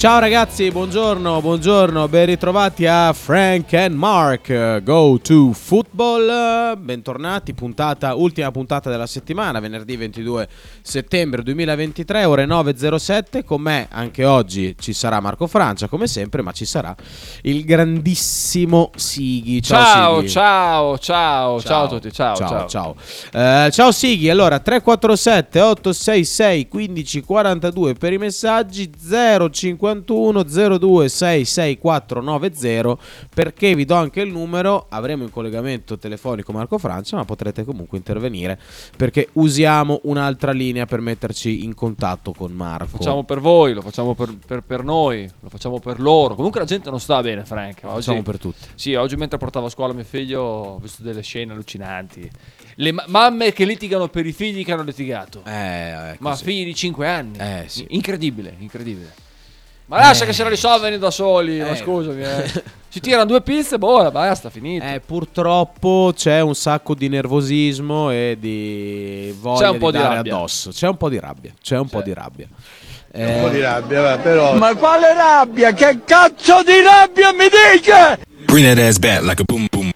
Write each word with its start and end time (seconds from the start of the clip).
Ciao 0.00 0.18
ragazzi, 0.18 0.70
buongiorno, 0.70 1.42
buongiorno, 1.42 2.08
ben 2.08 2.24
ritrovati 2.24 2.86
a 2.86 3.12
Frank 3.12 3.74
and 3.74 3.94
Mark 3.94 4.82
Go 4.82 5.18
to 5.20 5.52
Football. 5.52 6.78
Bentornati, 6.78 7.52
puntata, 7.52 8.14
ultima 8.14 8.50
puntata 8.50 8.88
della 8.88 9.06
settimana, 9.06 9.60
venerdì 9.60 9.96
22 9.96 10.48
settembre 10.80 11.42
2023, 11.42 12.24
ore 12.24 12.46
9.07. 12.46 13.44
Con 13.44 13.60
me 13.60 13.88
anche 13.90 14.24
oggi 14.24 14.74
ci 14.80 14.94
sarà 14.94 15.20
Marco 15.20 15.46
Francia, 15.46 15.86
come 15.86 16.06
sempre, 16.06 16.40
ma 16.40 16.52
ci 16.52 16.64
sarà 16.64 16.96
il 17.42 17.62
grandissimo 17.66 18.92
Sighi. 18.96 19.60
Ciao, 19.60 19.84
Ciao, 19.84 20.16
Sighi. 20.20 20.28
ciao, 20.30 20.98
ciao, 20.98 21.60
ciao, 21.60 21.84
a 21.84 21.88
tutti, 21.88 22.10
ciao, 22.10 22.36
ciao. 22.36 22.48
ciao. 22.48 22.68
ciao. 22.68 23.66
Eh, 23.66 23.70
ciao 23.70 23.92
Sighi, 23.92 24.30
allora 24.30 24.60
347 24.60 25.60
866 25.60 26.68
1542 26.70 27.92
per 27.92 28.14
i 28.14 28.18
messaggi 28.18 28.90
051 30.04 30.78
02 30.78 31.08
66490 31.08 32.96
perché 33.32 33.74
vi 33.74 33.84
do 33.84 33.94
anche 33.94 34.20
il 34.20 34.30
numero, 34.30 34.86
avremo 34.88 35.24
in 35.24 35.30
collegamento 35.30 35.98
telefonico 35.98 36.52
Marco 36.52 36.78
Francia, 36.78 37.16
ma 37.16 37.24
potrete 37.24 37.64
comunque 37.64 37.98
intervenire 37.98 38.58
perché 38.96 39.28
usiamo 39.34 40.00
un'altra 40.04 40.52
linea 40.52 40.86
per 40.86 41.00
metterci 41.00 41.64
in 41.64 41.74
contatto 41.74 42.32
con 42.32 42.52
Marco. 42.52 42.84
Lo 42.92 42.96
facciamo 42.98 43.24
per 43.24 43.40
voi, 43.40 43.72
lo 43.74 43.82
facciamo 43.82 44.14
per, 44.14 44.36
per- 44.46 44.62
per 44.62 44.84
noi, 44.84 45.28
lo 45.40 45.48
facciamo 45.48 45.78
per 45.78 46.00
loro. 46.00 46.34
Comunque 46.34 46.60
la 46.60 46.66
gente 46.66 46.90
non 46.90 47.00
sta 47.00 47.20
bene, 47.20 47.44
Frank. 47.44 47.82
Lo 47.82 47.90
facciamo 47.90 48.22
per 48.22 48.38
tutti. 48.38 48.66
Sì, 48.74 48.94
oggi 48.94 49.16
mentre 49.16 49.38
portavo 49.38 49.66
a 49.66 49.70
scuola 49.70 49.92
mio 49.92 50.04
figlio 50.04 50.40
ho 50.42 50.78
visto 50.78 51.02
delle 51.02 51.22
scene 51.22 51.52
allucinanti. 51.52 52.30
Le 52.76 52.92
ma- 52.92 53.04
mamme 53.08 53.52
che 53.52 53.64
litigano 53.64 54.08
per 54.08 54.26
i 54.26 54.32
figli 54.32 54.64
che 54.64 54.72
hanno 54.72 54.82
litigato. 54.82 55.42
Eh, 55.44 55.50
è 55.50 56.16
Ma 56.20 56.34
figli 56.36 56.64
di 56.64 56.74
5 56.74 57.06
anni. 57.08 57.38
Eh, 57.38 57.64
sì. 57.66 57.86
Incredibile, 57.90 58.54
incredibile. 58.58 59.28
Ma 59.90 59.96
lascia 59.98 60.22
Eh. 60.22 60.26
che 60.28 60.32
se 60.32 60.44
la 60.44 60.48
risolvono 60.50 60.96
da 60.98 61.10
soli, 61.10 61.58
ma 61.58 61.70
Eh. 61.70 61.76
scusami. 61.76 62.22
eh. 62.22 62.62
Si 62.90 62.98
tirano 62.98 63.24
due 63.24 63.40
pizze, 63.40 63.78
boh, 63.78 64.10
basta, 64.10 64.50
finito. 64.50 64.84
Eh, 64.84 65.00
purtroppo 65.04 66.12
c'è 66.12 66.40
un 66.40 66.56
sacco 66.56 66.94
di 66.96 67.08
nervosismo 67.08 68.10
e 68.10 68.36
di 68.38 69.32
voglia 69.38 69.60
C'è 69.60 69.68
un 69.68 69.78
po' 69.78 69.90
di 69.92 69.98
dare 69.98 70.14
rabbia. 70.16 70.34
addosso. 70.34 70.70
C'è 70.70 70.88
un 70.88 70.96
po' 70.96 71.08
di 71.08 71.20
rabbia. 71.20 71.52
C'è 71.62 71.78
un 71.78 71.88
po' 71.88 72.02
di 72.02 72.12
rabbia. 72.12 72.48
Eh, 73.12 73.34
un 73.36 73.42
po' 73.42 73.48
di 73.50 73.60
rabbia, 73.60 74.00
va, 74.02 74.18
però 74.18 74.54
Ma 74.56 74.74
quale 74.74 75.14
rabbia? 75.14 75.72
Che 75.72 76.00
cazzo 76.04 76.62
di 76.64 76.80
rabbia 76.82 77.32
mi 77.32 77.46
dice? 77.48 78.18
Bring 78.46 78.66
that 78.74 78.78
ass 78.84 78.98
back 78.98 79.22
like 79.22 79.40
a 79.40 79.44
boom, 79.44 79.66
boom. 79.70 79.89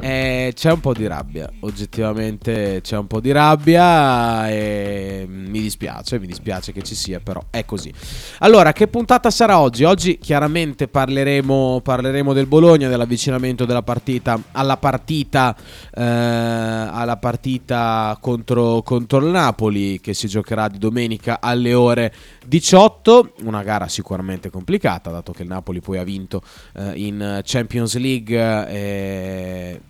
Eh, 0.00 0.52
c'è 0.54 0.70
un 0.70 0.78
po' 0.78 0.92
di 0.92 1.08
rabbia, 1.08 1.50
oggettivamente 1.60 2.80
c'è 2.82 2.96
un 2.96 3.08
po' 3.08 3.20
di 3.20 3.32
rabbia 3.32 4.48
e 4.48 5.26
mi 5.28 5.60
dispiace, 5.60 6.20
mi 6.20 6.26
dispiace 6.26 6.70
che 6.72 6.82
ci 6.82 6.94
sia, 6.94 7.18
però 7.18 7.42
è 7.50 7.64
così. 7.64 7.92
Allora, 8.38 8.72
che 8.72 8.86
puntata 8.86 9.28
sarà 9.30 9.58
oggi? 9.58 9.82
Oggi 9.82 10.18
chiaramente 10.18 10.86
parleremo, 10.86 11.80
parleremo 11.82 12.32
del 12.32 12.46
Bologna, 12.46 12.88
dell'avvicinamento 12.88 13.64
della 13.64 13.82
partita 13.82 14.40
alla 14.52 14.76
partita, 14.76 15.56
eh, 15.92 16.02
alla 16.02 17.16
partita 17.16 18.16
contro, 18.20 18.82
contro 18.82 19.18
il 19.18 19.26
Napoli 19.26 19.98
che 20.00 20.14
si 20.14 20.28
giocherà 20.28 20.68
di 20.68 20.78
domenica 20.78 21.40
alle 21.40 21.74
ore 21.74 22.14
18, 22.48 23.34
una 23.42 23.62
gara 23.62 23.88
sicuramente 23.88 24.48
complicata 24.48 25.10
dato 25.10 25.32
che 25.32 25.42
il 25.42 25.48
Napoli 25.48 25.80
poi 25.80 25.98
ha 25.98 26.04
vinto 26.04 26.42
eh, 26.74 26.92
in 26.94 27.40
Champions 27.44 27.96
League, 27.98 28.68
eh, 28.68 29.80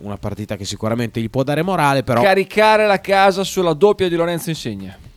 una 0.00 0.16
partita 0.16 0.56
che 0.56 0.64
sicuramente 0.64 1.20
gli 1.20 1.30
può 1.30 1.44
dare 1.44 1.62
morale, 1.62 2.02
però 2.02 2.20
Caricare 2.20 2.86
la 2.86 3.00
casa 3.00 3.44
sulla 3.44 3.72
doppia 3.72 4.08
di 4.08 4.16
Lorenzo 4.16 4.50
Insegna. 4.50 5.07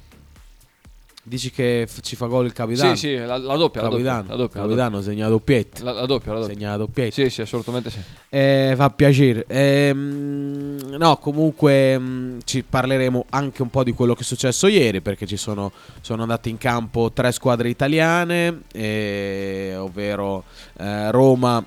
Dici 1.24 1.52
che 1.52 1.86
f- 1.88 2.02
ci 2.02 2.16
fa 2.16 2.26
gol 2.26 2.46
il 2.46 2.54
Capitano. 2.54 2.96
Sì, 2.96 3.08
sì, 3.10 3.16
la, 3.16 3.38
la 3.38 3.56
doppia, 3.56 3.82
doppia, 3.82 3.90
Capitano, 3.98 4.28
la 4.30 4.36
doppia, 4.36 4.60
la 4.62 4.66
Capitano 4.68 5.02
segna 5.02 5.28
doppietta. 5.28 5.78
doppia, 5.80 5.94
la, 5.94 6.00
la 6.00 6.06
doppia, 6.06 6.34
la 6.34 6.40
doppia. 6.40 6.54
Segna 6.56 6.78
doppietta. 6.78 7.14
Sì, 7.14 7.30
sì, 7.30 7.42
assolutamente 7.42 7.90
sì. 7.90 8.00
Eh, 8.30 8.74
fa 8.76 8.90
piacere. 8.90 9.46
Ehm, 9.48 10.96
no, 10.98 11.18
comunque 11.18 11.98
mh, 11.98 12.40
ci 12.46 12.64
parleremo 12.64 13.26
anche 13.30 13.62
un 13.62 13.70
po' 13.70 13.84
di 13.84 13.92
quello 13.94 14.14
che 14.14 14.22
è 14.22 14.26
successo 14.26 14.68
ieri, 14.68 15.02
perché 15.02 15.26
ci 15.26 15.38
sono, 15.38 15.72
sono 16.02 16.22
andate 16.24 16.50
in 16.50 16.58
campo 16.58 17.12
tre 17.12 17.32
squadre 17.32 17.70
italiane, 17.70 18.62
eh, 18.74 19.76
ovvero 19.78 20.44
eh, 20.78 21.12
Roma. 21.12 21.64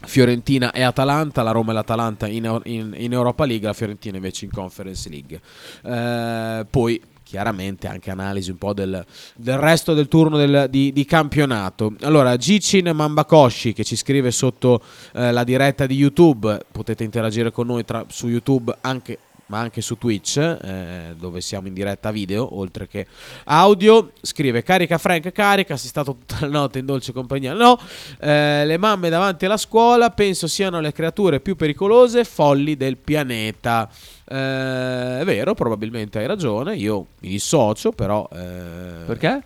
Fiorentina 0.00 0.70
e 0.70 0.82
Atalanta, 0.82 1.42
la 1.42 1.50
Roma 1.50 1.72
e 1.72 1.74
l'Atalanta 1.74 2.28
in, 2.28 2.60
in- 2.66 2.94
in 2.96 3.12
Europa 3.12 3.44
League, 3.44 3.66
la 3.66 3.72
Fiorentina 3.72 4.14
invece 4.14 4.44
in 4.44 4.52
Conference 4.52 5.08
League. 5.08 5.40
Eh, 5.82 6.64
poi 6.70 7.02
chiaramente 7.28 7.86
anche 7.86 8.10
analisi 8.10 8.50
un 8.50 8.56
po' 8.56 8.72
del, 8.72 9.04
del 9.36 9.58
resto 9.58 9.92
del 9.92 10.08
turno 10.08 10.38
del- 10.38 10.68
di, 10.70 10.92
di 10.94 11.04
campionato. 11.04 11.92
Allora, 12.00 12.34
Gicin 12.38 12.90
Mambakoshi 12.94 13.74
che 13.74 13.84
ci 13.84 13.96
scrive 13.96 14.30
sotto 14.30 14.80
eh, 15.12 15.30
la 15.30 15.44
diretta 15.44 15.84
di 15.84 15.94
YouTube, 15.94 16.58
potete 16.72 17.04
interagire 17.04 17.50
con 17.50 17.66
noi 17.66 17.84
tra- 17.84 18.06
su 18.08 18.28
YouTube 18.28 18.74
anche 18.80 19.18
ma 19.48 19.60
anche 19.60 19.80
su 19.80 19.96
Twitch, 19.96 20.36
eh, 20.36 21.14
dove 21.18 21.40
siamo 21.40 21.68
in 21.68 21.72
diretta 21.72 22.10
video, 22.10 22.58
oltre 22.58 22.86
che 22.86 23.06
audio. 23.44 24.12
Scrive: 24.20 24.62
Carica 24.62 24.98
Frank, 24.98 25.32
carica. 25.32 25.74
Sei 25.78 25.88
stato 25.88 26.18
tutta 26.18 26.36
la 26.40 26.48
notte 26.48 26.80
in 26.80 26.84
dolce 26.84 27.12
compagnia. 27.12 27.54
No, 27.54 27.80
eh, 28.20 28.66
le 28.66 28.76
mamme 28.76 29.08
davanti 29.08 29.46
alla 29.46 29.56
scuola 29.56 30.10
penso 30.10 30.46
siano 30.46 30.80
le 30.80 30.92
creature 30.92 31.40
più 31.40 31.56
pericolose, 31.56 32.24
folli 32.24 32.76
del 32.76 32.98
pianeta. 32.98 33.88
Eh, 34.30 35.20
è 35.20 35.24
vero, 35.24 35.54
probabilmente 35.54 36.18
hai 36.18 36.26
ragione. 36.26 36.76
Io 36.76 37.06
mi 37.20 37.28
dissocio, 37.30 37.92
però. 37.92 38.28
eh, 38.32 39.04
Perché? 39.06 39.42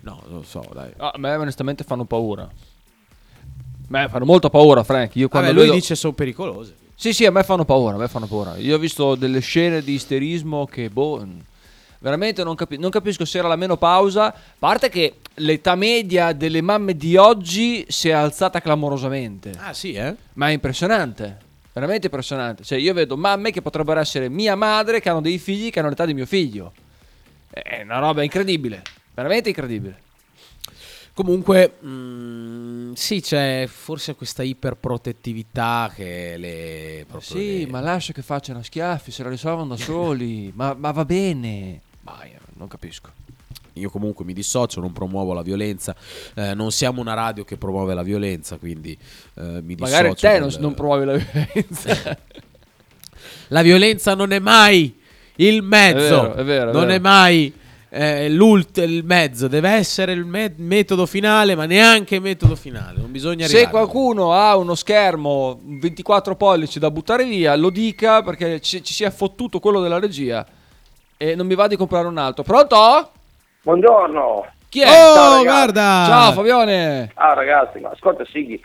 No, 0.00 0.22
non 0.26 0.38
lo 0.38 0.42
so, 0.42 0.64
dai. 0.72 0.90
Ah, 0.96 1.10
a 1.14 1.18
me 1.18 1.34
onestamente 1.36 1.84
fanno 1.84 2.04
paura. 2.04 2.48
Beh, 3.88 4.08
fanno 4.08 4.24
molto 4.24 4.50
paura, 4.50 4.82
Frank. 4.84 5.16
Io 5.16 5.28
quando 5.28 5.48
Vabbè, 5.48 5.58
lui 5.60 5.68
vedo- 5.68 5.80
dice 5.80 5.94
sono 5.94 6.12
pericolose. 6.12 6.74
Sì, 6.94 7.12
sì, 7.12 7.24
a 7.24 7.30
me 7.30 7.42
fanno 7.44 7.64
paura, 7.64 7.94
a 7.96 7.98
me 7.98 8.08
fanno 8.08 8.26
paura. 8.26 8.56
Io 8.56 8.76
ho 8.76 8.78
visto 8.78 9.14
delle 9.14 9.40
scene 9.40 9.82
di 9.82 9.94
isterismo 9.94 10.66
che, 10.66 10.90
boh, 10.90 11.26
veramente 11.98 12.44
non, 12.44 12.54
capi- 12.54 12.78
non 12.78 12.90
capisco 12.90 13.24
se 13.24 13.38
era 13.38 13.48
la 13.48 13.56
menopausa. 13.56 14.26
A 14.26 14.34
parte 14.58 14.88
che 14.90 15.14
l'età 15.36 15.74
media 15.76 16.32
delle 16.32 16.60
mamme 16.60 16.94
di 16.96 17.16
oggi 17.16 17.84
si 17.88 18.08
è 18.10 18.12
alzata 18.12 18.60
clamorosamente. 18.60 19.52
Ah, 19.58 19.72
sì, 19.72 19.92
eh? 19.94 20.14
Ma 20.34 20.48
è 20.48 20.52
impressionante, 20.52 21.38
veramente 21.72 22.06
impressionante. 22.06 22.64
Cioè, 22.64 22.78
io 22.78 22.92
vedo 22.94 23.16
mamme 23.16 23.50
che 23.50 23.62
potrebbero 23.62 24.00
essere 24.00 24.28
mia 24.28 24.54
madre, 24.54 25.00
che 25.00 25.08
hanno 25.08 25.20
dei 25.20 25.38
figli 25.38 25.70
che 25.70 25.80
hanno 25.80 25.88
l'età 25.88 26.04
di 26.06 26.14
mio 26.14 26.26
figlio. 26.26 26.72
È 27.50 27.82
una 27.82 27.98
roba 27.98 28.22
incredibile, 28.22 28.82
veramente 29.14 29.48
incredibile. 29.48 30.08
Comunque, 31.12 31.76
mm, 31.84 32.92
sì, 32.92 33.20
c'è 33.20 33.66
forse 33.66 34.14
questa 34.14 34.42
iperprotettività 34.42 35.90
che 35.94 36.36
le. 36.38 37.04
proprio 37.06 37.28
Sì, 37.28 37.64
le- 37.64 37.70
ma 37.70 37.80
lascia 37.80 38.12
che 38.12 38.22
facciano 38.22 38.62
schiaffi, 38.62 39.10
se 39.10 39.22
la 39.22 39.28
risolvono 39.28 39.74
da 39.74 39.76
soli. 39.76 40.50
ma, 40.56 40.72
ma 40.74 40.90
va 40.92 41.04
bene. 41.04 41.80
Ma 42.02 42.24
io 42.24 42.38
non 42.54 42.68
capisco. 42.68 43.10
Io 43.80 43.90
comunque 43.90 44.24
mi 44.24 44.32
dissocio, 44.32 44.80
non 44.80 44.92
promuovo 44.92 45.32
la 45.32 45.42
violenza. 45.42 45.94
eh, 46.34 46.54
non 46.54 46.70
siamo 46.70 47.00
una 47.00 47.14
radio 47.14 47.44
che 47.44 47.56
promuove 47.56 47.94
la 47.94 48.02
violenza, 48.02 48.56
quindi 48.58 48.96
eh, 49.36 49.42
mi 49.62 49.74
dissocio. 49.74 49.92
Magari 49.96 50.14
te 50.14 50.38
non, 50.38 50.48
dal- 50.48 50.60
non 50.60 50.74
promuovi 50.74 51.04
la 51.04 51.14
violenza. 51.16 52.18
La 53.48 53.62
violenza 53.62 54.14
non 54.14 54.32
è 54.32 54.38
mai 54.38 54.96
il 55.36 55.62
mezzo. 55.62 55.98
È 55.98 56.10
vero, 56.10 56.34
è 56.34 56.44
vero, 56.44 56.70
è 56.70 56.72
non 56.72 56.82
vero. 56.86 56.92
è 56.94 56.98
mai 57.00 57.52
eh, 57.88 58.26
il 58.26 59.02
mezzo. 59.04 59.48
Deve 59.48 59.70
essere 59.70 60.12
il 60.12 60.24
me- 60.24 60.54
metodo 60.56 61.04
finale, 61.04 61.54
ma 61.56 61.64
neanche 61.66 62.14
il 62.16 62.20
metodo 62.20 62.54
finale. 62.54 62.98
Non 63.00 63.10
bisogna 63.10 63.46
Se 63.46 63.56
arrivare. 63.62 63.70
qualcuno 63.72 64.32
ha 64.32 64.56
uno 64.56 64.74
schermo 64.76 65.60
24 65.64 66.36
pollici 66.36 66.78
da 66.78 66.90
buttare 66.90 67.24
via, 67.24 67.56
lo 67.56 67.70
dica 67.70 68.22
perché 68.22 68.60
ci, 68.60 68.82
ci 68.84 68.92
si 68.94 69.04
è 69.04 69.10
fottuto 69.10 69.58
quello 69.58 69.80
della 69.80 69.98
regia. 69.98 70.46
E 71.16 71.34
non 71.34 71.46
mi 71.46 71.54
va 71.56 71.66
di 71.66 71.76
comprare 71.76 72.06
un 72.06 72.18
altro. 72.18 72.42
Pronto? 72.44 73.10
Buongiorno. 73.62 74.46
Chi 74.68 74.80
è? 74.80 74.86
Oh, 74.86 75.14
Ciao, 75.14 75.42
guarda! 75.42 76.04
Ciao 76.06 76.32
Fabione. 76.32 77.10
Ah 77.14 77.34
ragazzi, 77.34 77.78
ma 77.80 77.90
ascolta 77.90 78.24
Sighi, 78.24 78.60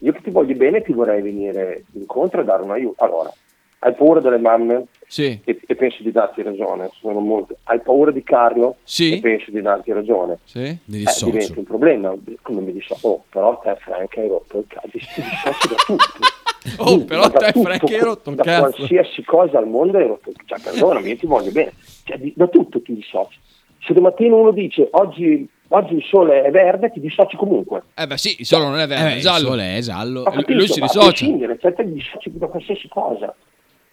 io 0.00 0.12
che 0.12 0.20
ti 0.22 0.30
voglio 0.30 0.54
bene 0.56 0.82
ti 0.82 0.92
vorrei 0.92 1.22
venire 1.22 1.84
incontro 1.92 2.40
e 2.40 2.44
dare 2.44 2.62
un 2.62 2.70
aiuto. 2.72 3.04
Allora, 3.04 3.32
hai 3.80 3.94
paura 3.94 4.20
delle 4.20 4.38
mamme 4.38 4.86
Sì. 5.06 5.38
e, 5.44 5.60
e 5.64 5.74
penso 5.76 6.02
di 6.02 6.10
darti 6.10 6.42
ragione, 6.42 6.90
sono 6.98 7.20
molte. 7.20 7.56
Hai 7.64 7.80
paura 7.80 8.10
di 8.10 8.22
Carlo 8.24 8.76
Sì. 8.82 9.16
e 9.18 9.20
penso 9.20 9.50
di 9.50 9.60
darti 9.60 9.92
ragione. 9.92 10.38
Sì. 10.44 10.76
Mi 10.86 11.02
Eh, 11.02 11.24
diventa 11.24 11.58
un 11.58 11.64
problema, 11.64 12.12
come 12.40 12.60
mi 12.62 12.72
dice, 12.72 12.96
oh, 13.02 13.22
però 13.28 13.60
te 13.62 13.76
Frank 13.80 14.16
hai 14.16 14.28
rotto 14.28 14.58
il 14.58 14.64
cazzo, 14.66 14.88
ti 14.88 14.98
dissoci 14.98 15.68
da 15.68 15.74
tutti. 15.86 16.18
Oh, 16.78 16.84
Tu, 16.98 17.04
però 17.06 17.28
te, 17.28 17.50
tutto, 17.50 17.62
Frank, 17.64 17.82
hai 17.90 17.98
rotto 17.98 18.30
il 18.30 18.36
Da 18.36 18.44
cazzo. 18.44 18.76
qualsiasi 18.76 19.24
cosa 19.24 19.58
al 19.58 19.66
mondo 19.66 19.98
hai 19.98 20.06
rotto, 20.06 20.30
cioè 20.44 20.60
perdonami, 20.60 21.08
io 21.08 21.16
ti 21.16 21.26
voglio 21.26 21.50
bene, 21.50 21.72
cioè, 22.04 22.16
di- 22.18 22.32
da 22.36 22.46
tutto 22.46 22.80
ti 22.80 22.94
dissoci. 22.94 23.36
Se 23.84 23.92
domattina 23.92 24.34
uno 24.36 24.52
dice 24.52 24.88
oggi, 24.92 25.48
oggi 25.68 25.94
il 25.94 26.02
sole 26.04 26.42
è 26.42 26.50
verde, 26.50 26.90
ti 26.92 27.00
dissoci 27.00 27.36
comunque. 27.36 27.82
Eh 27.94 28.06
beh 28.06 28.16
sì, 28.16 28.36
il 28.38 28.46
sole 28.46 28.64
non 28.64 28.78
è 28.78 28.86
verde, 28.86 29.04
Eh, 29.10 29.12
è 29.12 29.16
il 29.16 29.22
sole 29.22 29.76
è 29.76 29.80
giallo. 29.80 30.22
Capito, 30.22 30.52
lui 30.54 30.68
si 30.68 30.80
ma 30.80 30.86
dissocia. 30.86 31.06
prescindere, 31.08 31.58
cioè 31.58 31.72
te 31.74 31.84
ti 31.84 31.92
dissoci 31.92 32.30
da 32.38 32.46
qualsiasi 32.46 32.88
cosa. 32.88 33.34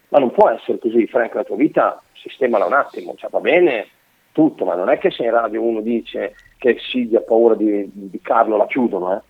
Ma 0.10 0.20
non 0.20 0.32
può 0.32 0.50
essere 0.50 0.80
così, 0.80 1.06
Frank, 1.08 1.34
la 1.36 1.44
tua 1.44 1.56
vita 1.56 2.02
sistemala 2.14 2.66
un 2.66 2.74
attimo, 2.74 3.14
cioè 3.18 3.30
va 3.30 3.40
bene 3.40 3.88
tutto, 4.32 4.66
ma 4.66 4.76
non 4.76 4.90
è 4.90 4.98
che 4.98 5.12
se 5.12 5.24
in 5.24 5.32
radio 5.32 5.62
uno 5.62 5.82
dice 5.82 6.34
che 6.58 6.78
Sigli 6.80 7.16
ha 7.16 7.22
paura 7.22 7.56
di, 7.56 7.90
di 7.92 8.20
Carlo 8.22 8.58
la 8.58 8.68
chiudono, 8.68 9.16
eh. 9.16 9.22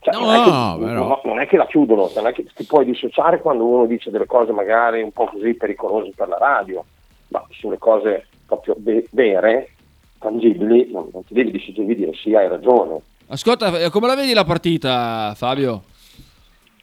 Cioè, 0.00 0.14
No, 0.14 0.20
non, 0.26 0.34
è 0.34 0.42
che, 0.44 0.84
però. 0.84 1.08
no, 1.08 1.20
non 1.24 1.40
è 1.40 1.46
che 1.46 1.56
la 1.56 1.66
chiudono, 1.66 2.10
non 2.14 2.26
è 2.26 2.32
che 2.32 2.44
ti 2.54 2.64
puoi 2.64 2.84
dissociare 2.84 3.40
quando 3.40 3.64
uno 3.66 3.86
dice 3.86 4.10
delle 4.10 4.26
cose 4.26 4.52
magari 4.52 5.02
un 5.02 5.12
po' 5.12 5.26
così 5.26 5.54
pericolose 5.54 6.12
per 6.14 6.28
la 6.28 6.38
radio, 6.38 6.84
ma 7.28 7.44
sulle 7.50 7.78
cose 7.78 8.26
proprio 8.46 8.76
ve- 8.78 9.06
vere, 9.10 9.70
tangibili, 10.18 10.90
non, 10.90 11.08
non 11.12 11.24
ti 11.24 11.34
devi 11.34 11.50
di 11.50 11.94
dire 11.94 12.12
sì, 12.14 12.34
hai 12.34 12.48
ragione. 12.48 13.00
Ascolta, 13.28 13.78
eh, 13.78 13.90
come 13.90 14.06
la 14.06 14.14
vedi 14.14 14.32
la 14.32 14.44
partita, 14.44 15.34
Fabio? 15.36 15.82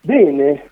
Bene, 0.02 0.70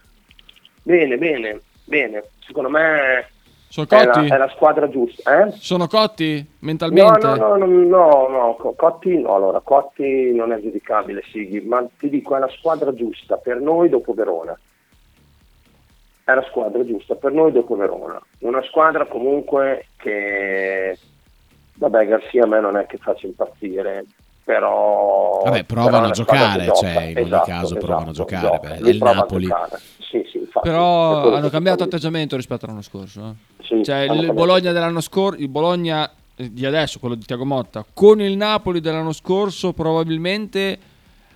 bene, 0.83 1.18
bene, 1.18 1.62
bene. 1.86 2.24
Secondo 2.45 2.69
me 2.69 3.27
Sono 3.69 3.88
è 3.89 4.06
la, 4.06 4.12
cotti? 4.12 4.27
è 4.27 4.38
la 4.38 4.50
squadra 4.50 4.89
giusta. 4.89 5.45
Eh? 5.48 5.51
Sono 5.54 5.88
cotti 5.88 6.36
No, 6.38 6.48
mentalmente? 6.60 7.25
no, 7.25 7.36
no, 7.36 7.56
no, 7.56 7.65
no, 7.65 8.27
no, 8.27 8.56
Co- 8.60 8.74
Cotti 8.74 9.18
no, 9.19 9.33
allora, 9.36 9.60
Cotti 9.62 10.31
non 10.33 10.51
è 10.51 10.62
giudicabile, 10.62 11.24
Sighi, 11.31 11.62
ma 11.62 11.83
ti 11.98 12.10
dico, 12.10 12.36
è 12.36 12.39
la 12.39 12.50
squadra 12.50 12.94
giusta 12.94 13.38
per 13.38 13.60
noi 13.60 13.89
dopo 13.89 14.13
Verona. 14.13 14.57
È 16.25 16.33
la 16.33 16.44
squadra 16.44 16.86
giusta 16.86 17.15
per 17.15 17.31
noi 17.31 17.51
dopo 17.51 17.75
Verona. 17.75 18.21
Una 18.39 18.62
squadra 18.63 19.06
comunque 19.07 19.88
che, 19.98 20.98
vabbè, 21.75 22.06
Garzia 22.08 22.44
a 22.44 22.48
me 22.48 22.60
non 22.60 22.78
è 22.78 22.86
che 22.86 22.98
faccia 22.98 23.25
impazzire, 23.28 24.06
però... 24.44 25.42
Vabbè, 25.44 25.64
però 25.64 25.84
provano 25.84 26.08
è 26.08 26.10
a 26.10 26.12
giocare, 26.12 26.72
cioè, 26.75 27.02
in 27.04 27.18
ogni 27.18 27.25
Esatto, 27.28 27.46
caso 27.50 27.75
provano 27.75 28.08
a 28.08 28.12
esatto, 28.12 28.30
giocare, 28.30 28.48
gioca. 28.48 28.70
beh, 28.70 28.75
è 28.75 28.90
il 28.90 28.98
Napoli. 28.98 29.48
Sì, 30.00 30.24
sì, 30.31 30.38
infatti, 30.38 30.68
Però 30.70 31.34
hanno 31.34 31.50
cambiato 31.50 31.84
atteggiamento 31.84 32.36
rispetto 32.36 32.66
all'anno 32.66 32.81
scorso. 32.81 33.36
eh. 33.60 33.64
Sì, 33.64 33.84
Cioè 33.84 34.00
il. 34.02 34.34
Bologna 34.34 34.72
dell'anno 34.72 35.02
scorso, 35.02 35.40
il 35.42 35.50
Bologna 35.50 36.10
di 36.36 36.66
adesso, 36.66 37.00
quello 37.00 37.16
di 37.16 37.25
Tiago 37.25 37.46
Motta, 37.46 37.86
con 37.94 38.20
il 38.22 38.36
Napoli 38.38 38.80
dell'anno 38.80 39.12
scorso 39.14 39.72
probabilmente 39.74 40.78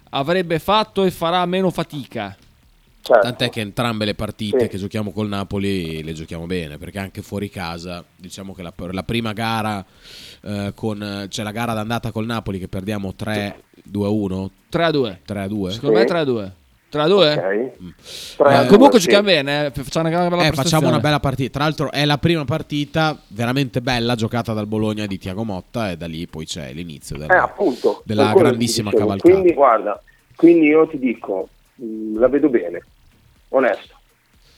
avrebbe 0.10 0.60
fatto 0.60 1.04
e 1.04 1.12
farà 1.12 1.46
meno 1.46 1.70
fatica. 1.70 2.36
Certo. 3.08 3.22
Tant'è 3.22 3.50
che 3.50 3.62
entrambe 3.62 4.04
le 4.04 4.16
partite 4.16 4.60
Sì. 4.64 4.68
che 4.68 4.78
giochiamo 4.78 5.12
col 5.12 5.30
Napoli 5.30 6.04
le 6.04 6.12
giochiamo 6.12 6.46
bene, 6.46 6.78
perché 6.78 7.00
anche 7.00 7.22
fuori 7.22 7.50
casa, 7.50 8.04
diciamo 8.16 8.54
che 8.54 8.62
la, 8.64 8.74
la 8.92 9.04
prima 9.04 9.32
gara 9.32 9.84
eh, 10.44 10.74
con 10.76 11.26
cioè 11.30 11.46
la 11.46 11.52
gara 11.52 11.74
d'andata 11.74 12.12
col 12.12 12.26
Napoli 12.26 12.60
che 12.60 12.68
perdiamo 12.68 13.14
3-2-1, 13.18 14.50
3-2. 14.72 15.18
3-2. 15.26 15.70
Secondo 15.70 15.98
me 15.98 16.04
3-2. 16.06 16.50
3-2? 16.92 17.38
Ok. 17.38 17.82
Mm. 17.82 17.90
Tre 18.38 18.48
a 18.48 18.54
Eh, 18.54 18.58
due, 18.60 18.68
Comunque 18.68 19.00
sì. 19.00 19.06
giochiamo 19.06 19.28
bene, 19.28 19.66
eh. 19.68 19.72
facciamo 19.72 20.08
una 20.10 20.30
bella 20.30 20.48
Eh, 20.48 20.52
facciamo 20.52 20.88
una 20.88 21.00
bella 21.00 21.20
partita. 21.20 21.50
Tra 21.52 21.64
l'altro 21.64 21.92
è 21.92 22.06
la 22.06 22.18
prima 22.18 22.46
partita 22.46 23.18
veramente 23.30 23.82
bella 23.82 24.16
giocata 24.16 24.54
dal 24.54 24.68
Bologna 24.68 25.06
di 25.06 25.18
Tiago 25.18 25.44
Motta 25.44 25.92
e 25.92 25.98
da 25.98 26.08
lì 26.08 26.28
poi 26.28 26.46
c'è 26.46 26.72
l'inizio 26.74 27.16
Eh, 27.16 27.20
della, 27.20 27.44
appunto, 27.44 28.02
della 28.06 28.34
grandissima 28.34 28.92
cavalcata. 28.92 29.30
Quindi, 29.34 29.54
guarda, 29.54 30.02
quindi 30.36 30.68
io 30.68 30.88
ti 30.88 30.98
dico, 30.98 31.50
mh, 31.76 32.20
la 32.20 32.28
vedo 32.30 32.48
bene, 32.50 32.82
onesto. 33.50 33.96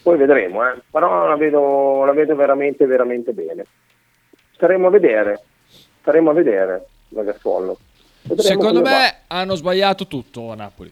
Poi 0.02 0.18
vedremo, 0.18 0.66
eh. 0.68 0.82
però 0.90 1.28
la 1.28 1.36
vedo, 1.36 2.06
la 2.06 2.14
vedo 2.14 2.36
veramente, 2.36 2.86
veramente 2.86 3.34
bene. 3.34 3.66
Staremo 4.54 4.88
a 4.88 4.90
vedere, 4.90 5.42
staremo 6.02 6.30
a 6.30 6.34
vedere, 6.34 6.86
ragazzuolo. 7.10 7.78
Vedremo 8.22 8.42
Secondo 8.42 8.82
me 8.82 9.20
hanno 9.28 9.56
sbagliato 9.56 10.08
tutto 10.08 10.52
a 10.52 10.56
Napoli. 10.56 10.92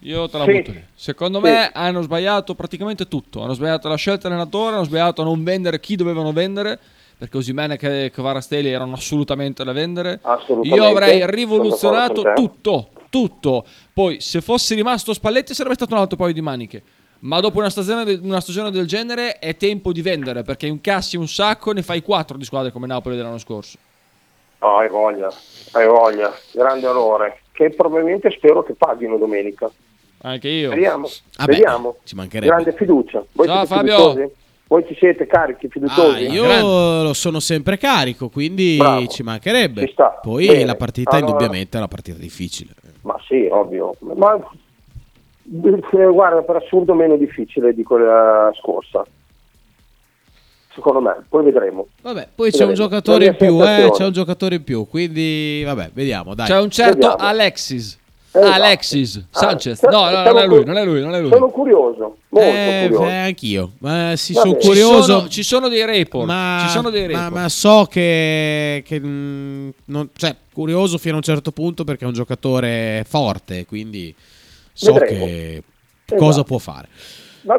Io 0.00 0.28
te 0.28 0.38
la 0.38 0.44
Sì. 0.44 0.52
butto 0.52 0.70
lì. 0.72 0.84
Secondo 0.94 1.38
Sì. 1.38 1.44
me 1.44 1.70
hanno 1.72 2.02
sbagliato 2.02 2.54
praticamente 2.54 3.08
tutto. 3.08 3.42
Hanno 3.42 3.54
sbagliato 3.54 3.88
la 3.88 3.96
scelta 3.96 4.28
dell'allenatore, 4.28 4.74
hanno 4.74 4.84
sbagliato 4.84 5.22
a 5.22 5.24
non 5.24 5.42
vendere 5.42 5.80
chi 5.80 5.96
dovevano 5.96 6.32
vendere. 6.32 6.78
Perché 7.18 7.38
Osimene 7.38 7.78
e 7.78 8.10
Kvarastelli 8.10 8.70
erano 8.70 8.92
assolutamente 8.92 9.64
da 9.64 9.72
vendere. 9.72 10.18
Assolutamente. 10.20 10.76
Io 10.76 10.84
avrei 10.84 11.26
rivoluzionato 11.26 12.32
tutto, 12.34 12.88
tutto. 13.08 13.64
Poi 13.92 14.20
se 14.20 14.42
fosse 14.42 14.74
rimasto 14.74 15.14
Spalletti 15.14 15.54
sarebbe 15.54 15.76
stato 15.76 15.94
un 15.94 16.00
altro 16.00 16.18
paio 16.18 16.34
di 16.34 16.42
maniche. 16.42 16.82
Ma 17.26 17.40
dopo 17.40 17.58
una 17.58 17.70
stagione, 17.70 18.04
de- 18.04 18.20
una 18.22 18.40
stagione 18.40 18.70
del 18.70 18.86
genere 18.86 19.38
è 19.40 19.56
tempo 19.56 19.90
di 19.92 20.00
vendere 20.00 20.42
perché 20.44 20.66
incassi 20.66 21.16
un 21.16 21.26
sacco 21.26 21.72
e 21.72 21.74
ne 21.74 21.82
fai 21.82 22.00
quattro 22.00 22.36
di 22.36 22.44
squadre 22.44 22.70
come 22.70 22.86
Napoli 22.86 23.16
dell'anno 23.16 23.38
scorso. 23.38 23.78
No, 24.60 24.76
hai 24.78 24.88
voglia, 24.88 25.28
hai 25.72 25.86
voglia, 25.88 26.32
grande 26.52 26.86
onore, 26.86 27.40
che 27.52 27.70
probabilmente 27.70 28.30
spero 28.30 28.62
che 28.62 28.74
paghino 28.74 29.16
domenica. 29.16 29.68
Anche 30.22 30.48
io. 30.48 30.70
Vediamo, 30.70 31.08
Vabbè, 31.36 31.50
vediamo. 31.52 31.96
ci 32.04 32.14
mancherebbe. 32.14 32.52
Grande 32.52 32.72
fiducia. 32.74 33.24
Voi 33.32 33.46
Ciao, 33.46 33.66
Fabio. 33.66 33.96
fiduciosi? 34.10 34.34
Voi 34.68 34.84
ci 34.86 34.94
siete 34.98 35.26
carichi, 35.26 35.66
Ah, 35.66 35.68
fiduciosi? 35.70 36.22
io 36.28 36.42
Grande. 36.44 37.02
lo 37.02 37.12
sono 37.12 37.40
sempre 37.40 37.76
carico, 37.76 38.28
quindi 38.28 38.76
Bravo. 38.78 39.06
ci 39.08 39.22
mancherebbe. 39.24 39.86
Ci. 39.86 39.94
Poi 40.22 40.46
Bene. 40.46 40.64
la 40.64 40.74
partita 40.76 41.10
Allora- 41.16 41.26
indubbiamente 41.26 41.76
è 41.76 41.78
una 41.80 41.88
partita 41.88 42.18
difficile. 42.18 42.70
Ma 43.02 43.16
sì, 43.28 43.46
ovvio. 43.50 43.94
Ma 44.14 44.36
guarda, 45.48 46.42
per 46.42 46.56
assurdo 46.56 46.94
meno 46.94 47.16
difficile 47.16 47.72
di 47.74 47.82
quella 47.82 48.50
scorsa. 48.60 49.04
Secondo 50.74 51.00
me, 51.00 51.16
poi 51.28 51.44
vedremo. 51.44 51.86
Vabbè, 52.02 52.28
poi 52.34 52.50
c'è 52.50 52.62
un 52.64 52.68
Vedremo. 52.68 52.88
giocatore 52.88 53.26
in 53.26 53.36
più, 53.36 53.62
eh, 53.64 53.90
c'è 53.92 54.04
un 54.04 54.12
giocatore 54.12 54.56
in 54.56 54.64
più, 54.64 54.86
quindi 54.86 55.62
vabbè, 55.64 55.90
vediamo, 55.94 56.34
dai. 56.34 56.46
C'è 56.46 56.60
un 56.60 56.70
certo 56.70 56.94
Vediamo. 57.08 57.16
Alexis. 57.16 57.98
Esatto. 58.30 58.52
Alexis 58.52 59.16
Ah, 59.30 59.38
Sanchez. 59.38 59.82
No, 59.84 59.90
no, 59.90 60.08
sono 60.10 60.22
non 60.24 60.36
è 60.36 60.46
lui, 60.46 60.64
non 60.66 60.76
è 60.76 60.84
lui, 60.84 61.00
non 61.00 61.14
è 61.14 61.20
lui. 61.22 61.30
Sono 61.30 61.48
curioso, 61.48 62.16
molto 62.28 62.46
Eh, 62.50 62.80
curioso. 62.88 63.06
eh, 63.06 63.14
anch'io, 63.16 63.70
ma 63.78 64.12
sì, 64.16 64.34
Va 64.34 64.40
sono 64.40 64.52
bene. 64.52 64.62
Ci 64.62 64.68
curioso. 64.68 65.02
sono, 65.02 65.28
ci 65.28 65.42
sono 65.42 65.68
dei 65.68 65.84
report. 65.86 66.26
ma, 66.26 66.58
ci 66.66 66.68
sono 66.68 66.90
dei 66.90 67.06
ma- 67.06 67.12
report. 67.22 67.32
ma 67.32 67.48
so 67.48 67.86
che, 67.90 68.82
che, 68.84 69.00
mm, 69.00 69.68
non- 69.86 70.10
cioè, 70.14 70.36
curioso 70.52 70.98
fino 70.98 71.14
a 71.14 71.16
un 71.16 71.22
certo 71.22 71.50
punto 71.52 71.84
perché 71.84 72.04
è 72.04 72.06
un 72.06 72.12
giocatore 72.12 73.02
forte, 73.08 73.64
quindi 73.64 74.14
so 74.76 74.92
Vedremo. 74.92 75.24
che 75.24 75.62
Esatto. 76.04 76.16
cosa 76.16 76.42
può 76.44 76.58
fare. 76.58 76.88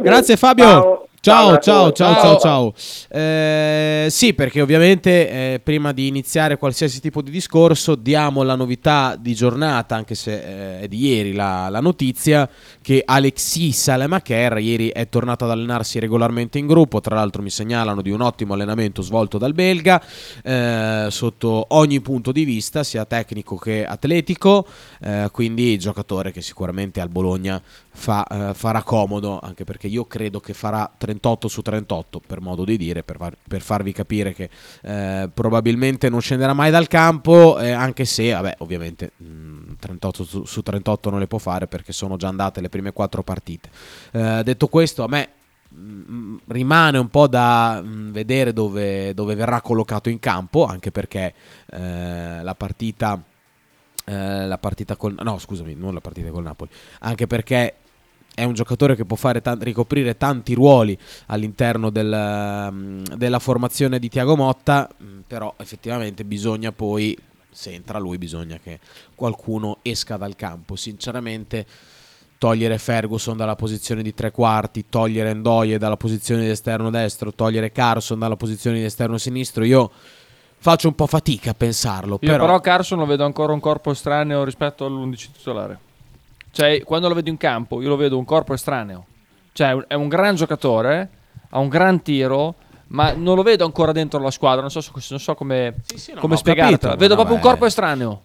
Grazie 0.02 0.36
Fabio. 0.38 0.64
Ciao. 0.66 1.07
Ciao, 1.28 1.58
ciao, 1.58 1.92
ciao, 1.92 2.16
ciao, 2.16 2.38
ciao. 2.38 2.74
Eh, 3.10 4.08
sì, 4.10 4.34
perché 4.34 4.62
ovviamente 4.62 5.30
eh, 5.30 5.60
prima 5.62 5.92
di 5.92 6.08
iniziare 6.08 6.58
qualsiasi 6.58 7.02
tipo 7.02 7.22
di 7.22 7.32
discorso 7.32 7.96
diamo 7.96 8.44
la 8.44 8.56
novità 8.56 9.18
di 9.20 9.36
giornata, 9.36 9.94
anche 9.94 10.16
se 10.16 10.78
eh, 10.78 10.80
è 10.84 10.88
di 10.88 11.06
ieri 11.06 11.34
la, 11.34 11.68
la 11.68 11.82
notizia, 11.82 12.50
che 12.82 13.04
Alexis 13.04 13.78
Salemacher 13.78 14.58
ieri 14.60 14.88
è 14.88 15.10
tornato 15.10 15.44
ad 15.44 15.52
allenarsi 15.52 16.00
regolarmente 16.00 16.60
in 16.60 16.66
gruppo, 16.66 17.02
tra 17.02 17.16
l'altro 17.16 17.42
mi 17.42 17.50
segnalano 17.50 18.02
di 18.02 18.10
un 18.10 18.22
ottimo 18.22 18.54
allenamento 18.54 19.02
svolto 19.02 19.38
dal 19.38 19.54
belga, 19.54 20.02
eh, 20.42 21.08
sotto 21.10 21.66
ogni 21.72 22.00
punto 22.00 22.32
di 22.32 22.46
vista, 22.46 22.86
sia 22.86 23.04
tecnico 23.04 23.58
che 23.58 23.86
atletico, 23.86 24.66
eh, 25.02 25.28
quindi 25.34 25.78
giocatore 25.78 26.32
che 26.32 26.42
sicuramente 26.42 27.02
al 27.02 27.10
Bologna 27.10 27.62
fa- 27.98 28.28
eh, 28.28 28.54
farà 28.54 28.84
comodo, 28.84 29.40
anche 29.42 29.64
perché 29.64 29.88
io 29.88 30.06
credo 30.06 30.40
che 30.40 30.54
farà 30.54 30.90
38 30.96 31.48
su 31.48 31.62
38, 31.62 32.22
per 32.26 32.40
modo 32.40 32.64
di 32.64 32.78
dire, 32.78 33.04
per, 33.04 33.18
far- 33.18 33.38
per 33.46 33.62
farvi 33.62 33.92
capire 33.92 34.34
che 34.34 34.50
eh, 34.84 35.30
probabilmente 35.34 36.08
non 36.08 36.22
scenderà 36.22 36.54
mai 36.54 36.70
dal 36.70 36.88
campo, 36.88 37.58
eh, 37.60 37.72
anche 37.72 38.06
se, 38.06 38.32
vabbè, 38.32 38.58
ovviamente 38.60 39.12
mh, 39.18 39.76
38 39.80 40.24
su, 40.24 40.46
su 40.46 40.62
38 40.62 41.10
non 41.10 41.20
le 41.20 41.28
può 41.28 41.40
fare 41.40 41.68
perché 41.68 41.92
sono 41.92 42.18
già 42.18 42.28
andate 42.28 42.62
le 42.62 42.70
prime 42.70 42.94
quattro 42.94 43.24
partite. 43.24 43.70
Eh, 44.12 44.42
detto 44.44 44.68
questo, 44.68 45.04
a 45.04 45.08
me 45.08 45.30
mh, 45.70 46.36
rimane 46.48 47.00
un 47.00 47.10
po' 47.10 47.28
da 47.28 47.82
mh, 47.82 48.12
vedere 48.12 48.54
dove, 48.54 49.14
dove 49.16 49.34
verrà 49.34 49.60
collocato 49.62 50.10
in 50.10 50.20
campo, 50.20 50.66
anche 50.66 50.92
perché 50.92 51.34
eh, 51.72 52.44
la 52.44 52.56
partita 52.56 53.22
eh, 54.10 54.46
la 54.46 54.58
partita 54.58 54.96
col 54.96 55.16
no 55.22 55.38
scusami 55.38 55.76
non 55.76 55.94
la 55.94 56.00
partita 56.00 56.30
col 56.30 56.44
Napoli 56.44 56.70
anche 57.00 57.28
perché 57.28 57.76
è 58.38 58.44
un 58.44 58.54
giocatore 58.54 58.96
che 58.96 59.04
può 59.04 59.16
fare 59.16 59.42
tan- 59.42 59.60
ricoprire 59.60 60.16
tanti 60.16 60.54
ruoli 60.54 60.96
all'interno 61.26 61.90
del, 61.90 62.70
mm, 62.72 63.04
della 63.16 63.40
formazione 63.40 63.98
di 63.98 64.10
Tiago 64.10 64.36
Motta 64.36 64.88
mm, 65.02 65.22
però 65.26 65.56
effettivamente 65.58 66.24
bisogna 66.24 66.72
poi 66.72 67.18
se 67.50 67.72
entra 67.72 67.98
lui 67.98 68.20
bisogna 68.20 68.60
che 68.62 68.80
qualcuno 69.16 69.80
esca 69.82 70.18
dal 70.18 70.36
campo 70.36 70.76
sinceramente 70.76 71.66
togliere 72.38 72.78
Ferguson 72.78 73.36
dalla 73.36 73.56
posizione 73.56 74.04
di 74.04 74.14
tre 74.14 74.30
quarti, 74.30 74.86
togliere 74.88 75.34
Ndoye 75.34 75.80
dalla 75.80 75.98
posizione 75.98 76.44
di 76.44 76.50
esterno 76.50 76.92
destro, 76.92 77.34
togliere 77.34 77.72
Carson 77.72 78.20
dalla 78.20 78.36
posizione 78.36 78.78
di 78.78 78.84
esterno 78.84 79.18
sinistro, 79.18 79.64
io 79.64 79.90
faccio 80.60 80.90
un 80.90 80.94
po' 80.94 81.08
fatica 81.08 81.50
a 81.50 81.56
pensarlo. 81.56 82.20
Io 82.22 82.30
però, 82.30 82.46
però 82.46 82.60
Carson 82.60 83.00
lo 83.00 83.08
vedo 83.08 83.26
ancora 83.26 83.54
un 83.54 83.60
corpo 83.60 83.90
estraneo 83.90 84.44
rispetto 84.44 84.86
all'11 84.86 85.32
titolare. 85.32 85.80
Cioè, 86.58 86.82
quando 86.84 87.08
lo 87.08 87.14
vedo 87.14 87.30
in 87.30 87.38
campo, 87.38 87.84
io 87.84 87.88
lo 87.88 87.96
vedo 87.96 88.18
un 88.18 88.26
corpo 88.26 88.56
estraneo. 88.56 89.06
Cioè, 89.54 89.78
è 89.86 89.94
un- 89.94 90.08
gran 90.08 90.34
giocatore, 90.34 91.08
ha 91.52 91.60
un 91.60 91.68
gran 91.70 92.02
tiro, 92.02 92.56
ma 92.88 93.12
non 93.12 93.36
lo 93.36 93.44
vedo 93.44 93.64
ancora 93.64 93.92
dentro 93.92 94.20
la 94.20 94.32
squadra. 94.32 94.62
Non 94.62 94.72
so, 94.72 94.82
non 95.10 95.20
so 95.20 95.36
come, 95.36 95.70
no, 95.76 96.20
come 96.20 96.28
ma 96.30 96.34
ho 96.34 96.38
spiegartela. 96.38 96.78
capito, 96.78 96.96
Vedo 96.98 97.10
no, 97.10 97.16
proprio 97.18 97.36
un 97.36 97.42
corpo 97.44 97.68
estraneo. 97.68 98.22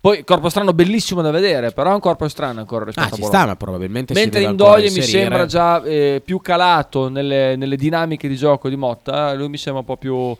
Poi 0.00 0.22
corpo 0.22 0.48
strano 0.48 0.72
bellissimo 0.74 1.22
da 1.22 1.32
vedere, 1.32 1.72
però 1.72 1.90
è 1.90 1.94
un 1.94 1.98
corpo 1.98 2.24
estraneo 2.24 2.60
ancora 2.60 2.84
rispetto 2.84 3.08
Ah, 3.08 3.10
a 3.10 3.16
ci 3.16 3.24
sta, 3.24 3.46
ma 3.46 3.56
probabilmente 3.56 4.14
Mentre 4.14 4.42
Indoie 4.42 4.92
mi 4.92 5.02
sembra 5.02 5.46
già 5.46 5.82
eh, 5.82 6.22
più 6.24 6.40
calato 6.40 7.08
nelle, 7.08 7.56
nelle 7.56 7.74
dinamiche 7.74 8.28
di 8.28 8.36
gioco 8.36 8.68
di 8.68 8.76
Motta, 8.76 9.34
lui 9.34 9.48
mi 9.48 9.56
sembra 9.56 9.80
un 9.80 9.86
po' 9.88 9.96
più... 9.96 10.36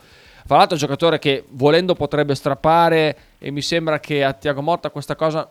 Fra 0.47 0.59
l'altro 0.59 0.77
è 0.77 0.81
un 0.81 0.87
giocatore 0.87 1.19
che 1.19 1.43
volendo 1.49 1.95
potrebbe 1.95 2.37
strappare 2.37 3.17
e 3.39 3.51
mi 3.51 3.63
sembra 3.63 3.99
che 3.99 4.23
a 4.23 4.33
Tiago 4.33 4.63
Motta 4.63 4.91
questa 4.91 5.17
cosa 5.17 5.49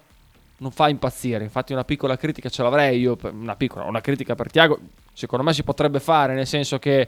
non 0.57 0.71
fa 0.71 0.89
impazzire. 0.89 1.43
Infatti 1.43 1.73
una 1.73 1.83
piccola 1.83 2.17
critica 2.17 2.49
ce 2.49 2.63
l'avrei 2.63 2.99
io, 2.99 3.17
una 3.31 3.55
piccola, 3.55 3.85
una 3.85 4.01
critica 4.01 4.35
per 4.35 4.51
Tiago 4.51 4.79
secondo 5.15 5.45
me 5.45 5.53
si 5.53 5.63
potrebbe 5.63 5.99
fare, 5.99 6.33
nel 6.33 6.45
senso 6.45 6.77
che 6.77 7.07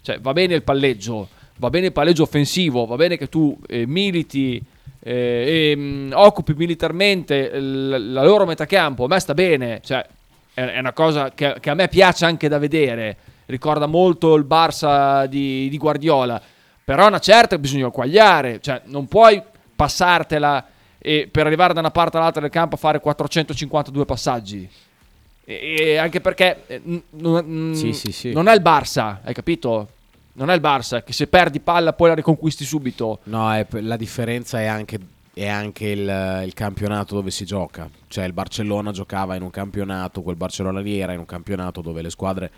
cioè, 0.00 0.20
va 0.20 0.32
bene 0.32 0.54
il 0.54 0.62
palleggio, 0.62 1.28
va 1.56 1.70
bene 1.70 1.86
il 1.86 1.92
palleggio 1.92 2.22
offensivo, 2.22 2.86
va 2.86 2.94
bene 2.94 3.16
che 3.16 3.28
tu 3.28 3.58
eh, 3.66 3.84
militi 3.86 4.62
eh, 5.00 5.70
e 5.72 5.76
mh, 5.76 6.12
occupi 6.14 6.54
militarmente 6.54 7.58
l- 7.58 8.12
la 8.12 8.22
loro 8.22 8.46
metà 8.46 8.64
campo, 8.64 9.04
a 9.04 9.08
me 9.08 9.18
sta 9.18 9.34
bene, 9.34 9.80
cioè 9.82 10.06
è, 10.54 10.60
è 10.60 10.78
una 10.78 10.92
cosa 10.92 11.32
che, 11.32 11.56
che 11.58 11.70
a 11.70 11.74
me 11.74 11.88
piace 11.88 12.24
anche 12.24 12.48
da 12.48 12.58
vedere, 12.58 13.16
ricorda 13.46 13.86
molto 13.86 14.34
il 14.36 14.44
Barça 14.44 15.26
di, 15.26 15.68
di 15.68 15.78
Guardiola, 15.78 16.40
però 16.84 17.08
una 17.08 17.18
certa 17.18 17.58
bisogna 17.58 17.88
equagliare, 17.88 18.60
cioè 18.60 18.82
non 18.84 19.08
puoi 19.08 19.42
passartela 19.74 20.64
e 20.98 21.28
per 21.30 21.46
arrivare 21.46 21.72
da 21.74 21.80
una 21.80 21.90
parte 21.90 22.16
all'altra 22.16 22.40
del 22.40 22.50
campo 22.50 22.74
a 22.74 22.78
fare 22.78 23.00
452 23.00 24.04
passaggi. 24.04 24.68
E, 25.44 25.74
e 25.78 25.96
anche 25.96 26.20
perché 26.20 26.64
eh, 26.66 26.80
n- 26.84 27.02
n- 27.20 27.72
Sì, 27.74 27.92
sì, 27.92 28.12
sì. 28.12 28.32
non 28.32 28.48
è 28.48 28.54
il 28.54 28.60
Barça, 28.60 29.20
hai 29.22 29.32
capito? 29.34 29.88
Non 30.34 30.50
è 30.50 30.54
il 30.54 30.60
Barça 30.60 31.02
che 31.02 31.12
se 31.12 31.26
perdi 31.26 31.58
palla 31.60 31.92
poi 31.92 32.08
la 32.08 32.14
riconquisti 32.14 32.64
subito. 32.64 33.20
No, 33.24 33.52
è- 33.54 33.66
la 33.80 33.96
differenza 33.96 34.60
è 34.60 34.66
anche, 34.66 34.98
è 35.32 35.48
anche 35.48 35.86
il, 35.88 36.42
il 36.44 36.52
campionato 36.54 37.14
dove 37.14 37.30
si 37.30 37.44
gioca. 37.44 37.88
Cioè 38.08 38.24
il 38.24 38.32
Barcellona 38.32 38.92
giocava 38.92 39.36
in 39.36 39.42
un 39.42 39.50
campionato, 39.50 40.22
quel 40.22 40.36
Barcellona 40.36 40.80
lì 40.80 40.98
era 40.98 41.12
in 41.12 41.18
un 41.20 41.26
campionato 41.26 41.80
dove 41.80 42.02
le 42.02 42.10
squadre 42.10 42.50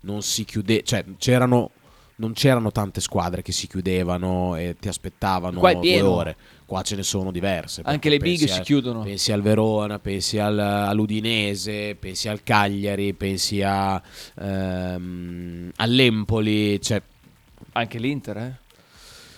non 0.00 0.20
si 0.22 0.44
chiudevano, 0.44 0.84
cioè 0.86 1.04
c'erano, 1.18 1.70
non 2.16 2.32
c'erano 2.32 2.70
tante 2.70 3.00
squadre 3.00 3.42
che 3.42 3.52
si 3.52 3.66
chiudevano 3.66 4.54
e 4.56 4.76
ti 4.78 4.88
aspettavano 4.88 5.58
Qua 5.58 5.74
due 5.74 6.00
ore. 6.00 6.36
Qua 6.66 6.82
ce 6.82 6.96
ne 6.96 7.02
sono 7.02 7.30
diverse. 7.30 7.82
Anche 7.84 8.08
le 8.08 8.18
pensi 8.18 8.48
si 8.48 8.60
chiudono. 8.62 9.02
Pensi 9.02 9.32
al 9.32 9.42
Verona, 9.42 9.98
pensi 9.98 10.38
al- 10.38 10.58
all'Udinese, 10.58 11.94
pensi 11.94 12.28
al 12.28 12.42
Cagliari, 12.42 13.12
pensi 13.14 13.62
a, 13.62 14.00
ehm, 14.40 15.72
all'Empoli. 15.76 16.80
Cioè, 16.80 17.02
Anche 17.72 17.98
l'Inter, 17.98 18.36
eh? 18.36 18.58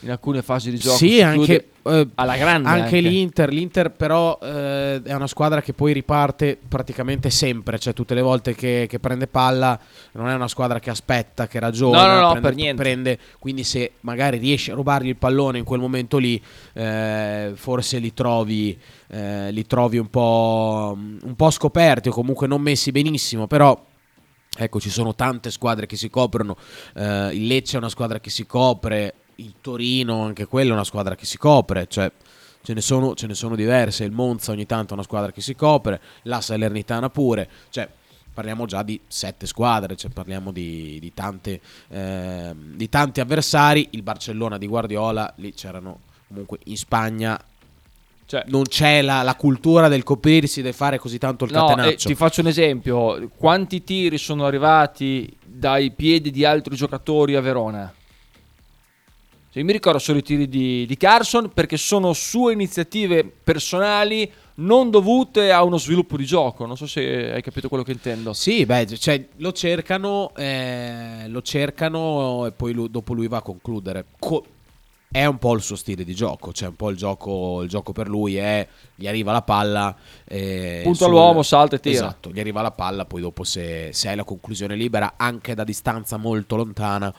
In 0.01 0.11
alcune 0.11 0.43
fasi 0.43 0.71
di 0.71 0.79
gioco. 0.79 0.97
sì, 0.97 1.23
anche, 1.23 1.71
eh, 1.83 2.09
alla 2.17 2.37
grande. 2.37 2.69
anche, 2.69 2.83
anche. 2.83 3.01
l'Inter, 3.01 3.49
l'Inter 3.51 3.91
però 3.91 4.39
eh, 4.43 5.03
è 5.03 5.15
una 5.15 5.27
squadra 5.27 5.63
che 5.63 5.73
poi 5.73 5.95
riparte 5.95 6.59
praticamente 6.69 7.31
sempre, 7.31 7.79
cioè 7.79 7.95
tutte 7.95 8.15
le 8.15 8.21
volte 8.21 8.55
che, 8.55 8.87
che 8.89 8.99
prende 8.99 9.27
palla 9.27 9.79
non 10.13 10.29
è 10.29 10.35
una 10.35 10.49
squadra 10.49 10.81
che 10.81 10.91
aspetta, 10.91 11.47
che 11.47 11.59
ragiona, 11.59 12.07
No, 12.07 12.15
no, 12.15 12.21
no, 12.21 12.31
prende, 12.33 12.41
per 12.41 12.55
niente. 12.55 12.83
prende- 12.83 13.19
quindi 13.39 13.65
se 13.65 13.93
magari 14.01 14.37
riesci 14.37 14.71
a 14.71 14.75
rubargli 14.75 15.09
il 15.09 15.17
pallone 15.17 15.59
in 15.59 15.65
quel 15.65 15.81
momento 15.81 16.19
lì, 16.19 16.41
eh, 16.75 17.53
forse 17.55 17.99
li 17.99 18.13
trovi, 18.13 18.79
eh, 19.09 19.51
li 19.51 19.67
trovi 19.67 19.97
un, 19.97 20.11
po', 20.11 20.95
un 20.97 21.35
po' 21.35 21.51
scoperti 21.51 22.11
o 22.11 22.13
comunque 22.13 22.47
non 22.47 22.61
messi 22.61 22.91
benissimo, 22.93 23.47
però... 23.47 23.83
Ecco, 24.59 24.81
ci 24.81 24.89
sono 24.89 25.15
tante 25.15 25.51
squadre 25.51 25.85
che 25.85 25.97
si 25.97 26.09
coprono. 26.09 26.57
eh, 26.95 27.29
il 27.35 27.47
Lecce 27.47 27.75
è 27.75 27.79
una 27.79 27.91
squadra 27.91 28.21
che 28.21 28.31
si 28.31 28.47
copre. 28.47 29.13
Il 29.37 29.55
Torino, 29.61 30.23
anche 30.23 30.47
quella 30.47 30.71
è 30.71 30.73
una 30.75 30.85
squadra 30.85 31.15
che 31.15 31.27
si 31.27 31.37
copre. 31.39 31.87
Cioè, 31.89 32.11
ce 32.63 32.73
ne 32.75 32.81
sono, 32.81 33.15
ce 33.15 33.27
ne 33.27 33.35
sono 33.35 33.55
diverse. 33.55 34.05
Il 34.05 34.13
Monza 34.13 34.53
ogni 34.53 34.67
tanto 34.67 34.91
è 34.91 34.95
una 34.95 35.03
squadra 35.03 35.31
che 35.33 35.41
si 35.41 35.55
copre. 35.55 36.01
La 36.23 36.41
Salernitana 36.41 37.11
pure. 37.11 37.49
Cioè, 37.71 37.89
parliamo 38.33 38.67
già 38.67 38.83
di 38.83 38.99
sette 39.07 39.47
squadre. 39.47 39.95
Cioè, 39.97 40.11
parliamo 40.11 40.53
di, 40.53 40.99
di 41.01 41.13
tante, 41.15 41.61
ehm, 41.89 42.77
di 42.77 42.89
tanti 42.89 43.21
avversari. 43.21 43.89
Il 43.91 44.03
Barcellona 44.03 44.57
di 44.59 44.67
Guardiola, 44.67 45.33
lì 45.37 45.53
c'erano 45.53 46.01
comunque 46.29 46.59
in 46.65 46.77
Spagna. 46.77 47.39
Cioè, 48.29 48.43
Non 48.49 48.65
c'è 48.65 49.03
la, 49.03 49.23
la 49.23 49.37
cultura 49.37 49.87
del 49.87 50.03
coprirsi, 50.03 50.61
del 50.61 50.75
fare 50.75 50.99
così 50.99 51.19
tanto 51.19 51.45
il 51.45 51.53
No, 51.53 51.67
catenaccio. 51.67 51.91
eh, 51.91 51.97
ti 51.97 52.15
faccio 52.17 52.41
un 52.41 52.49
esempio. 52.49 53.29
Quanti 53.37 53.85
tiri 53.85 54.19
sono 54.19 54.47
arrivati 54.47 55.31
dai 55.45 55.93
piedi 55.93 56.33
di 56.33 56.45
altri 56.45 56.75
giocatori 56.75 57.37
a 57.37 57.41
Verona? 57.41 57.93
Cioè, 59.57 59.65
io 59.65 59.65
mi 59.65 59.73
ricordo 59.73 59.99
solo 59.99 60.19
i 60.19 60.23
tiri 60.23 60.49
di, 60.51 60.85
di 60.85 60.97
Carson 60.99 61.49
perché 61.49 61.79
sono 61.79 62.13
sue 62.13 62.53
iniziative 62.53 63.25
personali 63.25 64.31
non 64.57 64.91
dovute 64.91 65.51
a 65.51 65.63
uno 65.63 65.79
sviluppo 65.79 66.19
di 66.19 66.27
gioco. 66.27 66.67
Non 66.67 66.77
so 66.77 66.87
se 66.87 67.33
hai 67.33 67.41
capito 67.41 67.69
quello 67.69 67.83
che 67.83 67.93
intendo. 67.93 68.35
Sì, 68.35 68.67
beh, 68.67 68.87
cioè, 68.99 69.29
lo 69.37 69.53
cercano, 69.53 70.35
eh, 70.37 71.25
lo 71.29 71.41
cercano 71.41 72.45
e 72.45 72.53
poi 72.53 72.75
lui- 72.75 72.91
dopo 72.91 73.15
lui 73.15 73.29
va 73.29 73.39
a 73.39 73.43
concludere. 73.43 74.05
Co- 74.19 74.45
è 75.11 75.25
un 75.25 75.39
po' 75.39 75.55
il 75.55 75.63
suo 75.63 75.77
stile 75.77 76.05
di 76.05 76.15
gioco, 76.15 76.53
cioè 76.53 76.69
un 76.69 76.77
po' 76.77 76.91
il 76.91 76.97
gioco, 76.99 77.63
il 77.63 77.71
gioco 77.71 77.93
per 77.93 78.09
lui 78.09 78.37
è 78.37 78.67
gli 78.95 79.07
arriva 79.07 79.33
la 79.33 79.41
palla, 79.41 79.97
eh, 80.27 80.81
Punto 80.83 80.99
sul- 81.05 81.07
all'uomo, 81.07 81.43
salta 81.43 81.77
e 81.77 81.81
tira. 81.81 81.95
Esatto, 81.95 82.31
gli 82.31 82.41
arriva 82.41 82.61
la 82.61 82.73
palla, 82.73 83.07
poi 83.07 83.23
dopo 83.23 83.43
se, 83.43 83.91
se 83.93 84.09
hai 84.11 84.17
la 84.17 84.25
conclusione 84.25 84.75
libera, 84.77 85.15
anche 85.17 85.55
da 85.55 85.65
distanza 85.65 86.19
molto 86.19 86.57
lontana, 86.57 87.15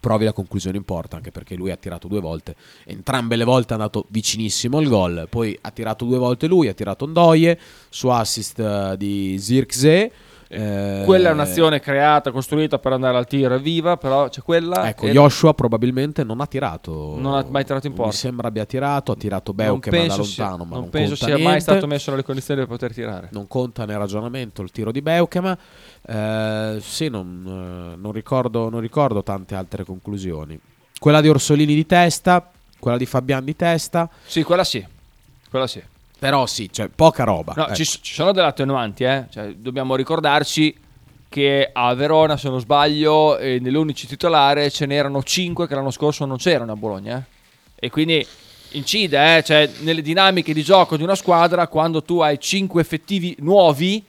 provi 0.00 0.24
la 0.24 0.32
conclusione 0.32 0.76
in 0.76 0.84
porta, 0.84 1.16
anche 1.16 1.30
perché 1.30 1.54
lui 1.56 1.70
ha 1.70 1.76
tirato 1.76 2.08
due 2.08 2.20
volte, 2.20 2.54
entrambe 2.84 3.36
le 3.36 3.44
volte 3.44 3.70
è 3.70 3.76
andato 3.76 4.04
vicinissimo 4.08 4.78
al 4.78 4.86
gol, 4.88 5.26
poi 5.28 5.56
ha 5.60 5.70
tirato 5.70 6.04
due 6.04 6.18
volte 6.18 6.46
lui, 6.46 6.68
ha 6.68 6.74
tirato 6.74 7.06
Ndoye, 7.06 7.58
su 7.88 8.08
assist 8.08 8.58
eh, 8.58 8.94
di 8.96 9.36
Zirkzee. 9.38 10.12
eh, 10.50 11.02
Quella 11.04 11.28
è 11.28 11.32
un'azione 11.32 11.78
creata, 11.80 12.30
costruita 12.30 12.78
per 12.78 12.92
andare 12.92 13.18
al 13.18 13.26
tiro, 13.26 13.54
è 13.54 13.60
viva, 13.60 13.96
però 13.98 14.28
c'è 14.30 14.40
quella. 14.40 14.88
Ecco, 14.88 15.06
Joshua 15.08 15.52
probabilmente 15.52 16.24
non 16.24 16.40
ha 16.40 16.46
tirato. 16.46 17.16
Non 17.18 17.34
ha 17.34 17.44
mai 17.50 17.64
tirato 17.64 17.86
in 17.86 17.92
porta. 17.92 18.10
Mi 18.12 18.16
sembra 18.16 18.48
abbia 18.48 18.64
tirato, 18.64 19.12
ha 19.12 19.16
tirato 19.16 19.52
non 19.54 19.66
Beukema 19.66 19.96
da 19.96 20.02
penso 20.06 20.22
sia- 20.22 20.44
lontano, 20.44 20.64
ma 20.64 20.74
non 20.74 20.80
non, 20.84 20.90
penso 20.90 21.16
sia 21.16 21.28
mai 21.34 21.38
niente. 21.42 21.60
stato 21.60 21.86
messo 21.86 22.10
nelle 22.12 22.22
condizioni 22.22 22.60
per 22.60 22.68
poter 22.68 22.94
tirare. 22.94 23.28
Non 23.32 23.46
conta 23.46 23.84
nel 23.84 23.98
ragionamento 23.98 24.62
il 24.62 24.70
tiro 24.70 24.90
di 24.90 25.02
Beukema. 25.02 25.58
Eh, 26.06 26.78
sì, 26.80 27.08
non, 27.08 27.92
eh, 27.94 27.96
non 28.00 28.12
ricordo, 28.12 28.68
non 28.68 28.80
ricordo 28.80 29.22
tante 29.22 29.54
altre 29.54 29.84
conclusioni. 29.84 30.58
Quella 30.98 31.20
di 31.20 31.28
Orsolini 31.28 31.74
di 31.74 31.86
testa, 31.86 32.50
quella 32.78 32.96
di 32.96 33.06
Fabian 33.06 33.44
di 33.44 33.56
testa. 33.56 34.08
Sì, 34.24 34.42
quella 34.42 34.64
sì. 34.64 34.84
Quella 35.48 35.66
sì. 35.66 35.82
Però 36.18 36.46
sì, 36.46 36.68
cioè 36.72 36.88
poca 36.88 37.24
roba. 37.24 37.52
No, 37.56 37.66
ecco. 37.66 37.74
ci, 37.74 37.84
ci 37.84 38.14
sono 38.14 38.32
delle 38.32 38.48
attenuanti, 38.48 39.04
eh. 39.04 39.26
Cioè, 39.30 39.54
dobbiamo 39.54 39.94
ricordarci 39.94 40.76
che 41.28 41.70
a 41.72 41.94
Verona, 41.94 42.36
se 42.36 42.48
non 42.48 42.58
sbaglio, 42.58 43.38
eh, 43.38 43.58
nell'11 43.60 44.06
titolare 44.06 44.70
ce 44.70 44.86
n'erano 44.86 45.22
5 45.22 45.68
che 45.68 45.74
l'anno 45.74 45.90
scorso 45.90 46.24
non 46.24 46.38
c'erano 46.38 46.72
a 46.72 46.76
Bologna. 46.76 47.18
eh. 47.18 47.36
E 47.86 47.90
quindi 47.90 48.26
incide, 48.72 49.36
eh, 49.36 49.42
cioè, 49.44 49.70
nelle 49.80 50.02
dinamiche 50.02 50.52
di 50.52 50.62
gioco 50.62 50.96
di 50.96 51.02
una 51.04 51.14
squadra, 51.14 51.68
quando 51.68 52.02
tu 52.02 52.18
hai 52.20 52.40
5 52.40 52.80
effettivi 52.80 53.36
nuovi, 53.38 54.04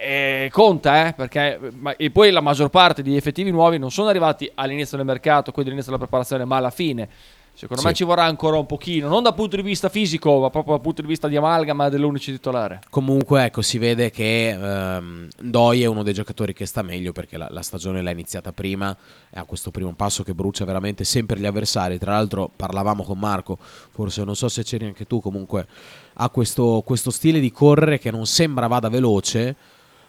eh, 0.00 0.48
conta, 0.52 1.08
eh, 1.08 1.12
perché 1.12 1.58
ma- 1.78 1.96
e 1.96 2.10
poi 2.10 2.30
la 2.30 2.40
maggior 2.40 2.70
parte 2.70 3.02
degli 3.02 3.16
effettivi 3.16 3.50
nuovi 3.50 3.78
non 3.78 3.90
sono 3.90 4.08
arrivati 4.08 4.50
all'inizio 4.54 4.96
del 4.96 5.06
mercato, 5.06 5.50
quindi 5.52 5.70
all'inizio 5.70 5.92
della 5.92 6.04
preparazione, 6.04 6.44
ma 6.44 6.56
alla 6.56 6.70
fine. 6.70 7.08
Secondo 7.54 7.82
Sì. 7.82 7.88
me 7.88 7.92
ci 7.94 8.04
vorrà 8.04 8.24
ancora 8.24 8.56
un 8.56 8.64
pochino, 8.64 9.08
non 9.08 9.22
dal 9.22 9.34
punto 9.34 9.56
di 9.56 9.62
vista 9.62 9.90
fisico, 9.90 10.40
ma 10.40 10.48
proprio 10.48 10.72
dal 10.72 10.82
punto 10.82 11.02
di 11.02 11.06
vista 11.08 11.28
di 11.28 11.36
amalgama 11.36 11.90
dell'11 11.90 12.18
titolare. 12.18 12.80
Comunque, 12.88 13.44
ecco, 13.44 13.60
si 13.60 13.76
vede 13.76 14.10
che 14.10 14.48
ehm, 14.48 15.28
Ndoi 15.42 15.82
è 15.82 15.86
uno 15.86 16.02
dei 16.02 16.14
giocatori 16.14 16.54
che 16.54 16.64
sta 16.64 16.80
meglio 16.80 17.12
perché 17.12 17.36
la, 17.36 17.48
la 17.50 17.60
stagione 17.60 18.00
l'ha 18.00 18.10
iniziata 18.10 18.52
prima 18.52 18.96
e 19.30 19.38
ha 19.38 19.44
questo 19.44 19.70
primo 19.70 19.92
passo 19.92 20.22
che 20.22 20.32
brucia 20.32 20.64
veramente 20.64 21.04
sempre 21.04 21.38
gli 21.38 21.44
avversari. 21.44 21.98
Tra 21.98 22.12
l'altro, 22.12 22.50
parlavamo 22.56 23.02
con 23.02 23.18
Marco, 23.18 23.58
forse 23.60 24.24
non 24.24 24.34
so 24.34 24.48
se 24.48 24.62
c'eri 24.64 24.86
anche 24.86 25.06
tu, 25.06 25.20
comunque 25.20 25.66
ha 26.14 26.30
questo, 26.30 26.82
questo 26.86 27.10
stile 27.10 27.38
di 27.38 27.52
correre 27.52 27.98
che 27.98 28.10
non 28.10 28.24
sembra 28.24 28.66
vada 28.66 28.88
veloce, 28.88 29.54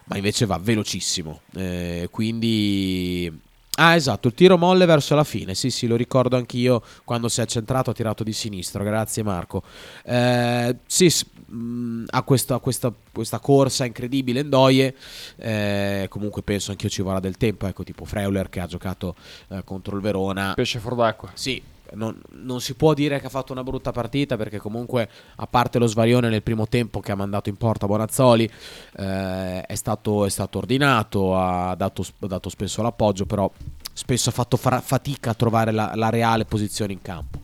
ma 0.04 0.16
invece 0.16 0.46
va 0.46 0.58
velocissimo. 0.58 1.40
Eh, 1.54 2.08
quindi. 2.10 3.40
Ah, 3.76 3.96
esatto, 3.96 4.28
il 4.28 4.34
tiro 4.34 4.56
molle 4.56 4.86
verso 4.86 5.16
la 5.16 5.24
fine. 5.24 5.56
Sì, 5.56 5.68
sì, 5.68 5.88
lo 5.88 5.96
ricordo 5.96 6.36
anch'io 6.36 6.80
quando 7.02 7.28
si 7.28 7.40
è 7.40 7.46
centrato, 7.46 7.90
ha 7.90 7.92
tirato 7.92 8.22
di 8.22 8.32
sinistro. 8.32 8.84
Grazie, 8.84 9.24
Marco. 9.24 9.64
Eh, 10.04 10.76
sì, 10.86 11.12
mh, 11.46 12.04
ha 12.10 12.22
questa, 12.22 12.58
questa- 12.58 12.92
questa 13.12 13.40
corsa 13.40 13.84
incredibile 13.84 14.42
Ndoye. 14.44 14.94
Eh, 15.36 16.06
comunque 16.08 16.42
penso 16.42 16.70
anch'io 16.70 16.88
ci 16.88 17.02
vorrà 17.02 17.18
del 17.18 17.36
tempo. 17.36 17.66
Ecco, 17.66 17.82
tipo 17.82 18.04
Freuler 18.04 18.48
che 18.48 18.60
ha 18.60 18.66
giocato 18.66 19.16
eh, 19.48 19.64
contro 19.64 19.96
il 19.96 20.02
Verona. 20.02 20.52
Pesce 20.54 20.78
fuor 20.78 20.94
d'acqua. 20.94 21.30
Sì, 21.34 21.60
non, 21.92 22.18
non 22.30 22.60
si 22.60 22.74
può 22.74 22.94
dire 22.94 23.20
che 23.20 23.26
ha 23.26 23.30
fatto 23.30 23.52
una 23.52 23.62
brutta 23.62 23.92
partita 23.92 24.36
perché 24.36 24.58
comunque, 24.58 25.08
a 25.36 25.46
parte 25.46 25.78
lo 25.78 25.86
svarione 25.86 26.28
nel 26.28 26.42
primo 26.42 26.66
tempo 26.66 27.00
che 27.00 27.12
ha 27.12 27.14
mandato 27.14 27.48
in 27.48 27.56
porta 27.56 27.86
Bonazzoli, 27.86 28.50
eh, 28.96 29.60
è, 29.62 29.74
stato, 29.74 30.24
è 30.24 30.30
stato 30.30 30.58
ordinato, 30.58 31.36
ha 31.36 31.74
dato, 31.74 32.02
ha 32.20 32.26
dato 32.26 32.48
spesso 32.48 32.82
l'appoggio, 32.82 33.26
però 33.26 33.50
spesso 33.92 34.30
ha 34.30 34.32
fatto 34.32 34.56
fra- 34.56 34.80
fatica 34.80 35.30
a 35.30 35.34
trovare 35.34 35.70
la, 35.70 35.92
la 35.94 36.10
reale 36.10 36.44
posizione 36.44 36.92
in 36.92 37.02
campo. 37.02 37.40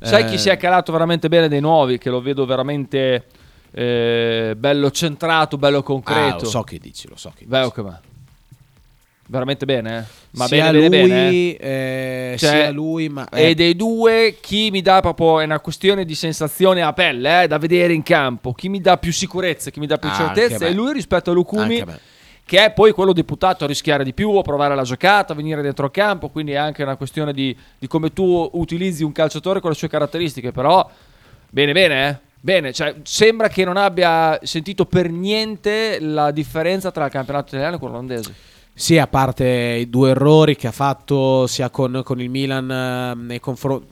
Sai 0.00 0.22
Eh, 0.22 0.26
chi 0.26 0.38
si 0.38 0.48
è 0.48 0.56
calato 0.56 0.92
veramente 0.92 1.28
bene 1.28 1.48
dei 1.48 1.60
nuovi? 1.60 1.98
Che 1.98 2.10
lo 2.10 2.20
vedo 2.20 2.46
veramente 2.46 3.26
eh, 3.72 4.54
bello 4.56 4.90
centrato, 4.90 5.56
bello 5.58 5.78
ah, 5.78 5.82
concreto. 5.82 6.44
lo 6.44 6.50
so 6.50 6.62
che 6.62 6.78
dici, 6.78 7.08
lo 7.08 7.16
so 7.16 7.30
che 7.30 7.44
dici. 7.44 7.50
Beukema. 7.50 8.00
Veramente 9.30 9.66
bene? 9.66 10.06
Ma 10.30 10.46
sia 10.46 10.70
bene, 10.70 10.88
bene, 10.88 11.00
lui, 11.02 11.08
bene. 11.08 11.28
eh? 11.30 12.32
eh, 12.32 12.36
Cioè, 12.38 12.50
sia 12.50 12.70
lui, 12.70 13.08
ma 13.10 13.28
eh, 13.28 13.50
E 13.50 13.54
dei 13.54 13.76
due, 13.76 14.38
chi 14.40 14.70
mi 14.70 14.80
dà 14.80 15.00
proprio 15.00 15.40
è 15.40 15.44
una 15.44 15.60
questione 15.60 16.06
di 16.06 16.14
sensazione 16.14 16.80
a 16.80 16.94
pelle, 16.94 17.42
eh, 17.42 17.46
da 17.46 17.58
vedere 17.58 17.92
in 17.92 18.02
campo. 18.02 18.54
Chi 18.54 18.70
mi 18.70 18.80
dà 18.80 18.96
più 18.96 19.12
sicurezza, 19.12 19.70
chi 19.70 19.80
mi 19.80 19.86
dà 19.86 19.98
più 19.98 20.08
Ah, 20.08 20.14
certezza 20.14 20.64
è 20.66 20.72
lui 20.72 20.94
rispetto 20.94 21.30
a 21.30 21.34
Lukumi, 21.34 21.84
che 22.46 22.64
è 22.64 22.72
poi 22.72 22.92
quello 22.92 23.12
deputato 23.12 23.64
a 23.64 23.66
rischiare 23.66 24.02
di 24.02 24.14
più, 24.14 24.30
a 24.30 24.42
provare 24.42 24.74
la 24.74 24.82
giocata, 24.82 25.34
a 25.34 25.36
venire 25.36 25.60
dentro 25.60 25.90
campo. 25.90 26.30
Quindi 26.30 26.52
è 26.52 26.56
anche 26.56 26.82
una 26.82 26.96
questione 26.96 27.34
di, 27.34 27.54
di 27.78 27.86
come 27.86 28.10
tu 28.14 28.48
utilizzi 28.54 29.04
un 29.04 29.12
calciatore 29.12 29.60
con 29.60 29.68
le 29.68 29.76
sue 29.76 29.88
caratteristiche. 29.88 30.52
Però, 30.52 30.90
bene, 31.50 31.72
bene, 31.72 32.08
eh. 32.08 32.16
Bene, 32.40 32.72
cioè, 32.72 32.94
sembra 33.02 33.48
che 33.48 33.64
non 33.64 33.76
abbia 33.76 34.38
sentito 34.42 34.86
per 34.86 35.10
niente 35.10 35.98
la 36.00 36.30
differenza 36.30 36.90
tra 36.90 37.04
il 37.04 37.10
campionato 37.10 37.48
italiano 37.48 37.76
e 37.76 37.78
quello 37.78 37.94
olandese. 37.94 38.56
Sì, 38.78 38.96
a 38.96 39.08
parte 39.08 39.44
i 39.80 39.90
due 39.90 40.10
errori 40.10 40.54
che 40.54 40.68
ha 40.68 40.72
fatto 40.72 41.48
sia 41.48 41.68
con, 41.68 42.02
con 42.04 42.20
il 42.20 42.30
Milan 42.30 42.70
eh, 42.70 43.14
nei 43.16 43.40
confron- 43.40 43.84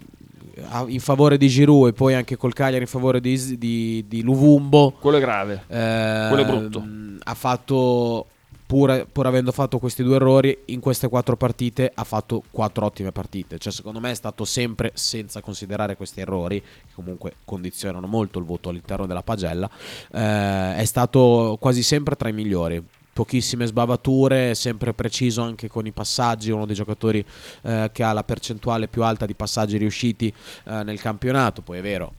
in 0.86 1.00
favore 1.00 1.36
di 1.38 1.48
Giroud 1.48 1.88
e 1.88 1.92
poi 1.92 2.14
anche 2.14 2.36
col 2.36 2.52
Cagliari 2.52 2.82
in 2.84 2.88
favore 2.88 3.20
di, 3.20 3.58
di, 3.58 4.04
di 4.06 4.22
Luvumbo. 4.22 4.92
Quello 5.00 5.16
è 5.16 5.20
grave. 5.20 5.64
eh, 5.66 6.26
Quello 6.28 6.42
è 6.42 6.44
brutto. 6.44 6.84
Ha 7.24 7.34
fatto, 7.34 8.26
pur, 8.64 9.08
pur 9.10 9.26
avendo 9.26 9.50
fatto 9.50 9.80
questi 9.80 10.04
due 10.04 10.14
errori, 10.16 10.56
in 10.66 10.78
queste 10.78 11.08
quattro 11.08 11.36
partite 11.36 11.90
ha 11.92 12.04
fatto 12.04 12.44
quattro 12.52 12.86
ottime 12.86 13.10
partite. 13.10 13.58
Cioè, 13.58 13.72
secondo 13.72 13.98
me 13.98 14.12
è 14.12 14.14
stato 14.14 14.44
sempre, 14.44 14.92
senza 14.94 15.40
considerare 15.40 15.96
questi 15.96 16.20
errori, 16.20 16.60
che 16.60 16.92
comunque 16.94 17.34
condizionano 17.44 18.06
molto 18.06 18.38
il 18.38 18.44
voto 18.44 18.68
all'interno 18.68 19.06
della 19.06 19.22
pagella, 19.22 19.68
eh, 20.12 20.76
è 20.76 20.84
stato 20.84 21.56
quasi 21.60 21.82
sempre 21.82 22.14
tra 22.14 22.28
i 22.28 22.32
migliori. 22.32 22.82
Pochissime 23.16 23.64
sbavature, 23.64 24.54
sempre 24.54 24.92
preciso 24.92 25.40
anche 25.40 25.68
con 25.68 25.86
i 25.86 25.90
passaggi, 25.90 26.50
uno 26.50 26.66
dei 26.66 26.74
giocatori 26.74 27.24
eh, 27.62 27.88
che 27.90 28.02
ha 28.02 28.12
la 28.12 28.22
percentuale 28.22 28.88
più 28.88 29.04
alta 29.04 29.24
di 29.24 29.32
passaggi 29.32 29.78
riusciti 29.78 30.30
eh, 30.64 30.82
nel 30.82 31.00
campionato. 31.00 31.62
Poi 31.62 31.78
è 31.78 31.80
vero, 31.80 32.12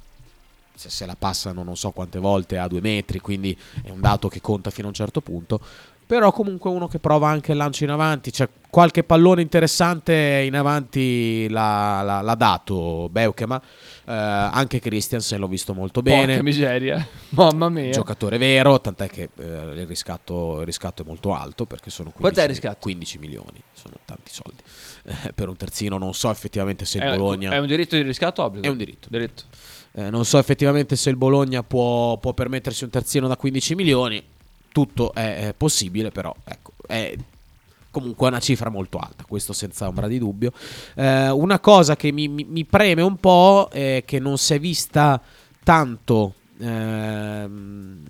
se 0.73 0.89
se 0.89 1.05
la 1.05 1.15
passano 1.15 1.61
non 1.61 1.77
so 1.77 1.91
quante 1.91 2.17
volte 2.17 2.57
a 2.57 2.67
due 2.67 2.81
metri, 2.81 3.19
quindi 3.19 3.55
è 3.83 3.91
un 3.91 4.01
dato 4.01 4.27
che 4.27 4.41
conta 4.41 4.71
fino 4.71 4.87
a 4.87 4.89
un 4.89 4.95
certo 4.95 5.21
punto. 5.21 5.59
Però 6.07 6.31
comunque 6.31 6.71
uno 6.71 6.87
che 6.87 6.97
prova 6.97 7.27
anche 7.27 7.51
il 7.51 7.57
lancio 7.57 7.83
in 7.83 7.91
avanti, 7.91 8.31
c'è 8.31 8.49
qualche 8.67 9.03
pallone 9.03 9.41
interessante 9.41 10.41
in 10.45 10.55
avanti 10.55 11.47
l'ha, 11.49 12.01
l'ha- 12.01 12.21
l'ha 12.21 12.35
dato 12.35 13.07
Beukema, 13.11 13.61
eh, 14.07 14.13
anche 14.13 14.79
Christiansen 14.79 15.37
l'ho 15.37 15.47
visto 15.47 15.73
molto 15.73 16.01
bene. 16.01 16.27
Porca 16.27 16.43
miseria. 16.43 17.05
Mamma 17.29 17.67
mia. 17.67 17.91
Giocatore 17.91 18.37
vero, 18.37 18.79
tant'è 18.79 19.09
che 19.09 19.29
eh, 19.37 19.43
il, 19.43 19.85
riscatto, 19.85 20.61
il 20.61 20.65
riscatto 20.65 21.03
è 21.03 21.05
molto 21.05 21.33
alto 21.33 21.65
perché 21.65 21.89
sono 21.89 22.11
15, 22.11 22.21
Quant'è 22.21 22.43
il 22.43 22.47
riscatto? 22.47 22.77
15 22.79 23.17
milioni, 23.17 23.61
sono 23.73 23.95
tanti 24.05 24.31
soldi. 24.31 24.63
Eh, 25.03 25.33
per 25.33 25.49
un 25.49 25.57
terzino 25.57 25.97
non 25.97 26.13
so 26.13 26.29
effettivamente 26.29 26.85
se 26.85 26.99
il 26.99 27.03
È, 27.03 27.15
Bologna... 27.17 27.51
è 27.51 27.57
un 27.57 27.67
diritto 27.67 27.97
di 27.97 28.01
riscatto 28.03 28.43
obbligo? 28.43 28.65
È 28.65 28.69
un 28.69 28.77
diritto. 28.77 29.09
Diritto. 29.11 29.43
Eh, 29.91 30.09
non 30.09 30.23
so 30.23 30.37
effettivamente 30.37 30.95
se 30.95 31.09
il 31.09 31.17
Bologna 31.17 31.63
può, 31.63 32.17
può 32.17 32.33
permettersi 32.33 32.85
un 32.85 32.89
terzino 32.89 33.27
da 33.27 33.35
15 33.35 33.75
milioni. 33.75 34.23
Tutto 34.71 35.13
è, 35.13 35.47
è 35.47 35.53
possibile, 35.53 36.11
però 36.11 36.33
ecco, 36.45 36.73
è 36.87 37.13
comunque 37.97 38.27
una 38.27 38.39
cifra 38.39 38.69
molto 38.69 38.97
alta, 38.99 39.25
questo 39.27 39.53
senza 39.53 39.87
ombra 39.87 40.07
di 40.07 40.19
dubbio. 40.19 40.51
Eh, 40.95 41.29
una 41.29 41.59
cosa 41.59 41.95
che 41.95 42.11
mi, 42.11 42.27
mi- 42.27 42.45
mi 42.47 42.63
preme 42.65 43.01
un 43.01 43.17
po' 43.17 43.69
è 43.71 44.03
che 44.05 44.19
non 44.19 44.38
si 44.38 44.53
è 44.53 44.60
vista 44.60 45.19
tanto 45.63 46.33
ehm, 46.60 48.03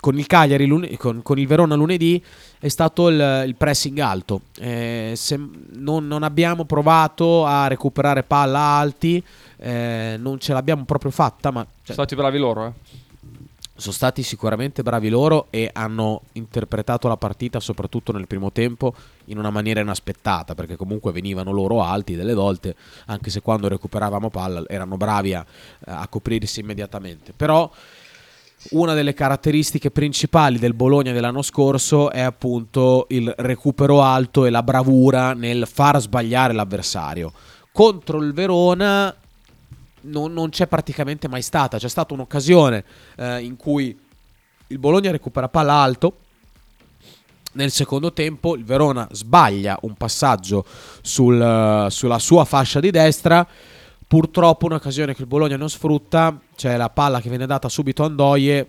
con 0.00 0.18
il 0.18 0.26
Cagliari, 0.26 0.66
lune- 0.66 0.96
con, 0.96 1.22
con 1.22 1.38
il 1.38 1.46
Verona 1.46 1.74
lunedì, 1.74 2.22
è 2.58 2.68
stato 2.68 3.08
il, 3.08 3.44
il 3.46 3.56
pressing 3.56 3.98
alto. 3.98 4.42
Eh, 4.58 5.14
se- 5.16 5.40
non, 5.74 6.06
non 6.06 6.22
abbiamo 6.22 6.64
provato 6.64 7.44
a 7.44 7.66
recuperare 7.66 8.22
palla 8.22 8.60
alti, 8.60 9.22
eh, 9.58 10.16
non 10.18 10.38
ce 10.38 10.52
l'abbiamo 10.52 10.84
proprio 10.84 11.10
fatta, 11.10 11.50
ma 11.50 11.62
cioè, 11.62 11.94
Sono 11.94 12.06
stati 12.06 12.14
bravi 12.14 12.38
loro, 12.38 12.66
eh. 12.66 12.72
Sono 13.76 13.92
stati 13.92 14.22
sicuramente 14.22 14.82
bravi 14.82 15.08
loro 15.08 15.46
e 15.50 15.70
hanno 15.72 16.22
interpretato 16.32 17.08
la 17.08 17.16
partita, 17.16 17.60
soprattutto 17.60 18.12
nel 18.12 18.26
primo 18.26 18.50
tempo, 18.50 18.94
in 19.26 19.38
una 19.38 19.50
maniera 19.50 19.80
inaspettata, 19.80 20.54
perché 20.54 20.76
comunque 20.76 21.12
venivano 21.12 21.52
loro 21.52 21.82
alti 21.82 22.16
delle 22.16 22.34
volte, 22.34 22.74
anche 23.06 23.30
se 23.30 23.42
quando 23.42 23.68
recuperavamo 23.68 24.30
palla 24.30 24.62
erano 24.66 24.96
bravi 24.96 25.34
a, 25.34 25.44
a 25.84 26.08
coprirsi 26.08 26.60
immediatamente. 26.60 27.32
Però 27.34 27.70
una 28.70 28.94
delle 28.94 29.14
caratteristiche 29.14 29.90
principali 29.90 30.58
del 30.58 30.74
Bologna 30.74 31.12
dell'anno 31.12 31.42
scorso 31.42 32.10
è 32.10 32.20
appunto 32.20 33.06
il 33.10 33.32
recupero 33.36 34.02
alto 34.02 34.46
e 34.46 34.50
la 34.50 34.62
bravura 34.62 35.34
nel 35.34 35.68
far 35.70 36.00
sbagliare 36.00 36.52
l'avversario. 36.52 37.32
Contro 37.70 38.22
il 38.22 38.32
Verona 38.32 39.14
non, 40.06 40.32
non 40.32 40.50
c'è 40.50 40.66
praticamente 40.66 41.28
mai 41.28 41.42
stata. 41.42 41.78
C'è 41.78 41.88
stata 41.88 42.14
un'occasione 42.14 42.84
eh, 43.16 43.40
in 43.40 43.56
cui 43.56 43.98
il 44.68 44.78
Bologna 44.78 45.10
recupera 45.10 45.48
palla 45.48 45.74
alto. 45.74 46.18
Nel 47.52 47.70
secondo 47.70 48.12
tempo 48.12 48.54
il 48.54 48.64
Verona 48.64 49.08
sbaglia 49.10 49.78
un 49.82 49.94
passaggio 49.94 50.64
sul, 51.00 51.40
eh, 51.40 51.90
sulla 51.90 52.18
sua 52.18 52.44
fascia 52.44 52.80
di 52.80 52.90
destra. 52.90 53.46
Purtroppo 54.08 54.66
un'occasione 54.66 55.14
che 55.14 55.22
il 55.22 55.28
Bologna 55.28 55.56
non 55.56 55.70
sfrutta. 55.70 56.38
C'è 56.54 56.76
la 56.76 56.90
palla 56.90 57.20
che 57.20 57.28
viene 57.28 57.46
data 57.46 57.68
subito 57.68 58.04
a 58.04 58.08
Ndoye. 58.08 58.68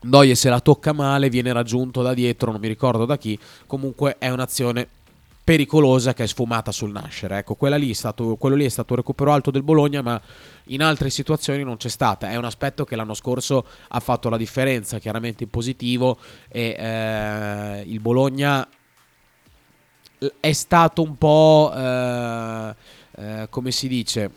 Ndoye 0.00 0.34
se 0.34 0.48
la 0.48 0.60
tocca 0.60 0.92
male, 0.92 1.28
viene 1.28 1.52
raggiunto 1.52 2.02
da 2.02 2.14
dietro, 2.14 2.52
non 2.52 2.60
mi 2.60 2.68
ricordo 2.68 3.04
da 3.04 3.16
chi. 3.16 3.38
Comunque 3.66 4.16
è 4.18 4.28
un'azione 4.28 4.88
pericolosa 5.48 6.12
che 6.12 6.24
è 6.24 6.26
sfumata 6.26 6.70
sul 6.72 6.90
nascere. 6.90 7.38
Ecco, 7.38 7.56
lì 7.78 7.94
stato, 7.94 8.36
quello 8.36 8.54
lì 8.54 8.66
è 8.66 8.68
stato 8.68 8.92
un 8.92 8.98
recupero 8.98 9.32
alto 9.32 9.50
del 9.50 9.62
Bologna, 9.62 10.02
ma 10.02 10.20
in 10.64 10.82
altre 10.82 11.08
situazioni 11.08 11.62
non 11.64 11.78
c'è 11.78 11.88
stata. 11.88 12.28
È 12.28 12.36
un 12.36 12.44
aspetto 12.44 12.84
che 12.84 12.96
l'anno 12.96 13.14
scorso 13.14 13.64
ha 13.88 13.98
fatto 14.00 14.28
la 14.28 14.36
differenza, 14.36 14.98
chiaramente 14.98 15.44
in 15.44 15.48
positivo. 15.48 16.18
E 16.50 16.76
eh, 16.78 17.82
il 17.86 17.98
Bologna 17.98 18.68
è 20.38 20.52
stato 20.52 21.00
un 21.00 21.16
po', 21.16 21.72
eh, 21.74 22.74
eh, 23.16 23.46
come 23.48 23.70
si 23.70 23.88
dice, 23.88 24.30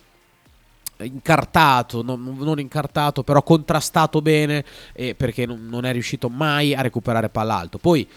incartato, 1.00 2.04
non, 2.04 2.38
non 2.40 2.58
incartato, 2.58 3.24
però 3.24 3.44
contrastato 3.44 4.22
bene 4.22 4.64
perché 4.94 5.46
non, 5.46 5.68
non 5.68 5.84
è 5.84 5.92
riuscito 5.92 6.30
mai 6.30 6.74
a 6.74 6.80
recuperare 6.80 7.28
palla 7.28 7.58
alto. 7.58 7.80
Poi 7.80 8.08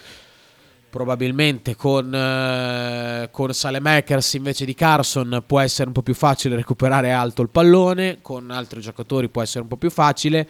probabilmente 0.95 1.75
con, 1.75 2.15
eh, 2.15 3.29
con 3.33 3.53
Salemakers 3.53 4.35
invece 4.35 4.65
di 4.65 4.75
Carson 4.75 5.43
può 5.45 5.59
essere 5.59 5.89
un 5.89 5.93
po' 5.93 6.03
più 6.03 6.15
facile 6.15 6.55
recuperare 6.55 7.11
alto 7.11 7.43
il 7.43 7.49
pallone, 7.49 8.19
con 8.23 8.53
altri 8.53 8.81
giocatori 8.81 9.29
può 9.29 9.43
essere 9.43 9.63
un 9.63 9.67
po' 9.67 9.77
più 9.77 9.91
facile, 9.91 10.49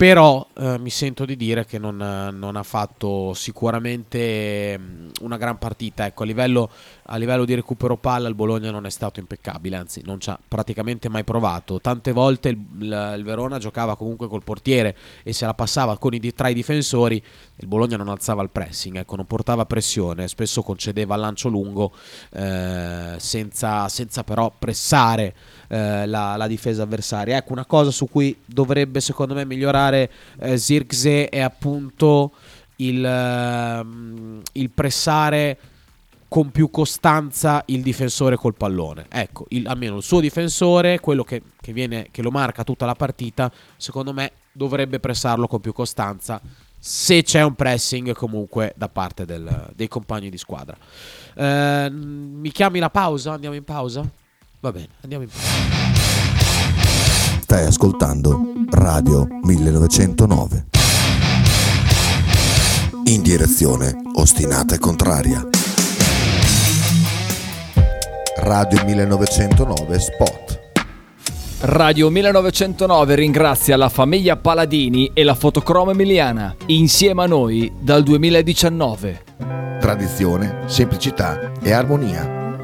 però 0.00 0.46
eh, 0.56 0.78
mi 0.78 0.88
sento 0.88 1.26
di 1.26 1.36
dire 1.36 1.66
che 1.66 1.76
non, 1.78 1.98
non 2.32 2.56
ha 2.56 2.62
fatto 2.62 3.34
sicuramente 3.34 4.78
mm, 4.78 5.08
una 5.20 5.36
gran 5.36 5.58
partita. 5.58 6.06
Ecco, 6.06 6.22
a 6.22 6.26
livello, 6.26 6.70
a 7.02 7.18
livello 7.18 7.44
di 7.44 7.54
recupero 7.54 7.98
palla 7.98 8.26
il 8.26 8.34
Bologna 8.34 8.70
non 8.70 8.86
è 8.86 8.90
stato 8.90 9.20
impeccabile, 9.20 9.76
anzi 9.76 10.00
non 10.06 10.18
ci 10.18 10.30
ha 10.30 10.38
praticamente 10.48 11.10
mai 11.10 11.22
provato. 11.22 11.82
Tante 11.82 12.12
volte 12.12 12.48
il, 12.48 12.58
il- 12.78 13.14
il 13.18 13.24
Verona 13.24 13.58
giocava 13.58 13.94
comunque 13.94 14.26
col 14.26 14.42
portiere 14.42 14.96
e 15.22 15.34
se 15.34 15.44
la 15.44 15.52
passava 15.52 15.98
i, 16.00 16.32
tra 16.32 16.48
i 16.48 16.54
difensori, 16.54 17.22
il 17.56 17.66
Bologna 17.66 17.98
non 17.98 18.08
alzava 18.08 18.42
il 18.42 18.48
pressing, 18.48 18.96
ecco, 18.96 19.16
non 19.16 19.26
portava 19.26 19.66
pressione, 19.66 20.28
spesso 20.28 20.62
concedeva 20.62 21.14
lancio 21.16 21.50
lungo 21.50 21.92
eh, 22.32 23.16
senza, 23.18 23.86
senza 23.90 24.24
però 24.24 24.50
pressare 24.58 25.34
eh, 25.70 26.04
la, 26.06 26.36
la 26.36 26.46
difesa 26.48 26.82
avversaria. 26.82 27.36
Ecco, 27.36 27.52
una 27.52 27.64
cosa 27.64 27.92
su 27.92 28.08
cui 28.08 28.36
dovrebbe 28.44 29.00
secondo 29.00 29.34
me 29.34 29.44
migliorare 29.44 30.10
eh, 30.40 30.58
Zirkzee 30.58 31.28
è 31.28 31.38
appunto 31.40 32.32
il, 32.76 33.04
ehm, 33.04 34.42
il 34.52 34.70
pressare 34.70 35.58
con 36.28 36.50
più 36.50 36.70
costanza 36.70 37.62
il 37.66 37.82
difensore 37.82 38.36
col 38.36 38.54
pallone. 38.54 39.06
Ecco, 39.08 39.46
il- 39.50 39.66
almeno 39.66 39.96
il 39.98 40.02
suo 40.02 40.20
difensore, 40.20 40.98
quello 41.00 41.24
che, 41.24 41.42
che 41.60 41.72
viene, 41.72 42.08
che 42.10 42.22
lo 42.22 42.30
marca 42.30 42.64
tutta 42.64 42.86
la 42.86 42.94
partita, 42.94 43.50
secondo 43.76 44.12
me 44.12 44.32
dovrebbe 44.52 44.98
pressarlo 44.98 45.46
con 45.46 45.60
più 45.60 45.72
costanza 45.72 46.40
se 46.82 47.22
c'è 47.22 47.42
un 47.42 47.54
pressing 47.54 48.12
comunque 48.14 48.72
da 48.76 48.88
parte 48.88 49.24
del- 49.26 49.70
dei 49.74 49.86
compagni 49.88 50.30
di 50.30 50.38
squadra. 50.38 50.76
Eh, 51.34 51.90
mi 51.90 52.50
chiami 52.50 52.78
la 52.78 52.90
pausa? 52.90 53.32
Andiamo 53.32 53.54
in 53.54 53.64
pausa? 53.64 54.08
Va 54.62 54.72
bene, 54.72 54.88
andiamo 55.00 55.24
in 55.24 55.30
pausa. 55.30 55.48
Stai 57.40 57.64
ascoltando 57.64 58.38
Radio 58.68 59.26
1909. 59.42 60.66
In 63.04 63.22
direzione 63.22 63.96
ostinata 64.16 64.74
e 64.74 64.78
contraria. 64.78 65.48
Radio 68.36 68.84
1909 68.84 69.98
Spot. 69.98 70.60
Radio 71.60 72.10
1909 72.10 73.14
ringrazia 73.14 73.78
la 73.78 73.88
famiglia 73.88 74.36
Paladini 74.36 75.10
e 75.14 75.24
la 75.24 75.34
fotocromo 75.34 75.92
emiliana, 75.92 76.54
insieme 76.66 77.22
a 77.22 77.26
noi 77.26 77.72
dal 77.80 78.02
2019. 78.02 79.24
Tradizione, 79.80 80.64
semplicità 80.66 81.50
e 81.62 81.72
armonia 81.72 82.40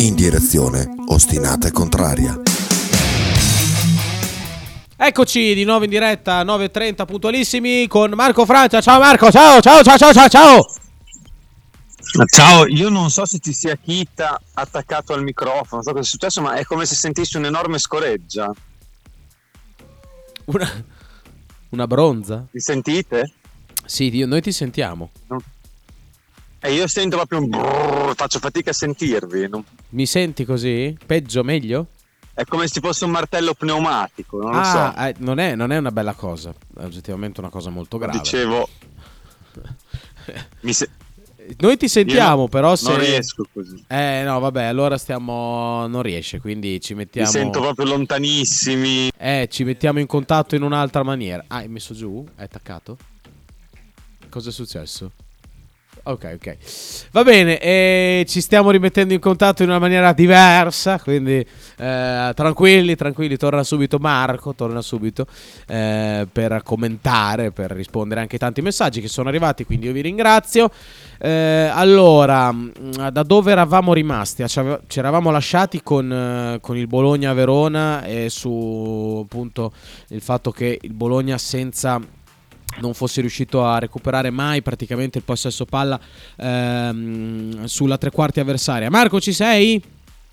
In 0.00 0.14
direzione 0.14 0.94
ostinata 1.08 1.66
e 1.66 1.72
contraria. 1.72 2.40
Eccoci 4.96 5.54
di 5.54 5.64
nuovo 5.64 5.84
in 5.84 5.90
diretta 5.90 6.44
9.30 6.44 7.04
puntualissimi 7.04 7.86
con 7.88 8.12
Marco 8.12 8.46
Francia. 8.46 8.80
Ciao 8.80 9.00
Marco, 9.00 9.30
ciao, 9.32 9.60
ciao, 9.60 9.82
ciao, 9.82 9.98
ciao, 9.98 10.12
ciao, 10.12 10.28
ciao. 10.28 10.66
Ciao, 12.26 12.66
io 12.66 12.88
non 12.88 13.10
so 13.10 13.26
se 13.26 13.38
ci 13.40 13.52
sia 13.52 13.76
Kita 13.76 14.40
attaccato 14.54 15.12
al 15.12 15.22
microfono, 15.24 15.82
non 15.82 15.82
so 15.82 15.90
cosa 15.90 16.00
è 16.00 16.04
successo, 16.04 16.40
ma 16.40 16.54
è 16.54 16.64
come 16.64 16.86
se 16.86 16.94
sentissi 16.94 17.36
un'enorme 17.36 17.78
scoreggia. 17.78 18.52
Una, 20.44 20.84
una 21.70 21.86
bronza? 21.86 22.46
Mi 22.50 22.60
sentite? 22.60 23.32
Sì, 23.84 24.14
io- 24.14 24.26
noi 24.26 24.40
ti 24.40 24.52
sentiamo. 24.52 25.10
E 26.60 26.72
io 26.72 26.88
sento 26.88 27.16
proprio 27.16 27.38
un 27.38 27.48
brrr, 27.48 28.14
faccio 28.14 28.38
fatica 28.40 28.70
a 28.70 28.72
sentirvi. 28.72 29.48
non- 29.48 29.64
Mi 29.90 30.06
senti 30.06 30.44
così? 30.44 30.96
Peggio, 31.06 31.44
meglio? 31.44 31.86
È 32.34 32.44
come 32.44 32.66
se 32.68 32.80
fosse 32.80 33.04
un 33.04 33.10
martello 33.10 33.54
pneumatico, 33.54 34.40
non 34.40 34.52
lo 34.52 34.58
ah, 34.58 34.94
so. 34.96 35.02
eh, 35.02 35.14
non, 35.18 35.38
è, 35.38 35.54
non 35.54 35.72
è 35.72 35.76
una 35.76 35.90
bella 35.90 36.14
cosa. 36.14 36.50
È 36.76 36.84
oggettivamente 36.84 37.40
una 37.40 37.48
cosa 37.48 37.70
molto 37.70 37.98
grave. 37.98 38.18
Dicevo, 38.18 38.68
mi 40.60 40.72
se- 40.72 40.88
Noi 41.58 41.76
ti 41.76 41.88
sentiamo, 41.88 42.42
io 42.42 42.48
però 42.48 42.76
se... 42.76 42.90
non 42.90 42.98
riesco 43.00 43.44
così. 43.52 43.82
Eh 43.88 44.22
no, 44.24 44.38
vabbè, 44.38 44.64
allora 44.64 44.98
stiamo... 44.98 45.86
Non 45.86 46.02
riesce, 46.02 46.40
quindi 46.40 46.80
ci 46.80 46.92
Mi 46.92 47.00
mettiamo... 47.00 47.28
sento 47.28 47.60
proprio 47.60 47.86
lontanissimi. 47.86 49.10
Eh, 49.16 49.48
ci 49.50 49.64
mettiamo 49.64 49.98
in 49.98 50.06
contatto 50.06 50.54
in 50.54 50.62
un'altra 50.62 51.02
maniera. 51.02 51.44
Ah, 51.48 51.56
hai 51.56 51.68
messo 51.68 51.94
giù? 51.94 52.24
Hai 52.36 52.44
attaccato? 52.44 52.96
Cosa 54.28 54.50
è 54.50 54.52
successo? 54.52 55.10
Ok, 56.08 56.36
ok. 56.36 56.56
Va 57.12 57.22
bene, 57.22 57.58
e 57.58 58.24
ci 58.26 58.40
stiamo 58.40 58.70
rimettendo 58.70 59.12
in 59.12 59.20
contatto 59.20 59.62
in 59.62 59.68
una 59.68 59.78
maniera 59.78 60.14
diversa, 60.14 60.98
quindi 60.98 61.44
eh, 61.76 62.32
tranquilli, 62.34 62.96
tranquilli, 62.96 63.36
torna 63.36 63.62
subito 63.62 63.98
Marco, 63.98 64.54
torna 64.54 64.80
subito 64.80 65.26
eh, 65.66 66.26
per 66.32 66.62
commentare, 66.64 67.50
per 67.50 67.72
rispondere 67.72 68.20
anche 68.20 68.36
ai 68.36 68.40
tanti 68.40 68.62
messaggi 68.62 69.02
che 69.02 69.08
sono 69.08 69.28
arrivati, 69.28 69.66
quindi 69.66 69.84
io 69.84 69.92
vi 69.92 70.00
ringrazio. 70.00 70.70
Eh, 71.18 71.70
allora, 71.70 72.52
mh, 72.52 73.10
da 73.10 73.22
dove 73.22 73.50
eravamo 73.52 73.92
rimasti? 73.92 74.42
Ci 74.48 74.98
eravamo 74.98 75.30
lasciati 75.30 75.82
con, 75.82 76.10
eh, 76.10 76.58
con 76.62 76.78
il 76.78 76.86
Bologna-Verona 76.86 78.04
e 78.04 78.30
su 78.30 79.20
appunto 79.22 79.72
il 80.08 80.22
fatto 80.22 80.52
che 80.52 80.78
il 80.80 80.94
Bologna 80.94 81.36
senza 81.36 82.00
non 82.80 82.94
fosse 82.94 83.20
riuscito 83.20 83.64
a 83.64 83.78
recuperare 83.78 84.30
mai 84.30 84.62
praticamente 84.62 85.18
il 85.18 85.24
possesso 85.24 85.64
palla 85.64 85.98
ehm, 86.36 87.64
sulla 87.64 87.98
tre 87.98 88.10
quarti 88.10 88.40
avversaria. 88.40 88.90
Marco, 88.90 89.20
ci 89.20 89.32
sei? 89.32 89.82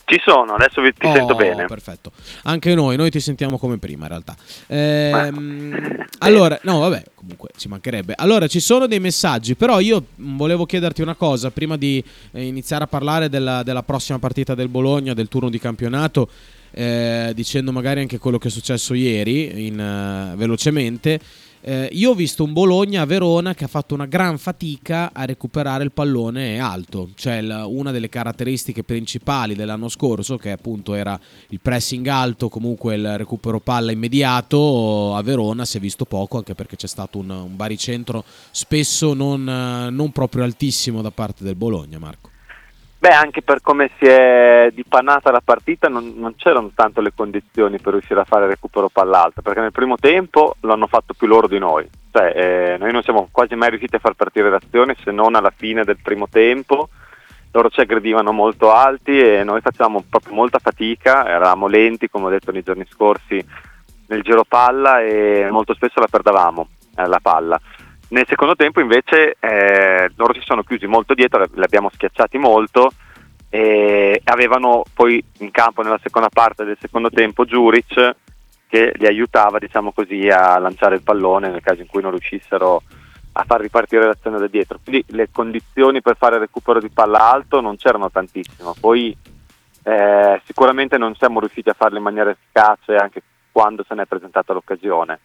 Ci 0.07 0.21
sono, 0.23 0.53
adesso 0.53 0.81
vi, 0.83 0.93
ti 0.93 1.07
Oh, 1.07 1.13
sento 1.13 1.33
bene. 1.33 1.65
Perfetto. 1.65 2.11
Anche 2.43 2.75
noi, 2.75 2.95
noi 2.95 3.09
ti 3.09 3.19
sentiamo 3.19 3.57
come 3.57 3.79
prima 3.79 4.03
in 4.03 4.09
realtà. 4.09 4.35
Ehm, 4.67 6.05
allora, 6.19 6.59
no, 6.61 6.77
vabbè, 6.77 7.03
comunque 7.15 7.49
ci 7.57 7.67
mancherebbe. 7.67 8.13
Allora, 8.15 8.45
ci 8.45 8.59
sono 8.59 8.85
dei 8.85 8.99
messaggi, 8.99 9.55
però 9.55 9.79
io 9.79 10.05
volevo 10.17 10.67
chiederti 10.67 11.01
una 11.01 11.15
cosa 11.15 11.49
prima 11.49 11.75
di 11.75 12.03
eh, 12.33 12.45
iniziare 12.45 12.83
a 12.83 12.87
parlare 12.87 13.29
della, 13.29 13.63
della 13.63 13.81
prossima 13.81 14.19
partita 14.19 14.53
del 14.53 14.67
Bologna, 14.67 15.15
del 15.15 15.27
turno 15.27 15.49
di 15.49 15.57
campionato. 15.59 16.29
eh, 16.77 17.31
dicendo 17.33 17.71
magari 17.71 18.01
anche 18.01 18.17
quello 18.19 18.37
che 18.37 18.49
è 18.49 18.51
successo 18.51 18.93
ieri 18.93 19.65
in, 19.67 19.79
eh, 19.79 20.35
velocemente 20.35 21.19
eh, 21.67 21.89
io 21.93 22.12
ho 22.12 22.13
visto 22.13 22.43
un 22.43 22.54
Bologna 22.54 23.01
a 23.01 23.06
Verona 23.06 23.56
che 23.56 23.63
ha 23.63 23.67
fatto 23.67 23.95
una 23.95 24.06
gran 24.06 24.38
fatica 24.38 25.10
a 25.12 25.25
recuperare 25.25 25.84
il 25.84 25.91
pallone 25.91 26.60
alto, 26.60 27.10
cioè 27.15 27.41
la- 27.41 27.65
una 27.65 27.89
delle 27.89 28.08
caratteristiche 28.08 28.84
principali 28.84 29.56
dell'anno 29.56 29.89
scorso, 29.89 30.38
che 30.38 30.51
appunto 30.51 30.93
era 30.93 31.19
il 31.49 31.60
pressing 31.60 32.06
alto, 32.06 32.49
comunque 32.49 32.93
il 32.93 33.17
recupero 33.17 33.60
palla 33.60 33.91
immediato, 33.91 35.15
a 35.15 35.23
Verona 35.23 35.65
si 35.65 35.78
è 35.78 35.80
visto 35.80 36.06
poco, 36.06 36.38
anche 36.38 36.54
perché 36.54 36.75
c'è 36.75 36.88
stato 36.88 37.17
un, 37.17 37.32
un 37.32 37.56
baricentro 37.56 38.23
spesso 38.51 39.15
non, 39.15 39.49
eh, 39.49 39.89
non 39.89 40.12
proprio 40.12 40.43
altissimo 40.43 41.01
da 41.01 41.10
parte 41.10 41.43
del 41.43 41.56
Bologna, 41.56 41.97
Marco. 41.97 42.34
Beh, 43.05 43.13
anche 43.13 43.43
per 43.43 43.61
come 43.61 43.91
si 43.99 44.05
è 44.05 44.71
dipannata 44.73 45.29
la 45.29 45.39
partita 45.39 45.87
non, 45.87 46.13
non 46.15 46.35
c'erano 46.35 46.71
tanto 46.73 47.01
le 47.01 47.13
condizioni 47.13 47.77
per 47.77 47.93
riuscire 47.93 48.19
a 48.19 48.23
fare 48.23 48.47
recupero 48.47 48.89
palla 48.89 49.21
alta, 49.21 49.43
perché 49.43 49.59
nel 49.59 49.71
primo 49.71 49.95
tempo 49.95 50.55
l'hanno 50.61 50.87
fatto 50.87 51.13
più 51.13 51.27
loro 51.27 51.47
di 51.47 51.59
noi. 51.59 51.87
Cioè, 52.11 52.33
eh, 52.35 52.77
noi 52.79 52.91
non 52.91 53.03
siamo 53.03 53.27
quasi 53.31 53.53
mai 53.53 53.69
riusciti 53.69 53.95
a 53.95 53.99
far 53.99 54.13
partire 54.13 54.49
l'azione 54.49 54.95
se 55.03 55.11
non 55.11 55.35
alla 55.35 55.53
fine 55.55 55.83
del 55.83 55.99
primo 56.01 56.27
tempo. 56.27 56.89
Loro 57.51 57.69
ci 57.69 57.79
aggredivano 57.79 58.31
molto 58.31 58.71
alti 58.71 59.19
e 59.19 59.43
noi 59.43 59.61
facevamo 59.61 60.03
proprio 60.09 60.33
molta 60.33 60.57
fatica, 60.57 61.27
eravamo 61.27 61.67
lenti, 61.67 62.09
come 62.09 62.25
ho 62.25 62.29
detto 62.29 62.51
nei 62.51 62.63
giorni 62.63 62.87
scorsi, 62.89 63.39
nel 64.07 64.23
giro 64.23 64.45
palla 64.45 65.01
e 65.03 65.47
molto 65.51 65.75
spesso 65.75 65.99
la 65.99 66.07
perdavamo 66.09 66.67
eh, 66.95 67.05
la 67.05 67.19
palla. 67.21 67.61
Nel 68.07 68.25
secondo 68.27 68.55
tempo 68.55 68.79
invece 68.79 69.35
eh, 69.39 70.11
loro 70.15 70.33
si 70.33 70.41
sono 70.43 70.63
chiusi 70.63 70.85
molto 70.85 71.13
dietro, 71.13 71.43
li 71.53 71.63
abbiamo 71.63 71.89
schiacciati 71.91 72.37
molto 72.37 72.91
e 73.49 74.21
avevano 74.25 74.83
poi 74.93 75.23
in 75.39 75.51
campo 75.51 75.81
nella 75.81 75.99
seconda 76.01 76.29
parte 76.29 76.65
del 76.65 76.77
secondo 76.79 77.09
tempo 77.09 77.45
Juric 77.45 78.15
che 78.67 78.91
li 78.95 79.07
aiutava 79.07 79.59
diciamo 79.59 79.91
così 79.91 80.27
a 80.27 80.57
lanciare 80.59 80.95
il 80.95 81.01
pallone 81.01 81.49
nel 81.49 81.61
caso 81.61 81.81
in 81.81 81.87
cui 81.87 82.01
non 82.01 82.11
riuscissero 82.11 82.81
a 83.37 83.43
far 83.43 83.61
ripartire 83.61 84.05
l'azione 84.05 84.39
da 84.39 84.47
dietro. 84.47 84.79
Quindi 84.83 85.03
le 85.09 85.29
condizioni 85.31 86.01
per 86.01 86.15
fare 86.17 86.37
recupero 86.37 86.79
di 86.79 86.89
palla 86.89 87.31
alto 87.31 87.59
non 87.59 87.75
c'erano 87.75 88.09
tantissimo. 88.09 88.75
Poi 88.79 89.15
eh, 89.83 90.41
sicuramente 90.45 90.97
non 90.97 91.15
siamo 91.15 91.39
riusciti 91.39 91.69
a 91.69 91.75
farlo 91.77 91.97
in 91.97 92.03
maniera 92.03 92.29
efficace 92.29 92.95
anche 92.95 93.21
quando 93.51 93.83
se 93.87 93.93
ne 93.93 94.03
è 94.03 94.05
presentata 94.05 94.53
l'occasione. 94.53 95.19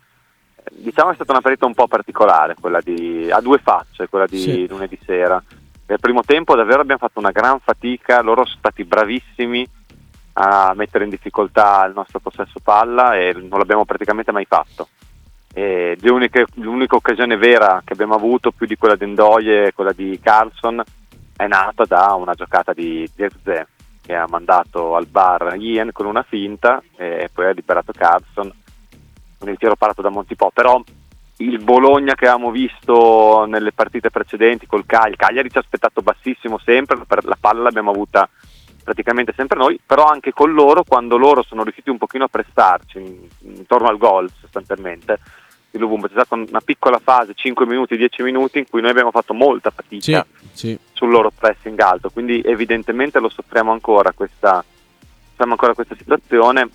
Diciamo 0.70 1.08
che 1.08 1.12
è 1.12 1.16
stata 1.16 1.32
una 1.32 1.40
partita 1.40 1.66
un 1.66 1.74
po' 1.74 1.86
particolare, 1.86 2.54
quella 2.60 2.80
di, 2.80 3.28
a 3.30 3.40
due 3.40 3.58
facce, 3.58 4.08
quella 4.08 4.26
di 4.26 4.38
Sì. 4.38 4.66
lunedì 4.68 4.98
sera. 5.04 5.42
Nel 5.86 6.00
primo 6.00 6.22
tempo 6.22 6.54
davvero 6.54 6.80
abbiamo 6.80 7.00
fatto 7.00 7.18
una 7.18 7.30
gran 7.32 7.58
fatica, 7.60 8.20
loro 8.22 8.44
sono 8.44 8.58
stati 8.58 8.84
bravissimi 8.84 9.66
a 10.34 10.72
mettere 10.76 11.04
in 11.04 11.10
difficoltà 11.10 11.84
il 11.86 11.92
nostro 11.94 12.20
possesso 12.20 12.60
palla 12.62 13.16
e 13.16 13.32
non 13.32 13.58
l'abbiamo 13.58 13.84
praticamente 13.84 14.30
mai 14.32 14.44
fatto. 14.44 14.88
E 15.52 15.96
le 16.00 16.10
uniche- 16.10 16.46
l'unica 16.54 16.94
occasione 16.94 17.36
vera 17.36 17.82
che 17.84 17.94
abbiamo 17.94 18.14
avuto, 18.14 18.52
più 18.52 18.66
di 18.66 18.76
quella 18.76 18.94
di 18.94 19.06
Ndoye 19.06 19.66
e 19.66 19.72
quella 19.72 19.92
di 19.92 20.18
Carlson, 20.22 20.80
è 21.36 21.46
nata 21.48 21.84
da 21.84 22.14
una 22.14 22.34
giocata 22.34 22.72
di 22.72 23.10
Zirze 23.12 23.66
che 24.00 24.14
ha 24.14 24.26
mandato 24.28 24.94
al 24.94 25.06
bar 25.06 25.56
Ian 25.58 25.90
con 25.92 26.06
una 26.06 26.22
finta 26.22 26.80
e 26.96 27.28
poi 27.32 27.46
ha 27.46 27.50
liberato 27.50 27.92
Carlson 27.92 28.52
con 29.40 29.48
il 29.48 29.57
tiro 29.57 29.74
parato 29.74 30.03
da 30.03 30.11
Montipò. 30.11 30.50
Però 30.50 30.81
il 31.38 31.59
Bologna 31.59 32.14
che 32.14 32.29
avevamo 32.29 32.50
visto 32.50 33.46
nelle 33.48 33.72
partite 33.72 34.11
precedenti 34.11 34.66
col 34.66 34.85
Cagliari, 34.85 35.16
Cagliari 35.16 35.50
ci 35.50 35.57
ha 35.57 35.61
aspettato 35.61 36.03
bassissimo 36.03 36.59
sempre, 36.59 36.98
per 37.07 37.24
la 37.24 37.38
palla 37.40 37.62
l'abbiamo 37.62 37.90
avuta 37.90 38.29
praticamente 38.85 39.33
sempre 39.35 39.59
noi, 39.59 39.81
però 39.85 40.05
anche 40.05 40.33
con 40.33 40.53
loro, 40.53 40.85
quando 40.85 41.16
loro 41.16 41.42
sono 41.42 41.62
riusciti 41.62 41.90
un 41.90 41.98
pochino 41.98 42.24
a 42.24 42.29
prestarci 42.29 42.98
in- 42.98 43.29
intorno 43.57 43.88
al 43.88 43.96
gol 43.96 44.31
sostanzialmente, 44.40 45.18
di 45.70 45.79
Lubumba 45.79 46.09
c'è 46.09 46.14
stata 46.14 46.35
una 46.35 46.61
piccola 46.61 46.98
fase, 46.98 47.33
5 47.35 47.64
minuti, 47.64 47.96
10 47.96 48.22
minuti, 48.22 48.59
in 48.59 48.68
cui 48.68 48.81
noi 48.81 48.90
abbiamo 48.90 49.11
fatto 49.11 49.33
molta 49.33 49.70
fatica 49.70 50.26
sì. 50.53 50.76
sul 50.92 51.11
loro 51.11 51.31
pressing 51.31 51.79
alto, 51.81 52.11
quindi 52.11 52.42
evidentemente 52.44 53.18
lo 53.20 53.29
soffriamo 53.29 53.70
ancora 53.70 54.12
questa, 54.12 54.62
soffriamo 55.29 55.53
ancora 55.53 55.74
questa 55.74 55.94
situazione 55.96 56.68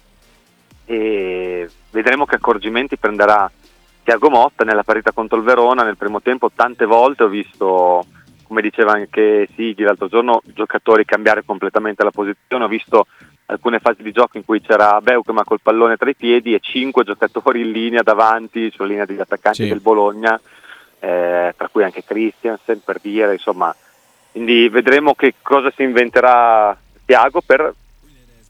e 0.86 1.70
vedremo 1.92 2.26
che 2.26 2.36
accorgimenti 2.36 2.98
prenderà 2.98 3.50
Tiago 4.04 4.30
Motta 4.30 4.64
nella 4.64 4.84
partita 4.84 5.12
contro 5.12 5.38
il 5.38 5.44
Verona. 5.44 5.84
Nel 5.84 5.98
primo 5.98 6.22
tempo 6.22 6.52
tante 6.54 6.86
volte 6.86 7.24
ho 7.24 7.28
visto 7.28 8.06
come 8.44 8.62
diceva 8.62 8.94
anche 8.94 9.48
Sighi 9.56 9.82
l'altro 9.84 10.08
giorno 10.08 10.42
giocatori 10.46 11.04
cambiare 11.06 11.44
completamente 11.44 12.04
la 12.04 12.12
posizione. 12.12 12.64
Ho 12.64 12.68
visto 12.68 13.08
alcune 13.48 13.80
fasi 13.80 14.04
di 14.04 14.12
gioco 14.12 14.38
in 14.38 14.46
cui 14.46 14.62
c'era 14.62 15.00
Beukema 15.02 15.44
col 15.44 15.62
pallone 15.62 15.98
tra 15.98 16.10
i 16.10 16.16
piedi 16.16 16.54
e 16.54 16.60
cinque 16.60 17.04
giocatori 17.04 17.62
in 17.62 17.72
linea 17.72 18.02
davanti 18.02 18.72
sulla 18.72 18.88
linea 18.88 19.06
degli 19.06 19.20
attaccanti 19.20 19.64
Sì. 19.64 19.70
del 19.70 19.82
Bologna 19.82 20.40
eh, 21.00 21.54
tra 21.56 21.68
cui 21.72 21.84
anche 21.84 22.04
Christiansen 22.04 22.82
per 22.84 23.00
dire 23.02 23.34
insomma. 23.34 23.76
Quindi 24.32 24.68
vedremo 24.70 25.14
che 25.16 25.36
cosa 25.42 25.72
si 25.76 25.84
inventerà 25.84 26.76
Tiago 27.06 27.42
per 27.42 27.74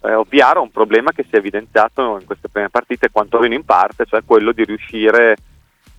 eh, 0.06 0.14
ovviare 0.14 0.60
a 0.60 0.62
un 0.62 0.72
problema 0.72 1.12
che 1.12 1.24
si 1.24 1.36
è 1.36 1.38
evidenziato 1.38 2.18
in 2.20 2.26
queste 2.26 2.50
prime 2.50 2.70
partite, 2.70 3.10
quantomeno 3.12 3.54
in 3.54 3.66
parte, 3.66 4.06
cioè 4.06 4.24
quello 4.26 4.52
di 4.52 4.64
riuscire 4.64 5.36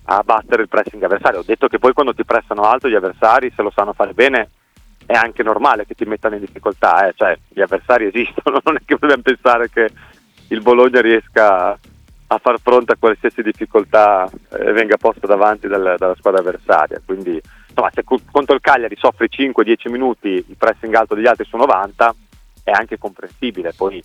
a 0.05 0.21
battere 0.23 0.61
il 0.61 0.69
pressing 0.69 1.03
avversario. 1.03 1.39
Ho 1.39 1.45
detto 1.45 1.67
che 1.67 1.79
poi 1.79 1.93
quando 1.93 2.13
ti 2.13 2.23
pressano 2.23 2.61
alto 2.61 2.87
gli 2.87 2.95
avversari, 2.95 3.51
se 3.55 3.61
lo 3.61 3.71
sanno 3.75 3.93
fare 3.93 4.13
bene, 4.13 4.49
è 5.05 5.13
anche 5.13 5.43
normale 5.43 5.85
che 5.85 5.95
ti 5.95 6.05
mettano 6.05 6.35
in 6.35 6.41
difficoltà, 6.41 7.07
eh. 7.07 7.13
cioè 7.15 7.37
gli 7.47 7.61
avversari 7.61 8.05
esistono, 8.05 8.59
non 8.63 8.75
è 8.75 8.79
che 8.85 8.97
dobbiamo 8.99 9.21
pensare 9.21 9.69
che 9.69 9.89
il 10.49 10.61
Bologna 10.61 11.01
riesca 11.01 11.77
a 12.29 12.37
far 12.39 12.59
fronte 12.59 12.93
a 12.93 12.97
qualsiasi 12.99 13.41
difficoltà 13.41 14.29
eh, 14.51 14.71
venga 14.73 14.97
posta 14.97 15.27
davanti 15.27 15.67
dal- 15.67 15.95
dalla 15.97 16.15
squadra 16.15 16.41
avversaria. 16.41 17.01
Quindi 17.05 17.41
insomma, 17.67 17.89
se 17.93 18.03
co- 18.03 18.19
contro 18.31 18.55
il 18.55 18.61
Cagliari 18.61 18.95
soffri 18.97 19.29
5-10 19.29 19.89
minuti 19.89 20.27
il 20.29 20.55
pressing 20.57 20.93
alto 20.93 21.15
degli 21.15 21.27
altri 21.27 21.45
su 21.45 21.55
90 21.55 22.15
è 22.69 22.73
anche 22.73 22.97
comprensibile, 22.97 23.71
poi 23.71 24.03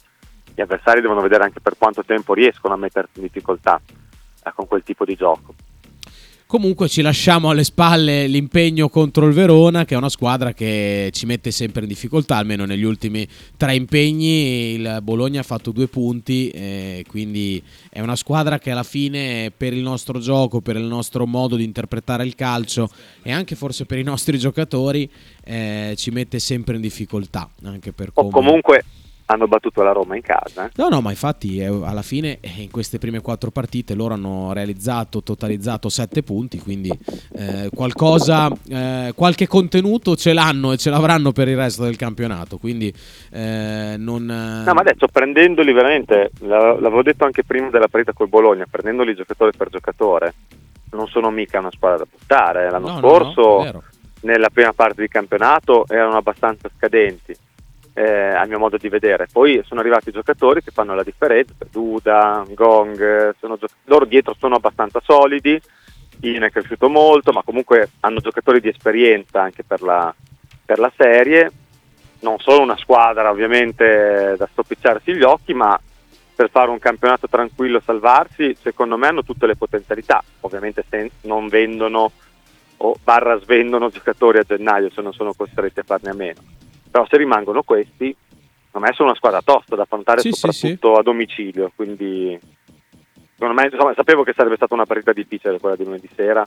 gli 0.55 0.61
avversari 0.61 1.01
devono 1.01 1.21
vedere 1.21 1.43
anche 1.43 1.61
per 1.61 1.77
quanto 1.77 2.05
tempo 2.05 2.33
riescono 2.33 2.75
a 2.75 2.77
metterti 2.77 3.19
in 3.19 3.25
difficoltà 3.25 3.81
eh, 4.45 4.53
con 4.55 4.69
quel 4.69 4.85
tipo 4.85 5.05
di 5.05 5.17
gioco. 5.17 5.53
Comunque 6.53 6.87
ci 6.87 7.01
lasciamo 7.01 7.49
alle 7.49 7.65
spalle 7.65 8.27
l'impegno 8.27 8.91
contro 8.91 9.27
il 9.27 9.33
Verona, 9.33 9.87
che 9.87 9.95
è 9.95 9.97
una 9.97 10.11
squadra 10.11 10.53
che 10.53 11.09
ci 11.11 11.25
mette 11.25 11.51
sempre 11.51 11.81
in 11.81 11.89
difficoltà, 11.89 12.37
almeno 12.37 12.67
negli 12.67 12.83
ultimi 12.83 13.27
tre 13.57 13.75
impegni. 13.75 14.75
Il 14.75 14.99
Bologna 15.03 15.41
ha 15.41 15.45
fatto 15.45 15.71
due 15.71 15.87
punti, 15.87 16.51
eh, 16.51 17.07
quindi 17.09 17.63
è 17.89 18.01
una 18.01 18.17
squadra 18.17 18.59
che 18.59 18.71
alla 18.71 18.83
fine 18.83 19.51
per 19.57 19.73
il 19.73 19.81
nostro 19.81 20.19
gioco, 20.19 20.61
per 20.61 20.77
il 20.77 20.85
nostro 20.85 21.27
modo 21.27 21.57
di 21.57 21.65
interpretare 21.65 22.27
il 22.27 22.35
calcio 22.35 22.91
e 23.23 23.33
anche 23.33 23.55
forse 23.55 23.87
per 23.87 23.97
i 23.97 24.03
nostri 24.03 24.39
giocatori 24.39 25.09
eh, 25.45 25.95
ci 25.97 26.11
mette 26.11 26.39
sempre 26.39 26.75
in 26.75 26.83
difficoltà, 26.83 27.49
anche 27.63 27.93
per 27.93 28.11
O 28.13 28.29
come... 28.29 28.31
comunque 28.31 28.85
hanno 29.33 29.47
battuto 29.49 29.83
la 29.83 29.93
Roma 29.93 30.17
in 30.17 30.23
casa. 30.23 30.71
No, 30.77 30.89
no, 30.89 31.01
ma 31.01 31.11
infatti 31.11 31.59
eh, 31.59 31.67
alla 31.67 32.03
fine 32.03 32.39
eh, 32.41 32.63
in 32.63 32.71
queste 32.71 32.99
prime 32.99 33.21
quattro 33.21 33.51
partite 33.51 33.95
loro 33.95 34.15
hanno 34.15 34.53
realizzato, 34.53 35.23
totalizzato 35.23 35.89
sette 35.89 36.23
punti, 36.23 36.59
quindi 36.59 36.91
eh, 37.35 37.69
qualcosa, 37.75 38.51
eh, 38.69 39.13
qualche 39.15 39.47
contenuto 39.47 40.17
ce 40.17 40.33
l'hanno 40.33 40.73
e 40.73 40.77
ce 40.77 40.91
l'avranno 40.91 41.33
per 41.33 41.49
il 41.49 41.57
resto 41.57 41.85
del 41.85 41.97
campionato, 41.97 42.59
quindi 42.59 42.93
eh, 43.31 43.95
non... 43.99 44.25
No, 44.25 44.73
ma 44.75 44.81
adesso 44.81 45.07
prendendoli 45.07 45.73
veramente, 45.73 46.31
la- 46.41 46.79
l'avevo 46.79 47.03
detto 47.03 47.25
anche 47.25 47.45
prima 47.45 47.71
della 47.71 47.89
partita 47.89 48.13
col 48.13 48.29
Bologna, 48.29 48.65
prendendoli 48.71 49.15
giocatore 49.15 49.53
per 49.57 49.69
giocatore, 49.71 50.35
non 50.93 51.07
sono 51.09 51.31
mica 51.31 51.59
una 51.59 51.71
squadra 51.71 51.99
da 51.99 52.07
buttare. 52.11 52.71
L'anno 52.71 52.87
No, 52.89 52.93
no, 52.95 52.99
scorso 53.01 53.41
no, 53.41 53.63
vero. 53.63 53.83
nella 54.23 54.51
prima 54.51 54.73
parte 54.75 55.01
di 55.01 55.09
campionato 55.09 55.87
erano 55.89 56.17
abbastanza 56.19 56.69
scadenti 56.77 57.35
eh, 57.95 58.35
a 58.35 58.45
mio 58.47 58.59
modo 58.59 58.77
di 58.77 58.89
vedere. 58.89 59.27
Poi 59.31 59.63
sono 59.65 59.81
arrivati 59.81 60.11
giocatori 60.11 60.63
che 60.63 60.71
fanno 60.71 60.95
la 60.95 61.03
differenza, 61.03 61.55
Duda, 61.71 62.45
Gong, 62.49 63.01
eh, 63.01 63.35
sono 63.39 63.57
gio- 63.57 63.69
loro 63.85 64.05
dietro 64.05 64.35
sono 64.39 64.57
abbastanza 64.57 65.01
solidi, 65.03 65.61
Ian 66.21 66.45
è 66.45 66.51
cresciuto 66.51 66.89
molto, 66.89 67.33
ma 67.33 67.43
comunque 67.43 67.91
hanno 68.01 68.21
giocatori 68.21 68.61
di 68.61 68.69
esperienza 68.69 69.43
anche 69.43 69.65
per 69.65 69.83
la, 69.83 70.15
per 70.65 70.79
la 70.79 70.93
serie, 70.97 71.51
non 72.21 72.39
solo 72.39 72.63
una 72.63 72.77
squadra 72.77 73.31
ovviamente 73.31 74.37
da 74.39 74.49
stropicciarsi 74.51 75.15
gli 75.15 75.23
occhi, 75.23 75.53
ma 75.53 75.79
per 76.35 76.49
fare 76.51 76.71
un 76.71 76.79
campionato 76.79 77.29
tranquillo 77.29 77.79
e 77.79 77.83
salvarsi, 77.85 78.57
secondo 78.61 78.97
me 78.97 79.09
hanno 79.09 79.25
tutte 79.25 79.47
le 79.47 79.57
potenzialità, 79.57 80.23
ovviamente 80.41 80.85
se 80.89 81.11
non 81.23 81.49
vendono 81.49 82.11
o 82.79 82.97
barra 83.03 83.39
svendono 83.39 83.91
giocatori 83.91 84.39
a 84.39 84.43
gennaio 84.43 84.91
se 84.91 85.03
non 85.03 85.13
sono 85.13 85.35
costretti 85.35 85.81
a 85.81 85.85
farne 85.85 86.11
a 86.11 86.15
meno. 86.15 86.41
Però 86.93 87.07
se 87.09 87.17
rimangono 87.17 87.63
questi, 87.63 88.15
secondo 88.67 88.87
me 88.87 88.93
sono 88.93 89.09
una 89.09 89.17
squadra 89.17 89.41
tosta 89.43 89.75
da 89.77 89.83
affrontare 89.83 90.21
Sì, 90.21 90.31
sì, 90.31 90.39
soprattutto 90.53 90.95
a 90.97 91.03
domicilio, 91.03 91.73
quindi 91.75 92.39
secondo 93.33 93.55
me 93.55 93.69
insomma, 93.73 93.95
sapevo 93.95 94.23
che 94.23 94.35
sarebbe 94.37 94.57
stata 94.57 94.75
una 94.75 94.85
partita 94.85 95.13
difficile 95.15 95.59
quella 95.59 95.75
di 95.75 95.85
lunedì 95.85 96.09
sera 96.15 96.47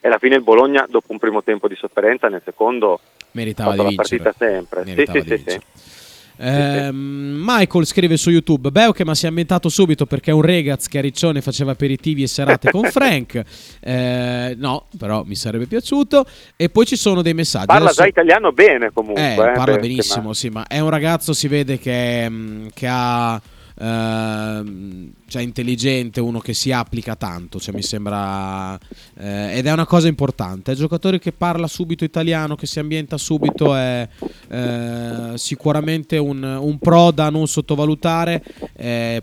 e 0.00 0.08
alla 0.08 0.18
fine 0.18 0.34
il 0.34 0.42
Bologna 0.42 0.84
dopo 0.88 1.12
un 1.12 1.18
primo 1.18 1.42
tempo 1.44 1.68
di 1.68 1.76
sofferenza 1.76 2.26
nel 2.28 2.42
secondo 2.44 2.98
Meritava 3.30 3.70
di 3.72 3.76
la 3.76 3.82
vincere. 3.84 4.22
partita 4.22 4.46
sempre. 4.46 4.82
Sì, 4.84 4.88
Meritava 4.88 5.18
sì, 5.20 5.24
di 5.24 5.28
sì, 5.28 5.34
vincere. 5.36 5.62
sì. 5.72 5.95
Ehm, 6.38 7.42
Michael 7.44 7.86
scrive 7.86 8.16
su 8.16 8.30
YouTube: 8.30 8.70
Beuke, 8.70 9.04
ma 9.04 9.14
si 9.14 9.24
è 9.24 9.28
ambientato 9.28 9.68
subito 9.68 10.06
perché 10.06 10.30
è 10.30 10.34
un 10.34 10.42
ragazz 10.42 10.86
che 10.86 10.98
a 10.98 11.00
Riccione 11.00 11.40
faceva 11.40 11.72
aperitivi 11.72 12.22
e 12.22 12.26
serate 12.26 12.70
con 12.70 12.84
Frank. 12.90 13.42
Eh, 13.86 14.54
no, 14.58 14.86
però 14.98 15.22
mi 15.24 15.36
sarebbe 15.36 15.66
piaciuto. 15.66 16.26
E 16.56 16.68
poi 16.70 16.84
ci 16.86 16.96
sono 16.96 17.22
dei 17.22 17.34
messaggi. 17.34 17.66
Parla 17.66 17.84
Adesso- 17.84 18.02
già 18.02 18.08
italiano 18.08 18.50
bene 18.52 18.90
comunque. 18.92 19.22
eh, 19.22 19.32
eh, 19.32 19.52
parla 19.52 19.76
benissimo, 19.76 20.28
ma- 20.28 20.34
sì, 20.34 20.48
ma 20.48 20.66
è 20.66 20.80
un 20.80 20.90
ragazzo, 20.90 21.32
si 21.32 21.46
vede 21.48 21.78
che, 21.78 22.30
che 22.74 22.86
ha. 22.88 23.40
Ehm, 23.78 25.12
cioè 25.26 25.42
intelligente, 25.42 26.20
uno 26.20 26.40
che 26.40 26.54
si 26.54 26.72
applica 26.72 27.16
tanto, 27.16 27.58
cioè 27.58 27.74
mi 27.74 27.82
sembra 27.82 28.78
eh, 29.18 29.58
ed 29.58 29.66
è 29.66 29.72
una 29.72 29.86
cosa 29.86 30.08
importante. 30.08 30.72
Il 30.72 30.76
giocatore 30.76 31.18
che 31.18 31.32
parla 31.32 31.66
subito 31.66 32.04
italiano, 32.04 32.56
che 32.56 32.66
si 32.66 32.78
ambienta 32.78 33.18
subito, 33.18 33.74
è 33.74 34.08
eh, 34.48 35.32
sicuramente 35.34 36.18
un, 36.18 36.42
un 36.42 36.78
pro 36.78 37.10
da 37.10 37.30
non 37.30 37.46
sottovalutare. 37.46 38.42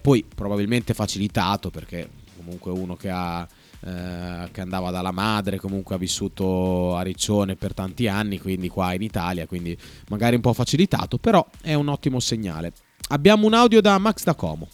poi 0.01 0.25
probabilmente 0.33 0.93
facilitato 0.93 1.69
perché 1.69 2.09
comunque 2.37 2.71
uno 2.71 2.95
che 2.95 3.09
ha 3.09 3.47
eh, 3.85 4.49
che 4.53 4.61
andava 4.61 4.91
dalla 4.91 5.11
madre, 5.11 5.57
comunque 5.57 5.95
ha 5.95 5.97
vissuto 5.97 6.95
a 6.95 7.01
Riccione 7.01 7.57
per 7.57 7.73
tanti 7.73 8.07
anni, 8.07 8.39
quindi 8.39 8.69
qua 8.69 8.93
in 8.93 9.01
Italia, 9.01 9.45
quindi 9.45 9.77
magari 10.07 10.35
un 10.35 10.41
po' 10.41 10.53
facilitato, 10.53 11.17
però 11.17 11.45
è 11.61 11.73
un 11.73 11.89
ottimo 11.89 12.21
segnale. 12.21 12.71
Abbiamo 13.13 13.45
un 13.45 13.53
audio 13.53 13.79
da 13.79 13.99
Max 13.99 14.23
da 14.23 14.33
Como. 14.33 14.67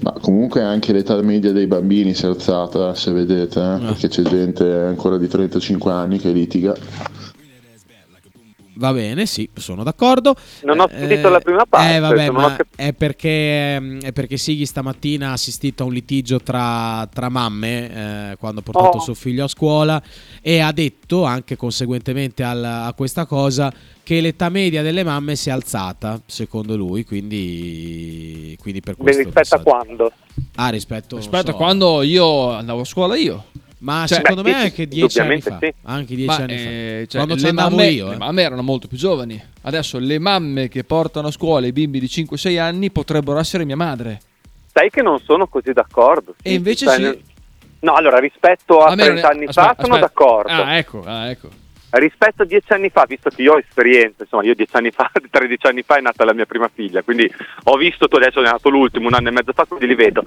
Ma 0.00 0.10
comunque 0.20 0.62
anche 0.62 0.92
l'età 0.92 1.22
media 1.22 1.52
dei 1.52 1.68
bambini 1.68 2.12
si 2.12 2.24
è 2.24 2.26
alzata, 2.26 2.92
se 2.96 3.12
vedete, 3.12 3.60
eh, 3.60 3.78
perché 3.78 4.08
c'è 4.08 4.22
gente 4.22 4.68
ancora 4.68 5.16
di 5.16 5.28
35 5.28 5.92
anni 5.92 6.18
che 6.18 6.32
litiga. 6.32 6.74
Va 8.78 8.92
bene, 8.92 9.24
sì, 9.24 9.48
sono 9.54 9.82
d'accordo. 9.82 10.34
Non 10.64 10.80
ho 10.80 10.86
sentito 10.88 11.30
la 11.30 11.38
prima 11.40 11.64
parte, 11.64 11.94
Eh, 11.94 11.98
vabbè, 11.98 12.30
ma 12.30 12.56
cap- 12.56 12.66
è 12.76 12.92
perché, 12.92 13.76
è 13.98 14.12
perché 14.12 14.36
Sighi 14.36 14.66
stamattina 14.66 15.30
ha 15.30 15.32
assistito 15.32 15.82
a 15.82 15.86
un 15.86 15.94
litigio 15.94 16.40
tra, 16.40 17.08
tra 17.10 17.30
mamme 17.30 18.32
eh, 18.32 18.36
quando 18.36 18.60
ha 18.60 18.62
portato 18.62 18.98
Oh. 18.98 19.00
suo 19.00 19.14
figlio 19.14 19.44
a 19.44 19.48
scuola 19.48 20.02
e 20.42 20.60
ha 20.60 20.72
detto, 20.72 21.24
anche 21.24 21.56
conseguentemente 21.56 22.42
al- 22.42 22.62
a 22.64 22.92
questa 22.94 23.24
cosa, 23.24 23.72
che 24.02 24.20
l'età 24.20 24.50
media 24.50 24.82
delle 24.82 25.02
mamme 25.04 25.36
si 25.36 25.48
è 25.48 25.52
alzata, 25.52 26.20
secondo 26.26 26.76
lui, 26.76 27.04
quindi, 27.04 28.56
quindi 28.60 28.80
per 28.80 28.96
Beh, 28.96 29.02
questo... 29.02 29.22
rispetto 29.22 29.54
a 29.54 29.58
quando? 29.60 30.12
Ah, 30.56 30.68
rispetto, 30.68 31.16
Rispetto 31.16 31.48
a 31.48 31.52
so. 31.52 31.56
quando 31.56 32.02
io 32.02 32.50
andavo 32.52 32.80
a 32.82 32.84
scuola 32.84 33.16
io. 33.16 33.44
Ma 33.78 34.06
Cioè, 34.06 34.18
secondo 34.18 34.42
beh, 34.42 34.50
me 34.52 34.58
sì, 34.58 34.64
anche 34.64 34.88
dieci 34.88 35.20
anni 35.20 35.40
fa. 35.40 35.58
sì. 35.60 35.74
Anche 35.82 36.14
dieci 36.14 36.24
Ma, 36.26 36.34
anni 36.36 36.56
fa. 36.58 36.68
eh, 36.70 37.06
cioè, 37.08 37.24
quando 37.26 37.42
le 37.44 37.52
mamme, 37.52 37.86
io. 37.88 38.08
le 38.08 38.14
eh. 38.14 38.18
mamme 38.18 38.42
erano 38.42 38.62
molto 38.62 38.88
più 38.88 38.96
giovani. 38.96 39.42
Adesso 39.62 39.98
le 39.98 40.18
mamme 40.18 40.68
che 40.68 40.82
portano 40.84 41.28
a 41.28 41.30
scuola 41.30 41.66
i 41.66 41.72
bimbi 41.72 42.00
di 42.00 42.06
5-6 42.06 42.58
anni 42.58 42.90
potrebbero 42.90 43.38
essere 43.38 43.64
mia 43.64 43.76
madre. 43.76 44.20
Sai 44.72 44.90
che 44.90 45.02
non 45.02 45.18
sono 45.20 45.46
così 45.46 45.72
d'accordo. 45.72 46.34
E 46.42 46.54
invece 46.54 46.86
Cioè, 46.86 46.94
sì. 46.94 47.00
nel- 47.02 47.20
No, 47.80 47.92
allora 47.94 48.18
rispetto 48.18 48.80
a 48.80 48.86
A 48.92 48.94
me 48.94 49.06
non 49.06 49.16
30 49.18 49.28
è- 49.28 49.32
anni 49.34 49.44
aspetta, 49.44 49.74
fa 49.74 49.82
sono 49.82 49.94
aspetta. 49.94 50.06
d'accordo. 50.06 50.52
Ah, 50.62 50.76
ecco, 50.78 51.02
ah, 51.04 51.28
ecco. 51.28 51.48
Rispetto 51.90 52.42
a 52.42 52.44
dieci 52.46 52.72
anni 52.72 52.88
fa, 52.88 53.04
visto 53.06 53.30
che 53.30 53.42
io 53.42 53.52
ho 53.52 53.58
esperienza, 53.58 54.22
insomma, 54.22 54.42
io 54.44 54.54
dieci 54.54 54.74
anni 54.74 54.90
fa, 54.90 55.10
13 55.30 55.66
anni 55.66 55.82
fa 55.82 55.96
è 55.96 56.00
nata 56.00 56.24
la 56.24 56.32
mia 56.34 56.46
prima 56.46 56.68
figlia, 56.72 57.02
quindi 57.02 57.30
ho 57.64 57.76
visto, 57.76 58.08
tu 58.08 58.16
adesso 58.16 58.40
è 58.40 58.44
nato 58.44 58.70
l'ultimo, 58.70 59.06
un 59.06 59.14
anno 59.14 59.28
e 59.28 59.32
mezzo 59.32 59.52
fa, 59.52 59.64
quindi 59.66 59.86
li 59.86 59.94
vedo. 59.94 60.22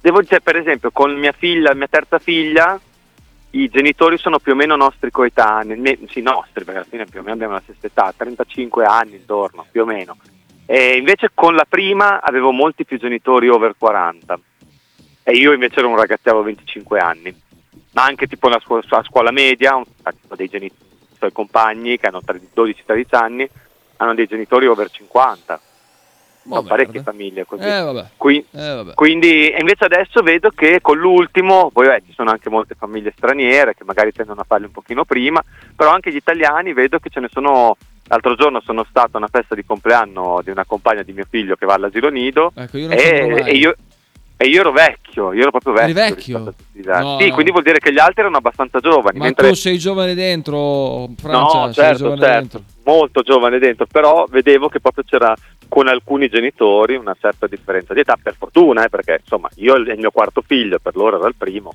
Devo 0.00 0.20
dire, 0.20 0.40
per 0.40 0.56
esempio, 0.56 0.90
con 0.92 1.12
mia 1.14 1.32
figlia, 1.32 1.72
mia 1.74 1.88
terza 1.88 2.18
figlia, 2.18 2.78
i 3.50 3.68
genitori 3.68 4.18
sono 4.18 4.38
più 4.38 4.52
o 4.52 4.54
meno 4.54 4.76
nostri 4.76 5.10
coetanei, 5.10 5.78
ne- 5.78 5.98
sì, 6.08 6.20
nostri, 6.20 6.64
perché 6.64 6.80
alla 6.80 6.88
fine 6.88 7.04
più 7.06 7.20
o 7.20 7.22
meno 7.22 7.34
abbiamo 7.34 7.54
la 7.54 7.62
stessa 7.62 7.86
età, 7.86 8.12
35 8.16 8.84
anni 8.84 9.16
intorno, 9.16 9.66
più 9.70 9.82
o 9.82 9.86
meno. 9.86 10.16
E 10.66 10.96
invece 10.96 11.30
con 11.32 11.54
la 11.54 11.64
prima 11.66 12.20
avevo 12.20 12.52
molti 12.52 12.84
più 12.84 12.98
genitori 12.98 13.48
over 13.48 13.74
40 13.78 14.38
e 15.22 15.32
io 15.32 15.52
invece 15.52 15.78
ero 15.78 15.88
un 15.88 15.96
ragazzo, 15.96 16.28
avevo 16.28 16.44
25 16.44 16.98
anni. 16.98 17.34
Ma 17.92 18.04
anche 18.04 18.26
tipo 18.26 18.48
la 18.48 18.60
scuola, 18.60 18.82
a 18.86 19.02
scuola 19.02 19.30
media, 19.30 19.76
un 19.76 19.84
sacco 20.02 20.36
dei 20.36 20.48
genitori, 20.48 20.82
i 21.10 21.16
suoi 21.16 21.32
compagni 21.32 21.98
che 21.98 22.06
hanno 22.06 22.22
tra- 22.22 22.38
12-13 22.54 23.14
anni, 23.16 23.48
hanno 23.96 24.14
dei 24.14 24.26
genitori 24.26 24.66
over 24.66 24.90
50. 24.90 25.60
Sono 26.48 26.62
parecchie 26.62 27.02
famiglie 27.02 27.44
così. 27.44 27.62
Eh, 27.64 27.80
vabbè. 27.80 28.04
Qui- 28.16 28.44
Eh, 28.50 28.74
vabbè. 28.74 28.94
quindi 28.94 29.54
invece 29.58 29.84
adesso 29.84 30.22
vedo 30.22 30.50
che 30.50 30.80
con 30.80 30.98
l'ultimo, 30.98 31.70
poi 31.72 31.86
beh, 31.86 32.02
ci 32.06 32.12
sono 32.14 32.30
anche 32.30 32.48
molte 32.50 32.74
famiglie 32.74 33.12
straniere 33.16 33.74
che 33.74 33.84
magari 33.84 34.12
tendono 34.12 34.40
a 34.40 34.44
farli 34.46 34.66
un 34.66 34.72
pochino 34.72 35.04
prima, 35.04 35.42
però 35.76 35.90
anche 35.90 36.10
gli 36.10 36.16
italiani 36.16 36.72
vedo 36.72 36.98
che 36.98 37.10
ce 37.10 37.20
ne 37.20 37.28
sono. 37.32 37.76
L'altro 38.10 38.34
giorno 38.36 38.62
sono 38.64 38.86
stato 38.88 39.16
a 39.16 39.18
una 39.18 39.28
festa 39.30 39.54
di 39.54 39.66
compleanno 39.66 40.40
di 40.42 40.50
una 40.50 40.64
compagna 40.64 41.02
di 41.02 41.12
mio 41.12 41.26
figlio 41.28 41.56
che 41.56 41.66
va 41.66 41.74
all'asilo 41.74 42.08
nido 42.08 42.52
Ecco, 42.54 42.78
io 42.78 42.88
e, 42.88 43.42
e 43.44 43.52
io, 43.52 43.76
e 44.40 44.46
io 44.46 44.60
ero 44.60 44.70
vecchio, 44.70 45.32
io 45.32 45.42
ero 45.42 45.50
proprio 45.50 45.72
vecchio. 45.72 45.90
Eri 45.90 46.10
vecchio? 46.10 46.38
No, 46.38 46.54
sì, 47.18 47.26
no. 47.26 47.34
quindi 47.34 47.50
vuol 47.50 47.64
dire 47.64 47.80
che 47.80 47.92
gli 47.92 47.98
altri 47.98 48.20
erano 48.20 48.36
abbastanza 48.36 48.78
giovani. 48.78 49.18
Ma 49.18 49.24
mentre... 49.24 49.48
tu 49.48 49.54
sei 49.54 49.78
giovane 49.78 50.14
dentro, 50.14 51.08
Francia, 51.16 51.58
no, 51.58 51.72
sei 51.72 51.84
certo, 51.84 51.98
giovane 51.98 52.20
certo, 52.20 52.38
dentro. 52.38 52.62
molto 52.84 53.22
giovane 53.22 53.58
dentro, 53.58 53.86
però 53.90 54.26
vedevo 54.30 54.68
che 54.68 54.78
proprio 54.78 55.02
c'era 55.04 55.34
con 55.68 55.86
alcuni 55.88 56.28
genitori 56.28 56.96
una 56.96 57.16
certa 57.20 57.46
differenza 57.46 57.94
di 57.94 58.00
età, 58.00 58.16
per 58.20 58.34
fortuna, 58.38 58.84
eh, 58.84 58.88
perché 58.88 59.18
insomma 59.22 59.48
io 59.56 59.74
è 59.76 59.78
il 59.92 59.98
mio 59.98 60.10
quarto 60.10 60.42
figlio, 60.44 60.78
per 60.80 60.96
loro 60.96 61.18
era 61.18 61.28
il 61.28 61.34
primo, 61.36 61.74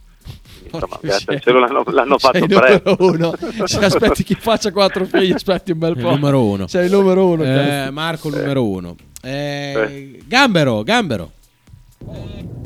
insomma, 0.63 0.97
grazie 0.99 1.35
al 1.35 1.41
cielo 1.41 1.59
l'hanno, 1.59 1.83
l'hanno 1.87 2.17
fatto 2.17 2.37
il 2.37 2.45
numero 2.49 2.79
presto. 2.79 2.95
uno. 2.99 3.33
Se 3.67 3.85
aspetti 3.85 4.23
chi 4.23 4.35
faccia 4.35 4.71
quattro 4.71 5.05
figli, 5.05 5.31
aspetti 5.31 5.71
un 5.71 5.77
bel 5.79 5.95
Il 5.95 6.01
po'. 6.01 6.09
numero 6.09 6.43
uno. 6.43 6.67
Sei 6.67 6.85
il 6.85 6.91
numero 6.91 7.25
uno. 7.27 7.43
Eh. 7.43 7.89
Marco 7.91 8.27
il 8.29 8.35
numero 8.35 8.67
uno. 8.67 8.95
Eh, 9.21 10.19
Gambero, 10.25 10.83
Gambero. 10.83 11.31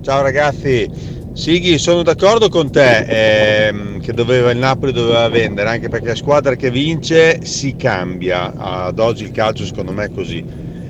Ciao 0.02 0.22
ragazzi, 0.22 0.90
Sighi 1.34 1.78
sono 1.78 2.02
d'accordo 2.02 2.50
con 2.50 2.72
te 2.72 3.68
ehm, 3.68 4.00
che 4.00 4.14
doveva, 4.14 4.50
il 4.52 4.58
Napoli 4.58 4.92
doveva 4.94 5.28
vendere 5.30 5.70
anche 5.70 5.90
perché 5.90 6.08
la 6.08 6.16
squadra 6.16 6.56
che 6.56 6.72
vince 6.72 7.44
si 7.46 7.76
cambia, 7.76 8.54
ad 8.56 8.98
oggi 8.98 9.26
il 9.26 9.32
calcio 9.32 9.66
secondo 9.66 9.92
me 9.92 10.06
è 10.06 10.12
così. 10.12 10.44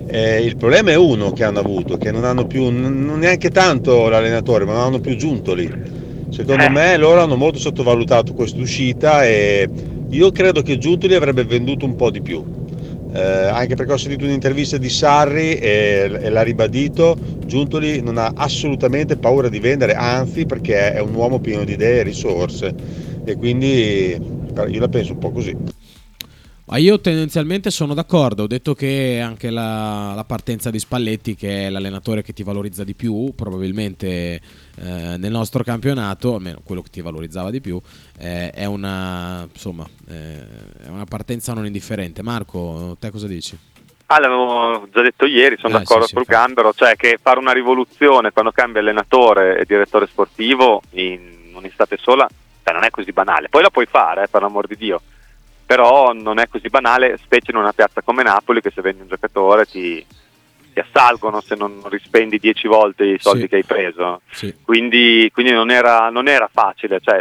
Eh, 0.10 0.41
il 0.41 0.56
problema 0.56 0.91
è 0.91 0.96
uno 0.96 1.34
che 1.34 1.43
hanno 1.43 1.60
avuto, 1.60 1.98
che 1.98 2.12
non 2.12 2.24
hanno 2.24 2.48
più 2.48 2.70
non 2.70 3.20
neanche 3.20 3.50
tanto 3.50 4.08
l'allenatore, 4.08 4.63
ma 4.63 4.74
non 4.74 4.82
hanno 4.84 5.00
più 5.00 5.15
Giuntoli. 5.15 5.70
Secondo 6.30 6.63
Eh. 6.63 6.70
me 6.70 6.98
loro 6.98 7.22
hanno 7.22 7.36
molto 7.36 7.60
sottovalutato 7.60 8.34
quest'uscita 8.34 9.26
e 9.26 9.67
io 10.10 10.32
credo 10.32 10.62
che 10.62 10.78
Giuntoli 10.78 11.13
avrebbe 11.13 11.43
venduto 11.43 11.86
un 11.86 11.96
po' 11.96 12.10
di 12.10 12.22
più. 12.22 12.43
Eh, 13.13 13.22
anche 13.22 13.76
perché 13.76 13.93
ho 13.93 13.98
sentito 13.98 14.26
un'intervista 14.26 14.78
di 14.78 14.89
Sarri 14.89 15.56
e, 15.56 16.10
e 16.22 16.30
l'ha 16.30 16.41
ribadito, 16.41 17.17
Giuntoli 17.46 18.02
non 18.02 18.17
ha 18.17 18.32
assolutamente 18.36 19.17
paura 19.17 19.50
di 19.50 19.60
vendere, 19.60 19.93
anzi 19.93 20.46
perché 20.46 20.93
è 20.93 21.00
un 21.00 21.15
uomo 21.15 21.39
pieno 21.39 21.63
di 21.63 21.74
idee 21.74 22.00
e 22.00 22.04
risorse 22.04 22.74
e 23.26 23.36
quindi 23.36 24.17
io 24.70 24.80
la 24.80 24.88
penso 24.88 25.13
un 25.13 25.20
po' 25.20 25.32
così. 25.32 25.56
Ma 26.69 26.75
io 26.75 26.99
tendenzialmente 26.99 27.71
sono 27.71 27.93
d'accordo, 27.93 28.43
ho 28.43 28.47
detto 28.47 28.74
che 28.74 29.22
anche 29.24 29.49
la, 29.49 30.11
la 30.13 30.26
partenza 30.26 30.70
di 30.70 30.80
Spalletti, 30.80 31.34
che 31.34 31.68
è 31.68 31.70
l'allenatore 31.70 32.22
che 32.22 32.34
ti 32.34 32.43
valorizza 32.43 32.84
di 32.84 32.93
più, 32.93 33.34
probabilmente 33.34 34.07
eh, 34.38 34.41
nel 35.18 35.32
nostro 35.32 35.63
campionato, 35.63 36.36
almeno 36.36 36.59
quello 36.65 36.82
che 36.82 36.89
ti 36.89 36.99
valorizzava 36.99 37.51
di 37.51 37.61
più, 37.61 37.80
eh, 38.20 38.49
è, 38.49 38.65
una, 38.65 39.47
insomma, 39.49 39.88
eh, 40.09 40.41
è 40.84 40.89
una 40.89 41.05
partenza 41.05 41.53
non 41.53 41.65
indifferente. 41.65 42.22
Marco, 42.22 42.97
te 42.99 43.11
cosa 43.11 43.28
dici? 43.28 43.57
Ah, 44.07 44.20
l'avevo 44.20 44.89
già 44.91 45.01
detto 45.01 45.26
ieri, 45.26 45.55
sono 45.57 45.78
Eh, 45.78 45.80
d'accordo 45.80 46.03
sì, 46.05 46.09
sì, 46.09 46.15
sul. 46.15 46.26
Gambero, 46.26 46.74
cioè 46.74 46.97
che 46.97 47.18
fare 47.22 47.39
una 47.39 47.53
rivoluzione 47.53 48.32
quando 48.32 48.51
cambia 48.51 48.82
allenatore 48.82 49.57
e 49.57 49.63
direttore 49.65 50.05
sportivo 50.07 50.82
in 50.91 51.53
un'estate 51.53 51.95
sola 51.97 52.28
cioè, 52.61 52.74
non 52.74 52.84
è 52.84 52.89
così 52.89 53.13
banale. 53.13 53.47
Poi 53.47 53.61
la 53.61 53.70
puoi 53.70 53.86
fare, 53.86 54.24
eh, 54.24 54.28
per 54.28 54.41
l'amor 54.41 54.68
di 54.68 54.76
Dio, 54.76 55.01
però 55.68 56.13
non 56.13 56.39
è 56.39 56.47
così 56.47 56.70
banale, 56.70 57.18
specie 57.22 57.51
in 57.51 57.57
una 57.57 57.74
piazza 57.74 58.01
come 58.01 58.24
Napoli 58.24 58.61
che 58.61 58.72
se 58.74 58.82
vendi 58.82 59.01
un 59.01 59.09
giocatore 59.09 59.65
ti, 59.65 60.03
ti 60.74 60.80
assalgono 60.80 61.41
se 61.41 61.55
non 61.55 61.82
rispendi 61.89 62.39
10 62.39 62.68
volte 62.70 63.03
i 63.03 63.18
soldi 63.20 63.41
Sì. 63.41 63.47
che 63.49 63.55
hai 63.57 63.63
preso. 63.65 64.22
Sì. 64.32 64.55
Quindi, 64.63 65.30
quindi 65.34 65.51
non, 65.51 65.70
era, 65.70 66.09
non 66.09 66.28
era 66.30 66.49
facile. 66.51 66.99
Cioè, 67.01 67.20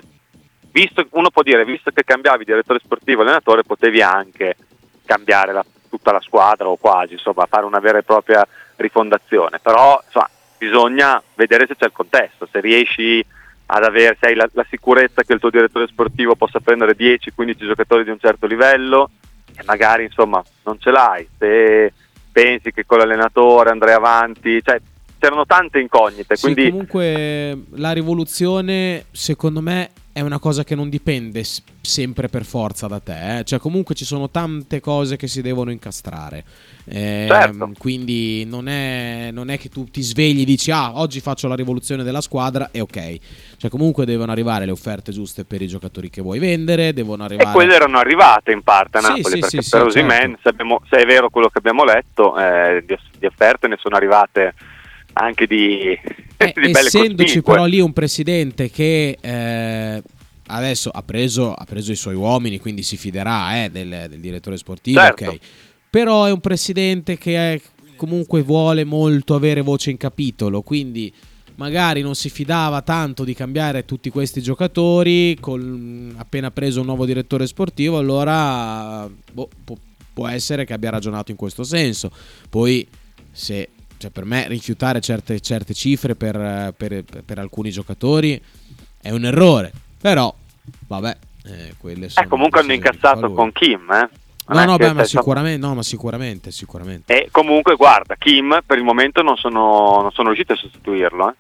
visto, 0.71 1.05
uno 1.11 1.31
può 1.31 1.43
dire, 1.43 1.65
visto 1.65 1.91
che 1.91 2.05
cambiavi 2.05 2.45
direttore 2.45 2.79
sportivo 2.83 3.21
e 3.21 3.25
allenatore, 3.25 3.65
potevi 3.65 4.01
anche 4.01 4.57
cambiare 5.05 5.53
la- 5.53 5.65
tutta 5.91 6.13
la 6.13 6.21
squadra 6.21 6.69
o 6.69 6.77
quasi, 6.77 7.15
insomma, 7.15 7.47
fare 7.47 7.65
una 7.67 7.81
vera 7.81 7.99
e 7.99 8.03
propria 8.05 8.47
rifondazione. 8.77 9.59
Però 9.61 10.01
insomma, 10.05 10.31
bisogna 10.57 11.21
vedere 11.35 11.67
se 11.67 11.75
c'è 11.77 11.87
il 11.87 11.93
contesto, 11.93 12.49
se 12.51 12.61
riesci 12.61 13.25
ad 13.67 13.83
avere 13.83 14.17
se 14.21 14.27
hai 14.27 14.35
la, 14.35 14.49
la 14.53 14.67
sicurezza 14.71 15.23
che 15.23 15.33
il 15.33 15.41
tuo 15.41 15.51
direttore 15.51 15.87
sportivo 15.89 16.37
possa 16.37 16.61
prendere 16.61 16.97
10-15 16.97 17.67
giocatori 17.67 18.05
di 18.05 18.11
un 18.11 18.19
certo 18.21 18.47
livello 18.47 19.11
e 19.57 19.63
magari 19.65 20.05
insomma 20.05 20.43
non 20.65 20.79
ce 20.79 20.91
l'hai, 20.91 21.29
se 21.39 21.93
pensi 22.31 22.71
che 22.71 22.85
con 22.85 22.99
l'allenatore 22.99 23.71
andrai 23.71 23.95
avanti, 23.95 24.61
cioè 24.63 24.81
c'erano 25.19 25.47
tante 25.47 25.81
incognite, 25.81 26.37
Sì, 26.37 26.43
quindi 26.43 26.71
comunque 26.71 27.65
la 27.77 27.93
rivoluzione, 27.93 29.07
secondo 29.11 29.61
me, 29.63 29.91
è 30.17 30.23
una 30.23 30.39
cosa 30.39 30.65
che 30.65 30.75
non 30.75 30.89
dipende 30.89 31.45
sempre 31.83 32.29
per 32.29 32.47
forza 32.47 32.87
da 32.87 33.01
te. 33.01 33.41
eh. 33.41 33.45
Cioè, 33.45 33.59
comunque 33.59 33.95
ci 33.95 34.07
sono 34.07 34.31
tante 34.31 34.81
cose 34.81 35.17
che 35.17 35.27
si 35.27 35.43
devono 35.43 35.71
incastrare. 35.71 36.43
Ehm, 36.87 37.29
Certo. 37.29 37.73
Quindi 37.77 38.47
non 38.47 38.67
è, 38.67 39.29
non 39.31 39.51
è 39.51 39.59
che 39.59 39.69
tu 39.69 39.85
ti 39.91 40.01
svegli 40.01 40.41
e 40.41 40.45
dici, 40.47 40.71
ah, 40.71 40.99
oggi 40.99 41.21
faccio 41.21 41.49
la 41.49 41.55
rivoluzione 41.55 42.03
della 42.03 42.23
squadra 42.23 42.71
e 42.73 42.81
ok. 42.81 43.17
Cioè, 43.59 43.69
comunque 43.69 44.07
devono 44.07 44.33
arrivare 44.33 44.65
le 44.65 44.71
offerte 44.71 45.13
giuste 45.13 45.45
per 45.45 45.61
i 45.61 45.67
giocatori 45.67 46.09
che 46.09 46.23
vuoi 46.23 46.39
vendere, 46.39 46.95
devono 46.95 47.25
E 47.25 47.27
arrivare... 47.27 47.53
quelle 47.53 47.75
erano 47.75 47.99
arrivate 47.99 48.53
in 48.53 48.63
parte 48.63 48.97
a 48.97 49.01
Napoli, 49.03 49.23
sì, 49.23 49.39
perché 49.41 49.61
sì, 49.63 49.69
per 49.69 49.81
sì, 49.91 49.99
Osimhen, 49.99 50.39
certo. 50.43 50.83
se, 50.89 50.97
è 50.97 51.05
vero 51.05 51.29
quello 51.29 51.51
che 51.51 51.59
abbiamo 51.59 51.85
letto, 51.85 52.39
eh, 52.39 52.83
di 52.87 53.27
offerte 53.27 53.69
ne 53.69 53.77
sono 53.79 53.97
arrivate 53.97 54.55
anche 55.13 55.47
di, 55.47 55.99
Eh, 56.39 56.53
essendoci 56.57 57.43
però 57.43 57.65
lì 57.65 57.81
un 57.81 57.93
presidente 57.93 58.71
che 58.71 59.17
eh, 59.21 60.03
adesso 60.49 60.91
ha 60.91 61.03
preso, 61.03 61.53
ha 61.53 61.65
preso 61.65 61.93
i 61.93 61.97
suoi 61.97 62.15
uomini, 62.15 62.59
quindi 62.59 62.83
si 62.83 62.97
fiderà 62.97 63.65
eh, 63.65 63.71
del, 63.71 64.07
del 64.09 64.21
direttore 64.21 64.57
sportivo, 64.57 65.01
Certo. 65.01 65.25
ok. 65.31 65.39
Però 65.91 66.25
è 66.25 66.31
un 66.31 66.41
presidente 66.41 67.17
che 67.17 67.55
è- 67.55 67.61
comunque 67.97 68.43
vuole 68.43 68.85
molto 68.85 69.35
avere 69.35 69.63
voce 69.63 69.91
in 69.91 69.97
capitolo, 69.97 70.61
quindi 70.61 71.11
magari 71.55 72.03
non 72.03 72.15
si 72.15 72.29
fidava 72.29 72.83
tanto 72.83 73.25
di 73.25 73.33
cambiare 73.33 73.87
tutti 73.87 74.11
questi 74.11 74.43
giocatori, 74.43 75.37
col- 75.41 76.13
appena 76.17 76.51
preso 76.51 76.81
un 76.81 76.87
nuovo 76.87 77.07
direttore 77.07 77.47
sportivo, 77.47 77.97
allora 77.97 79.09
boh, 79.33 79.49
può, 79.65 79.75
può 80.13 80.29
essere 80.29 80.67
che 80.67 80.75
abbia 80.75 80.91
ragionato 80.91 81.31
in 81.31 81.39
questo 81.39 81.65
senso. 81.65 82.11
Poi 82.51 82.87
se 83.33 83.69
cioè 83.99 84.11
per 84.11 84.25
me 84.25 84.47
rifiutare 84.49 85.01
certe, 85.01 85.41
certe 85.41 85.75
cifre 85.75 86.15
per, 86.15 86.37
eh, 86.37 86.75
per- 86.77 87.05
per 87.25 87.39
alcuni 87.39 87.71
giocatori 87.71 88.41
è 89.01 89.11
un 89.11 89.25
errore. 89.25 89.73
Però, 90.01 90.33
vabbè, 90.89 91.17
eh, 91.47 91.75
quelle 91.79 92.09
sono 92.09 92.27
Eh, 92.27 92.29
comunque 92.29 92.61
hanno 92.61 92.73
incassato 92.73 93.27
lui. 93.27 93.35
con 93.35 93.53
Kim, 93.53 93.91
eh. 93.93 94.09
No, 94.49 94.65
no, 94.65 94.77
beh, 94.77 94.93
ma 94.93 95.05
sicuramente, 95.05 95.67
no, 95.67 95.75
ma 95.75 95.83
sicuramente, 95.83 96.53
sicuramente. 96.53 97.25
E 97.25 97.29
comunque 97.33 97.75
guarda, 97.75 98.15
Kim 98.17 98.61
per 98.65 98.79
il 98.79 98.85
momento 98.85 99.21
non 99.23 99.37
sono, 99.37 100.01
non 100.03 100.13
sono 100.13 100.29
riusciti 100.29 100.53
a 100.53 100.57
sostituirlo. 100.57 101.31
Eh. 101.31 101.35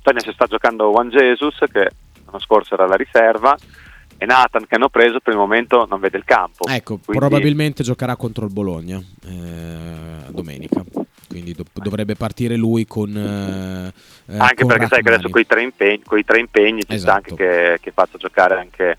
Cioè, 0.00 0.14
ne 0.14 0.20
si 0.20 0.30
sta 0.32 0.46
giocando 0.46 0.88
Juan 0.90 1.08
Jesus 1.08 1.56
che 1.72 1.90
l'anno 2.24 2.38
scorso 2.38 2.74
era 2.74 2.86
la 2.86 2.94
riserva 2.94 3.56
e 4.18 4.24
Nathan 4.26 4.64
che 4.68 4.76
hanno 4.76 4.88
preso 4.88 5.18
per 5.18 5.32
il 5.32 5.40
momento 5.40 5.86
non 5.90 5.98
vede 5.98 6.18
il 6.18 6.24
campo. 6.24 6.68
Ecco, 6.68 6.98
Quindi- 7.04 7.26
probabilmente 7.26 7.82
giocherà 7.82 8.14
contro 8.14 8.44
il 8.44 8.52
Bologna 8.52 9.02
eh, 9.26 10.30
domenica. 10.30 10.84
Quindi 11.36 11.52
do- 11.52 11.64
dovrebbe 11.82 12.14
partire 12.14 12.56
lui 12.56 12.86
con. 12.86 13.14
eh, 13.14 13.92
eh, 14.32 14.38
anche 14.38 14.54
con 14.62 14.68
perché 14.68 14.86
sai 14.86 15.02
che 15.02 15.08
adesso 15.08 15.28
Rachmani. 15.28 15.32
con 15.32 15.40
i 15.40 15.46
tre 15.46 15.62
impegni, 15.62 16.02
coi 16.02 16.24
tre 16.24 16.38
impegni 16.40 16.82
ci 16.88 16.98
sta 16.98 17.14
anche 17.16 17.34
Esatto. 17.34 17.34
che, 17.42 17.78
che 17.82 17.90
faccia 17.92 18.16
giocare 18.16 18.54
anche, 18.58 18.98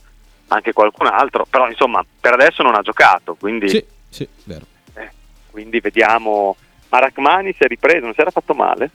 anche 0.50 0.72
qualcun 0.74 1.08
altro, 1.08 1.48
però 1.50 1.68
insomma 1.68 2.06
per 2.22 2.34
adesso 2.34 2.62
non 2.62 2.76
ha 2.76 2.82
giocato, 2.82 3.36
quindi, 3.40 3.70
Sì, 3.70 3.84
sì, 4.10 4.28
vero. 4.44 4.66
quindi 5.50 5.80
vediamo. 5.80 6.56
Ma 6.90 7.00
Rachmani 7.00 7.54
si 7.58 7.64
è 7.64 7.68
ripreso, 7.68 8.06
non 8.06 8.14
si 8.14 8.22
era 8.22 8.30
fatto 8.30 8.54
male? 8.54 8.92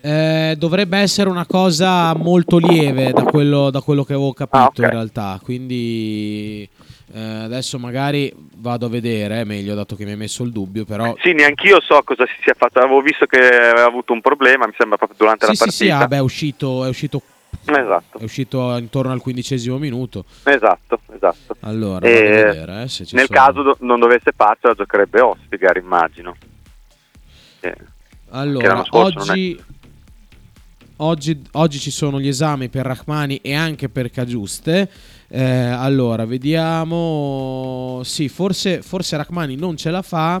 Eh, 0.00 0.54
dovrebbe 0.56 0.98
essere 0.98 1.28
una 1.28 1.46
cosa 1.46 2.14
molto 2.14 2.58
lieve 2.58 3.12
da 3.12 3.24
quello, 3.24 3.70
da 3.70 3.80
quello 3.80 4.04
che 4.04 4.12
avevo 4.12 4.32
capito 4.32 4.56
Ah, 4.56 4.66
ok. 4.66 4.78
in 4.78 4.90
realtà. 4.90 5.40
Quindi 5.42 6.68
eh, 7.14 7.20
adesso 7.44 7.78
magari 7.78 8.32
vado 8.56 8.86
a 8.86 8.88
vedere, 8.88 9.40
è 9.40 9.44
meglio 9.44 9.74
dato 9.74 9.94
che 9.94 10.04
mi 10.04 10.10
hai 10.10 10.16
messo 10.16 10.42
il 10.42 10.50
dubbio, 10.50 10.84
però... 10.84 11.14
Sì, 11.22 11.32
neanch'io 11.32 11.80
so 11.80 12.02
cosa 12.02 12.26
si 12.26 12.34
sia 12.42 12.54
fatto, 12.54 12.80
avevo 12.80 13.00
visto 13.00 13.24
che 13.26 13.38
aveva 13.38 13.84
avuto 13.86 14.12
un 14.12 14.20
problema, 14.20 14.66
mi 14.66 14.74
sembra 14.76 14.96
proprio 14.96 15.16
durante 15.18 15.46
Sì, 15.46 15.52
la 15.52 15.56
sì, 15.56 15.70
sì, 15.70 15.86
partita. 15.86 16.04
ah, 16.04 16.08
beh, 16.08 16.16
è 16.16 16.20
uscito, 16.20 16.84
è 16.84 16.88
uscito, 16.88 17.22
Esatto, 17.66 18.18
è 18.18 18.24
uscito 18.24 18.76
intorno 18.76 19.12
al 19.12 19.20
quindicesimo 19.20 19.78
minuto. 19.78 20.24
esatto, 20.42 20.98
esatto. 21.14 21.56
Allora, 21.60 22.04
E 22.04 22.20
vedere 22.20 22.82
eh, 22.82 22.88
se 22.88 23.06
nel 23.12 23.26
sono. 23.26 23.38
caso 23.38 23.62
do- 23.62 23.76
non 23.80 24.00
dovesse 24.00 24.32
farcela 24.36 24.74
giocherebbe 24.74 25.20
Ostigar, 25.20 25.76
immagino. 25.76 26.36
Eh, 27.60 27.74
Allora, 28.30 28.84
oggi, 28.90 29.58
oggi, 30.96 31.42
oggi 31.52 31.78
ci 31.78 31.90
sono 31.92 32.20
gli 32.20 32.28
esami 32.28 32.68
per 32.68 32.84
Rachmani 32.86 33.36
e 33.40 33.54
anche 33.54 33.88
per 33.88 34.10
Cagiuste. 34.10 34.90
Eh, 35.36 35.42
allora, 35.42 36.24
vediamo. 36.26 38.00
Sì, 38.04 38.28
forse, 38.28 38.82
forse 38.82 39.16
Rachmani 39.16 39.56
non 39.56 39.76
ce 39.76 39.90
la 39.90 40.02
fa. 40.02 40.40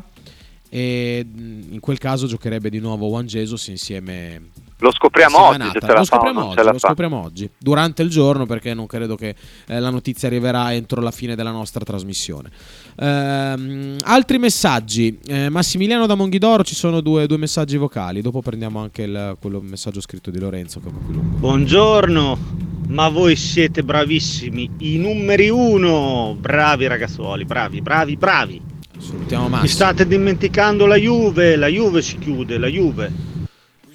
E 0.68 1.26
mh, 1.26 1.72
in 1.72 1.80
quel 1.80 1.98
caso 1.98 2.28
giocherebbe 2.28 2.70
di 2.70 2.78
nuovo 2.78 3.08
Juan 3.08 3.26
Jesus 3.26 3.66
insieme. 3.66 4.50
Lo 4.78 4.92
scopriamo 4.92 5.38
oggi 5.40 5.70
se 5.72 5.80
ce 5.80 5.86
la 5.86 5.92
lo 5.92 5.98
fa 6.00 6.04
scopriamo 6.04 6.38
non 6.40 6.48
oggi, 6.48 6.56
ce 6.58 6.64
la 6.64 6.72
lo 6.72 6.78
fa. 6.78 6.86
scopriamo 6.88 7.22
oggi, 7.22 7.50
durante 7.56 8.02
il 8.02 8.10
giorno, 8.10 8.44
perché 8.44 8.74
non 8.74 8.86
credo 8.86 9.14
che 9.16 9.34
eh, 9.66 9.78
la 9.80 9.88
notizia 9.90 10.28
arriverà 10.28 10.74
entro 10.74 11.00
la 11.00 11.10
fine 11.12 11.34
della 11.36 11.52
nostra 11.52 11.84
trasmissione. 11.84 12.50
Ehm, 12.96 13.96
altri 14.02 14.38
messaggi. 14.38 15.18
Eh, 15.26 15.48
Massimiliano 15.48 16.06
da 16.06 16.14
Monghidoro 16.14 16.64
ci 16.64 16.74
sono 16.74 17.00
due, 17.00 17.26
due 17.26 17.36
messaggi 17.38 17.76
vocali. 17.76 18.20
Dopo 18.20 18.40
prendiamo 18.42 18.80
anche 18.80 19.02
il 19.02 19.36
quello 19.40 19.60
messaggio 19.62 20.00
scritto 20.00 20.30
di 20.30 20.38
Lorenzo. 20.38 20.80
Che 20.80 20.86
è 20.86 20.90
un 20.90 20.98
po' 20.98 21.04
più 21.04 21.14
lungo. 21.14 21.36
Buongiorno, 21.38 22.38
ma 22.88 23.08
voi 23.08 23.36
siete 23.36 23.82
bravissimi, 23.84 24.68
i 24.78 24.98
numeri 24.98 25.48
uno, 25.48 26.36
bravi 26.38 26.86
ragazzuoli, 26.86 27.44
bravi, 27.44 27.80
bravi, 27.80 28.16
bravi. 28.16 28.60
Salutiamo 28.98 29.44
Mi 29.44 29.50
Massimo. 29.50 29.68
state 29.70 30.06
dimenticando 30.06 30.86
la 30.86 30.96
Juve, 30.96 31.56
la 31.56 31.66
Juve 31.68 32.02
si 32.02 32.18
chiude, 32.18 32.58
la 32.58 32.68
Juve. 32.68 33.32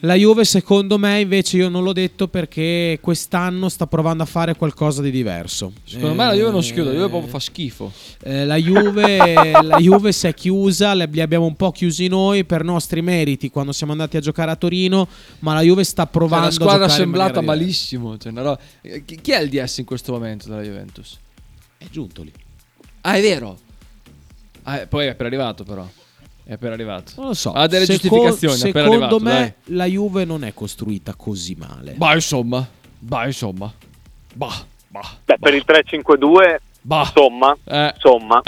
La 0.04 0.14
Juve, 0.16 0.46
secondo 0.46 0.98
me, 0.98 1.20
invece, 1.20 1.58
io 1.58 1.68
non 1.68 1.84
l'ho 1.84 1.92
detto 1.92 2.30
perché 2.30 3.00
quest'anno 3.02 3.68
sta 3.68 3.86
provando 3.86 4.24
a 4.24 4.26
fare 4.26 4.56
qualcosa 4.56 5.02
di 5.02 5.12
diverso. 5.12 5.74
Secondo 5.84 6.16
me 6.16 6.26
la 6.28 6.34
Juve 6.34 6.52
non 6.52 6.64
si 6.64 6.72
chiude, 6.72 6.90
la 6.90 6.94
Juve 6.96 7.06
Eh, 7.06 7.10
proprio 7.10 7.30
fa 7.30 7.40
schifo. 7.40 7.92
Eh, 8.24 8.46
la, 8.46 8.56
Juve, 8.56 9.52
la 9.62 9.78
Juve 9.78 10.14
si 10.14 10.28
è 10.28 10.34
chiusa, 10.34 10.94
li 10.94 11.20
abbiamo 11.22 11.46
un 11.46 11.56
po' 11.56 11.72
chiusi 11.72 12.08
noi 12.08 12.46
per 12.46 12.64
nostri 12.64 13.02
meriti 13.02 13.50
quando 13.50 13.74
siamo 13.74 13.92
andati 13.92 14.16
a 14.16 14.22
giocare 14.22 14.52
a 14.52 14.56
Torino, 14.56 15.06
ma 15.40 15.54
la 15.54 15.62
Juve 15.62 15.84
sta 15.84 16.04
Cioè, 16.04 16.12
provando 16.14 16.46
la 16.46 16.52
squadra 16.54 16.74
a 16.86 16.88
giocare 16.88 16.94
in 17.04 17.10
assemblata 17.10 17.42
maniera 17.42 17.54
diversa. 17.64 17.98
malissimo. 18.00 18.18
Cioè, 18.18 18.32
roba- 18.34 18.60
Eh, 18.82 19.04
Chi 19.04 19.32
è 19.32 19.40
il 19.42 19.50
DS 19.50 19.78
in 19.80 19.86
questo 19.86 20.14
momento 20.14 20.48
della 20.48 20.62
Juventus? 20.62 21.18
È 21.78 21.86
giunto 21.92 22.24
lì. 22.24 22.32
Ah, 23.02 23.14
è 23.16 23.22
vero. 23.22 23.58
Ah, 24.64 24.78
eh, 24.78 24.88
poi 24.88 25.08
è 25.08 25.10
appena 25.10 25.28
arrivato, 25.28 25.64
però. 25.66 25.86
È 26.50 26.54
appena 26.54 26.74
arrivato. 26.74 27.12
Non 27.18 27.28
lo 27.28 27.34
so. 27.36 27.52
Ha 27.52 27.68
delle 27.68 27.86
Seco- 27.86 28.00
giustificazioni. 28.00 28.56
Secondo 28.58 28.90
arrivato, 28.90 29.20
me 29.20 29.32
dai. 29.66 29.76
la 29.78 29.86
Juve 29.86 30.26
non 30.26 30.44
è 30.44 30.52
costruita 30.52 31.14
così 31.16 31.56
male. 31.56 31.92
Bah, 31.92 32.16
insomma. 32.16 32.68
Bah, 32.98 33.28
insomma. 33.28 33.72
Bah, 34.34 34.66
bah. 34.88 35.16
Beh, 35.26 35.38
per 35.40 35.54
il 35.54 35.64
3-5-2, 35.64 36.56
insomma, 37.06 37.56
Eh. 37.66 37.92
insomma 37.94 38.42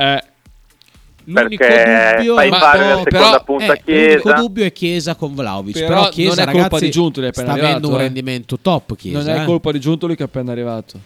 L'unico 1.25 1.63
perché 1.63 2.15
dubbio 2.17 2.35
fai 2.35 2.49
Ma 2.49 2.57
fare 2.57 2.79
la 2.79 2.95
seconda 3.03 3.09
però- 3.29 3.43
punta 3.43 3.73
eh, 3.73 3.81
L'unico 3.85 4.21
Chiesa. 4.23 4.33
dubbio 4.33 4.65
è 4.65 4.71
Chiesa 4.71 5.15
con 5.15 5.35
Vlaovic. 5.35 5.73
Però 5.75 5.87
Però, 5.87 6.09
Chiesa, 6.09 6.29
non 6.29 6.39
è 6.39 6.45
colpa 6.45 6.59
ragazzi, 6.65 6.83
di 6.85 6.91
Giuntoli, 6.91 7.29
sta 7.31 7.41
avendo 7.43 7.61
arrivato, 7.63 7.87
un 7.89 7.93
eh. 7.93 7.97
rendimento 7.97 8.57
top. 8.59 8.95
Chiesa, 8.95 9.17
non 9.19 9.27
è 9.27 9.41
eh. 9.43 9.45
colpa 9.45 9.71
di 9.71 9.79
Giuntoli 9.79 10.15
che 10.15 10.23
è 10.23 10.25
appena 10.25 10.51
arrivato. 10.51 10.99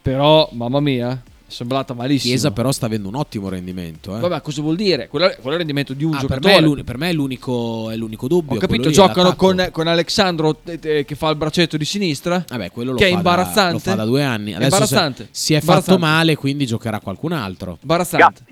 Però, 0.00 0.48
mamma 0.52 0.78
mia, 0.78 1.20
sembrata 1.48 1.94
malissimo. 1.94 2.30
Chiesa, 2.32 2.50
però, 2.52 2.70
sta 2.70 2.86
avendo 2.86 3.08
un 3.08 3.14
ottimo 3.16 3.48
rendimento. 3.48 4.14
Eh. 4.16 4.20
Vabbè, 4.20 4.40
cosa 4.42 4.60
vuol 4.62 4.76
dire? 4.76 5.08
Quello, 5.08 5.26
quello 5.28 5.48
è 5.48 5.52
il 5.52 5.56
rendimento 5.56 5.94
di 5.94 6.04
un 6.04 6.14
Ah, 6.14 6.18
per, 6.24 6.38
giocatore. 6.38 6.60
me 6.74 6.80
è 6.80 6.84
per 6.84 6.98
me 6.98 7.08
è 7.08 7.12
l'unico, 7.12 7.90
è 7.90 7.96
l'unico 7.96 8.28
dubbio. 8.28 8.56
Ho 8.56 8.58
capito, 8.60 8.90
giocano 8.90 9.34
con, 9.34 9.68
con 9.72 9.86
Alexandro 9.88 10.60
eh, 10.64 10.78
eh, 10.82 11.04
che 11.04 11.14
fa 11.14 11.30
il 11.30 11.36
braccetto 11.36 11.76
di 11.76 11.84
sinistra. 11.84 12.44
Vabbè, 12.46 12.70
quello 12.70 12.92
lo 12.92 12.98
che 12.98 13.04
è 13.06 13.08
fa 13.08 13.12
da- 13.14 13.16
imbarazzante. 13.18 13.72
lo 13.72 13.78
fa 13.78 13.94
da 13.94 14.04
due 14.04 14.22
anni. 14.22 14.52
Adesso 14.54 14.64
imbarazzante. 14.74 15.28
si 15.30 15.54
è 15.54 15.58
Imbarazzante. 15.58 15.90
fatto 15.90 15.98
male, 16.14 16.36
quindi 16.36 16.66
giocherà 16.66 17.00
qualcun 17.00 17.32
altro. 17.32 17.78
Imbarazzante. 17.80 18.42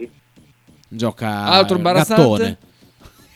Gioca 0.89 1.45
Altro 1.45 1.77
imbarazzante. 1.77 2.23
Gattone. 2.23 2.59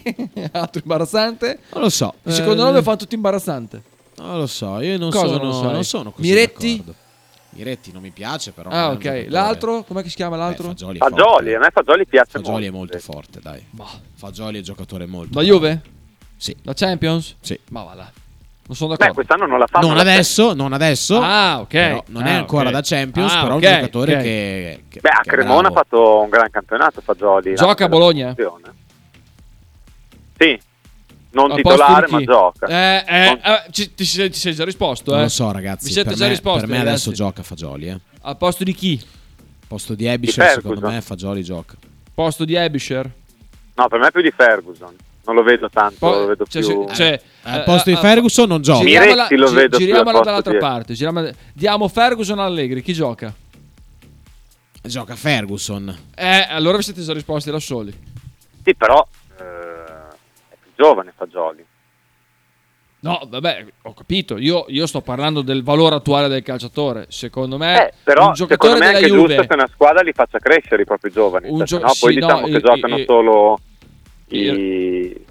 Altro 0.52 0.80
imbarazzante. 0.82 1.58
Non 1.74 1.82
lo 1.82 1.88
so. 1.90 2.14
Secondo 2.24 2.62
Eh, 2.62 2.64
nome 2.64 2.82
fanno 2.82 2.96
tutti 2.96 3.14
imbarazzante. 3.14 3.82
Non 4.18 4.38
lo 4.38 4.46
so, 4.46 4.80
io 4.80 4.98
non 4.98 5.10
Cosa 5.10 5.26
sono, 5.26 5.50
non 5.60 5.72
non 5.72 5.84
sono 5.84 6.10
così 6.12 6.28
Miretti? 6.28 6.76
d'accordo. 6.76 6.94
Miretti 7.52 7.90
non 7.92 8.02
mi 8.02 8.10
piace, 8.10 8.52
però. 8.52 8.70
Ah, 8.70 8.90
è 8.90 8.94
ok. 8.94 9.26
L'altro, 9.28 9.82
come 9.82 10.06
si 10.08 10.14
chiama 10.14 10.36
l'altro? 10.36 10.66
Eh, 10.66 10.68
Fagioli, 10.70 10.96
è 10.98 11.00
Fagioli, 11.00 11.54
a 11.54 11.58
me 11.58 11.70
Fagioli 11.72 12.06
piace 12.06 12.30
Fagioli 12.30 12.66
è 12.66 12.70
molto, 12.70 12.92
molto 12.94 12.98
sì. 12.98 13.04
forte, 13.04 13.40
dai. 13.40 13.66
Fagioli 14.14 14.54
è 14.54 14.58
un 14.58 14.64
giocatore 14.64 15.06
molto. 15.06 15.38
La 15.38 15.44
Juve? 15.44 15.80
Sì. 16.36 16.56
La 16.62 16.72
Champions? 16.74 17.36
Sì. 17.40 17.58
Ma 17.70 17.82
va 17.82 17.94
là. 17.94 18.10
Non 18.66 18.76
sono 18.78 18.90
Beh, 18.92 18.98
d'accordo. 18.98 19.14
quest'anno 19.14 19.46
non 19.50 19.58
la 19.58 19.66
fanno. 19.66 19.88
Non 19.88 19.98
adesso, 19.98 20.54
non 20.54 20.72
adesso. 20.72 21.20
Ah, 21.20 21.58
ok. 21.58 21.66
però 21.68 22.04
non 22.06 22.26
è 22.26 22.34
Ah, 22.34 22.36
ancora 22.38 22.66
ok. 22.68 22.72
da 22.72 22.80
Champions, 22.82 23.34
Ah, 23.34 23.42
però 23.42 23.54
ok, 23.56 23.62
è 23.62 23.68
un 23.68 23.74
giocatore 23.80 24.12
ok. 24.14 24.22
che, 24.22 24.84
che- 24.88 25.00
Beh, 25.00 25.08
a 25.08 25.20
che 25.22 25.28
è 25.30 25.32
Cremona 25.32 25.68
ha 25.68 25.72
fatto 25.72 26.20
un 26.20 26.28
gran 26.28 26.50
campionato 26.50 27.00
Fagioli. 27.00 27.54
Gioca 27.56 27.84
a 27.86 27.88
Bologna? 27.88 28.34
Sì, 30.38 30.60
non 31.32 31.54
titolare, 31.54 32.06
ma 32.08 32.22
gioca. 32.22 32.66
Eh, 32.66 33.04
eh, 33.06 33.24
Non- 33.26 33.40
eh, 33.44 33.70
ci- 33.70 33.94
ti, 33.94 34.04
sei, 34.04 34.30
ti 34.30 34.38
sei 34.38 34.54
già 34.54 34.64
risposto, 34.64 35.10
eh? 35.12 35.14
Non 35.14 35.22
lo 35.24 35.28
so, 35.28 35.50
ragazzi. 35.52 35.86
Vi 35.86 35.92
siete 35.92 36.08
per 36.10 36.18
già 36.18 36.24
me, 36.24 36.30
risposti, 36.30 36.60
per 36.60 36.68
me 36.68 36.76
ragazzi? 36.78 36.94
adesso 37.08 37.12
gioca 37.12 37.42
Fagioli, 37.42 37.88
eh. 37.88 38.00
Al 38.22 38.36
posto 38.36 38.64
di 38.64 38.74
chi? 38.74 39.00
Al 39.02 39.66
posto 39.68 39.94
di 39.94 40.06
Ebisher, 40.06 40.46
Di 40.46 40.52
secondo 40.62 40.88
me 40.88 41.00
Fagioli 41.00 41.42
gioca. 41.44 41.76
Posto 42.12 42.44
di 42.44 42.56
Abisher? 42.56 43.10
No, 43.74 43.88
per 43.88 43.98
me 44.00 44.08
è 44.08 44.10
più 44.10 44.22
di 44.22 44.30
Ferguson. 44.30 44.94
Non 45.22 45.34
lo 45.36 45.42
vedo 45.42 45.68
tanto, 45.70 45.96
Poi- 45.98 46.18
lo 46.18 46.26
vedo 46.26 46.44
cioè, 46.48 46.62
più... 46.62 46.86
cioè, 46.92 47.20
Al 47.42 47.60
eh, 47.60 47.62
posto 47.62 47.90
di 47.90 47.96
eh, 47.96 48.00
Ferguson 48.00 48.48
non 48.48 48.62
gioca. 48.62 48.80
Giriamola, 48.80 49.14
Miretti 49.14 49.36
lo 49.36 49.48
gi- 49.48 49.54
vedo 49.54 49.76
più 49.76 49.76
al 49.76 49.82
giriamola 49.92 50.20
dall'altra 50.20 50.52
di- 50.52 50.58
parte. 50.58 50.94
giriamola- 50.94 51.32
Diamo 51.52 51.86
Ferguson 51.88 52.38
Allegri. 52.40 52.82
Chi 52.82 52.92
gioca? 52.92 53.32
Gioca 54.82 55.14
Ferguson. 55.14 55.94
Eh, 56.14 56.46
allora 56.48 56.78
vi 56.78 56.82
siete 56.82 57.02
già 57.02 57.12
risposti 57.12 57.50
da 57.50 57.58
soli. 57.60 57.92
Sì, 58.64 58.74
però 58.74 59.06
eh, 59.06 59.19
giovane 60.80 61.12
Fagioli. 61.16 61.64
No, 63.02 63.18
vabbè, 63.26 63.64
ho 63.82 63.94
capito. 63.94 64.36
Io, 64.36 64.66
io 64.68 64.86
sto 64.86 65.00
parlando 65.00 65.40
del 65.40 65.62
valore 65.62 65.94
attuale 65.94 66.28
del 66.28 66.42
calciatore. 66.42 67.06
Secondo 67.08 67.56
me, 67.56 67.86
Eh, 67.88 67.92
però 68.02 68.28
un 68.28 68.36
secondo 68.36 68.56
giocatore 68.56 68.78
me 68.78 68.92
è 68.92 68.94
anche 68.96 69.08
Juve. 69.08 69.26
giusto 69.36 69.46
che 69.46 69.54
una 69.54 69.68
squadra 69.72 70.02
li 70.02 70.12
faccia 70.12 70.38
crescere 70.38 70.82
i 70.82 70.84
propri 70.84 71.10
giovani. 71.10 71.48
Un 71.48 71.64
cioè, 71.64 71.66
gio- 71.66 71.76
se 71.78 71.82
no, 71.82 71.92
poi 71.98 72.12
sì, 72.12 72.18
no, 72.18 72.26
diciamo 72.26 72.46
che 72.46 72.56
i- 72.56 72.60
giocano 72.60 72.98
i- 72.98 73.04
solo 73.06 73.58
i... 74.28 75.24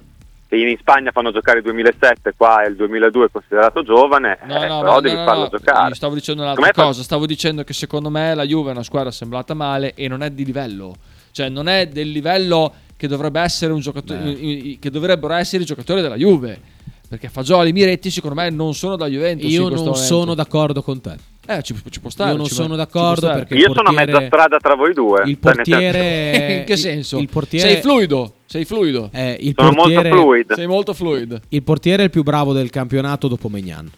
che 0.47 0.56
in 0.56 0.78
Spagna 0.80 1.12
fanno 1.12 1.32
giocare 1.32 1.60
il 1.60 1.64
2007, 1.64 2.34
qua 2.36 2.64
è 2.64 2.68
il 2.70 2.76
2002 2.76 3.26
è 3.26 3.30
considerato 3.32 3.84
giovane, 3.84 4.39
No, 4.45 4.64
eh, 4.64 4.68
no, 4.68 4.80
però 4.80 5.00
devi 5.00 5.14
no, 5.14 5.20
no, 5.22 5.28
farlo 5.28 5.43
no, 5.43 5.50
giocare. 5.50 5.88
io 5.89 5.93
Stavo 5.93 6.14
dicendo 6.16 6.41
Secondo 6.41 6.43
un'altra 6.43 6.66
me 6.66 6.72
fa- 6.74 6.84
cosa. 6.84 7.04
Stavo 7.04 7.26
dicendo 7.28 7.64
che 7.64 7.74
secondo 7.74 8.10
me 8.10 8.34
la 8.34 8.45
Juve 8.47 8.70
è 8.70 8.72
una 8.74 8.82
squadra 8.84 9.10
assemblata 9.10 9.54
male 9.54 9.93
e 9.93 10.08
non 10.08 10.24
è 10.24 10.32
di 10.32 10.43
livello. 10.43 10.95
Cioè, 11.32 11.50
non 11.50 11.68
è 11.68 11.86
del 11.88 12.10
livello 12.10 12.74
che 13.00 13.08
dovrebbe 13.08 13.39
essere 13.39 13.72
un 13.72 13.80
giocatore. 13.80 14.30
i- 14.30 14.72
i- 14.72 14.78
che 14.80 14.89
dovrebbero 14.89 15.34
essere 15.34 15.64
i 15.64 15.66
giocatori 15.66 16.02
della 16.02 16.18
Juve. 16.18 16.60
Perché 17.08 17.30
Fagioli 17.30 17.70
e 17.70 17.72
Miretti, 17.74 18.12
secondo 18.12 18.36
me, 18.36 18.50
non 18.50 18.74
sono 18.76 18.97
da 18.97 19.08
Juventus. 19.08 19.50
Io 19.50 19.64
non 19.70 19.78
momento. 19.78 19.93
sono 19.95 20.36
d'accordo 20.36 20.82
con 20.84 21.00
te. 21.00 21.16
Eh, 21.47 21.64
ci, 21.64 21.74
ci 21.89 22.02
può 22.02 22.10
stare. 22.10 22.32
Io 22.32 22.38
non 22.38 22.45
ci- 22.45 22.54
sono 22.54 22.76
d'accordo 22.76 23.28
perché 23.30 23.54
Io 23.56 23.68
il 23.70 23.74
sono 23.74 23.80
a 23.89 23.93
portiere- 23.93 24.12
mezza 24.12 24.26
strada 24.28 24.58
tra 24.60 24.76
voi 24.76 24.93
due. 24.93 25.24
Il 25.26 25.38
portiere 25.38 26.58
In 26.60 26.66
che 26.66 26.76
senso? 26.78 27.18
Il 27.20 27.30
portiere 27.30 27.70
Sei 27.72 27.82
fluido. 27.82 28.34
Sei 28.45 28.66
fluido. 28.66 29.10
eh, 29.14 29.38
il 29.39 29.54
Sono 29.56 29.72
molto 29.72 29.82
portiere 29.93 30.10
fluid. 30.12 30.54
Sei 30.54 30.68
molto 30.68 30.93
fluid. 30.93 31.39
Il 31.50 31.64
portiere 31.64 32.02
è 32.02 32.06
il 32.06 32.12
più 32.12 32.22
bravo 32.24 32.52
del 32.54 32.70
campionato 32.70 33.28
dopo 33.30 33.47
Megnan. 33.50 33.89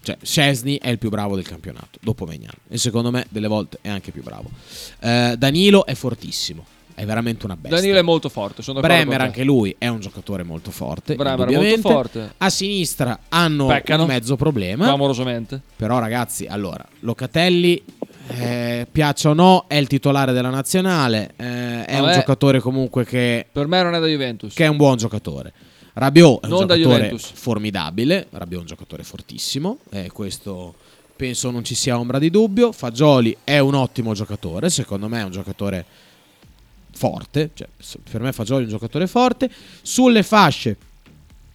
Cioè, 0.00 0.16
Scesni 0.22 0.78
è 0.80 0.88
il 0.88 0.98
più 0.98 1.10
bravo 1.10 1.34
del 1.34 1.44
campionato 1.46 1.98
dopo 2.00 2.24
Megnan. 2.24 2.54
E 2.70 2.78
secondo 2.78 3.10
me, 3.10 3.26
delle 3.28 3.48
volte, 3.48 3.78
è 3.82 3.88
anche 3.90 4.12
più 4.12 4.22
bravo. 4.22 4.48
Eh, 5.00 5.34
Danilo 5.36 5.84
è 5.84 5.92
fortissimo. 5.94 6.64
È 6.98 7.04
veramente 7.06 7.44
una 7.44 7.54
bestia. 7.54 7.78
Danilo 7.78 7.98
è 7.98 8.02
molto 8.02 8.28
forte. 8.28 8.60
Sono 8.60 8.80
Bremer, 8.80 9.20
anche 9.20 9.44
lui, 9.44 9.72
è 9.78 9.86
un 9.86 10.00
giocatore 10.00 10.42
molto 10.42 10.72
forte. 10.72 11.14
Bremer 11.14 11.48
è 11.48 11.54
molto 11.54 11.88
forte. 11.88 12.32
A 12.38 12.50
sinistra 12.50 13.20
hanno 13.28 13.66
Peccano. 13.68 14.02
un 14.02 14.08
mezzo 14.08 14.34
problema. 14.34 14.86
Clamorosamente. 14.86 15.60
Però, 15.76 16.00
ragazzi, 16.00 16.46
allora, 16.46 16.84
Locatelli, 17.00 17.80
eh, 18.26 18.84
piaccia 18.90 19.30
o 19.30 19.32
no, 19.32 19.66
è 19.68 19.76
il 19.76 19.86
titolare 19.86 20.32
della 20.32 20.50
nazionale. 20.50 21.34
eh, 21.36 21.84
è 21.84 21.94
un 21.98 22.06
Vabbè. 22.06 22.14
giocatore 22.14 22.58
comunque 22.58 23.04
che, 23.04 23.46
Per 23.52 23.68
me 23.68 23.80
non 23.80 23.94
è 23.94 24.00
da 24.00 24.06
Juventus. 24.06 24.52
che 24.54 24.64
è 24.64 24.68
un 24.68 24.76
buon 24.76 24.96
giocatore. 24.96 25.52
Rabiot 25.92 26.42
è 26.42 26.46
un 26.46 26.50
Non 26.50 26.66
giocatore 26.66 27.16
formidabile. 27.18 28.26
Rabiot 28.30 28.58
è 28.58 28.60
un 28.62 28.66
giocatore 28.66 29.04
fortissimo. 29.04 29.78
E 29.90 30.10
questo 30.10 30.74
penso 31.14 31.52
non 31.52 31.62
ci 31.62 31.76
sia 31.76 31.96
ombra 31.96 32.18
di 32.18 32.30
dubbio. 32.30 32.72
Fagioli 32.72 33.36
è 33.44 33.58
un 33.60 33.74
ottimo 33.74 34.14
giocatore. 34.14 34.68
Secondo 34.68 35.06
me 35.06 35.20
è 35.20 35.24
un 35.24 35.30
giocatore 35.30 35.84
forte. 36.98 37.50
Cioè, 37.54 37.68
per 38.10 38.20
me 38.20 38.32
Fagioli 38.32 38.62
è 38.62 38.64
un 38.64 38.70
giocatore 38.72 39.06
forte. 39.06 39.48
Sulle 39.82 40.22
fasce. 40.22 40.76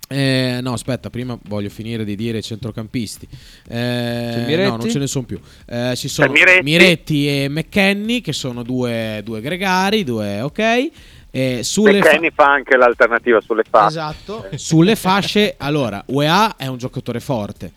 eh, 0.08 0.60
no, 0.62 0.74
aspetta, 0.74 1.10
prima 1.10 1.38
voglio 1.44 1.70
finire 1.70 2.04
di 2.06 2.16
dire 2.16 2.38
i 2.40 2.42
centrocampisti. 2.44 3.28
Eh, 3.68 4.44
Miretti? 4.48 4.70
no, 4.70 4.78
non 4.78 4.90
ce 4.90 5.00
ne 5.00 5.08
sono 5.08 5.26
più. 5.26 5.40
Eh, 5.66 5.94
ci 5.96 6.08
sono 6.08 6.32
Miretti. 6.32 6.64
Miretti. 6.64 7.28
e 7.28 7.50
McKenny, 7.50 8.22
che 8.22 8.32
sono 8.34 8.64
due, 8.64 9.22
due 9.24 9.42
gregari, 9.42 10.04
due 10.04 10.42
ok. 10.42 10.90
Eh, 11.36 11.62
sulle 11.64 12.00
fa- 12.00 12.10
McKenny 12.10 12.30
fa 12.32 12.46
anche 12.52 12.78
l'alternativa 12.78 13.42
sulle 13.42 13.64
fasce. 13.68 13.88
Esatto. 13.88 14.46
Sulle 14.56 14.96
fasce, 14.96 15.56
allora, 15.58 16.04
UEA 16.08 16.56
è 16.58 16.68
un 16.68 16.78
giocatore 16.78 17.20
forte. 17.20 17.72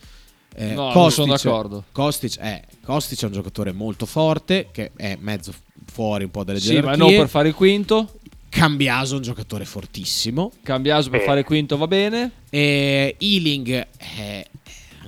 Eh, 0.59 0.73
No, 0.75 0.91
Kostic- 0.91 1.13
sono 1.13 1.35
d'accordo. 1.37 1.85
Kostic 1.93 2.39
è, 2.39 2.63
Kostic 2.85 3.23
è 3.23 3.27
un 3.27 3.33
giocatore 3.33 3.73
molto 3.73 4.05
forte, 4.07 4.69
che 4.73 4.91
è 4.97 5.17
mezzo 5.21 5.53
fuori 5.97 6.25
un 6.25 6.31
po' 6.31 6.45
dalle 6.45 6.61
Sì, 6.61 6.75
ma 6.75 6.81
gerarchie. 6.81 7.05
non 7.07 7.17
per 7.17 7.29
fare 7.31 7.49
il 7.49 7.55
quinto. 7.55 8.19
Cambiaso 8.51 9.15
è 9.15 9.17
un 9.17 9.23
giocatore 9.23 9.65
fortissimo. 9.65 10.53
Cambiaso 10.63 11.09
per 11.09 11.21
Eh. 11.21 11.25
fare 11.25 11.41
il 11.41 11.47
quinto 11.47 11.79
va 11.79 11.87
bene. 11.87 12.31
E 12.51 13.17
Ealing 13.19 13.87
è, 13.97 14.47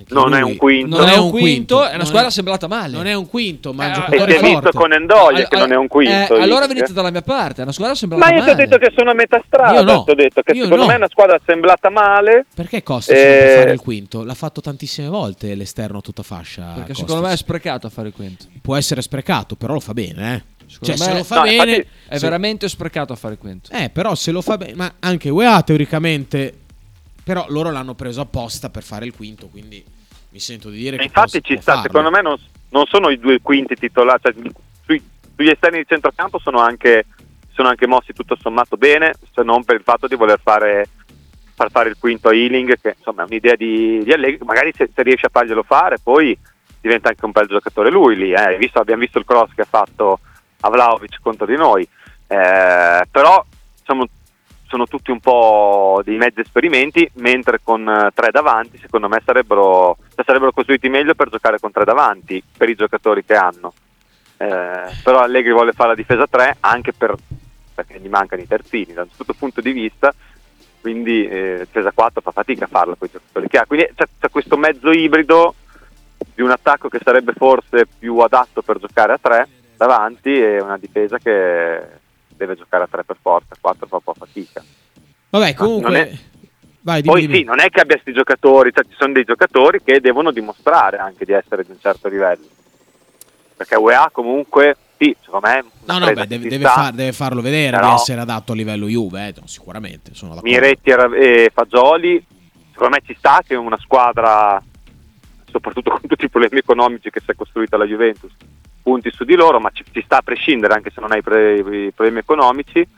Non 0.09 0.35
è 0.35 0.41
un 0.43 0.57
quinto. 0.57 0.97
Non, 0.99 1.09
è 1.09 1.17
un 1.17 1.31
quinto, 1.31 1.87
è 1.87 1.95
una 1.95 2.05
squadra 2.05 2.31
sembrata 2.31 2.67
male. 2.67 2.93
Non 2.97 3.07
è 3.07 3.15
un 3.15 3.29
quinto, 3.29 3.73
ma 3.73 3.85
è 3.85 3.87
un 3.87 3.93
Eh, 3.93 3.95
giocatore 3.97 4.37
è 4.37 4.41
visto 4.41 4.61
forte. 4.61 4.71
con 4.79 4.93
Endoia 4.93 5.49
che 5.49 5.57
non 5.57 5.73
è 5.73 5.77
un 5.77 5.87
quinto. 5.89 6.37
eh, 6.37 6.43
allora 6.43 6.67
venite 6.67 6.93
dalla 6.93 7.11
mia 7.11 7.23
parte. 7.23 7.61
È 7.61 7.63
una 7.65 7.73
squadra 7.73 7.95
sembrata 7.95 8.25
Ma 8.25 8.31
io 8.31 8.41
ti 8.43 8.49
male. 8.51 8.53
ho 8.63 8.67
detto 8.67 8.79
che 8.79 8.93
sono 8.97 9.11
a 9.11 9.15
metà 9.15 9.43
strada. 9.47 9.73
Io 9.79 9.83
no. 9.83 10.05
Ti 10.05 10.11
ho 10.11 10.15
detto 10.15 10.43
che 10.43 10.53
Io 10.53 10.63
secondo 10.65 10.83
no. 10.83 10.89
me 10.89 10.95
è 10.95 10.97
una 10.99 11.09
squadra 11.11 11.37
assemblata 11.43 11.91
male. 11.91 12.47
Perché 12.55 12.83
Kostic 12.83 13.15
Eh, 13.17 13.55
fare 13.59 13.73
il 13.73 13.81
quinto? 13.81 14.25
L'ha 14.25 14.35
fatto 14.35 14.61
tantissime 14.61 15.09
volte 15.09 15.55
l'esterno 15.55 15.99
a 15.99 16.01
tutta 16.01 16.23
fascia. 16.23 16.63
Perché 16.75 16.89
Kostic. 16.93 17.07
secondo 17.09 17.27
me 17.27 17.33
è 17.33 17.37
sprecato 17.37 17.87
a 17.87 17.91
fare 17.91 18.09
il 18.09 18.15
quinto. 18.15 18.45
può 18.63 18.77
essere 18.77 19.01
sprecato, 19.03 19.57
però 19.57 19.73
lo 19.75 19.81
fa 19.81 19.95
bene, 19.95 20.35
eh. 20.35 20.43
Cioè, 20.83 20.97
se 20.97 21.15
lo 21.15 21.25
fa 21.25 21.37
No, 21.37 21.43
bene, 21.45 21.55
infatti- 21.55 21.89
È 22.09 22.19
se- 22.19 22.25
veramente 22.27 22.69
sprecato 22.69 23.15
a 23.15 23.17
fare 23.17 23.35
il 23.35 23.41
quinto. 23.41 23.71
Eh, 23.73 23.89
però 23.89 24.15
se 24.15 24.31
lo 24.31 24.43
fa 24.43 24.59
bene, 24.59 24.75
ma 24.75 24.93
anche 25.01 25.31
UEA 25.31 25.63
teoricamente 25.63 26.53
però 27.29 27.45
loro 27.51 27.71
l'hanno 27.71 27.93
preso 27.93 28.23
apposta 28.23 28.71
per 28.71 28.83
fare 28.83 29.05
il 29.05 29.15
quinto, 29.15 29.49
quindi 29.49 29.85
mi 30.31 30.39
sento 30.41 30.71
di 30.71 30.79
dire 30.79 30.97
E 30.97 31.01
che 31.01 31.05
infatti 31.05 31.43
ci 31.43 31.59
sta, 31.61 31.73
farlo. 31.75 31.83
secondo 31.83 32.11
me 32.11 32.23
non, 32.23 32.37
non 32.71 32.87
sono 32.87 33.11
i 33.11 33.19
due 33.19 33.39
quinti 33.43 33.75
titolari, 33.75 34.19
cioè, 34.23 34.33
sui- 34.87 35.03
sugli 35.37 35.51
esterni 35.51 35.77
di 35.77 35.85
centrocampo 35.87 36.39
sono 36.39 36.59
anche, 36.59 37.05
sono 37.53 37.69
anche 37.69 37.87
mossi 37.87 38.15
tutto 38.15 38.35
sommato 38.41 38.79
bene, 38.79 39.13
se 39.35 39.43
non 39.43 39.63
per 39.63 39.77
il 39.77 39.83
fatto 39.83 40.07
di 40.07 40.15
voler 40.15 40.41
fare, 40.43 40.89
far 41.55 41.71
fare 41.71 41.91
il 41.91 41.97
quinto 41.99 42.29
a 42.29 42.35
Ealing, 42.35 42.81
che 42.81 42.95
insomma 42.97 43.25
è 43.25 43.27
un'idea 43.27 43.57
di, 43.57 44.01
di 44.03 44.11
Allegri, 44.15 44.43
magari 44.47 44.73
se, 44.75 44.89
se 44.95 45.03
riesce 45.03 45.27
a 45.27 45.31
farglielo 45.31 45.65
fare 45.65 45.99
poi 46.03 46.35
diventa 46.81 47.11
anche 47.11 47.27
un 47.27 47.33
bel 47.33 47.47
giocatore 47.47 47.91
lui 47.91 48.17
lì, 48.17 48.33
eh. 48.33 48.57
Visto- 48.57 48.79
abbiamo 48.81 49.03
visto 49.03 49.19
il 49.19 49.27
cross 49.27 49.51
che 49.55 49.61
ha 49.61 49.67
fatto 49.69 50.21
a 50.61 50.71
Vlaovic 50.71 51.19
contro 51.21 51.45
di 51.45 51.57
noi, 51.57 51.87
Eh, 52.27 53.03
però 53.11 53.45
diciamo, 53.79 54.07
sono 54.69 54.87
tutti 54.87 55.11
un 55.11 55.19
po' 55.19 56.01
dei 56.05 56.19
mezzi 56.19 56.41
esperimenti, 56.41 57.11
mentre 57.15 57.61
con 57.63 57.89
eh, 57.89 58.11
tre 58.15 58.31
davanti 58.31 58.79
secondo 58.79 59.09
me 59.09 59.21
sarebbero, 59.25 59.97
cioè, 60.15 60.25
sarebbero 60.25 60.53
costruiti 60.53 60.89
meglio 60.89 61.15
per 61.15 61.31
giocare 61.31 61.59
con 61.59 61.73
tre 61.73 61.85
davanti, 61.85 62.43
per 62.57 62.69
i 62.69 62.75
giocatori 62.75 63.25
che 63.25 63.35
hanno. 63.35 63.73
Eh, 64.37 64.93
però 65.03 65.21
Allegri 65.21 65.53
vuole 65.53 65.73
fare 65.73 65.91
la 65.91 65.95
difesa 65.97 66.27
3 66.27 66.59
anche 66.61 66.93
per, 66.93 67.15
perché 67.75 67.99
gli 67.99 68.09
mancano 68.09 68.43
i 68.43 68.47
terzini 68.47 68.93
da 68.93 69.03
un 69.03 69.09
certo 69.17 69.33
punto 69.33 69.61
di 69.61 69.73
vista, 69.73 70.15
quindi 70.81 71.27
eh, 71.27 71.65
difesa 71.65 71.91
4 71.91 72.21
fa 72.21 72.31
fatica 72.31 72.67
a 72.67 72.69
farla 72.69 72.95
con 72.95 73.09
i 73.09 73.11
giocatori 73.11 73.49
che 73.49 73.59
ha. 73.59 73.67
Quindi 73.67 73.89
c'è, 73.97 74.05
c'è 74.21 74.29
questo 74.31 74.57
mezzo 74.57 74.91
ibrido 74.91 75.55
di 76.35 76.43
un 76.43 76.51
attacco 76.51 76.89
che 76.89 77.01
sarebbe 77.03 77.33
forse 77.33 77.87
più 77.99 78.19
adatto 78.19 78.63
per 78.63 78.79
giocare 78.79 79.15
a 79.15 79.19
3 79.21 79.49
davanti 79.77 80.41
e 80.41 80.61
una 80.61 80.77
difesa 80.77 81.19
che 81.19 82.07
deve 82.39 82.57
giocare 82.57 82.85
a 82.85 82.89
3 82.91 83.05
per 83.05 83.17
forza, 83.21 83.55
4 83.61 83.87
fa 83.87 83.97
un 83.97 84.03
po' 84.03 84.15
fatica. 84.15 84.65
Vabbè, 85.31 85.53
comunque 85.55 86.09
è- 86.11 86.19
vai, 86.81 87.03
dimmi, 87.03 87.13
Poi 87.15 87.21
dimmi. 87.27 87.37
sì, 87.37 87.45
non 87.45 87.61
è 87.61 87.69
che 87.69 87.81
abbia 87.81 87.97
questi 87.97 88.13
giocatori, 88.15 88.73
cioè 88.73 88.85
ci 88.85 88.95
sono 88.99 89.13
dei 89.13 89.25
giocatori 89.25 89.83
che 89.83 90.01
devono 90.01 90.31
dimostrare 90.31 90.97
anche 90.97 91.27
di 91.27 91.33
essere 91.33 91.65
di 91.65 91.71
un 91.73 91.79
certo 91.81 92.09
livello. 92.09 92.47
Perché 93.57 93.75
UEA 93.75 94.09
comunque, 94.13 94.77
sì, 94.97 95.15
secondo 95.23 95.49
me... 95.49 95.65
No, 95.85 95.99
no, 95.99 96.13
beh, 96.13 96.27
deve, 96.27 96.49
deve 96.49 96.65
far- 96.65 96.93
deve 96.95 97.13
farlo 97.13 97.41
vedere 97.43 97.77
Però- 97.77 97.89
di 97.89 97.95
essere 97.95 98.21
adatto 98.21 98.53
a 98.53 98.55
livello 98.55 98.87
Juve, 98.87 99.27
eh, 99.29 99.35
sicuramente, 99.45 100.15
sono 100.15 100.35
d'accordo. 100.35 100.55
Miretti 100.55 100.91
e 100.91 101.45
e 101.45 101.51
Fagioli, 101.53 102.25
secondo 102.73 102.95
me 102.97 103.03
ci 103.05 103.15
sta 103.19 103.43
che 103.47 103.57
una 103.57 103.77
squadra, 103.79 104.63
soprattutto 105.51 105.91
con 105.99 106.03
tutti 106.07 106.25
i 106.25 106.31
problemi 106.31 106.59
economici 106.59 107.11
che 107.11 107.21
si 107.21 107.31
è 107.33 107.35
costruita 107.35 107.77
la 107.77 107.85
Juventus, 107.85 108.33
punti 108.89 109.11
su 109.13 109.25
di 109.25 109.35
loro, 109.35 109.61
ma 109.61 109.69
ci, 109.71 109.85
ci 109.93 110.01
sta 110.03 110.19
a 110.19 110.23
prescindere 110.23 110.73
anche 110.73 110.91
se 110.91 111.03
non 111.03 111.13
hai 111.13 111.21
pre- 111.21 111.59
i 111.59 111.93
problemi 111.93 112.21
economici, 112.21 112.89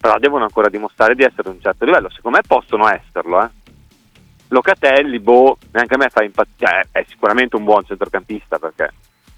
però 0.00 0.18
devono 0.18 0.44
ancora 0.44 0.70
dimostrare 0.70 1.14
di 1.14 1.24
essere 1.24 1.50
di 1.50 1.56
un 1.56 1.60
certo 1.60 1.84
livello. 1.84 2.08
Secondo 2.08 2.38
me 2.38 2.42
possono 2.46 2.88
esserlo, 2.88 3.42
eh. 3.44 3.50
Locatelli, 4.48 5.18
boh, 5.18 5.58
neanche 5.72 5.94
a 5.94 5.98
me 5.98 6.08
fa 6.08 6.22
impazzire, 6.22 6.88
è 6.90 7.04
sicuramente 7.06 7.56
un 7.56 7.64
buon 7.64 7.84
centrocampista 7.84 8.58
perché 8.58 8.90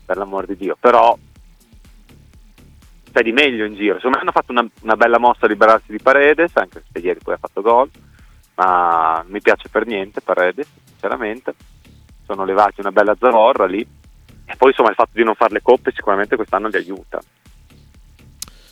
per 0.07 0.19
l'amor 0.19 0.47
di 0.47 0.57
Dio, 0.57 0.77
però 0.79 1.19
c'è 3.13 3.23
di 3.23 3.33
meglio 3.33 3.65
in 3.65 3.75
giro. 3.75 3.97
Secondo 3.97 4.19
me 4.19 4.23
hanno 4.23 4.33
fatto 4.33 4.53
una, 4.53 4.65
una 4.83 4.97
bella 4.97 5.19
mossa 5.19 5.47
a 5.47 5.49
liberarsi 5.49 5.91
di 5.91 5.99
Paredes, 5.99 6.55
anche 6.55 6.85
se 6.93 6.99
ieri 7.01 7.19
poi 7.21 7.35
ha 7.35 7.39
fatto 7.39 7.61
gol, 7.61 7.91
ma 8.55 9.21
non 9.23 9.33
mi 9.33 9.41
piace 9.41 9.69
per 9.69 9.85
niente 9.85 10.21
Paredes, 10.21 10.69
sinceramente. 10.85 11.55
Sono 12.25 12.45
levati 12.45 12.81
una 12.81 12.93
bella 12.93 13.17
zavorra 13.19 13.67
lì. 13.67 13.98
E 14.51 14.57
poi 14.57 14.71
insomma 14.71 14.89
il 14.89 14.95
fatto 14.95 15.11
di 15.13 15.25
non 15.25 15.35
fare 15.35 15.53
le 15.53 15.63
coppe 15.63 15.93
sicuramente 15.95 16.35
quest'anno 16.35 16.69
li 16.69 16.77
aiuta. 16.77 17.21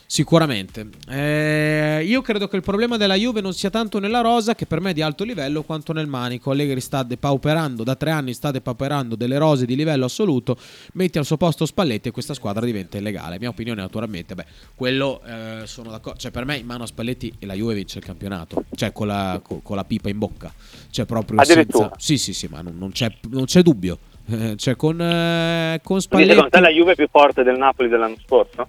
Sicuramente. 0.08 0.88
Eh, 1.08 2.04
io 2.06 2.22
credo 2.22 2.46
che 2.46 2.54
il 2.54 2.62
problema 2.62 2.96
della 2.96 3.16
Juve 3.16 3.40
non 3.40 3.52
sia 3.52 3.70
tanto 3.70 3.98
nella 3.98 4.20
rosa, 4.20 4.54
che 4.54 4.64
per 4.64 4.80
me 4.80 4.90
è 4.90 4.94
di 4.94 5.02
alto 5.02 5.24
livello, 5.24 5.64
quanto 5.64 5.92
nel 5.92 6.06
manico. 6.06 6.52
Allegri 6.52 6.80
sta 6.80 7.02
depauperando, 7.02 7.82
da 7.82 7.96
tre 7.96 8.10
anni 8.10 8.32
sta 8.32 8.52
depauperando 8.52 9.16
delle 9.16 9.36
rose 9.36 9.66
di 9.66 9.74
livello 9.74 10.04
assoluto, 10.04 10.56
metti 10.92 11.18
al 11.18 11.26
suo 11.26 11.36
posto 11.36 11.66
Spalletti 11.66 12.08
e 12.08 12.12
questa 12.12 12.34
squadra 12.34 12.64
diventa 12.64 12.96
illegale. 12.96 13.38
Mia 13.38 13.48
opinione 13.48 13.82
naturalmente, 13.82 14.36
beh, 14.36 14.46
quello 14.76 15.20
eh, 15.26 15.62
sono 15.66 15.90
d'accordo. 15.90 16.20
Cioè 16.20 16.30
per 16.30 16.44
me 16.44 16.56
in 16.56 16.66
mano 16.66 16.84
a 16.84 16.86
Spalletti 16.86 17.34
e 17.40 17.44
la 17.44 17.54
Juve 17.54 17.74
vince 17.74 17.98
il 17.98 18.04
campionato, 18.04 18.64
cioè 18.76 18.92
con 18.92 19.08
la, 19.08 19.40
con, 19.42 19.60
con 19.60 19.74
la 19.74 19.84
pipa 19.84 20.08
in 20.08 20.18
bocca. 20.18 20.52
Cioè 20.88 21.04
proprio 21.04 21.42
senza... 21.42 21.90
Sì, 21.96 22.16
sì, 22.16 22.32
sì, 22.32 22.46
ma 22.46 22.62
non, 22.62 22.78
non 22.78 22.92
c'è, 22.92 23.12
non 23.28 23.44
c'è 23.44 23.60
dubbio. 23.60 23.98
Eh, 24.28 24.56
cioè 24.56 24.74
con, 24.76 25.00
eh, 25.00 25.80
con 25.82 26.00
Quindi 26.00 26.02
Spalletti... 26.02 26.30
secondo 26.30 26.50
te 26.50 26.60
la 26.60 26.68
Juve 26.70 26.92
è 26.92 26.94
più 26.96 27.08
forte 27.10 27.42
del 27.42 27.56
Napoli 27.58 27.88
dell'anno 27.88 28.16
scorso? 28.24 28.66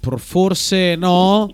For- 0.00 0.20
forse 0.20 0.94
no. 0.96 1.48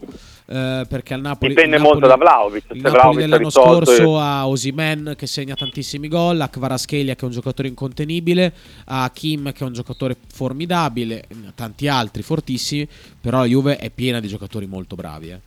eh, 0.47 0.85
perché 0.89 1.15
al 1.15 1.21
Napoli 1.23 1.55
Dipende 1.55 1.77
Napoli- 1.79 1.93
molto 1.93 2.07
da 2.07 2.17
Vlahovic, 2.17 2.65
se 2.67 2.73
Il 2.75 2.81
Napoli 2.83 2.93
Vlahovic 3.01 3.19
ha 3.19 3.27
dell'anno 3.27 3.51
scorso 3.51 4.19
e- 4.19 4.21
ha 4.21 4.47
Osimen 4.49 5.15
che 5.17 5.27
segna 5.27 5.55
tantissimi 5.55 6.09
gol, 6.09 6.41
ha 6.41 6.49
Kvaratskhelia 6.49 7.15
che 7.15 7.23
è 7.23 7.25
un 7.25 7.31
giocatore 7.31 7.69
incontenibile, 7.69 8.53
ha 8.87 9.11
Kim 9.13 9.53
che 9.53 9.65
è 9.65 9.67
un 9.67 9.73
giocatore 9.73 10.17
formidabile, 10.31 11.25
tanti 11.55 11.89
altri 11.89 12.23
fortissimi, 12.23 12.87
però 13.21 13.39
la 13.39 13.47
Juve 13.47 13.77
è 13.79 13.89
piena 13.91 14.21
di 14.21 14.29
giocatori 14.29 14.67
molto 14.67 14.95
bravi. 14.95 15.31
eh. 15.31 15.41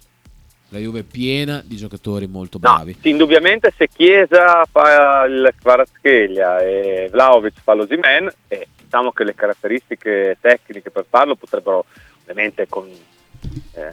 La 0.76 0.82
Juve 0.82 1.00
è 1.00 1.04
piena 1.04 1.62
di 1.64 1.78
giocatori 1.78 2.28
molto 2.28 2.60
bravi. 2.60 2.98
Sì, 3.00 3.10
indubbiamente 3.12 3.74
se 3.78 3.88
Chiesa 3.88 4.66
fa 4.70 5.24
il 5.24 5.54
Kvaratskhelia 5.58 6.60
e 6.60 7.08
Vlaovic 7.10 7.62
fa 7.64 7.74
l'Osimen, 7.76 8.30
eh, 8.50 8.68
diciamo 8.82 9.14
che 9.14 9.24
le 9.24 9.34
caratteristiche 9.36 10.38
tecniche 10.42 10.92
per 10.92 11.06
farlo 11.08 11.36
potrebbero 11.36 11.86
ovviamente 12.24 12.68
con, 12.68 12.90
eh, 12.90 13.92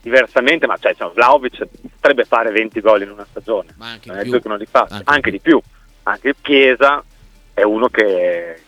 diversamente, 0.00 0.68
ma 0.68 0.76
cioè, 0.76 0.92
insomma, 0.92 1.10
Vlaovic 1.14 1.66
potrebbe 1.96 2.24
fare 2.24 2.52
20 2.52 2.80
gol 2.80 3.02
in 3.02 3.10
una 3.10 3.26
stagione, 3.28 3.74
Ma 3.76 3.90
anche 3.90 4.08
non 4.12 4.22
di 4.22 4.28
è 4.28 4.38
più. 4.38 4.48
non 4.48 4.58
li 4.58 4.66
faccia, 4.66 4.94
Anche 4.94 5.10
anche, 5.10 5.30
di 5.32 5.36
di 5.38 5.42
più. 5.42 5.60
Anche 6.04 6.34
Chiesa 6.40 7.02
è 7.52 7.62
uno 7.62 7.88
che 7.88 8.60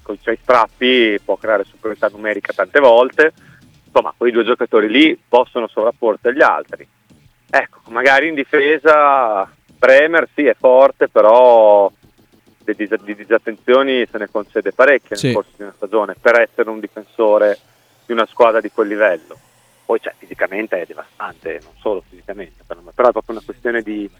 con 0.00 0.14
i 0.14 0.18
suoi 0.22 0.38
strappi 0.40 1.20
può 1.22 1.36
creare 1.36 1.64
superiorità 1.64 2.08
numerica 2.08 2.54
tante 2.54 2.80
volte, 2.80 3.34
insomma 3.94 4.12
quei 4.16 4.32
due 4.32 4.44
giocatori 4.44 4.88
lì 4.88 5.16
possono 5.28 5.68
sovrapporsi 5.68 6.26
agli 6.26 6.42
altri. 6.42 6.86
Ecco, 7.48 7.78
magari 7.90 8.26
in 8.28 8.34
difesa 8.34 9.48
Bremer 9.78 10.28
sì 10.34 10.44
è 10.46 10.56
forte, 10.58 11.08
però 11.08 11.90
di, 12.58 12.74
dis- 12.74 13.02
di 13.02 13.14
disattenzioni 13.14 14.04
se 14.10 14.18
ne 14.18 14.28
concede 14.28 14.72
parecchie 14.72 15.16
Sì. 15.16 15.26
nel 15.26 15.34
corso 15.36 15.50
di 15.56 15.62
una 15.62 15.72
stagione 15.76 16.16
per 16.20 16.40
essere 16.40 16.68
un 16.70 16.80
difensore 16.80 17.58
di 18.04 18.12
una 18.12 18.26
squadra 18.26 18.60
di 18.60 18.70
quel 18.72 18.88
livello. 18.88 19.38
Poi 19.84 20.00
cioè, 20.00 20.14
fisicamente 20.18 20.80
è 20.80 20.86
devastante, 20.86 21.60
non 21.62 21.72
solo 21.78 22.02
fisicamente, 22.08 22.64
però, 22.66 22.80
però 22.92 23.08
è 23.08 23.12
proprio 23.12 23.36
una 23.36 23.44
questione 23.44 23.82
di, 23.82 24.10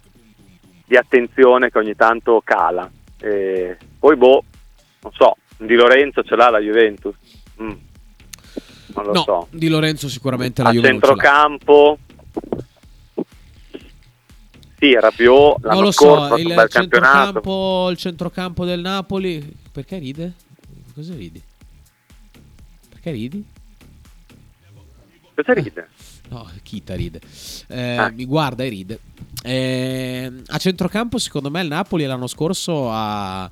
di 0.86 0.96
attenzione 0.96 1.70
che 1.70 1.78
ogni 1.78 1.96
tanto 1.96 2.40
cala. 2.44 2.88
E 3.20 3.76
poi 3.98 4.14
boh, 4.16 4.44
non 5.00 5.12
so, 5.12 5.36
Di 5.56 5.74
Lorenzo 5.74 6.22
ce 6.22 6.36
l'ha 6.36 6.50
la 6.50 6.58
Juventus? 6.58 7.14
Mm, 7.60 7.72
non 8.94 9.04
lo 9.06 9.12
no, 9.12 9.22
so. 9.22 9.46
Di 9.50 9.68
Lorenzo 9.68 10.08
sicuramente 10.08 10.62
la 10.62 10.70
A 10.70 10.72
Juve 10.72 10.88
centrocampo 10.88 11.98
sì, 14.84 14.92
Rabiot 15.00 15.62
l'anno 15.62 15.74
Non 15.74 15.84
lo 15.84 15.92
scorso 15.92 16.28
so, 16.28 16.36
il 16.36 16.46
campionato. 16.48 16.68
centrocampo, 16.68 17.88
il 17.90 17.96
centrocampo 17.96 18.64
del 18.66 18.80
Napoli. 18.80 19.56
Perché 19.72 19.98
ride? 19.98 20.32
Cosa 20.94 21.14
ridi? 21.14 21.42
Perché 22.90 23.10
ridi? 23.10 23.44
Cosa 25.34 25.52
ride? 25.54 25.88
No, 26.30 26.48
Kita 26.62 26.94
ride. 26.94 27.20
Eh, 27.68 27.96
Ah. 27.96 28.10
Mi 28.10 28.24
guarda 28.24 28.64
e 28.64 28.68
ride. 28.68 28.98
Eh, 29.42 30.32
a 30.46 30.56
centrocampo, 30.58 31.18
secondo 31.18 31.50
me, 31.50 31.60
il 31.60 31.68
Napoli 31.68 32.04
l'anno 32.06 32.26
scorso 32.26 32.90
ha, 32.90 33.42
ha 33.44 33.50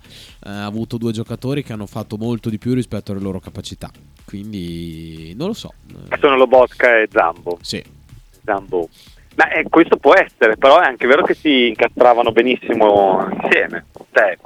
avuto 0.65 0.97
due 0.97 1.13
giocatori 1.13 1.63
che 1.63 1.73
hanno 1.73 1.87
fatto 1.87 2.17
molto 2.17 2.49
di 2.49 2.59
più 2.59 2.73
rispetto 2.75 3.13
alle 3.13 3.21
loro 3.21 3.41
capacità. 3.41 3.91
Quindi 4.25 5.35
non 5.37 5.49
lo 5.49 5.53
so. 5.53 5.75
Sono 6.19 6.37
Lobotka 6.37 6.99
e 6.99 7.09
Zambo. 7.11 7.59
Sì. 7.61 7.83
Zambo. 8.45 8.89
Ma 9.35 9.51
eh, 9.51 9.65
questo 9.69 9.97
può 9.97 10.15
essere, 10.15 10.57
però 10.57 10.81
è 10.81 10.87
anche 10.87 11.07
vero 11.07 11.23
che 11.25 11.35
si 11.35 11.69
incastravano 11.69 12.33
benissimo 12.33 13.29
insieme. 13.43 13.87
Cioè, 14.13 14.39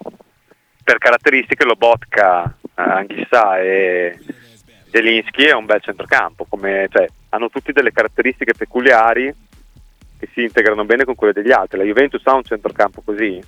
per 0.82 0.98
caratteristiche 0.98 1.64
Lobotka, 1.64 2.44
eh, 2.62 2.82
Anghissà 2.82 3.60
e 3.60 4.18
Zelinski 4.90 5.44
è 5.44 5.54
un 5.54 5.66
bel 5.66 5.80
centrocampo, 5.82 6.46
come, 6.48 6.88
cioè, 6.90 7.06
hanno 7.36 7.48
tutti 7.48 7.72
delle 7.72 7.92
caratteristiche 7.92 8.54
peculiari 8.54 9.32
che 10.18 10.28
si 10.32 10.42
integrano 10.42 10.84
bene 10.84 11.04
con 11.04 11.14
quelle 11.14 11.32
degli 11.32 11.52
altri. 11.52 11.78
La 11.78 11.84
Juventus 11.84 12.22
ha 12.24 12.34
un 12.34 12.42
centrocampo 12.42 13.02
così? 13.02 13.40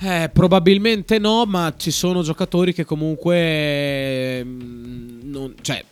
Eh, 0.00 0.30
probabilmente 0.32 1.18
no, 1.18 1.44
ma 1.46 1.72
ci 1.76 1.90
sono 1.90 2.22
giocatori 2.22 2.74
che 2.74 2.84
comunque 2.84 4.42
mm, 4.44 5.20
non- 5.30 5.54
cioè, 5.62 5.82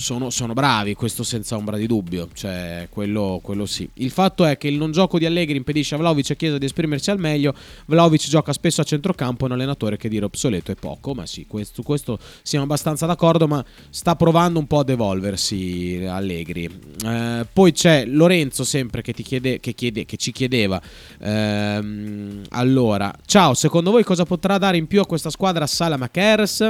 sono, 0.00 0.30
sono 0.30 0.54
bravi, 0.54 0.94
questo 0.94 1.22
senza 1.22 1.56
ombra 1.56 1.76
di 1.76 1.86
dubbio. 1.86 2.28
Cioè, 2.32 2.88
quello, 2.90 3.38
quello 3.42 3.66
sì. 3.66 3.88
Il 3.94 4.10
fatto 4.10 4.46
è 4.46 4.56
che 4.56 4.66
il 4.66 4.78
non 4.78 4.92
gioco 4.92 5.18
di 5.18 5.26
Allegri 5.26 5.58
impedisce 5.58 5.94
a 5.94 5.98
Vlaovic 5.98 6.30
e 6.30 6.36
Chiesa 6.36 6.56
di 6.56 6.64
esprimersi 6.64 7.10
al 7.10 7.18
meglio. 7.18 7.54
Vlaovic 7.84 8.26
gioca 8.26 8.54
spesso 8.54 8.80
a 8.80 8.84
centrocampo, 8.84 9.44
un 9.44 9.52
allenatore 9.52 9.98
che 9.98 10.08
dire 10.08 10.24
obsoleto 10.24 10.72
è 10.72 10.74
poco, 10.74 11.12
ma 11.12 11.26
sì, 11.26 11.44
questo, 11.46 11.82
questo 11.82 12.18
siamo 12.42 12.64
abbastanza 12.64 13.04
d'accordo, 13.04 13.46
ma 13.46 13.62
sta 13.90 14.16
provando 14.16 14.58
un 14.58 14.66
po' 14.66 14.78
ad 14.78 14.88
evolversi 14.88 16.02
Allegri. 16.08 16.64
Eh, 17.04 17.46
poi 17.52 17.72
c'è 17.72 18.06
Lorenzo 18.06 18.64
sempre 18.64 19.02
che, 19.02 19.12
chiede, 19.12 19.60
che, 19.60 19.74
chiede, 19.74 20.06
che 20.06 20.16
ci 20.16 20.32
chiedeva. 20.32 20.80
ehm, 21.20 22.44
allora, 22.50 23.14
ciao, 23.26 23.52
secondo 23.52 23.90
voi 23.90 24.02
cosa 24.02 24.24
potrà 24.24 24.56
dare 24.56 24.78
in 24.78 24.86
più 24.86 25.00
a 25.02 25.06
questa 25.06 25.28
squadra 25.28 25.66
Salamakers? 25.66 26.68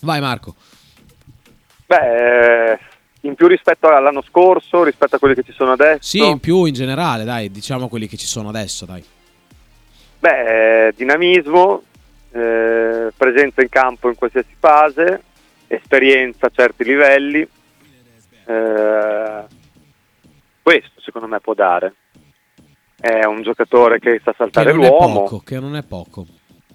Vai 0.00 0.20
Marco. 0.20 0.54
Beh, 1.86 2.72
eh, 2.72 2.78
in 3.22 3.34
più 3.34 3.46
rispetto 3.46 3.88
all'anno 3.88 4.22
scorso, 4.22 4.82
rispetto 4.84 5.16
a 5.16 5.18
quelli 5.18 5.34
che 5.34 5.42
ci 5.42 5.52
sono 5.52 5.72
adesso. 5.72 5.98
Sì, 6.02 6.18
in 6.26 6.38
più 6.40 6.64
in 6.64 6.74
generale, 6.74 7.24
dai, 7.24 7.50
diciamo 7.50 7.88
quelli 7.88 8.06
che 8.08 8.16
ci 8.16 8.26
sono 8.26 8.48
adesso, 8.48 8.84
dai. 8.86 9.04
Beh, 10.18 10.92
dinamismo, 10.96 11.82
eh, 12.32 13.12
presenza 13.16 13.62
in 13.62 13.68
campo 13.68 14.08
in 14.08 14.14
qualsiasi 14.16 14.54
fase, 14.58 15.22
esperienza 15.68 16.46
a 16.46 16.50
certi 16.54 16.84
livelli. 16.84 17.46
eh, 18.48 19.44
questo 20.62 21.00
secondo 21.00 21.26
me 21.28 21.40
può 21.40 21.54
dare. 21.54 21.94
È 22.98 23.24
un 23.24 23.42
giocatore 23.42 23.98
che 24.00 24.20
sa 24.24 24.30
Che 24.30 24.36
saltare 24.38 24.72
non 24.72 24.84
è 24.84 24.88
l'uomo. 24.88 25.22
poco, 25.22 25.38
che 25.40 25.60
non 25.60 25.76
è 25.76 25.82
poco. 25.84 26.26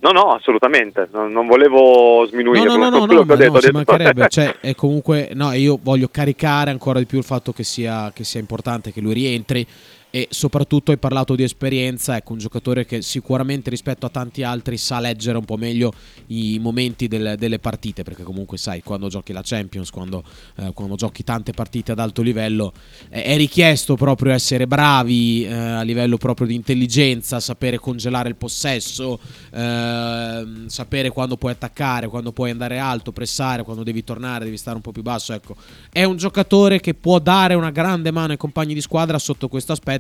No, 0.01 0.11
no, 0.11 0.31
assolutamente. 0.33 1.07
Non, 1.11 1.31
non 1.31 1.45
volevo 1.47 2.21
No, 2.21 2.25
sminuirlo. 2.27 2.75
no, 2.75 2.89
no, 2.89 2.89
no, 2.99 3.05
quello 3.05 3.23
no, 3.23 3.25
che 3.27 3.33
ho 3.33 3.35
detto, 3.35 3.51
no, 3.53 3.59
detto- 3.59 3.71
mancherebbe. 3.73 4.27
Cioè, 4.29 4.55
è 4.59 4.75
comunque, 4.75 5.29
no, 5.33 5.51
io 5.53 5.79
voglio 5.81 6.07
caricare 6.11 6.71
ancora 6.71 6.99
di 6.99 7.05
più 7.05 7.17
il 7.19 7.23
fatto 7.23 7.51
che 7.51 7.63
sia, 7.63 8.11
che 8.13 8.23
sia 8.23 8.39
importante 8.39 8.91
che 8.91 8.99
lui 9.01 9.13
rientri. 9.13 9.65
E 10.13 10.27
soprattutto 10.29 10.91
hai 10.91 10.97
parlato 10.97 11.35
di 11.35 11.43
esperienza, 11.43 12.17
ecco 12.17 12.33
un 12.33 12.39
giocatore 12.39 12.85
che 12.85 13.01
sicuramente 13.01 13.69
rispetto 13.69 14.05
a 14.05 14.09
tanti 14.09 14.43
altri 14.43 14.75
sa 14.75 14.99
leggere 14.99 15.37
un 15.37 15.45
po' 15.45 15.55
meglio 15.55 15.93
i 16.27 16.59
momenti 16.59 17.07
del- 17.07 17.35
delle 17.37 17.59
partite, 17.59 18.03
perché 18.03 18.23
comunque 18.23 18.57
sai, 18.57 18.83
quando 18.83 19.07
giochi 19.07 19.31
la 19.31 19.39
Champions, 19.41 19.89
quando, 19.89 20.21
eh, 20.57 20.73
quando 20.73 20.95
giochi 20.95 21.23
tante 21.23 21.53
partite 21.53 21.93
ad 21.93 21.99
alto 21.99 22.21
livello, 22.21 22.73
eh, 23.09 23.23
è 23.23 23.37
richiesto 23.37 23.95
proprio 23.95 24.33
essere 24.33 24.67
bravi 24.67 25.45
eh, 25.45 25.53
a 25.53 25.81
livello 25.83 26.17
proprio 26.17 26.45
di 26.45 26.55
intelligenza, 26.55 27.39
sapere 27.39 27.79
congelare 27.79 28.27
il 28.27 28.35
possesso, 28.35 29.17
ehm, 29.53 30.67
sapere 30.67 31.09
quando 31.09 31.37
puoi 31.37 31.53
attaccare, 31.53 32.09
quando 32.09 32.33
puoi 32.33 32.49
andare 32.49 32.79
alto, 32.79 33.13
pressare, 33.13 33.63
quando 33.63 33.83
devi 33.83 34.03
tornare, 34.03 34.43
devi 34.43 34.57
stare 34.57 34.75
un 34.75 34.81
po' 34.81 34.91
più 34.91 35.03
basso, 35.03 35.31
ecco. 35.31 35.55
È 35.89 36.03
un 36.03 36.17
giocatore 36.17 36.81
che 36.81 36.95
può 36.95 37.19
dare 37.19 37.53
una 37.53 37.71
grande 37.71 38.11
mano 38.11 38.33
ai 38.33 38.37
compagni 38.37 38.73
di 38.73 38.81
squadra 38.81 39.17
sotto 39.17 39.47
questo 39.47 39.71
aspetto, 39.71 39.99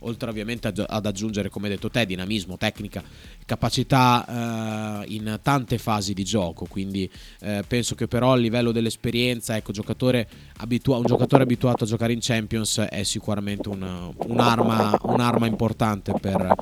oltre 0.00 0.30
ovviamente 0.30 0.68
ad 0.68 1.06
aggiungere, 1.06 1.48
come 1.48 1.68
detto 1.68 1.90
te, 1.90 2.06
dinamismo, 2.06 2.56
tecnica, 2.56 3.02
capacità 3.44 5.02
eh, 5.02 5.12
in 5.14 5.38
tante 5.42 5.78
fasi 5.78 6.14
di 6.14 6.24
gioco. 6.24 6.66
Quindi 6.68 7.10
eh, 7.40 7.62
penso 7.66 7.94
che 7.94 8.08
però 8.08 8.32
a 8.32 8.36
livello 8.36 8.72
dell'esperienza, 8.72 9.56
ecco, 9.56 9.72
giocatore 9.72 10.28
abitua- 10.58 10.96
un 10.96 11.04
giocatore 11.04 11.42
abituato 11.42 11.84
a 11.84 11.86
giocare 11.86 12.12
in 12.12 12.20
Champions 12.20 12.78
è 12.78 13.02
sicuramente 13.02 13.68
una- 13.68 14.08
un'arma, 14.14 14.98
un'arma 15.02 15.46
importante 15.46 16.12
per, 16.20 16.54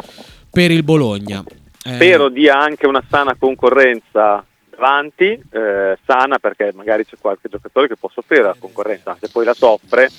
per 0.50 0.70
il 0.70 0.82
Bologna. 0.82 1.44
Eh. 1.82 1.94
Spero 1.94 2.28
dia 2.28 2.58
anche 2.58 2.86
una 2.86 3.02
sana 3.08 3.34
concorrenza 3.38 4.44
davanti, 4.68 5.24
eh, 5.50 5.98
sana 6.06 6.38
perché 6.38 6.72
magari 6.74 7.04
c'è 7.04 7.16
qualche 7.20 7.48
giocatore 7.48 7.88
che 7.88 7.96
può 7.96 8.10
soffrire 8.12 8.42
la 8.42 8.56
concorrenza, 8.58 9.16
se 9.20 9.28
poi 9.28 9.44
la 9.44 9.54
soffre 9.54 10.10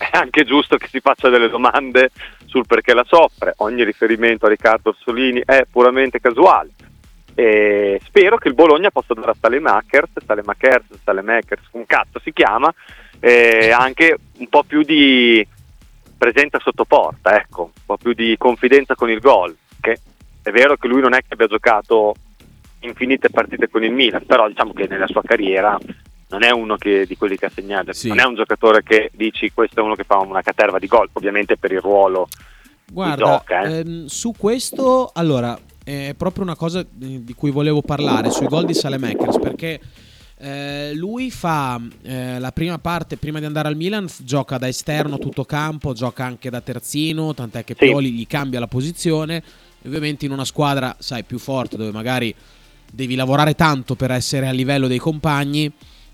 è 0.10 0.16
anche 0.16 0.44
giusto 0.44 0.78
che 0.78 0.88
si 0.88 1.00
faccia 1.00 1.28
delle 1.28 1.50
domande 1.50 2.10
sul 2.46 2.64
perché 2.66 2.94
la 2.94 3.04
soffre. 3.06 3.52
Ogni 3.58 3.84
riferimento 3.84 4.46
a 4.46 4.48
Riccardo 4.48 4.90
Orsolini 4.90 5.42
è 5.44 5.66
puramente 5.70 6.20
casuale. 6.20 6.70
E 7.34 8.00
spero 8.04 8.38
che 8.38 8.48
il 8.48 8.54
Bologna 8.54 8.90
possa 8.90 9.12
dare 9.12 9.30
a 9.30 9.36
Salemakers, 9.38 10.10
Salemakers, 10.24 10.86
Salemakers, 11.04 11.62
un 11.72 11.84
cazzo 11.86 12.18
si 12.18 12.32
chiama, 12.32 12.72
eh, 13.20 13.70
anche 13.70 14.16
un 14.38 14.48
po' 14.48 14.64
più 14.64 14.82
di 14.82 15.46
presenza 16.16 16.58
sotto 16.58 16.84
porta, 16.84 17.38
ecco, 17.38 17.62
un 17.62 17.82
po' 17.86 17.96
più 17.96 18.12
di 18.14 18.36
confidenza 18.38 18.94
con 18.94 19.10
il 19.10 19.20
gol, 19.20 19.56
che 19.80 19.98
è 20.42 20.50
vero 20.50 20.76
che 20.76 20.88
lui 20.88 21.00
non 21.00 21.14
è 21.14 21.18
che 21.18 21.34
abbia 21.34 21.46
giocato 21.46 22.14
infinite 22.80 23.30
partite 23.30 23.68
con 23.68 23.84
il 23.84 23.92
Milan, 23.92 24.26
però 24.26 24.48
diciamo 24.48 24.72
che 24.72 24.86
nella 24.86 25.06
sua 25.06 25.22
carriera 25.22 25.78
non 26.30 26.44
è 26.44 26.50
uno 26.50 26.76
che, 26.76 27.06
di 27.06 27.16
quelli 27.16 27.36
che 27.36 27.46
ha 27.46 27.50
segnato, 27.52 27.92
non 28.04 28.20
è 28.20 28.24
un 28.24 28.34
giocatore 28.34 28.82
che 28.82 29.10
dici 29.14 29.50
questo 29.52 29.80
è 29.80 29.82
uno 29.82 29.94
che 29.94 30.04
fa 30.04 30.18
una 30.18 30.42
caterva 30.42 30.78
di 30.78 30.86
gol, 30.86 31.08
ovviamente 31.12 31.56
per 31.56 31.72
il 31.72 31.80
ruolo 31.80 32.28
Guarda, 32.90 33.24
gioca. 33.24 33.62
eh. 33.62 33.78
ehm, 33.78 34.06
su 34.06 34.32
questo, 34.36 35.10
allora, 35.12 35.58
è 35.82 36.14
proprio 36.16 36.44
una 36.44 36.56
cosa 36.56 36.80
eh, 36.80 36.86
di 37.24 37.34
cui 37.34 37.50
volevo 37.50 37.82
parlare, 37.82 38.30
sui 38.30 38.46
gol 38.46 38.64
di 38.64 38.74
Salemakers, 38.74 39.38
perché 39.38 39.80
eh, 40.38 40.92
lui 40.94 41.30
fa 41.30 41.80
eh, 42.02 42.38
la 42.38 42.52
prima 42.52 42.78
parte, 42.78 43.16
prima 43.16 43.40
di 43.40 43.44
andare 43.44 43.68
al 43.68 43.76
Milan, 43.76 44.08
gioca 44.18 44.56
da 44.56 44.68
esterno 44.68 45.18
tutto 45.18 45.44
campo, 45.44 45.92
gioca 45.92 46.24
anche 46.24 46.48
da 46.48 46.60
terzino, 46.60 47.34
tant'è 47.34 47.64
che 47.64 47.74
Pioli 47.74 48.12
gli 48.12 48.26
cambia 48.26 48.60
la 48.60 48.68
posizione. 48.68 49.42
Ovviamente 49.84 50.26
in 50.26 50.32
una 50.32 50.44
squadra, 50.44 50.94
sai, 50.98 51.24
più 51.24 51.38
forte, 51.38 51.76
dove 51.76 51.90
magari 51.90 52.34
devi 52.90 53.14
lavorare 53.14 53.54
tanto 53.54 53.94
per 53.94 54.10
essere 54.10 54.46
a 54.46 54.52
livello 54.52 54.88
dei 54.88 54.98
compagni, 54.98 55.70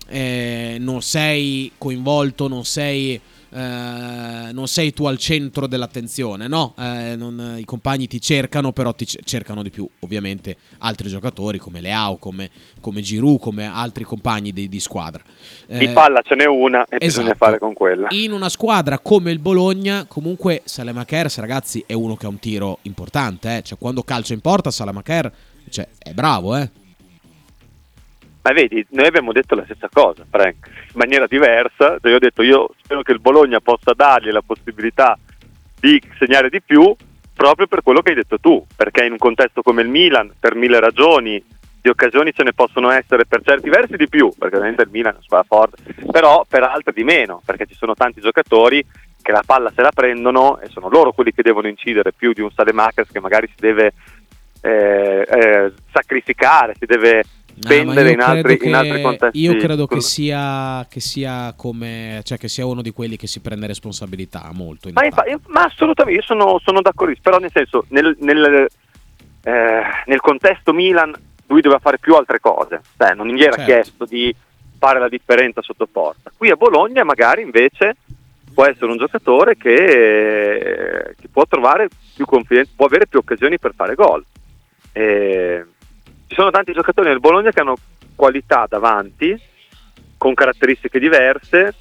eh, 0.07 0.77
non 0.79 1.01
sei 1.01 1.71
coinvolto, 1.77 2.47
non 2.47 2.63
sei, 2.65 3.19
eh, 3.49 4.49
non 4.51 4.67
sei 4.67 4.93
tu 4.93 5.05
al 5.05 5.17
centro 5.17 5.67
dell'attenzione, 5.67 6.47
no? 6.47 6.73
Eh, 6.77 7.15
non- 7.17 7.55
I 7.59 7.65
compagni 7.65 8.07
ti 8.07 8.19
cercano, 8.21 8.71
però 8.71 8.93
ti 8.93 9.05
cercano 9.05 9.63
di 9.63 9.69
più, 9.69 9.87
ovviamente, 9.99 10.57
altri 10.79 11.09
giocatori 11.09 11.57
come 11.57 11.81
Leao, 11.81 12.17
come, 12.17 12.49
come 12.81 13.01
Giroud, 13.01 13.39
come 13.39 13.65
altri 13.65 14.03
compagni 14.03 14.51
di, 14.51 14.69
di 14.69 14.79
squadra. 14.79 15.23
Di 15.65 15.85
Eh, 15.85 15.89
palla 15.89 16.21
ce 16.23 16.35
n'è 16.35 16.45
una 16.45 16.85
e 16.85 16.97
bisogna 16.97 17.27
esatto. 17.27 17.45
fare 17.45 17.59
con 17.59 17.73
quella. 17.73 18.07
in 18.11 18.31
una 18.31 18.49
squadra 18.49 18.99
come 18.99 19.31
il 19.31 19.39
Bologna, 19.39 20.05
comunque 20.07 20.61
Salamakers, 20.65 21.39
ragazzi, 21.39 21.83
è 21.85 21.93
uno 21.93 22.15
che 22.15 22.25
ha 22.25 22.29
un 22.29 22.39
tiro 22.39 22.79
importante. 22.83 23.57
eh. 23.57 23.61
Cioè, 23.63 23.77
quando 23.77 24.03
calcia 24.03 24.33
in 24.33 24.41
porta, 24.41 24.71
Salamaker 24.71 25.33
cioè, 25.69 25.87
è 25.97 26.13
bravo, 26.13 26.55
eh. 26.55 26.69
Ma 28.47 28.53
vedi, 28.53 28.85
noi 28.91 29.07
abbiamo 29.07 29.33
detto 29.33 29.55
la 29.55 29.65
stessa 29.65 29.89
cosa, 29.91 30.25
Frank, 30.29 30.55
in 30.67 30.93
maniera 30.93 31.27
diversa. 31.27 31.97
Io 32.01 32.15
ho 32.15 32.19
detto, 32.19 32.43
io 32.43 32.69
spero 32.81 33.01
che 33.01 33.11
il 33.11 33.19
Bologna 33.19 33.59
possa 33.59 33.91
dargli 33.93 34.29
la 34.29 34.41
possibilità 34.41 35.19
di 35.77 36.01
segnare 36.17 36.49
di 36.49 36.61
più, 36.61 36.95
proprio 37.35 37.67
per 37.67 37.83
quello 37.83 37.99
che 37.99 38.11
hai 38.11 38.15
detto 38.15 38.39
tu, 38.39 38.65
perché 38.73 39.03
in 39.03 39.11
un 39.11 39.17
contesto 39.17 39.61
come 39.61 39.81
il 39.81 39.89
Milan, 39.89 40.31
per 40.39 40.55
mille 40.55 40.79
ragioni, 40.79 41.43
di 41.81 41.89
occasioni 41.89 42.31
ce 42.31 42.43
ne 42.43 42.53
possono 42.53 42.89
essere 42.89 43.25
per 43.25 43.41
certi 43.43 43.67
versi 43.67 43.97
di 43.97 44.07
più, 44.07 44.31
perché 44.37 44.55
ovviamente 44.55 44.83
il 44.83 44.89
Milan 44.93 45.11
è 45.11 45.15
una 45.15 45.25
squadra 45.25 45.47
forte, 45.49 46.05
però 46.09 46.45
per 46.47 46.63
altre 46.63 46.93
di 46.93 47.03
meno, 47.03 47.41
perché 47.45 47.65
ci 47.65 47.75
sono 47.75 47.95
tanti 47.95 48.21
giocatori 48.21 48.81
che 49.21 49.31
la 49.33 49.43
palla 49.45 49.73
se 49.75 49.81
la 49.81 49.91
prendono 49.93 50.57
e 50.59 50.69
sono 50.69 50.87
loro 50.87 51.11
quelli 51.11 51.33
che 51.33 51.41
devono 51.41 51.67
incidere 51.67 52.13
più 52.13 52.31
di 52.31 52.39
un 52.39 52.49
Salemakers 52.49 53.11
che 53.11 53.19
magari 53.19 53.47
si 53.47 53.59
deve 53.59 53.91
eh, 54.61 55.27
eh, 55.29 55.73
sacrificare, 55.91 56.75
si 56.79 56.85
deve 56.85 57.25
spendere 57.59 58.07
io 58.09 58.13
in 58.13 58.21
altri, 58.21 58.57
credo 58.57 58.63
in 58.65 58.71
che- 58.71 58.77
altri 58.77 59.01
contesti. 59.01 59.39
Io 59.39 59.55
credo 59.57 59.87
che 59.87 60.01
sia, 60.01 60.85
che 60.89 60.99
sia 60.99 61.53
come, 61.55 62.21
cioè 62.23 62.37
che 62.37 62.47
sia 62.47 62.65
uno 62.65 62.81
di 62.81 62.91
quelli 62.91 63.17
che 63.17 63.27
si 63.27 63.39
prende 63.39 63.67
responsabilità 63.67 64.49
molto. 64.53 64.87
in 64.87 64.93
Ma, 64.93 65.05
infa- 65.05 65.23
ma 65.47 65.63
assolutamente, 65.63 66.19
io 66.21 66.25
sono, 66.25 66.59
sono 66.63 66.81
d'accordo, 66.81 67.13
però 67.21 67.37
nel 67.39 67.51
senso, 67.51 67.85
nel, 67.89 68.15
nel, 68.19 68.67
eh, 69.43 69.81
nel 70.05 70.19
contesto 70.21 70.73
Milan 70.73 71.13
lui 71.47 71.61
doveva 71.61 71.79
fare 71.79 71.97
più 71.97 72.13
altre 72.15 72.39
cose, 72.39 72.81
Cioè, 72.97 73.13
non 73.13 73.27
gli 73.27 73.41
era 73.41 73.55
Certo. 73.55 73.71
chiesto 73.71 74.05
di 74.05 74.35
fare 74.79 74.99
la 74.99 75.07
differenza 75.09 75.61
sotto 75.61 75.87
porta. 75.87 76.31
Qui 76.35 76.49
a 76.49 76.55
Bologna 76.55 77.03
magari 77.03 77.41
invece 77.41 77.95
può 78.53 78.65
essere 78.65 78.87
un 78.91 78.97
giocatore 78.97 79.55
che, 79.55 81.13
che 81.19 81.27
può 81.31 81.45
trovare 81.47 81.87
più 82.15 82.25
confidenza, 82.25 82.71
può 82.75 82.85
avere 82.85 83.07
più 83.07 83.19
occasioni 83.19 83.57
per 83.59 83.73
fare 83.75 83.95
gol. 83.95 84.23
E 84.91 85.65
ci 86.27 86.35
sono 86.35 86.51
tanti 86.51 86.73
giocatori 86.73 87.07
nel 87.07 87.19
Bologna 87.19 87.51
che 87.51 87.61
hanno 87.61 87.77
qualità 88.15 88.65
davanti, 88.67 89.39
con 90.17 90.33
caratteristiche 90.33 90.99
diverse. 90.99 91.73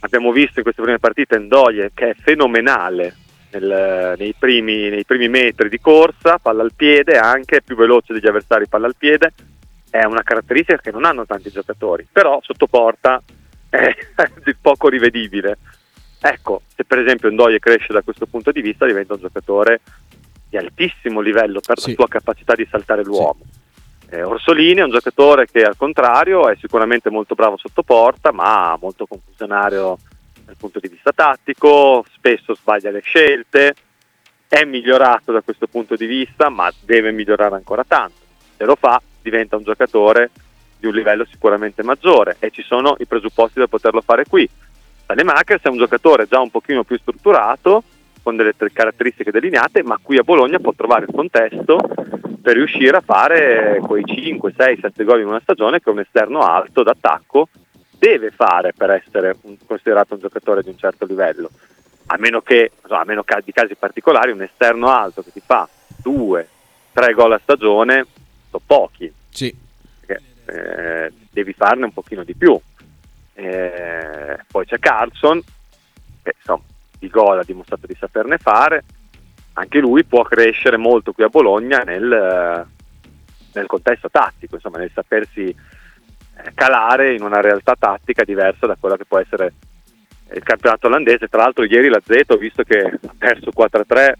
Abbiamo 0.00 0.30
visto 0.30 0.58
in 0.58 0.62
queste 0.62 0.82
prime 0.82 0.98
partite 0.98 1.38
Ndoye 1.38 1.90
che 1.92 2.10
è 2.10 2.14
fenomenale 2.14 3.16
nel- 3.50 4.14
nei, 4.16 4.34
primi, 4.38 4.88
nei 4.88 5.04
primi 5.04 5.28
metri 5.28 5.68
di 5.68 5.80
corsa, 5.80 6.38
palla 6.38 6.62
al 6.62 6.74
piede, 6.74 7.18
anche 7.18 7.62
più 7.62 7.74
veloce 7.74 8.12
degli 8.12 8.26
avversari, 8.26 8.68
palla 8.68 8.86
al 8.86 8.96
piede. 8.96 9.32
È 9.90 10.04
una 10.04 10.22
caratteristica 10.22 10.78
che 10.78 10.90
non 10.90 11.04
hanno 11.04 11.26
tanti 11.26 11.50
giocatori, 11.50 12.06
però 12.10 12.38
sotto 12.42 12.66
porta 12.66 13.20
è 13.68 13.96
poco 14.60 14.88
rivedibile. 14.88 15.58
Ecco, 16.20 16.62
se 16.74 16.84
per 16.84 16.98
esempio 16.98 17.30
Ndoye 17.30 17.58
cresce 17.58 17.92
da 17.92 18.02
questo 18.02 18.26
punto 18.26 18.52
di 18.52 18.60
vista, 18.60 18.86
diventa 18.86 19.14
un 19.14 19.20
giocatore 19.20 19.80
di 20.48 20.56
altissimo 20.56 21.20
livello 21.20 21.60
per 21.60 21.78
la 21.78 21.92
sua 21.92 22.08
capacità 22.08 22.54
di 22.54 22.66
saltare 22.70 23.02
l'uomo. 23.02 23.40
Eh, 24.10 24.22
Orsolini 24.22 24.80
è 24.80 24.84
un 24.84 24.90
giocatore 24.90 25.46
che 25.46 25.62
al 25.62 25.76
contrario 25.76 26.48
è 26.48 26.56
sicuramente 26.56 27.10
molto 27.10 27.34
bravo 27.34 27.58
sotto 27.58 27.82
porta, 27.82 28.32
ma 28.32 28.76
molto 28.80 29.06
confusionario 29.06 29.98
dal 30.46 30.56
punto 30.56 30.78
di 30.78 30.88
vista 30.88 31.12
tattico, 31.12 32.04
spesso 32.14 32.54
sbaglia 32.54 32.90
le 32.90 33.00
scelte, 33.00 33.74
è 34.48 34.64
migliorato 34.64 35.30
da 35.30 35.42
questo 35.42 35.66
punto 35.66 35.94
di 35.94 36.06
vista, 36.06 36.48
ma 36.48 36.72
deve 36.86 37.12
migliorare 37.12 37.54
ancora 37.56 37.84
tanto. 37.86 38.16
Se 38.56 38.64
lo 38.64 38.76
fa 38.76 39.00
diventa 39.20 39.56
un 39.56 39.64
giocatore 39.64 40.30
di 40.78 40.86
un 40.86 40.94
livello 40.94 41.26
sicuramente 41.26 41.82
maggiore 41.82 42.36
e 42.38 42.50
ci 42.50 42.62
sono 42.62 42.96
i 43.00 43.06
presupposti 43.06 43.58
per 43.58 43.68
poterlo 43.68 44.00
fare 44.00 44.24
qui. 44.24 44.48
Salemakers 45.04 45.64
è 45.64 45.68
un 45.68 45.76
giocatore 45.76 46.26
già 46.26 46.40
un 46.40 46.50
pochino 46.50 46.82
più 46.82 46.96
strutturato, 46.96 47.82
con 48.22 48.36
delle 48.36 48.54
caratteristiche 48.72 49.30
delineate, 49.30 49.82
ma 49.82 49.98
qui 50.00 50.16
a 50.16 50.22
Bologna 50.22 50.58
può 50.58 50.72
trovare 50.74 51.04
il 51.06 51.14
contesto 51.14 51.78
per 52.48 52.56
riuscire 52.56 52.96
a 52.96 53.02
fare 53.02 53.78
quei 53.82 54.02
5, 54.06 54.54
6, 54.56 54.78
7 54.80 55.04
gol 55.04 55.20
in 55.20 55.26
una 55.26 55.40
stagione 55.42 55.80
che 55.80 55.90
un 55.90 55.98
esterno 55.98 56.38
alto 56.40 56.82
d'attacco 56.82 57.50
deve 57.98 58.30
fare 58.30 58.72
per 58.72 58.88
essere 58.88 59.36
un- 59.42 59.58
considerato 59.66 60.14
un 60.14 60.20
giocatore 60.20 60.62
di 60.62 60.70
un 60.70 60.78
certo 60.78 61.04
livello. 61.04 61.50
A 62.06 62.16
meno 62.16 62.40
che, 62.40 62.70
insomma, 62.80 63.02
a 63.02 63.04
meno 63.04 63.22
ca- 63.22 63.42
di 63.44 63.52
casi 63.52 63.74
particolari, 63.74 64.30
un 64.32 64.40
esterno 64.40 64.88
alto 64.88 65.22
che 65.22 65.30
ti 65.30 65.42
fa 65.44 65.68
2, 65.98 66.48
3 66.94 67.12
gol 67.12 67.32
a 67.32 67.40
stagione 67.42 68.06
sono 68.48 68.62
pochi. 68.64 69.12
Sì. 69.28 69.54
Perché, 70.06 70.22
eh, 70.46 71.12
devi 71.30 71.52
farne 71.52 71.84
un 71.84 71.92
pochino 71.92 72.24
di 72.24 72.34
più. 72.34 72.58
Eh, 73.34 74.38
poi 74.50 74.64
c'è 74.64 74.78
Carlson, 74.78 75.42
che 76.22 76.32
insomma 76.34 76.62
di 76.98 77.08
gol 77.10 77.40
ha 77.40 77.44
dimostrato 77.44 77.86
di 77.86 77.96
saperne 78.00 78.38
fare. 78.38 78.84
Anche 79.58 79.80
lui 79.80 80.04
può 80.04 80.22
crescere 80.22 80.76
molto 80.76 81.12
qui 81.12 81.24
a 81.24 81.28
Bologna 81.28 81.78
nel, 81.80 82.12
eh, 82.12 82.66
nel 83.54 83.66
contesto 83.66 84.08
tattico, 84.08 84.54
insomma, 84.54 84.78
nel 84.78 84.92
sapersi 84.94 85.46
eh, 85.48 86.52
calare 86.54 87.14
in 87.14 87.22
una 87.22 87.40
realtà 87.40 87.74
tattica 87.76 88.22
diversa 88.22 88.66
da 88.66 88.76
quella 88.78 88.96
che 88.96 89.04
può 89.04 89.18
essere 89.18 89.52
il 90.32 90.42
campionato 90.42 90.86
olandese. 90.86 91.26
Tra 91.26 91.42
l'altro, 91.42 91.64
ieri 91.64 91.88
la 91.88 92.00
Z 92.04 92.22
ho 92.28 92.36
visto 92.36 92.62
che 92.62 92.78
ha 92.78 93.14
perso 93.18 93.50
4-3, 93.50 94.12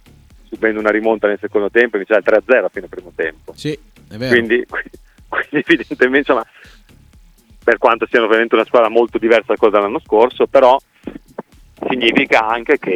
subendo 0.49 0.81
una 0.81 0.91
rimonta 0.91 1.29
nel 1.29 1.39
secondo 1.41 1.71
tempo, 1.71 1.97
invece 1.97 2.15
il 2.15 2.25
3-0 2.25 2.65
a 2.65 2.69
fine 2.69 2.89
primo 2.89 3.13
tempo. 3.15 3.53
Sì, 3.55 3.79
è 4.09 4.17
vero. 4.17 4.35
Quindi, 4.35 4.67
quindi 4.67 5.65
evidentemente, 5.67 6.19
insomma, 6.19 6.45
per 7.63 7.79
quanto 7.79 8.07
siano 8.11 8.27
ovviamente 8.27 8.57
una 8.57 8.65
squadra 8.65 8.89
molto 8.89 9.19
diversa 9.19 9.53
da 9.53 9.57
quella 9.57 9.77
dell'anno 9.77 10.01
scorso, 10.01 10.47
però 10.47 10.77
significa 11.87 12.47
anche 12.47 12.79
che 12.79 12.91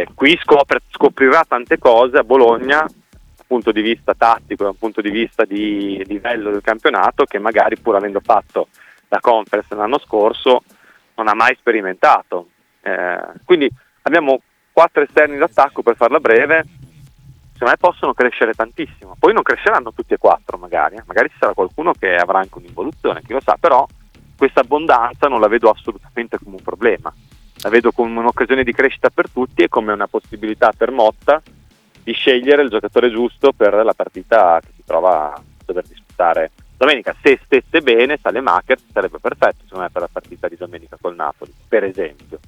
eh, 0.00 0.06
qui 0.14 0.38
scopre- 0.42 0.82
scoprirà 0.90 1.44
tante 1.46 1.78
cose 1.78 2.18
a 2.18 2.24
Bologna 2.24 2.80
dal 2.80 3.46
punto 3.46 3.72
di 3.72 3.82
vista 3.82 4.14
tattico, 4.14 4.64
dal 4.64 4.76
punto 4.76 5.00
di 5.00 5.10
vista 5.10 5.44
di 5.44 6.02
livello 6.06 6.50
del 6.50 6.62
campionato, 6.62 7.24
che 7.24 7.38
magari 7.38 7.78
pur 7.78 7.96
avendo 7.96 8.20
fatto 8.20 8.68
la 9.08 9.20
conference 9.20 9.74
l'anno 9.74 9.98
scorso 9.98 10.62
non 11.16 11.28
ha 11.28 11.34
mai 11.34 11.54
sperimentato. 11.58 12.48
Eh, 12.80 13.20
quindi 13.44 13.70
abbiamo 14.02 14.40
quattro 14.72 15.02
esterni 15.02 15.36
d'attacco 15.36 15.82
per 15.82 15.96
farla 15.96 16.18
breve, 16.18 16.64
secondo 17.52 17.70
me 17.70 17.76
possono 17.78 18.14
crescere 18.14 18.54
tantissimo. 18.54 19.16
Poi 19.18 19.32
non 19.32 19.42
cresceranno 19.42 19.92
tutti 19.92 20.14
e 20.14 20.18
quattro 20.18 20.56
magari, 20.56 20.96
eh. 20.96 21.02
magari 21.06 21.28
ci 21.28 21.36
sarà 21.38 21.52
qualcuno 21.52 21.92
che 21.92 22.16
avrà 22.16 22.38
anche 22.38 22.58
un'involuzione, 22.58 23.22
chi 23.22 23.32
lo 23.32 23.40
sa, 23.40 23.56
però 23.60 23.86
questa 24.36 24.60
abbondanza 24.60 25.28
non 25.28 25.40
la 25.40 25.46
vedo 25.46 25.70
assolutamente 25.70 26.38
come 26.38 26.56
un 26.56 26.62
problema, 26.62 27.12
la 27.62 27.68
vedo 27.68 27.92
come 27.92 28.18
un'occasione 28.18 28.64
di 28.64 28.72
crescita 28.72 29.08
per 29.10 29.30
tutti 29.30 29.62
e 29.62 29.68
come 29.68 29.92
una 29.92 30.08
possibilità 30.08 30.72
per 30.76 30.90
Motta 30.90 31.40
di 32.02 32.12
scegliere 32.12 32.62
il 32.62 32.68
giocatore 32.68 33.10
giusto 33.10 33.52
per 33.52 33.72
la 33.72 33.94
partita 33.94 34.60
che 34.60 34.70
si 34.74 34.82
trova 34.84 35.34
a 35.34 35.42
dover 35.64 35.84
disputare 35.86 36.50
domenica. 36.76 37.14
Se 37.22 37.38
stesse 37.44 37.80
bene, 37.80 38.18
Salemakers 38.20 38.82
sarebbe 38.92 39.18
perfetto 39.20 39.62
secondo 39.62 39.84
me 39.84 39.90
per 39.90 40.02
la 40.02 40.08
partita 40.10 40.48
di 40.48 40.56
domenica 40.56 40.98
col 41.00 41.14
Napoli, 41.14 41.52
per 41.68 41.84
esempio. 41.84 42.40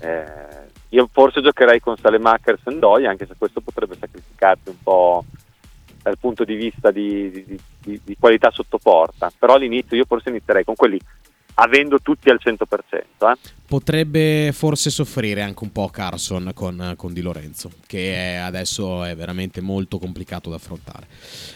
Eh, 0.00 0.76
io 0.90 1.08
forse 1.12 1.42
giocherei 1.42 1.80
con 1.80 1.96
Salemakers 1.98 2.62
e 2.64 2.70
Ndoi, 2.70 3.06
anche 3.06 3.26
se 3.26 3.34
questo 3.36 3.60
potrebbe 3.60 3.96
sacrificarti 4.00 4.70
un 4.70 4.82
po' 4.82 5.24
dal 6.00 6.16
punto 6.16 6.44
di 6.44 6.54
vista 6.54 6.90
di, 6.90 7.30
di- 7.30 7.60
di- 7.82 8.00
di 8.02 8.16
qualità 8.18 8.50
sotto 8.50 8.78
porta, 8.78 9.30
però 9.36 9.54
all'inizio 9.54 9.96
io 9.96 10.06
forse 10.06 10.30
inizierei 10.30 10.64
con 10.64 10.74
quelli 10.76 10.98
avendo 11.60 12.00
tutti 12.00 12.30
al 12.30 12.38
100%. 12.42 12.56
Eh. 13.30 13.36
Potrebbe 13.66 14.50
forse 14.52 14.90
soffrire 14.90 15.42
anche 15.42 15.64
un 15.64 15.72
po' 15.72 15.88
Carson 15.88 16.52
con, 16.54 16.94
con 16.96 17.12
Di 17.12 17.20
Lorenzo, 17.20 17.70
che 17.86 18.14
è- 18.14 18.36
adesso 18.36 19.02
è 19.04 19.14
veramente 19.16 19.60
molto 19.60 19.98
complicato 19.98 20.50
da 20.50 20.56
affrontare. 20.56 21.06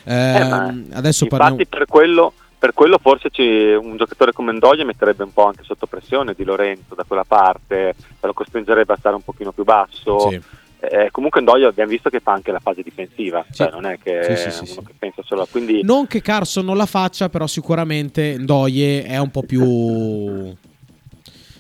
Eh, 0.04 0.12
Ehm, 0.12 0.86
adesso 0.92 1.24
Infatti 1.24 1.42
parliamo... 1.42 1.64
per 1.68 1.86
quello, 1.86 2.32
per 2.58 2.72
quello 2.74 2.98
forse 2.98 3.30
ci- 3.30 3.42
un 3.80 3.96
giocatore 3.96 4.32
come 4.32 4.52
Ndoye 4.52 4.84
metterebbe 4.84 5.22
un 5.22 5.32
po' 5.32 5.46
anche 5.46 5.62
sotto 5.62 5.86
pressione 5.86 6.34
di 6.34 6.44
Lorenzo 6.44 6.94
da 6.94 7.04
quella 7.04 7.24
parte, 7.24 7.94
lo 8.20 8.32
costringerebbe 8.32 8.92
a 8.92 8.96
stare 8.98 9.14
un 9.14 9.22
pochino 9.22 9.52
più 9.52 9.64
basso. 9.64 10.28
Sì. 10.30 10.40
Eh, 10.84 11.10
comunque 11.12 11.40
Ndoye 11.40 11.66
abbiamo 11.66 11.90
visto 11.90 12.10
che 12.10 12.18
fa 12.18 12.32
anche 12.32 12.50
la 12.50 12.58
fase 12.58 12.82
difensiva, 12.82 13.46
cioè 13.52 13.70
non 13.70 13.86
è 13.86 13.98
che 14.02 14.24
Sì, 14.24 14.30
è 14.32 14.36
sì, 14.36 14.50
sì, 14.50 14.72
uno 14.72 14.80
sì. 14.80 14.86
che 14.86 14.94
pensa 14.98 15.22
solo 15.24 15.46
quindi 15.48 15.80
Non 15.84 16.08
che 16.08 16.20
Carson 16.20 16.64
non 16.64 16.76
la 16.76 16.86
faccia, 16.86 17.28
però 17.28 17.46
sicuramente 17.46 18.36
Ndoye 18.36 19.04
è 19.04 19.16
un 19.18 19.30
po' 19.30 19.42
più... 19.42 20.52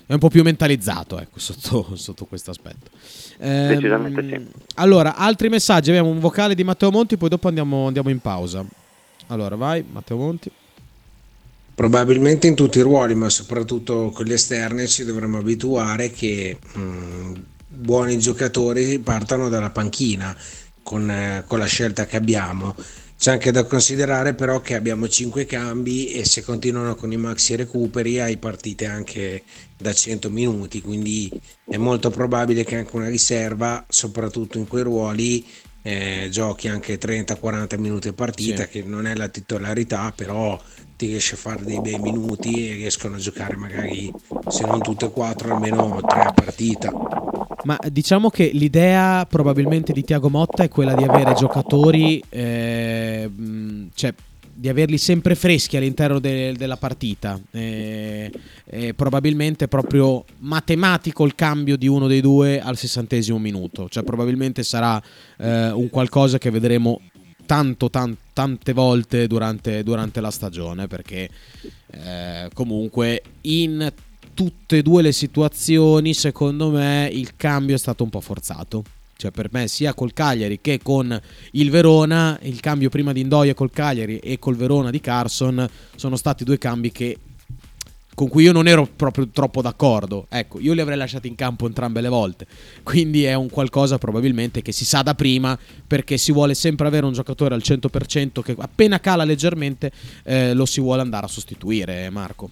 È 0.04 0.12
un 0.14 0.18
po' 0.18 0.28
più 0.28 0.42
mentalizzato, 0.42 1.18
ecco, 1.20 1.38
sotto, 1.38 1.94
sotto 1.94 2.24
questo 2.26 2.50
aspetto. 2.50 2.90
Ehm, 3.38 3.68
Decisamente 3.68 4.26
sì. 4.28 4.46
Allora, 4.74 5.14
altri 5.14 5.48
messaggi. 5.48 5.88
Abbiamo 5.88 6.10
un 6.10 6.18
vocale 6.18 6.54
di 6.54 6.64
Matteo 6.64 6.90
Monti, 6.90 7.16
poi 7.16 7.30
dopo 7.30 7.48
andiamo, 7.48 7.86
andiamo 7.86 8.10
in 8.10 8.18
pausa. 8.18 8.62
Allora, 9.28 9.56
vai, 9.56 9.82
Matteo 9.90 10.16
Monti. 10.18 10.50
Probabilmente 11.74 12.46
in 12.46 12.54
tutti 12.54 12.78
i 12.78 12.82
ruoli, 12.82 13.14
ma 13.14 13.30
soprattutto 13.30 14.10
con 14.10 14.26
gli 14.26 14.32
esterni 14.32 14.86
ci 14.86 15.04
dovremmo 15.04 15.38
abituare 15.38 16.10
che 16.10 16.58
mh, 16.74 17.32
buoni 17.74 18.18
giocatori 18.18 18.98
partano 18.98 19.48
dalla 19.48 19.70
panchina 19.70 20.36
con, 20.82 21.10
eh, 21.10 21.44
con 21.46 21.58
la 21.58 21.64
scelta 21.66 22.06
che 22.06 22.16
abbiamo. 22.16 22.74
C'è 23.18 23.30
anche 23.30 23.52
da 23.52 23.64
considerare 23.64 24.34
però 24.34 24.60
che 24.60 24.74
abbiamo 24.74 25.08
5 25.08 25.46
cambi 25.46 26.08
e 26.12 26.24
se 26.24 26.42
continuano 26.42 26.96
con 26.96 27.12
i 27.12 27.16
maxi 27.16 27.54
recuperi 27.54 28.18
hai 28.18 28.36
partite 28.36 28.86
anche 28.86 29.44
da 29.76 29.92
100 29.92 30.28
minuti, 30.28 30.80
quindi 30.82 31.30
è 31.64 31.76
molto 31.76 32.10
probabile 32.10 32.64
che 32.64 32.76
anche 32.76 32.96
una 32.96 33.08
riserva, 33.08 33.84
soprattutto 33.88 34.58
in 34.58 34.66
quei 34.66 34.82
ruoli, 34.82 35.46
eh, 35.82 36.28
giochi 36.32 36.66
anche 36.68 36.98
30-40 36.98 37.78
minuti 37.78 38.08
a 38.08 38.12
partita, 38.12 38.64
Sì. 38.64 38.68
che 38.68 38.82
non 38.82 39.06
è 39.06 39.14
la 39.14 39.28
titolarità, 39.28 40.12
però 40.14 40.60
ti 40.96 41.06
riesce 41.06 41.34
a 41.34 41.38
fare 41.38 41.64
dei 41.64 41.80
bei 41.80 41.98
minuti 42.00 42.70
e 42.70 42.74
riescono 42.74 43.16
a 43.16 43.18
giocare 43.18 43.56
magari, 43.56 44.12
se 44.48 44.64
non 44.64 44.80
tutte 44.80 45.06
e 45.06 45.10
quattro, 45.10 45.52
almeno 45.54 46.00
tre 46.06 46.22
a 46.22 46.32
partita. 46.32 46.90
Ma 47.64 47.78
diciamo 47.88 48.28
che 48.28 48.50
l'idea 48.52 49.24
probabilmente 49.26 49.92
di 49.92 50.02
Tiago 50.02 50.28
Motta 50.28 50.64
è 50.64 50.68
quella 50.68 50.94
di 50.94 51.04
avere 51.04 51.34
giocatori, 51.34 52.22
eh, 52.28 53.30
cioè 53.94 54.12
di 54.54 54.68
averli 54.68 54.98
sempre 54.98 55.34
freschi 55.34 55.76
all'interno 55.76 56.18
de- 56.18 56.54
della 56.56 56.76
partita. 56.76 57.40
Eh, 57.50 58.30
eh, 58.66 58.94
probabilmente 58.94 59.68
proprio 59.68 60.24
matematico 60.38 61.24
il 61.24 61.34
cambio 61.34 61.76
di 61.76 61.86
uno 61.86 62.06
dei 62.06 62.20
due 62.20 62.60
al 62.60 62.76
sessantesimo 62.76 63.38
minuto. 63.38 63.88
Cioè 63.88 64.02
probabilmente 64.02 64.62
sarà 64.62 65.00
eh, 65.38 65.70
un 65.70 65.88
qualcosa 65.88 66.38
che 66.38 66.50
vedremo 66.50 67.00
tanto, 67.46 67.90
tan- 67.90 68.16
tante 68.32 68.72
volte 68.72 69.26
durante, 69.26 69.82
durante 69.82 70.20
la 70.20 70.30
stagione 70.30 70.86
perché 70.86 71.28
eh, 71.90 72.48
comunque 72.54 73.22
in 73.42 73.92
tutte 74.34 74.78
e 74.78 74.82
due 74.82 75.02
le 75.02 75.12
situazioni 75.12 76.14
secondo 76.14 76.70
me 76.70 77.08
il 77.12 77.36
cambio 77.36 77.74
è 77.74 77.78
stato 77.78 78.04
un 78.04 78.10
po' 78.10 78.20
forzato 78.20 78.84
cioè 79.22 79.30
per 79.30 79.48
me 79.52 79.68
sia 79.68 79.94
col 79.94 80.12
Cagliari 80.12 80.60
che 80.60 80.80
con 80.82 81.20
il 81.52 81.70
Verona 81.70 82.38
il 82.42 82.58
cambio 82.58 82.88
prima 82.88 83.12
di 83.12 83.20
Indoia 83.20 83.54
col 83.54 83.70
Cagliari 83.70 84.18
e 84.18 84.38
col 84.40 84.56
Verona 84.56 84.90
di 84.90 85.00
Carson 85.00 85.68
sono 85.94 86.16
stati 86.16 86.42
due 86.42 86.58
cambi 86.58 86.90
che 86.90 87.18
con 88.14 88.28
cui 88.28 88.42
io 88.42 88.52
non 88.52 88.68
ero 88.68 88.86
proprio 88.86 89.28
troppo 89.28 89.62
d'accordo. 89.62 90.26
Ecco, 90.28 90.60
io 90.60 90.74
li 90.74 90.80
avrei 90.80 90.96
lasciati 90.96 91.28
in 91.28 91.34
campo 91.34 91.66
entrambe 91.66 92.00
le 92.00 92.08
volte. 92.08 92.46
Quindi 92.82 93.24
è 93.24 93.34
un 93.34 93.48
qualcosa 93.48 93.96
probabilmente 93.98 94.60
che 94.60 94.72
si 94.72 94.84
sa 94.84 95.02
da 95.02 95.14
prima 95.14 95.58
perché 95.86 96.18
si 96.18 96.30
vuole 96.30 96.54
sempre 96.54 96.86
avere 96.86 97.06
un 97.06 97.12
giocatore 97.12 97.54
al 97.54 97.62
100% 97.64 98.42
che 98.42 98.54
appena 98.58 99.00
cala 99.00 99.24
leggermente 99.24 99.90
eh, 100.24 100.52
lo 100.52 100.66
si 100.66 100.80
vuole 100.80 101.00
andare 101.00 101.26
a 101.26 101.28
sostituire, 101.28 102.10
Marco. 102.10 102.50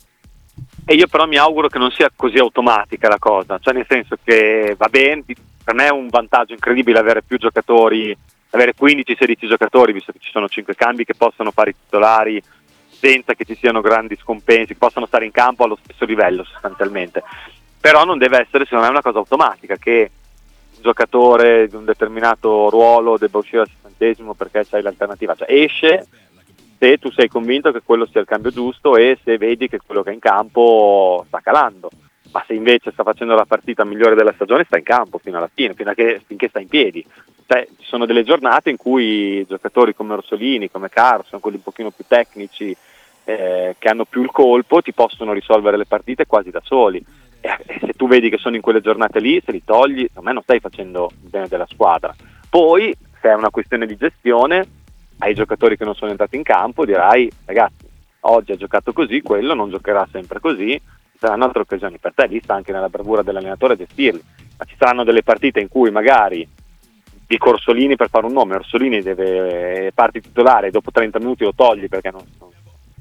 E 0.84 0.94
io 0.94 1.06
però 1.06 1.26
mi 1.26 1.36
auguro 1.36 1.68
che 1.68 1.78
non 1.78 1.90
sia 1.90 2.10
così 2.14 2.38
automatica 2.38 3.08
la 3.08 3.18
cosa, 3.18 3.58
cioè 3.58 3.74
nel 3.74 3.86
senso 3.88 4.16
che 4.22 4.74
va 4.76 4.88
bene, 4.88 5.22
per 5.62 5.74
me 5.74 5.86
è 5.86 5.90
un 5.90 6.08
vantaggio 6.08 6.52
incredibile 6.52 6.98
avere 6.98 7.22
più 7.22 7.38
giocatori, 7.38 8.16
avere 8.50 8.74
15-16 8.78 9.46
giocatori, 9.46 9.92
visto 9.92 10.10
che 10.10 10.18
ci 10.20 10.30
sono 10.30 10.48
5 10.48 10.74
cambi 10.74 11.04
che 11.04 11.14
possono 11.14 11.52
fare 11.52 11.70
i 11.70 11.76
titolari 11.84 12.42
senza 12.88 13.34
che 13.34 13.44
ci 13.44 13.54
siano 13.54 13.80
grandi 13.80 14.16
scompensi, 14.20 14.72
che 14.72 14.78
possano 14.78 15.06
stare 15.06 15.24
in 15.24 15.30
campo 15.30 15.64
allo 15.64 15.78
stesso 15.82 16.04
livello 16.04 16.44
sostanzialmente. 16.44 17.22
Però 17.80 18.04
non 18.04 18.18
deve 18.18 18.40
essere 18.40 18.64
secondo 18.64 18.84
me 18.84 18.90
una 18.90 19.02
cosa 19.02 19.18
automatica 19.18 19.76
che 19.76 20.10
un 20.74 20.82
giocatore 20.82 21.68
di 21.68 21.76
un 21.76 21.84
determinato 21.84 22.68
ruolo 22.68 23.16
debba 23.16 23.38
uscire 23.38 23.62
al 23.62 23.68
sessantesimo 23.68 24.34
perché 24.34 24.66
c'hai 24.68 24.82
l'alternativa, 24.82 25.34
cioè 25.34 25.50
esce 25.50 26.06
se 26.80 26.96
tu 26.96 27.12
sei 27.12 27.28
convinto 27.28 27.72
che 27.72 27.82
quello 27.84 28.06
sia 28.06 28.22
il 28.22 28.26
cambio 28.26 28.50
giusto 28.50 28.96
e 28.96 29.18
se 29.22 29.36
vedi 29.36 29.68
che 29.68 29.80
quello 29.84 30.02
che 30.02 30.08
è 30.08 30.14
in 30.14 30.18
campo 30.18 31.22
sta 31.26 31.40
calando. 31.40 31.90
Ma 32.32 32.42
se 32.46 32.54
invece 32.54 32.90
sta 32.90 33.02
facendo 33.02 33.34
la 33.34 33.44
partita 33.44 33.84
migliore 33.84 34.14
della 34.14 34.32
stagione, 34.32 34.64
sta 34.64 34.78
in 34.78 34.84
campo 34.84 35.18
fino 35.18 35.36
alla 35.36 35.50
fine, 35.52 35.74
fino 35.74 35.92
che, 35.92 36.22
finché 36.24 36.48
sta 36.48 36.58
in 36.58 36.68
piedi. 36.68 37.04
Cioè, 37.46 37.66
ci 37.78 37.86
sono 37.86 38.06
delle 38.06 38.22
giornate 38.22 38.70
in 38.70 38.78
cui 38.78 39.44
giocatori 39.46 39.94
come 39.94 40.14
Orsolini, 40.14 40.70
come 40.70 40.88
Carson, 40.88 41.40
quelli 41.40 41.56
un 41.56 41.64
pochino 41.64 41.90
più 41.90 42.04
tecnici, 42.08 42.74
eh, 43.24 43.76
che 43.78 43.88
hanno 43.88 44.06
più 44.06 44.22
il 44.22 44.30
colpo, 44.30 44.80
ti 44.80 44.94
possono 44.94 45.34
risolvere 45.34 45.76
le 45.76 45.86
partite 45.86 46.24
quasi 46.24 46.50
da 46.50 46.62
soli. 46.64 47.04
E, 47.40 47.58
e 47.66 47.78
se 47.84 47.92
tu 47.92 48.08
vedi 48.08 48.30
che 48.30 48.38
sono 48.38 48.56
in 48.56 48.62
quelle 48.62 48.80
giornate 48.80 49.20
lì, 49.20 49.42
se 49.44 49.52
li 49.52 49.62
togli, 49.62 50.08
a 50.14 50.22
me 50.22 50.32
non 50.32 50.42
stai 50.42 50.60
facendo 50.60 51.10
bene 51.18 51.48
della 51.48 51.66
squadra. 51.68 52.14
Poi, 52.48 52.94
se 53.20 53.28
è 53.28 53.34
una 53.34 53.50
questione 53.50 53.84
di 53.84 53.96
gestione, 53.96 54.66
ai 55.20 55.34
giocatori 55.34 55.76
che 55.76 55.84
non 55.84 55.94
sono 55.94 56.10
entrati 56.10 56.36
in 56.36 56.42
campo 56.42 56.84
dirai, 56.84 57.30
ragazzi, 57.44 57.86
oggi 58.20 58.52
ha 58.52 58.56
giocato 58.56 58.92
così, 58.92 59.20
quello 59.22 59.54
non 59.54 59.70
giocherà 59.70 60.06
sempre 60.10 60.40
così, 60.40 60.80
saranno 61.18 61.44
altre 61.44 61.62
occasioni 61.62 61.98
per 61.98 62.14
te, 62.14 62.26
lì 62.26 62.40
sta 62.42 62.54
anche 62.54 62.72
nella 62.72 62.88
bravura 62.88 63.22
dell'allenatore 63.22 63.76
gestirli, 63.76 64.22
ma 64.58 64.64
ci 64.64 64.74
saranno 64.78 65.04
delle 65.04 65.22
partite 65.22 65.60
in 65.60 65.68
cui 65.68 65.90
magari 65.90 66.46
di 67.26 67.38
Corsolini 67.38 67.96
per 67.96 68.08
fare 68.08 68.26
un 68.26 68.32
nome, 68.32 68.56
Orsolini 68.56 69.02
deve 69.02 69.92
parti 69.94 70.20
titolare 70.20 70.68
e 70.68 70.70
dopo 70.70 70.90
30 70.90 71.18
minuti 71.18 71.44
lo 71.44 71.52
togli 71.54 71.88
perché 71.88 72.10
non, 72.10 72.24
non 72.38 72.50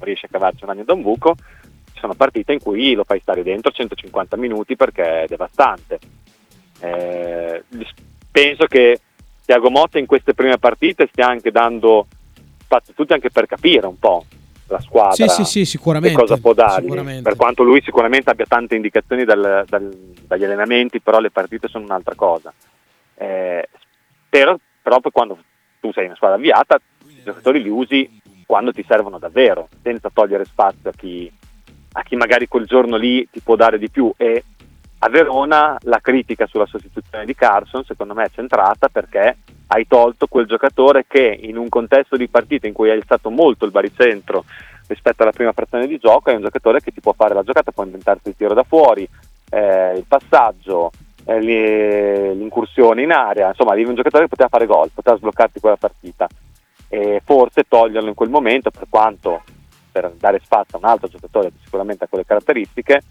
riesce 0.00 0.26
a 0.26 0.28
cavarci 0.30 0.64
un 0.64 0.70
ragno 0.70 0.84
da 0.84 0.92
un 0.92 1.02
buco, 1.02 1.34
ci 1.92 1.98
sono 1.98 2.14
partite 2.14 2.52
in 2.52 2.60
cui 2.60 2.92
lo 2.94 3.04
fai 3.04 3.20
stare 3.20 3.42
dentro 3.42 3.72
150 3.72 4.36
minuti 4.36 4.76
perché 4.76 5.22
è 5.22 5.26
devastante. 5.26 5.98
Eh, 6.80 7.64
penso 8.30 8.66
che 8.66 9.00
Tiago 9.50 9.68
Motta 9.68 9.98
in 9.98 10.06
queste 10.06 10.32
prime 10.32 10.58
partite 10.58 11.08
stia 11.10 11.26
anche 11.26 11.50
dando 11.50 12.06
spazio 12.62 12.92
a 12.92 12.94
tutti 12.96 13.12
anche 13.14 13.30
per 13.30 13.46
capire 13.46 13.84
un 13.88 13.98
po' 13.98 14.24
la 14.68 14.78
squadra 14.78 15.26
Sì, 15.26 15.26
sì, 15.26 15.44
sì, 15.44 15.64
sicuramente, 15.64 16.14
che 16.14 16.22
cosa 16.22 16.36
può 16.36 16.52
dargli. 16.54 16.84
sicuramente. 16.84 17.22
per 17.22 17.34
quanto 17.34 17.64
lui 17.64 17.82
sicuramente 17.82 18.30
abbia 18.30 18.46
tante 18.46 18.76
indicazioni 18.76 19.24
dal- 19.24 19.64
dal- 19.66 20.12
dagli 20.24 20.44
allenamenti 20.44 21.00
però 21.00 21.18
le 21.18 21.32
partite 21.32 21.66
sono 21.66 21.84
un'altra 21.84 22.14
cosa. 22.14 22.54
Eh, 23.16 23.68
però, 24.28 24.56
però 24.80 25.00
quando 25.10 25.36
tu 25.80 25.90
sei 25.92 26.04
una 26.04 26.14
squadra 26.14 26.36
avviata 26.36 26.78
i 27.08 27.22
giocatori 27.24 27.60
li 27.60 27.70
usi 27.70 28.20
quando 28.46 28.70
ti 28.70 28.84
servono 28.86 29.18
davvero 29.18 29.68
senza 29.82 30.10
togliere 30.14 30.44
spazio 30.44 30.90
a 30.90 30.92
chi, 30.96 31.28
a 31.94 32.02
chi 32.04 32.14
magari 32.14 32.46
quel 32.46 32.66
giorno 32.66 32.94
lì 32.96 33.28
ti 33.28 33.40
può 33.40 33.56
dare 33.56 33.78
di 33.80 33.90
più. 33.90 34.12
E 34.16 34.44
a 35.02 35.08
Verona 35.08 35.78
la 35.82 35.98
critica 36.00 36.46
sulla 36.46 36.66
sostituzione 36.66 37.24
di 37.24 37.34
Carson 37.34 37.84
secondo 37.84 38.14
me 38.14 38.24
è 38.24 38.30
centrata 38.30 38.88
perché 38.88 39.38
hai 39.68 39.86
tolto 39.86 40.26
quel 40.26 40.46
giocatore 40.46 41.06
che 41.06 41.38
in 41.42 41.56
un 41.56 41.68
contesto 41.68 42.16
di 42.16 42.28
partita 42.28 42.66
in 42.66 42.72
cui 42.72 42.90
hai 42.90 42.96
alzato 42.96 43.30
molto 43.30 43.64
il 43.64 43.70
baricentro 43.70 44.44
rispetto 44.86 45.22
alla 45.22 45.32
prima 45.32 45.52
frazione 45.52 45.86
di 45.86 45.98
gioco 45.98 46.30
è 46.30 46.34
un 46.34 46.42
giocatore 46.42 46.80
che 46.80 46.90
ti 46.90 47.00
può 47.00 47.12
fare 47.12 47.32
la 47.32 47.44
giocata, 47.44 47.70
può 47.70 47.84
inventarti 47.84 48.28
il 48.28 48.34
tiro 48.36 48.54
da 48.54 48.64
fuori, 48.64 49.08
eh, 49.48 49.92
il 49.96 50.04
passaggio, 50.06 50.90
eh, 51.24 51.40
li- 51.40 52.36
l'incursione 52.36 53.02
in 53.02 53.12
area, 53.12 53.48
insomma 53.48 53.72
avevi 53.72 53.88
un 53.88 53.94
giocatore 53.94 54.24
che 54.24 54.30
poteva 54.30 54.48
fare 54.48 54.66
gol, 54.66 54.90
poteva 54.92 55.16
sbloccarti 55.16 55.60
quella 55.60 55.76
partita. 55.76 56.26
E 56.88 57.22
forse 57.24 57.66
toglierlo 57.68 58.08
in 58.08 58.16
quel 58.16 58.30
momento 58.30 58.70
per 58.70 58.86
quanto 58.88 59.42
per 59.92 60.12
dare 60.18 60.40
spazio 60.42 60.76
a 60.76 60.80
un 60.84 60.88
altro 60.88 61.08
giocatore 61.08 61.52
sicuramente 61.62 62.04
ha 62.04 62.08
quelle 62.08 62.24
caratteristiche 62.24 63.02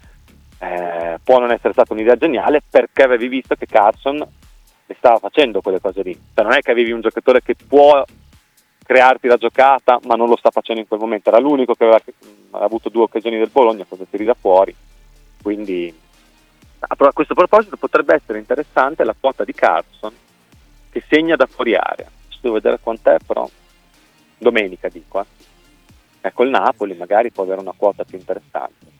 eh, 0.62 1.18
può 1.24 1.38
non 1.38 1.52
essere 1.52 1.72
stata 1.72 1.94
un'idea 1.94 2.16
geniale 2.16 2.60
perché 2.68 3.02
avevi 3.02 3.28
visto 3.28 3.54
che 3.54 3.66
Carson 3.66 4.16
le 4.16 4.94
stava 4.98 5.18
facendo 5.18 5.60
quelle 5.62 5.80
cose 5.80 6.02
lì. 6.02 6.12
Cioè, 6.34 6.44
non 6.44 6.52
è 6.52 6.60
che 6.60 6.70
avevi 6.70 6.92
un 6.92 7.00
giocatore 7.00 7.42
che 7.42 7.54
può 7.54 8.04
crearti 8.84 9.26
la 9.26 9.36
giocata, 9.36 10.00
ma 10.04 10.16
non 10.16 10.28
lo 10.28 10.36
sta 10.36 10.50
facendo 10.50 10.80
in 10.80 10.88
quel 10.88 11.00
momento. 11.00 11.30
Era 11.30 11.38
l'unico 11.38 11.74
che 11.74 11.84
aveva, 11.84 12.00
aveva 12.50 12.66
avuto 12.66 12.88
due 12.88 13.04
occasioni 13.04 13.38
del 13.38 13.48
Bologna, 13.50 13.86
cosa 13.88 14.04
tiri 14.08 14.24
da 14.24 14.34
fuori. 14.34 14.74
Quindi, 15.40 15.94
a, 16.80 17.12
questo 17.12 17.34
proposito, 17.34 17.76
potrebbe 17.76 18.14
essere 18.14 18.38
interessante 18.38 19.04
la 19.04 19.14
quota 19.18 19.44
di 19.44 19.54
Carlson 19.54 20.12
che 20.90 21.02
segna 21.08 21.36
da 21.36 21.46
fuori 21.46 21.74
area. 21.74 22.06
Adesso 22.06 22.38
Devo 22.42 22.54
vedere 22.54 22.80
quant'è, 22.82 23.16
però 23.24 23.48
domenica 24.36 24.88
dico. 24.88 25.20
Eh. 25.20 25.26
Ecco, 26.22 26.42
il 26.42 26.50
Napoli 26.50 26.94
magari 26.94 27.30
può 27.30 27.44
avere 27.44 27.60
una 27.60 27.74
quota 27.74 28.04
più 28.04 28.18
interessante. 28.18 28.99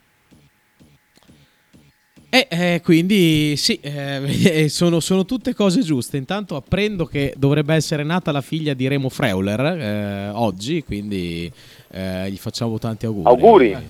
E 2.33 2.47
eh, 2.49 2.81
quindi 2.81 3.57
sì, 3.57 3.77
eh, 3.83 4.69
sono, 4.69 5.01
sono 5.01 5.25
tutte 5.25 5.53
cose 5.53 5.81
giuste. 5.81 6.15
Intanto 6.15 6.55
apprendo 6.55 7.05
che 7.05 7.33
dovrebbe 7.35 7.75
essere 7.75 8.03
nata 8.03 8.31
la 8.31 8.39
figlia 8.39 8.73
di 8.73 8.87
Remo 8.87 9.09
Freuler 9.09 9.59
eh, 9.59 10.29
oggi, 10.29 10.81
quindi 10.81 11.51
eh, 11.91 12.31
gli 12.31 12.37
facciamo 12.37 12.79
tanti 12.79 13.05
auguri. 13.05 13.27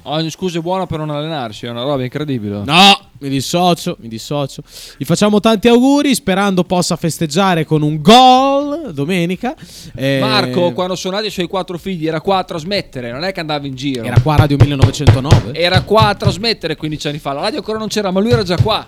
Ogni 0.03 0.31
scusa 0.31 0.57
è 0.57 0.61
buona 0.61 0.87
per 0.87 0.97
non 0.97 1.11
allenarsi, 1.11 1.67
è 1.67 1.69
una 1.69 1.83
roba 1.83 2.01
incredibile. 2.01 2.63
No, 2.65 3.10
mi 3.21 3.29
dissocio, 3.29 3.97
mi 3.99 4.07
dissocio. 4.07 4.63
Gli 4.97 5.05
facciamo 5.05 5.39
tanti 5.39 5.67
auguri 5.67 6.13
sperando 6.15 6.63
possa 6.63 6.95
festeggiare 6.95 7.65
con 7.65 7.83
un 7.83 8.01
gol 8.01 8.91
domenica. 8.93 9.55
Eh, 9.95 10.19
Marco, 10.19 10.71
quando 10.71 10.95
sono 10.95 11.15
nati 11.15 11.27
i 11.27 11.31
suoi 11.31 11.47
quattro 11.47 11.77
figli, 11.77 12.07
era 12.07 12.19
qua 12.19 12.39
a 12.39 12.43
trasmettere, 12.43 13.11
non 13.11 13.23
è 13.23 13.31
che 13.31 13.39
andava 13.39 13.67
in 13.67 13.75
giro. 13.75 14.03
Era 14.03 14.19
qua 14.21 14.33
a 14.33 14.37
Radio 14.37 14.57
1909. 14.59 15.53
Era 15.53 15.81
qua 15.83 16.07
a 16.07 16.15
trasmettere 16.15 16.75
15 16.75 17.07
anni 17.07 17.19
fa. 17.19 17.33
La 17.33 17.41
radio 17.41 17.59
ancora 17.59 17.77
non 17.77 17.87
c'era, 17.87 18.09
ma 18.11 18.19
lui 18.19 18.31
era 18.31 18.43
già 18.43 18.57
qua. 18.61 18.85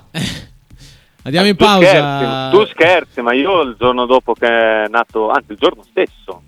Andiamo 1.25 1.47
in 1.47 1.55
Tu 1.55 1.63
pausa. 1.63 1.87
scherzi, 1.87 2.57
tu 2.57 2.65
scherzi, 2.73 3.21
ma 3.21 3.33
io 3.33 3.61
il 3.61 3.75
giorno 3.79 4.05
dopo 4.05 4.33
che 4.33 4.47
è 4.47 4.87
nato, 4.89 5.29
anzi 5.29 5.53
il 5.53 5.57
giorno 5.57 5.83
stesso, 5.89 6.41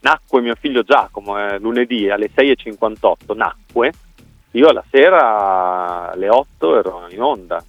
nacque 0.00 0.40
mio 0.40 0.54
figlio 0.60 0.82
Giacomo, 0.82 1.38
eh, 1.38 1.58
lunedì 1.58 2.08
alle 2.08 2.30
6.58 2.32 3.34
nacque, 3.34 3.92
io 4.52 4.68
alla 4.68 4.84
sera 4.90 6.10
alle 6.12 6.28
8 6.28 6.78
ero 6.78 7.06
in 7.10 7.20
onda, 7.22 7.62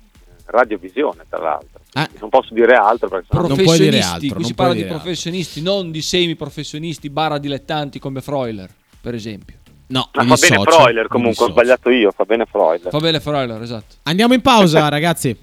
radiovisione 0.46 1.26
tra 1.30 1.40
l'altro. 1.40 1.82
Non 2.20 2.30
posso 2.30 2.54
dire 2.54 2.76
altro 2.76 3.08
perché 3.08 3.28
sennò- 3.30 3.46
Professionisti, 3.46 4.30
qui 4.30 4.44
si 4.44 4.54
parla 4.56 4.74
di 4.74 4.84
professionisti, 4.86 5.62
non 5.62 5.92
di 5.92 6.02
semi-professionisti, 6.02 7.10
barra 7.10 7.38
dilettanti 7.38 8.00
come 8.00 8.20
Freuler, 8.22 8.70
per 9.00 9.14
esempio. 9.14 9.58
No, 9.88 10.10
Ma 10.14 10.36
fa 10.36 10.48
bene 10.48 10.64
Freuler 10.64 11.08
comunque, 11.08 11.46
ho 11.46 11.50
sbagliato 11.50 11.90
io, 11.92 12.12
fa 12.12 12.24
bene 12.26 12.46
Freuler. 12.46 12.90
Fa 12.90 12.98
bene 13.00 13.20
Freuler, 13.20 13.62
esatto. 13.62 13.96
Andiamo 14.04 14.34
in 14.34 14.42
pausa, 14.42 14.88
ragazzi. 14.90 15.38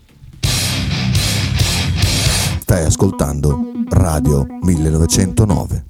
Stai 2.61 2.85
ascoltando 2.85 3.73
Radio 3.91 4.45
1909. 4.63 5.85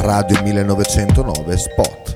Radio 0.00 0.42
1909 0.42 1.56
Spot. 1.56 2.15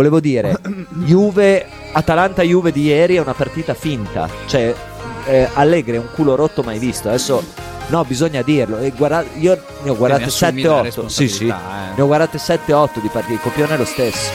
Volevo 0.00 0.18
dire, 0.18 0.58
Juve, 1.04 1.66
Atalanta-Juve 1.92 2.72
di 2.72 2.84
ieri 2.84 3.16
è 3.16 3.20
una 3.20 3.34
partita 3.34 3.74
finta. 3.74 4.30
Cioè, 4.46 4.74
eh, 5.26 5.46
Allegri 5.52 5.96
è 5.96 5.98
un 5.98 6.08
culo 6.14 6.34
rotto 6.36 6.62
mai 6.62 6.78
visto. 6.78 7.08
Adesso, 7.08 7.44
no, 7.88 8.02
bisogna 8.06 8.40
dirlo. 8.40 8.78
E 8.78 8.92
guarda- 8.96 9.26
io 9.38 9.62
ne 9.82 9.90
ho 9.90 9.96
guardate 9.96 10.22
ne 10.22 10.28
assumi 10.28 10.62
la 10.62 10.80
7-8. 10.84 11.06
Sì, 11.06 11.28
sì. 11.28 11.48
eh. 11.48 11.54
Ne 11.94 12.00
ho 12.00 12.06
guardate 12.06 12.38
7-8 12.38 12.98
di 13.02 13.08
partite. 13.08 13.34
Il 13.34 13.40
copione 13.42 13.74
è 13.74 13.76
lo 13.76 13.84
stesso. 13.84 14.30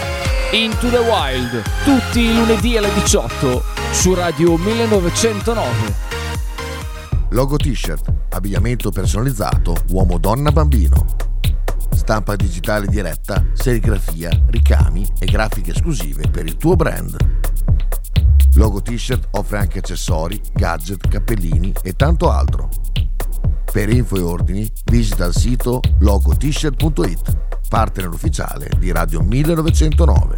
Into 0.51 0.87
the 0.89 0.99
Wild, 0.99 1.63
tutti 1.83 2.19
i 2.19 2.35
lunedì 2.35 2.77
alle 2.77 2.93
18 2.93 3.63
su 3.89 4.13
Radio 4.13 4.57
1909. 4.57 5.69
Logo 7.29 7.57
t-shirt, 7.57 8.13
abbigliamento 8.29 8.91
personalizzato, 8.91 9.75
uomo, 9.89 10.19
donna, 10.19 10.51
bambino. 10.51 11.05
Stampa 12.05 12.35
digitale 12.35 12.85
diretta, 12.85 13.43
serigrafia, 13.53 14.29
ricami 14.51 15.07
e 15.17 15.25
grafiche 15.25 15.71
esclusive 15.71 16.29
per 16.29 16.45
il 16.45 16.55
tuo 16.55 16.75
brand. 16.75 17.17
Logo 18.53 18.79
t-shirt 18.79 19.29
offre 19.31 19.57
anche 19.57 19.79
accessori, 19.79 20.39
gadget, 20.53 21.07
cappellini 21.07 21.73
e 21.81 21.93
tanto 21.93 22.29
altro. 22.29 22.69
Per 23.71 23.89
info 23.89 24.17
e 24.17 24.21
ordini 24.21 24.71
visita 24.83 25.25
il 25.25 25.33
sito 25.33 25.79
logotshirt.it, 25.97 27.37
partner 27.69 28.09
ufficiale 28.09 28.69
di 28.77 28.91
Radio 28.91 29.21
1909. 29.21 30.37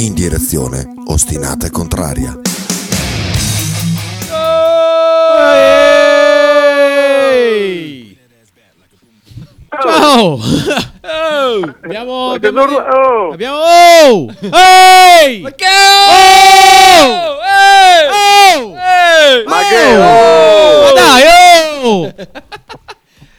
In 0.00 0.14
direzione 0.14 0.94
ostinata 1.08 1.66
e 1.66 1.70
contraria. 1.70 2.34
Ciao! 9.82 10.38
Oh, 11.02 11.74
abbiamo 11.82 12.30
abbiamo 12.32 12.62
Oh! 12.62 13.32
abbiamo 13.32 13.58
oh! 13.58 14.32
Ehi! 14.40 15.40
Ma 15.42 15.50
che 15.50 15.66
oh! 16.08 17.36
Oh! 18.56 18.74
Ma 19.46 19.60
che 19.68 19.96
oh! 19.96 20.82
Ma 20.82 20.92
dai, 20.94 21.22
oh! 21.82 22.14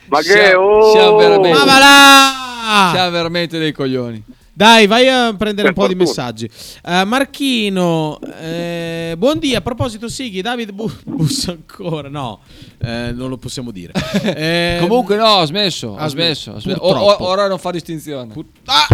Ma 0.10 0.22
che 0.22 0.54
oh! 0.54 0.92
siamo 0.92 1.18
veramente- 1.18 1.58
Ma 1.58 1.66
va 1.66 1.80
là! 1.80 2.90
Siamo 2.94 3.10
veramente 3.10 3.58
dei 3.58 3.72
coglioni. 3.72 4.24
Dai, 4.54 4.86
vai 4.86 5.08
a 5.08 5.34
prendere 5.34 5.70
un 5.70 5.74
Per 5.74 5.84
po' 5.84 5.88
di 5.92 5.96
fortuna. 5.96 6.28
messaggi. 6.28 6.50
Eh, 6.86 7.06
Marchino, 7.06 8.20
eh, 8.42 9.16
buondì. 9.18 9.56
A 9.56 9.62
proposito, 9.62 10.08
Sighi, 10.10 10.42
David 10.42 10.72
bu- 10.72 10.92
bussa 11.06 11.52
ancora. 11.52 12.10
No, 12.10 12.40
eh, 12.84 13.12
non 13.14 13.30
lo 13.30 13.38
possiamo 13.38 13.72
dire. 13.72 13.94
Eh, 14.24 14.78
Comunque 14.82 15.16
no, 15.16 15.38
ha 15.40 15.46
smesso, 15.46 15.96
ha 15.96 16.08
smesso. 16.08 16.60
smesso. 16.60 16.80
O- 16.82 17.24
ora 17.24 17.48
non 17.48 17.58
fa 17.60 17.72
distinzione. 17.72 18.34
Ah! 18.66 18.88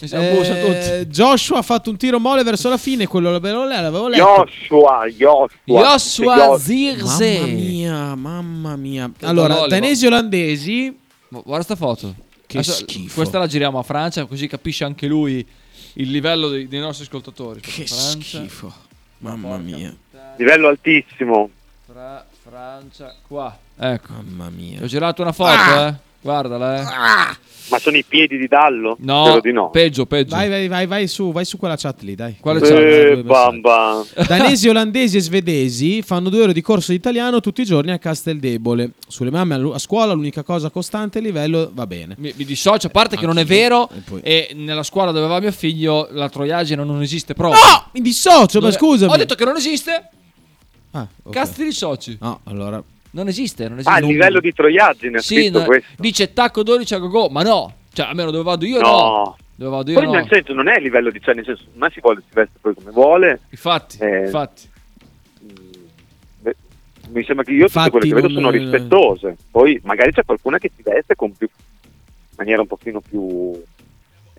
Bussa 0.00 0.54
tutti. 0.60 0.90
Eh, 0.90 1.06
Joshua 1.08 1.58
ha 1.58 1.62
fatto 1.62 1.88
un 1.90 1.96
tiro 1.96 2.18
mole 2.18 2.42
verso 2.42 2.68
la 2.68 2.76
fine. 2.76 3.06
Quello 3.06 3.30
l'avevo 3.30 3.64
l'avevo 3.64 4.08
letto. 4.08 4.24
Joshua, 4.24 5.06
Joshua. 5.08 5.48
Joshua 5.64 6.36
Joshua. 6.36 6.58
Zirze. 6.58 7.38
Mamma 7.38 7.46
mia, 7.52 8.14
mamma 8.14 8.76
mia. 8.76 9.10
Allora, 9.22 9.66
danesi 9.66 10.06
olandesi. 10.06 10.96
Guarda 11.28 11.62
sta 11.64 11.76
foto. 11.76 12.14
Che 12.52 12.58
Adesso 12.58 12.84
schifo. 12.86 13.14
Questa 13.14 13.38
la 13.38 13.46
giriamo 13.46 13.78
a 13.78 13.82
Francia, 13.82 14.26
così 14.26 14.46
capisce 14.46 14.84
anche 14.84 15.06
lui 15.06 15.46
il 15.94 16.10
livello 16.10 16.48
dei, 16.48 16.68
dei 16.68 16.80
nostri 16.80 17.04
ascoltatori. 17.06 17.60
Che 17.60 17.86
Francia, 17.86 18.38
schifo. 18.40 18.72
Mamma 19.18 19.56
mia. 19.56 19.94
Livello 20.36 20.68
altissimo. 20.68 21.48
Fra- 21.86 22.26
Francia, 22.42 23.14
qua. 23.26 23.56
Ecco. 23.78 24.12
Mamma 24.12 24.50
mia. 24.50 24.78
Ti 24.78 24.84
ho 24.84 24.86
girato 24.86 25.22
una 25.22 25.32
foto, 25.32 25.50
Ah! 25.50 25.88
eh. 25.88 25.94
Guardala, 26.20 26.80
eh. 26.80 27.36
Ma 27.68 27.78
sono 27.78 27.96
i 27.96 28.04
piedi 28.06 28.36
di 28.36 28.48
Dallo? 28.48 28.96
No, 29.00 29.24
Spero 29.24 29.40
di 29.40 29.52
no. 29.52 29.70
peggio, 29.70 30.04
peggio. 30.04 30.34
Vai, 30.34 30.48
vai, 30.48 30.68
vai, 30.68 30.86
vai 30.86 31.06
su, 31.06 31.32
vai 31.32 31.44
su 31.44 31.56
quella 31.56 31.76
chat 31.76 32.02
lì, 32.02 32.14
dai. 32.14 32.36
Quale 32.40 32.60
chat? 32.60 32.70
Eh, 32.70 32.74
messaggi. 32.74 33.22
bam 33.22 33.60
bam. 33.60 34.06
Danesi, 34.26 34.68
olandesi 34.68 35.16
e 35.16 35.20
svedesi 35.20 36.02
fanno 36.02 36.28
due 36.28 36.42
ore 36.42 36.52
di 36.52 36.60
corso 36.60 36.90
di 36.90 36.98
italiano 36.98 37.40
tutti 37.40 37.62
i 37.62 37.64
giorni 37.64 37.90
a 37.92 37.98
Casteldebole. 37.98 38.90
Sulle 39.08 39.30
mamme 39.30 39.54
a 39.72 39.78
scuola 39.78 40.12
l'unica 40.12 40.42
cosa 40.42 40.70
costante 40.70 41.18
è 41.18 41.20
il 41.22 41.28
livello 41.28 41.70
va 41.72 41.86
bene. 41.86 42.14
Mi, 42.18 42.32
mi 42.36 42.44
dissocio, 42.44 42.88
a 42.88 42.90
parte 42.90 43.16
che 43.16 43.26
non 43.26 43.38
è 43.38 43.44
vero. 43.44 43.88
E 43.90 43.98
poi- 44.04 44.20
E 44.22 44.50
nella 44.54 44.82
scuola 44.82 45.10
dove 45.12 45.26
va 45.26 45.40
mio 45.40 45.52
figlio 45.52 46.08
la 46.10 46.28
troiagine 46.28 46.84
non 46.84 47.00
esiste 47.00 47.32
proprio. 47.34 47.60
No! 47.62 47.86
Mi 47.92 48.00
dissocio, 48.00 48.58
ma 48.58 48.66
Non 48.66 48.74
è- 48.74 48.78
scusami. 48.78 49.12
Ho 49.12 49.16
detto 49.16 49.34
che 49.34 49.44
non 49.44 49.56
esiste. 49.56 50.08
Ah, 50.90 51.06
ok. 51.22 51.32
Cazzo 51.32 51.52
ti 51.54 51.64
dissoci. 51.64 52.18
No, 52.20 52.40
allora. 52.44 52.82
Non 53.14 53.28
esiste, 53.28 53.68
non 53.68 53.78
esiste. 53.78 53.90
Ah, 53.94 54.00
il 54.00 54.06
livello 54.06 54.40
di 54.40 54.52
troiaggine 54.52 55.20
Sì, 55.20 55.34
scritto 55.34 55.58
no, 55.60 55.64
questo. 55.66 55.90
dice 55.98 56.32
tacco 56.32 56.62
12 56.62 56.94
a 56.94 56.98
go 56.98 57.28
ma 57.28 57.42
no. 57.42 57.74
Cioè, 57.92 58.06
almeno 58.06 58.30
dove 58.30 58.44
vado 58.44 58.64
io 58.64 58.80
no. 58.80 58.88
No. 58.90 59.36
Dove 59.54 59.70
vado 59.70 59.90
io 59.90 59.98
Poi 59.98 60.06
no. 60.06 60.12
nel 60.14 60.26
senso 60.30 60.52
non 60.54 60.68
è 60.68 60.76
il 60.78 60.82
livello 60.82 61.10
di 61.10 61.20
cioè 61.20 61.34
nel 61.34 61.44
senso 61.44 61.64
ma 61.74 61.90
si 61.90 62.00
vuole 62.00 62.20
si 62.26 62.34
veste 62.34 62.58
poi 62.60 62.74
come 62.74 62.90
vuole. 62.90 63.40
Infatti, 63.50 63.98
Eh, 64.00 64.24
infatti. 64.24 64.70
Beh, 66.40 66.56
mi 67.10 67.22
sembra 67.24 67.44
che 67.44 67.50
io 67.52 67.66
tutte 67.66 67.78
Infatti 67.78 67.90
quelle 67.90 68.06
che 68.08 68.14
vedo 68.14 68.28
sono 68.30 68.50
rispettose. 68.50 69.36
Poi 69.50 69.78
magari 69.84 70.12
c'è 70.12 70.24
qualcuna 70.24 70.58
che 70.58 70.70
si 70.74 70.82
veste 70.82 71.14
con 71.14 71.32
più 71.36 71.48
in 71.52 72.34
maniera 72.36 72.62
un 72.62 72.66
pochino 72.66 73.00
più 73.00 73.62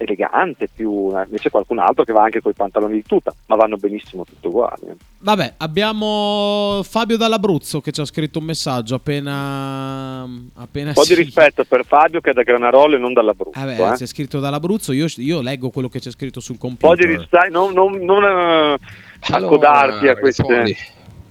elegante, 0.04 0.70
più 0.74 1.12
eh, 1.16 1.24
invece 1.26 1.49
qualcun 1.49 1.80
altro 1.80 2.04
che 2.04 2.14
va 2.14 2.24
anche 2.24 2.41
con 2.41 2.51
i 2.51 2.56
pantaloni 2.56 2.93
di 2.93 3.04
tuta, 3.04 3.34
ma 3.47 3.56
vanno 3.56 3.78
benissimo 3.78 4.24
tutto 4.24 4.47
uguali. 4.49 4.82
eh. 4.89 4.95
Vabbè, 5.20 5.54
abbiamo 5.58 6.82
Fabio 6.84 7.18
dall'Abruzzo 7.18 7.80
che 7.82 7.91
ci 7.91 8.01
ha 8.01 8.06
scritto 8.06 8.39
un 8.39 8.45
messaggio 8.45 8.95
appena. 8.95 10.24
appena 10.56 10.89
Un 10.89 10.93
po' 10.93 11.01
di 11.01 11.08
sì. 11.08 11.16
rispetto 11.16 11.64
per 11.64 11.86
Fabio 11.86 12.20
che 12.22 12.32
è 12.32 12.34
da 12.34 12.43
Granarolo 12.43 12.95
e 12.95 12.99
non 12.99 13.14
dall'Abruzzo. 13.14 13.60
Eh 13.60 13.64
beh, 13.66 13.91
eh. 13.91 13.93
c'è 13.93 14.06
scritto 14.06 14.39
dall'Abruzzo, 14.39 14.91
io, 14.91 15.08
io 15.18 15.41
leggo 15.41 15.70
quello 15.70 15.89
che 15.89 15.99
c'è 15.99 16.12
scritto 16.12 16.39
sul 16.39 16.58
Un 16.60 16.76
po' 16.78 16.88
computer. 16.88 17.08
di 17.08 17.16
rispetto, 17.18 17.49
non, 17.51 17.74
non, 17.74 17.97
non 18.04 18.24
eh, 18.24 18.78
accodarti 19.30 20.08
a 20.08 20.18
queste... 20.18 20.76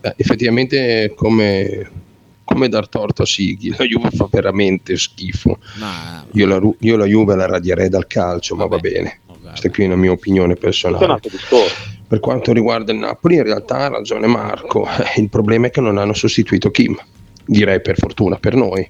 beh, 0.01 0.15
effettivamente 0.17 1.13
come, 1.15 1.91
come 2.53 2.69
dar 2.69 2.89
torto 2.89 3.23
a 3.23 3.27
Sighi, 3.27 3.75
la 3.77 3.85
Juve 3.85 4.11
fa 4.11 4.29
veramente 4.31 4.97
schifo. 4.97 5.59
Ma 5.79 6.25
Io 6.33 6.47
la, 6.47 6.61
io 6.81 6.97
la 6.97 7.07
Juve 7.07 7.35
la 7.35 7.47
radierei 7.47 7.89
dal 7.89 8.07
calcio, 8.07 8.55
ma 8.55 8.67
va 8.67 8.79
bene. 8.79 9.21
Questa 9.43 9.71
qui 9.71 9.85
è 9.85 9.87
una 9.87 9.97
mia 9.97 10.13
opinione 10.13 10.55
personale. 10.55 11.19
Per 12.07 12.21
quanto 12.21 12.53
riguarda 12.53 12.93
il 12.93 12.99
Napoli, 12.99 13.37
in 13.37 13.43
realtà 13.43 13.79
ha 13.79 13.89
ragione 13.89 14.27
Marco. 14.27 14.87
Eh, 14.87 15.21
Il 15.21 15.29
problema 15.29 15.67
è 15.67 15.71
che 15.71 15.81
non 15.81 15.99
hanno 15.99 16.13
sostituito 16.13 16.71
Kim. 16.71 16.97
Direi 17.45 17.81
per 17.81 17.99
fortuna 17.99 18.37
per 18.37 18.55
noi, 18.55 18.89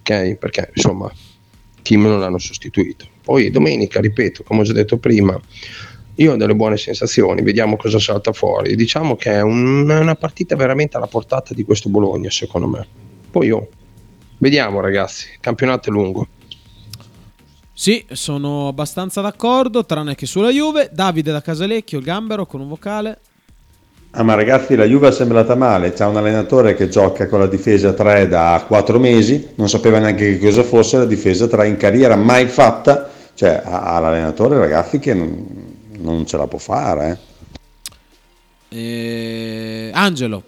ok? 0.00 0.34
Perché 0.36 0.70
insomma, 0.74 1.10
Kim 1.82 2.02
non 2.02 2.20
l'hanno 2.20 2.38
sostituito. 2.38 3.06
Poi 3.22 3.50
domenica, 3.50 4.00
ripeto, 4.00 4.42
come 4.44 4.60
ho 4.60 4.64
già 4.64 4.72
detto 4.72 4.98
prima, 4.98 5.38
io 6.22 6.32
ho 6.32 6.36
delle 6.36 6.54
buone 6.54 6.76
sensazioni, 6.76 7.42
vediamo 7.42 7.76
cosa 7.76 7.98
salta 7.98 8.32
fuori. 8.32 8.76
Diciamo 8.76 9.16
che 9.16 9.32
è 9.32 9.40
un- 9.40 9.88
una 9.88 10.14
partita 10.14 10.54
veramente 10.54 10.98
alla 10.98 11.06
portata 11.06 11.54
di 11.54 11.64
questo 11.64 11.88
Bologna, 11.88 12.30
secondo 12.30 12.66
me. 12.66 12.86
Poi 13.30 13.50
oh, 13.50 13.68
vediamo 14.38 14.80
ragazzi, 14.80 15.28
il 15.32 15.40
campionato 15.40 15.88
è 15.88 15.92
lungo. 15.92 16.28
Sì, 17.72 18.04
sono 18.12 18.68
abbastanza 18.68 19.22
d'accordo, 19.22 19.86
tranne 19.86 20.14
che 20.14 20.26
sulla 20.26 20.50
Juve. 20.50 20.90
Davide 20.92 21.32
da 21.32 21.40
Casalecchio, 21.40 21.98
il 21.98 22.04
gambero 22.04 22.44
con 22.44 22.60
un 22.60 22.68
vocale. 22.68 23.18
Ah, 24.10 24.22
ma 24.22 24.34
ragazzi, 24.34 24.76
la 24.76 24.84
Juve 24.84 25.08
è 25.08 25.12
sembrata 25.12 25.54
male. 25.54 25.94
C'è 25.94 26.04
un 26.04 26.18
allenatore 26.18 26.74
che 26.74 26.90
gioca 26.90 27.26
con 27.28 27.38
la 27.38 27.46
difesa 27.46 27.94
3 27.94 28.28
da 28.28 28.62
4 28.66 28.98
mesi, 28.98 29.52
non 29.54 29.70
sapeva 29.70 29.98
neanche 29.98 30.36
che 30.36 30.46
cosa 30.46 30.62
fosse 30.64 30.98
la 30.98 31.06
difesa 31.06 31.48
3 31.48 31.68
in 31.68 31.78
carriera, 31.78 32.16
mai 32.16 32.46
fatta. 32.46 33.08
Cioè, 33.32 33.62
ha, 33.64 33.94
ha 33.94 34.00
l'allenatore, 34.00 34.58
ragazzi, 34.58 34.98
che 34.98 35.14
non, 35.14 35.59
non 36.00 36.26
ce 36.26 36.36
la 36.36 36.46
può 36.46 36.58
fare. 36.58 37.18
eh. 38.70 38.76
Eh, 38.76 39.90
Angelo. 39.94 40.44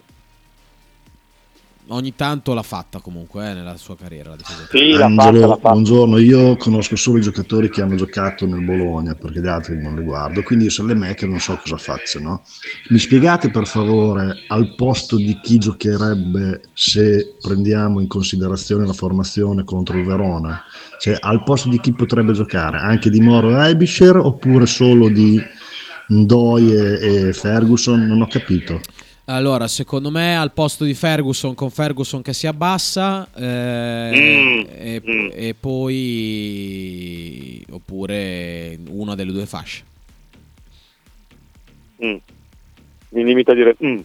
Ogni 1.87 2.15
tanto 2.15 2.53
l'ha 2.53 2.63
fatta 2.63 2.99
comunque 2.99 3.49
eh, 3.49 3.53
nella 3.53 3.75
sua 3.75 3.97
carriera. 3.97 4.29
La 4.29 4.35
difesa. 4.37 5.05
Angelo, 5.05 5.57
buongiorno. 5.61 6.17
Io 6.17 6.55
conosco 6.55 6.95
solo 6.95 7.17
i 7.17 7.21
giocatori 7.21 7.69
che 7.69 7.81
hanno 7.81 7.95
giocato 7.95 8.45
nel 8.45 8.63
Bologna 8.63 9.15
perché 9.15 9.41
gli 9.41 9.47
altri 9.47 9.81
non 9.81 9.95
li 9.95 10.03
guardo, 10.03 10.41
quindi 10.43 10.65
io 10.65 10.71
sono 10.71 10.87
le 10.87 10.95
me 10.95 11.13
che 11.13 11.27
non 11.27 11.39
so 11.39 11.59
cosa 11.61 11.75
facciano. 11.75 12.43
Mi 12.87 12.99
spiegate 12.99 13.49
per 13.49 13.67
favore 13.67 14.43
al 14.47 14.75
posto 14.75 15.17
di 15.17 15.37
chi 15.41 15.57
giocherebbe 15.57 16.61
se 16.73 17.35
prendiamo 17.41 17.99
in 17.99 18.07
considerazione 18.07 18.85
la 18.85 18.93
formazione 18.93 19.65
contro 19.65 19.97
il 19.97 20.05
Verona? 20.05 20.63
Cioè, 20.99 21.17
al 21.19 21.43
posto 21.43 21.67
di 21.67 21.81
chi 21.81 21.91
potrebbe 21.91 22.31
giocare? 22.31 22.77
Anche 22.77 23.09
di 23.09 23.19
Moro 23.19 23.61
e 23.61 23.69
Ebisher 23.69 24.15
oppure 24.15 24.65
solo 24.67 25.09
di 25.09 25.41
Ndoi 26.07 26.73
e, 26.73 27.27
e 27.27 27.33
Ferguson? 27.33 28.07
Non 28.07 28.21
ho 28.21 28.27
capito. 28.27 28.79
Allora, 29.25 29.69
secondo 29.69 30.11
me 30.11 30.37
al 30.37 30.51
posto 30.51 30.83
di 30.83 30.93
Ferguson, 30.93 31.55
con 31.55 31.69
Ferguson 31.69 32.21
che 32.21 32.33
si 32.33 32.45
abbassa, 32.45 33.25
eh, 33.33 34.11
Mm, 34.13 34.63
e, 34.69 35.29
e 35.33 35.55
poi 35.57 37.63
oppure 37.69 38.77
una 38.89 39.15
delle 39.15 39.31
due 39.31 39.45
fasce. 39.45 39.83
Mm. 42.03 42.15
Mi 43.09 43.23
limito 43.23 43.51
a 43.51 43.55
dire... 43.55 43.75
mm. 43.83 43.99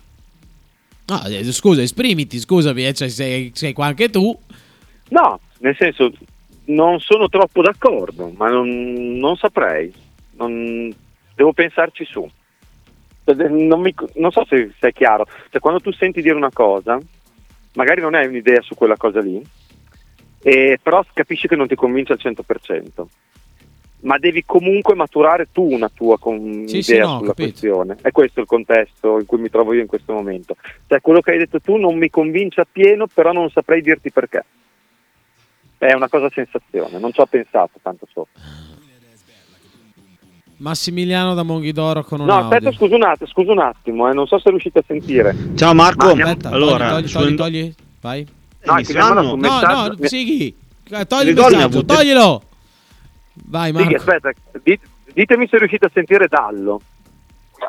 No, 1.06 1.24
eh, 1.24 1.52
scusa, 1.52 1.82
esprimiti, 1.82 2.38
scusami, 2.38 2.86
eh, 2.86 2.92
cioè, 2.92 3.08
sei, 3.08 3.50
sei 3.54 3.72
qua 3.72 3.86
anche 3.86 4.10
tu. 4.10 4.38
No, 5.08 5.40
nel 5.58 5.74
senso, 5.76 6.12
non 6.66 7.00
sono 7.00 7.28
troppo 7.28 7.62
d'accordo, 7.62 8.30
ma 8.36 8.48
non, 8.50 9.18
non 9.18 9.36
saprei. 9.36 9.92
Non- 10.36 10.94
devo 11.34 11.52
pensarci 11.52 12.04
su. 12.04 12.28
Non, 13.34 13.80
mi- 13.80 13.94
non 14.14 14.30
so 14.30 14.44
se, 14.46 14.72
se 14.78 14.88
è 14.88 14.92
chiaro. 14.92 15.26
Cioè, 15.50 15.60
quando 15.60 15.80
tu 15.80 15.92
senti 15.92 16.22
dire 16.22 16.34
una 16.34 16.50
cosa, 16.52 16.98
magari 17.74 18.00
non 18.00 18.14
hai 18.14 18.26
un'idea 18.26 18.60
su 18.62 18.74
quella 18.74 18.96
cosa 18.96 19.20
lì, 19.20 19.42
e 20.42 20.78
però 20.82 21.04
capisci 21.12 21.48
che 21.48 21.56
non 21.56 21.66
ti 21.66 21.74
convince 21.74 22.12
al 22.12 22.18
100%. 22.22 23.06
Ma 24.00 24.16
devi 24.16 24.44
comunque 24.46 24.94
maturare 24.94 25.48
tu 25.50 25.72
una 25.72 25.88
tua 25.92 26.18
con- 26.20 26.64
Sì, 26.68 26.82
sì, 26.82 26.92
idea 26.92 27.04
no, 27.06 27.10
ho 27.14 27.18
sulla 27.18 27.28
capito. 27.30 27.48
questione. 27.48 27.96
E 28.02 28.12
questo 28.12 28.38
è 28.38 28.42
il 28.42 28.48
contesto 28.48 29.18
in 29.18 29.26
cui 29.26 29.38
mi 29.40 29.50
trovo 29.50 29.72
io 29.72 29.80
in 29.80 29.88
questo 29.88 30.12
momento. 30.12 30.54
Cioè, 30.86 31.00
quello 31.00 31.20
che 31.20 31.32
hai 31.32 31.38
detto 31.38 31.60
tu 31.60 31.76
non 31.76 31.96
mi 31.98 32.08
convince 32.08 32.60
appieno, 32.60 33.08
però 33.08 33.32
non 33.32 33.50
saprei 33.50 33.82
dirti 33.82 34.12
perché. 34.12 34.44
È 35.78 35.92
una 35.92 36.08
cosa 36.08 36.30
sensazione, 36.30 36.98
non 36.98 37.12
ci 37.12 37.20
ho 37.20 37.26
pensato 37.26 37.78
tanto 37.82 38.06
sopra. 38.12 38.40
Massimiliano 40.58 41.34
da 41.34 41.42
Monghidoro 41.44 42.02
con 42.02 42.20
un 42.20 42.26
No, 42.26 42.34
audio. 42.34 42.48
aspetta, 42.56 42.72
scusa 42.76 42.94
un 42.96 43.02
attimo, 43.04 43.28
scusa 43.30 43.52
un 43.52 43.58
attimo, 43.60 44.08
eh, 44.10 44.12
non 44.12 44.26
so 44.26 44.38
se 44.40 44.50
riuscite 44.50 44.80
a 44.80 44.84
sentire. 44.86 45.34
Ciao 45.54 45.72
Marco, 45.72 46.14
Ma 46.16 46.22
Aspetta, 46.24 46.50
allora, 46.50 46.88
togli, 46.90 47.10
togli, 47.10 47.12
togli, 47.12 47.34
togli, 47.36 47.74
vai. 48.00 48.26
No, 48.64 48.76
è 48.76 48.82
che 48.82 48.92
mi 48.92 48.98
ha 48.98 49.04
mandato 49.06 49.34
un 49.34 49.40
No, 49.40 49.60
no, 49.60 49.96
Sighi, 50.08 50.56
eh, 50.90 51.06
togli 51.06 51.28
il 51.28 51.34
messaggio, 51.34 51.84
toglilo. 51.84 52.42
Vai, 53.44 53.70
Sì, 53.72 53.72
Marco. 53.82 53.96
aspetta, 53.96 54.30
dit- 54.64 54.80
ditemi 55.12 55.46
se 55.48 55.58
riuscite 55.58 55.86
a 55.86 55.90
sentire 55.94 56.26
Dallo. 56.26 56.80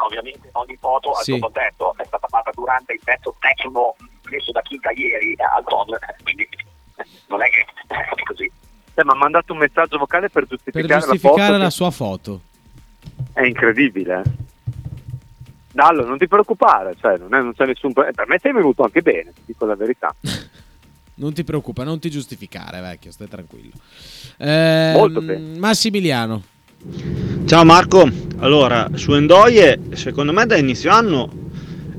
Ovviamente 0.05 0.49
ogni 0.53 0.77
foto 0.79 1.11
al 1.11 1.23
Sì. 1.23 1.31
suo 1.31 1.39
contesto 1.39 1.93
è 1.97 2.03
stata 2.05 2.27
fatta 2.27 2.51
durante 2.55 2.93
il 2.93 2.99
pezzo 3.03 3.35
tecnico 3.39 3.95
preso 4.23 4.51
da 4.51 4.61
Kinga 4.61 4.91
ieri 4.91 5.35
al 5.37 5.63
Don, 5.67 5.85
quindi 6.23 6.47
non 7.27 7.41
è 7.43 7.49
che 7.49 7.65
è 7.87 8.23
così. 8.23 8.45
Eh, 8.45 9.03
mi 9.03 9.09
ha 9.11 9.15
mandato 9.15 9.53
un 9.53 9.59
messaggio 9.59 9.97
vocale 9.99 10.29
per 10.29 10.45
Per 10.47 10.57
giustificare, 10.57 11.01
giustificare 11.01 11.37
la 11.39 11.45
foto. 11.45 11.57
la 11.57 11.65
che- 11.65 11.71
sua 11.71 11.91
foto. 11.91 12.41
È 13.33 13.43
incredibile. 13.45 14.21
eh. 14.25 14.47
Dallo, 15.71 16.05
non 16.05 16.17
ti 16.17 16.27
preoccupare, 16.27 16.95
cioè, 16.99 17.17
non, 17.17 17.33
è- 17.33 17.41
non 17.41 17.53
c'è 17.53 17.65
nessun 17.65 17.93
pro- 17.93 18.07
eh, 18.07 18.11
Per 18.11 18.27
me 18.27 18.39
sei 18.41 18.51
venuto 18.53 18.83
anche 18.83 19.01
bene, 19.01 19.31
ti 19.33 19.41
dico 19.45 19.65
la 19.65 19.75
verità. 19.75 20.13
Non 21.19 21.33
ti 21.33 21.43
preoccupa, 21.43 21.83
non 21.83 21.99
ti 21.99 22.09
giustificare, 22.09 22.79
vecchio, 22.79 23.11
stai 23.11 23.27
tranquillo. 23.27 23.73
Ehm, 24.37 24.93
Molto 24.93 25.21
bene. 25.21 25.57
Massimiliano. 25.59 26.41
Ciao 27.43 27.65
Marco, 27.65 28.09
allora 28.37 28.87
su 28.93 29.11
Endoie 29.13 29.77
secondo 29.95 30.31
me 30.31 30.45
da 30.45 30.55
inizio 30.55 30.91
anno 30.91 31.29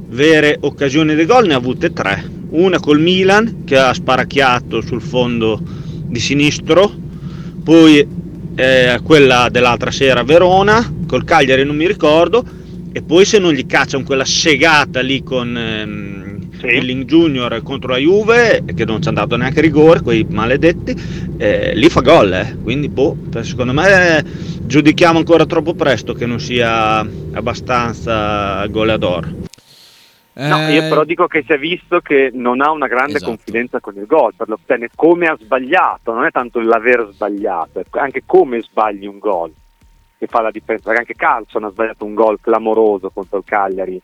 vere 0.07 0.57
occasioni 0.63 1.15
di 1.15 1.27
gol 1.27 1.49
ne 1.49 1.53
ha 1.53 1.59
avute 1.59 1.93
tre, 1.93 2.27
una 2.49 2.81
col 2.81 2.99
Milan 2.99 3.65
che 3.67 3.77
ha 3.77 3.93
sparacchiato 3.93 4.81
sul 4.81 5.03
fondo 5.03 5.61
di 5.63 6.19
sinistro, 6.19 6.91
poi 7.63 8.09
eh, 8.61 9.01
quella 9.03 9.49
dell'altra 9.51 9.91
sera 9.91 10.21
a 10.21 10.25
Verona, 10.25 10.93
col 11.07 11.25
Cagliari 11.25 11.65
non 11.65 11.77
mi 11.77 11.87
ricordo, 11.87 12.45
e 12.93 13.03
poi 13.03 13.25
se 13.25 13.39
non 13.39 13.53
gli 13.53 13.67
cacciano 13.67 14.05
quella 14.05 14.25
segata 14.25 15.01
lì 15.01 15.23
con 15.23 15.57
ehm, 15.57 16.49
Billing 16.61 17.05
Junior 17.05 17.63
contro 17.63 17.93
la 17.93 17.97
Juve, 17.97 18.63
che 18.75 18.85
non 18.85 19.01
ci 19.01 19.09
hanno 19.09 19.21
dato 19.21 19.37
neanche 19.37 19.63
rigore, 19.63 20.03
quei 20.03 20.27
maledetti, 20.29 20.95
eh, 21.39 21.73
lì 21.75 21.89
fa 21.89 22.01
gol, 22.03 22.33
eh. 22.33 22.57
quindi 22.63 22.89
boh, 22.89 23.17
per- 23.31 23.47
secondo 23.47 23.73
me 23.73 24.23
giudichiamo 24.63 25.19
ancora 25.19 25.47
troppo 25.47 25.75
presto 25.75 26.13
che 26.13 26.27
non 26.27 26.39
sia 26.39 26.99
abbastanza 27.33 28.67
goleador. 28.67 29.50
No, 30.33 30.59
Eh, 30.59 30.75
io 30.75 30.83
però 30.89 31.05
dico 31.05 31.27
che 31.27 31.43
si 31.43 31.53
è 31.53 31.59
visto 31.59 32.01
che 32.01 32.31
non 32.33 32.61
ha 32.61 32.71
una 32.71 32.87
grande 32.87 33.17
Esatto. 33.17 33.33
confidenza 33.33 33.81
con 33.81 33.97
il 33.97 34.07
gol, 34.07 34.33
per 34.35 34.49
lo 34.49 34.59
bene 34.65 34.89
come 34.95 35.27
ha 35.27 35.37
sbagliato, 35.37 36.13
non 36.13 36.25
è 36.25 36.31
tanto 36.31 36.61
l'aver 36.61 37.09
sbagliato, 37.13 37.81
è 37.81 37.85
anche 37.99 38.23
come 38.25 38.61
sbagli 38.63 39.07
un 39.07 39.19
gol 39.19 39.53
che 40.17 40.27
fa 40.27 40.41
la 40.41 40.51
differenza, 40.51 40.85
perché 40.91 41.01
anche 41.01 41.15
Carlson 41.15 41.65
ha 41.65 41.71
sbagliato 41.71 42.05
un 42.05 42.15
gol 42.15 42.39
clamoroso 42.41 43.11
contro 43.11 43.39
il 43.39 43.45
Cagliari 43.45 44.01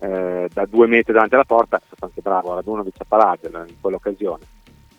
eh, 0.00 0.48
da 0.52 0.66
due 0.66 0.86
metri 0.86 1.12
davanti 1.12 1.34
alla 1.34 1.44
porta, 1.44 1.78
è 1.78 1.82
stato 1.86 2.04
anche 2.04 2.20
bravo 2.20 2.54
Radunovic 2.54 2.96
a 2.98 3.04
parargliela 3.08 3.64
in 3.66 3.80
quell'occasione. 3.80 4.44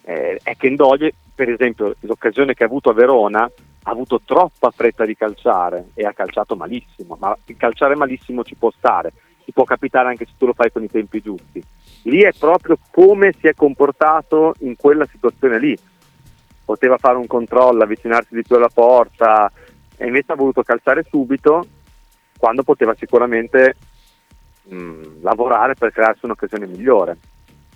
Eh, 0.03 0.39
è 0.41 0.55
che 0.55 0.69
Ndoye, 0.69 1.13
per 1.35 1.49
esempio, 1.49 1.95
l'occasione 1.99 2.53
che 2.53 2.63
ha 2.63 2.67
avuto 2.67 2.89
a 2.89 2.93
Verona, 2.93 3.43
ha 3.43 3.91
avuto 3.91 4.19
troppa 4.25 4.71
fretta 4.71 5.05
di 5.05 5.15
calciare 5.15 5.89
e 5.93 6.05
ha 6.05 6.13
calciato 6.13 6.55
malissimo, 6.55 7.17
ma 7.19 7.37
il 7.45 7.57
calciare 7.57 7.95
malissimo 7.95 8.43
ci 8.43 8.55
può 8.55 8.71
stare, 8.75 9.13
ti 9.45 9.51
può 9.53 9.63
capitare 9.63 10.09
anche 10.09 10.25
se 10.25 10.33
tu 10.37 10.47
lo 10.47 10.53
fai 10.53 10.71
con 10.71 10.83
i 10.83 10.89
tempi 10.89 11.21
giusti. 11.21 11.63
Lì 12.03 12.21
è 12.21 12.31
proprio 12.37 12.77
come 12.91 13.33
si 13.39 13.47
è 13.47 13.53
comportato 13.53 14.55
in 14.59 14.75
quella 14.75 15.05
situazione 15.05 15.59
lì. 15.59 15.77
Poteva 16.65 16.97
fare 16.97 17.17
un 17.17 17.27
controllo, 17.27 17.83
avvicinarsi 17.83 18.33
di 18.33 18.41
più 18.41 18.55
alla 18.55 18.69
porta 18.73 19.51
e 19.95 20.07
invece 20.07 20.31
ha 20.31 20.35
voluto 20.35 20.63
calciare 20.63 21.03
subito 21.07 21.65
quando 22.37 22.63
poteva 22.63 22.95
sicuramente 22.95 23.75
mh, 24.63 25.21
lavorare 25.21 25.75
per 25.75 25.91
crearsi 25.91 26.25
un'occasione 26.25 26.65
migliore 26.65 27.17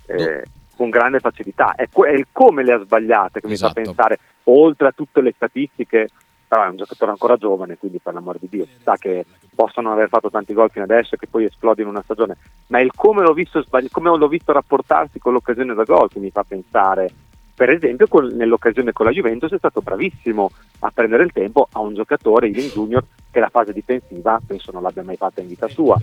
eh, 0.06 0.44
con 0.76 0.90
grande 0.90 1.20
facilità. 1.20 1.74
È, 1.76 1.88
que- 1.90 2.10
è 2.10 2.14
il 2.14 2.26
come 2.32 2.64
le 2.64 2.72
ha 2.72 2.78
sbagliate 2.82 3.40
che 3.40 3.46
mi 3.46 3.52
Esatto. 3.52 3.74
fa 3.74 3.80
pensare, 3.82 4.18
oltre 4.44 4.88
a 4.88 4.92
tutte 4.92 5.20
le 5.20 5.32
statistiche, 5.34 6.08
però 6.50 6.64
è 6.64 6.68
un 6.68 6.78
giocatore 6.78 7.12
ancora 7.12 7.36
giovane, 7.36 7.78
quindi 7.78 8.00
per 8.00 8.12
l'amor 8.12 8.36
di 8.40 8.48
Dio, 8.50 8.66
sa 8.82 8.96
che 8.96 9.24
possono 9.54 9.92
aver 9.92 10.08
fatto 10.08 10.30
tanti 10.30 10.52
gol 10.52 10.68
fino 10.68 10.82
adesso 10.84 11.14
e 11.14 11.18
che 11.18 11.28
poi 11.28 11.44
esplodi 11.44 11.82
in 11.82 11.86
una 11.86 12.02
stagione, 12.02 12.36
ma 12.66 12.80
il 12.80 12.90
come 12.92 13.22
l'ho 13.22 13.32
visto, 13.32 13.62
sbagli- 13.62 13.88
come 13.88 14.10
l'ho 14.10 14.26
visto 14.26 14.50
rapportarsi 14.50 15.20
con 15.20 15.32
l'occasione 15.32 15.74
da 15.74 15.84
gol 15.84 16.08
che 16.10 16.18
mi 16.18 16.30
fa 16.32 16.42
pensare. 16.42 17.08
Per 17.54 17.70
esempio, 17.70 18.08
col- 18.08 18.32
nell'occasione 18.34 18.90
con 18.90 19.06
la 19.06 19.12
Juventus 19.12 19.52
è 19.52 19.58
stato 19.58 19.80
bravissimo 19.80 20.50
a 20.80 20.90
prendere 20.92 21.22
il 21.22 21.30
tempo 21.30 21.68
a 21.70 21.78
un 21.78 21.94
giocatore, 21.94 22.48
Iling 22.48 22.72
Junior, 22.72 23.04
che 23.30 23.38
la 23.38 23.48
fase 23.48 23.72
difensiva 23.72 24.40
penso 24.44 24.72
non 24.72 24.82
l'abbia 24.82 25.04
mai 25.04 25.16
fatta 25.16 25.40
in 25.40 25.46
vita 25.46 25.68
sua. 25.68 25.96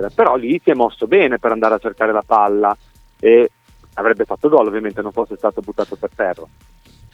Da- 0.00 0.10
Però 0.14 0.34
lì 0.36 0.58
si 0.64 0.70
è 0.70 0.74
mosso 0.74 1.06
bene 1.06 1.38
per 1.38 1.52
andare 1.52 1.74
a 1.74 1.78
cercare 1.78 2.12
la 2.12 2.22
palla 2.24 2.74
e 3.20 3.50
avrebbe 3.94 4.24
fatto 4.24 4.48
gol, 4.48 4.66
ovviamente 4.66 5.02
non 5.02 5.12
fosse 5.12 5.36
stato 5.36 5.60
buttato 5.60 5.94
per 5.96 6.08
terra. 6.14 6.44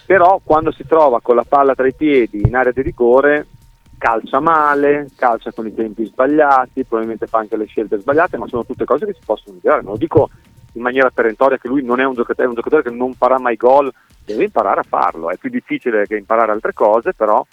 Però 0.07 0.41
quando 0.45 0.71
si 0.71 0.87
trova 0.87 1.21
con 1.21 1.35
la 1.35 1.47
palla 1.49 1.75
tra 1.75 1.87
i 1.87 1.95
piedi 1.95 2.43
in 2.45 2.55
area 2.55 2.73
di 2.73 2.83
rigore, 2.83 3.47
calcia 3.97 4.39
male, 4.39 5.09
calcia 5.17 5.51
con 5.53 5.67
i 5.67 5.75
tempi 5.75 6.05
sbagliati, 6.05 6.85
probabilmente 6.85 7.27
fa 7.27 7.39
anche 7.39 7.57
le 7.57 7.65
scelte 7.65 7.99
sbagliate, 7.99 8.37
ma 8.37 8.47
sono 8.47 8.67
tutte 8.67 8.85
cose 8.85 9.07
che 9.07 9.15
si 9.15 9.23
possono 9.25 9.55
migliorare. 9.55 9.83
Non 9.83 9.93
lo 9.93 9.99
dico 9.99 10.29
in 10.75 10.83
maniera 10.83 11.11
perentoria 11.11 11.57
che 11.57 11.69
lui 11.69 11.83
non 11.83 12.01
è 12.01 12.05
un 12.05 12.15
giocatore, 12.15 12.45
è 12.45 12.49
un 12.49 12.55
giocatore 12.55 12.83
che 12.83 12.91
non 12.91 13.15
farà 13.15 13.39
mai 13.39 13.57
gol, 13.57 13.91
deve 14.25 14.45
imparare 14.45 14.81
a 14.81 14.87
farlo. 14.87 15.31
È 15.31 15.39
più 15.39 15.49
difficile 15.49 16.07
che 16.07 16.17
imparare 16.17 16.53
altre 16.53 16.75
cose, 16.75 17.15
però 17.15 17.45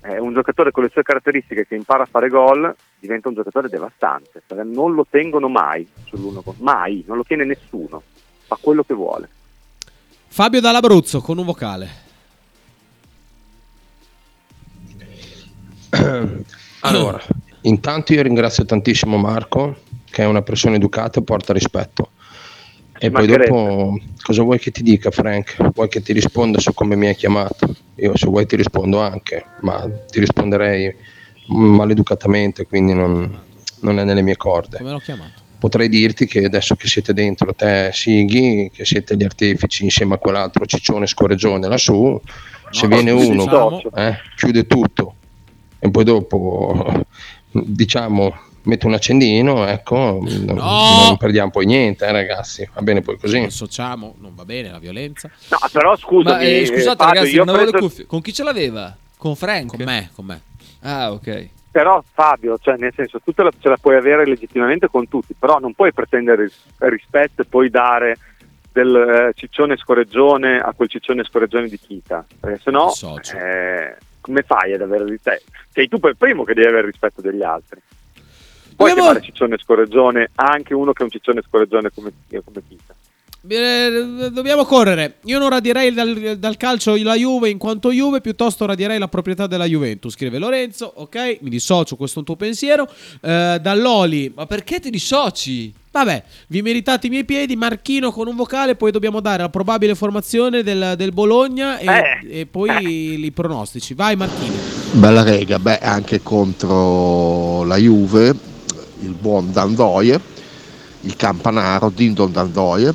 è 0.00 0.16
un 0.16 0.32
giocatore 0.32 0.70
con 0.70 0.84
le 0.84 0.90
sue 0.90 1.02
caratteristiche 1.02 1.66
che 1.66 1.74
impara 1.74 2.04
a 2.04 2.06
fare 2.06 2.28
gol 2.28 2.72
diventa 2.98 3.28
un 3.28 3.34
giocatore 3.34 3.68
devastante, 3.68 4.42
perché 4.46 4.62
non 4.62 4.94
lo 4.94 5.04
tengono 5.08 5.48
mai 5.48 5.86
sull'uno 6.04 6.42
mai, 6.58 7.04
non 7.06 7.16
lo 7.16 7.24
tiene 7.24 7.44
nessuno, 7.44 8.00
fa 8.46 8.56
quello 8.60 8.84
che 8.84 8.94
vuole. 8.94 9.28
Fabio 10.32 10.60
dall'Abruzzo 10.60 11.20
con 11.20 11.38
un 11.38 11.44
vocale. 11.44 11.88
Allora, 16.82 17.20
intanto 17.62 18.12
io 18.14 18.22
ringrazio 18.22 18.64
tantissimo 18.64 19.16
Marco, 19.18 19.80
che 20.08 20.22
è 20.22 20.26
una 20.26 20.42
persona 20.42 20.76
educata 20.76 21.18
e 21.18 21.24
porta 21.24 21.52
rispetto. 21.52 22.12
E 22.96 23.10
poi 23.10 23.26
dopo, 23.26 23.98
cosa 24.22 24.42
vuoi 24.42 24.60
che 24.60 24.70
ti 24.70 24.84
dica, 24.84 25.10
Frank? 25.10 25.72
Vuoi 25.74 25.88
che 25.88 26.00
ti 26.00 26.12
risponda 26.12 26.60
su 26.60 26.72
come 26.74 26.94
mi 26.94 27.08
hai 27.08 27.16
chiamato? 27.16 27.74
Io, 27.96 28.16
se 28.16 28.26
vuoi, 28.26 28.46
ti 28.46 28.54
rispondo 28.54 29.00
anche, 29.00 29.44
ma 29.62 29.90
ti 30.08 30.20
risponderei 30.20 30.94
maleducatamente, 31.48 32.66
quindi 32.66 32.94
non, 32.94 33.38
non 33.80 33.98
è 33.98 34.04
nelle 34.04 34.22
mie 34.22 34.36
corde. 34.36 34.78
Come 34.78 34.92
l'ho 34.92 34.98
chiamato? 34.98 35.48
Potrei 35.60 35.90
dirti 35.90 36.24
che 36.26 36.46
adesso 36.46 36.74
che 36.74 36.88
siete 36.88 37.12
dentro, 37.12 37.54
te, 37.54 37.90
Sighi, 37.92 38.70
che 38.72 38.86
siete 38.86 39.14
gli 39.14 39.24
artefici 39.24 39.84
insieme 39.84 40.14
a 40.14 40.16
quell'altro 40.16 40.64
ciccione 40.64 41.06
scorreggione 41.06 41.68
lassù, 41.68 42.18
se 42.70 42.86
No, 42.86 42.94
viene 42.94 43.10
uno, 43.10 43.82
eh, 43.94 44.16
chiude 44.36 44.66
tutto 44.66 45.14
e 45.78 45.90
poi 45.90 46.04
dopo, 46.04 47.04
diciamo, 47.50 48.34
mette 48.62 48.86
un 48.86 48.94
accendino, 48.94 49.66
ecco, 49.66 49.96
non, 50.22 50.44
non 50.56 51.16
perdiamo 51.18 51.50
poi 51.50 51.66
niente, 51.66 52.06
eh, 52.06 52.12
ragazzi, 52.12 52.66
va 52.72 52.80
bene 52.80 53.02
poi 53.02 53.18
così. 53.18 53.40
Associamo, 53.40 54.14
non 54.18 54.34
va 54.34 54.46
bene 54.46 54.70
la 54.70 54.78
violenza. 54.78 55.30
No, 55.50 55.58
però 55.70 55.94
scusami, 55.94 56.36
Ma 56.36 56.40
eh, 56.40 56.64
scusate 56.64 56.96
Fabio, 56.96 57.14
ragazzi, 57.14 57.34
io 57.34 57.44
non 57.44 57.54
avevo 57.54 57.70
le 57.72 57.78
cuffie. 57.80 58.06
Con 58.06 58.22
chi 58.22 58.32
ce 58.32 58.44
l'aveva? 58.44 58.96
Con 59.18 59.36
Frank? 59.36 59.76
Con 59.76 59.84
me, 59.84 60.10
con 60.14 60.24
me. 60.24 60.40
Ah, 60.80 61.12
ok. 61.12 61.48
Però 61.70 62.02
Fabio, 62.12 62.58
cioè 62.58 62.76
nel 62.76 62.92
senso, 62.94 63.20
tu 63.20 63.32
te 63.32 63.44
la, 63.44 63.50
ce 63.58 63.68
la 63.68 63.76
puoi 63.76 63.96
avere 63.96 64.26
legittimamente 64.26 64.88
con 64.88 65.06
tutti, 65.08 65.34
però 65.38 65.58
non 65.58 65.72
puoi 65.74 65.92
pretendere 65.92 66.42
ris- 66.42 66.64
rispetto 66.78 67.42
e 67.42 67.44
poi 67.44 67.70
dare 67.70 68.16
del 68.72 68.94
eh, 68.96 69.32
ciccione 69.34 69.76
scorreggione 69.76 70.58
a 70.58 70.72
quel 70.74 70.88
ciccione 70.88 71.24
scorreggione 71.24 71.68
di 71.68 71.78
Kita, 71.78 72.24
perché 72.40 72.60
se 72.62 72.70
no 72.70 72.90
eh, 73.38 73.96
come 74.20 74.42
fai 74.42 74.72
ad 74.74 74.82
avere 74.82 75.04
rispetto? 75.04 75.44
Sei 75.70 75.88
tu 75.88 75.98
per 75.98 76.14
primo 76.14 76.42
che 76.44 76.54
devi 76.54 76.66
avere 76.66 76.86
rispetto 76.86 77.20
degli 77.20 77.42
altri. 77.42 77.80
puoi 78.74 78.88
Dobbiamo- 78.88 79.02
chiamare 79.02 79.20
ciccione 79.20 79.58
scorreggione 79.58 80.30
anche 80.34 80.74
uno 80.74 80.92
che 80.92 81.02
è 81.02 81.04
un 81.04 81.10
ciccione 81.10 81.42
scorreggione 81.42 81.90
come, 81.94 82.12
come 82.28 82.62
Chita. 82.66 82.94
Eh, 83.48 84.30
dobbiamo 84.32 84.66
correre. 84.66 85.16
Io 85.24 85.38
non 85.38 85.48
radierei 85.48 85.94
dal, 85.94 86.36
dal 86.38 86.56
calcio 86.58 86.94
la 87.02 87.14
Juve 87.14 87.48
in 87.48 87.56
quanto 87.56 87.90
Juve, 87.90 88.20
piuttosto 88.20 88.66
radierei 88.66 88.98
la 88.98 89.08
proprietà 89.08 89.46
della 89.46 89.64
Juventus. 89.64 90.12
Scrive 90.12 90.38
Lorenzo, 90.38 90.92
ok, 90.94 91.38
mi 91.40 91.48
dissocio, 91.48 91.96
questo 91.96 92.16
è 92.16 92.18
un 92.20 92.26
tuo 92.26 92.36
pensiero. 92.36 92.86
Eh, 93.22 93.58
Dall'Oli. 93.62 94.30
Ma 94.34 94.44
perché 94.46 94.78
ti 94.78 94.90
dissoci? 94.90 95.72
Vabbè, 95.92 96.22
vi 96.48 96.60
meritate 96.62 97.06
i 97.06 97.10
miei 97.10 97.24
piedi. 97.24 97.56
Marchino 97.56 98.12
con 98.12 98.28
un 98.28 98.36
vocale, 98.36 98.76
poi 98.76 98.90
dobbiamo 98.92 99.20
dare 99.20 99.42
la 99.42 99.48
probabile 99.48 99.94
formazione 99.94 100.62
del, 100.62 100.92
del 100.96 101.12
Bologna 101.12 101.78
e, 101.78 101.86
Eh. 101.86 102.40
e 102.40 102.46
poi 102.46 103.24
i 103.24 103.30
pronostici. 103.32 103.94
Vai 103.94 104.16
Marchino. 104.16 104.54
Bella 104.92 105.22
rega, 105.22 105.58
beh, 105.58 105.78
anche 105.78 106.20
contro 106.22 107.64
la 107.64 107.76
Juve, 107.76 108.34
il 109.00 109.14
buon 109.18 109.50
Dandoie, 109.50 110.20
il 111.00 111.16
campanaro 111.16 111.90
Dindon 111.94 112.30
Dandoie, 112.30 112.92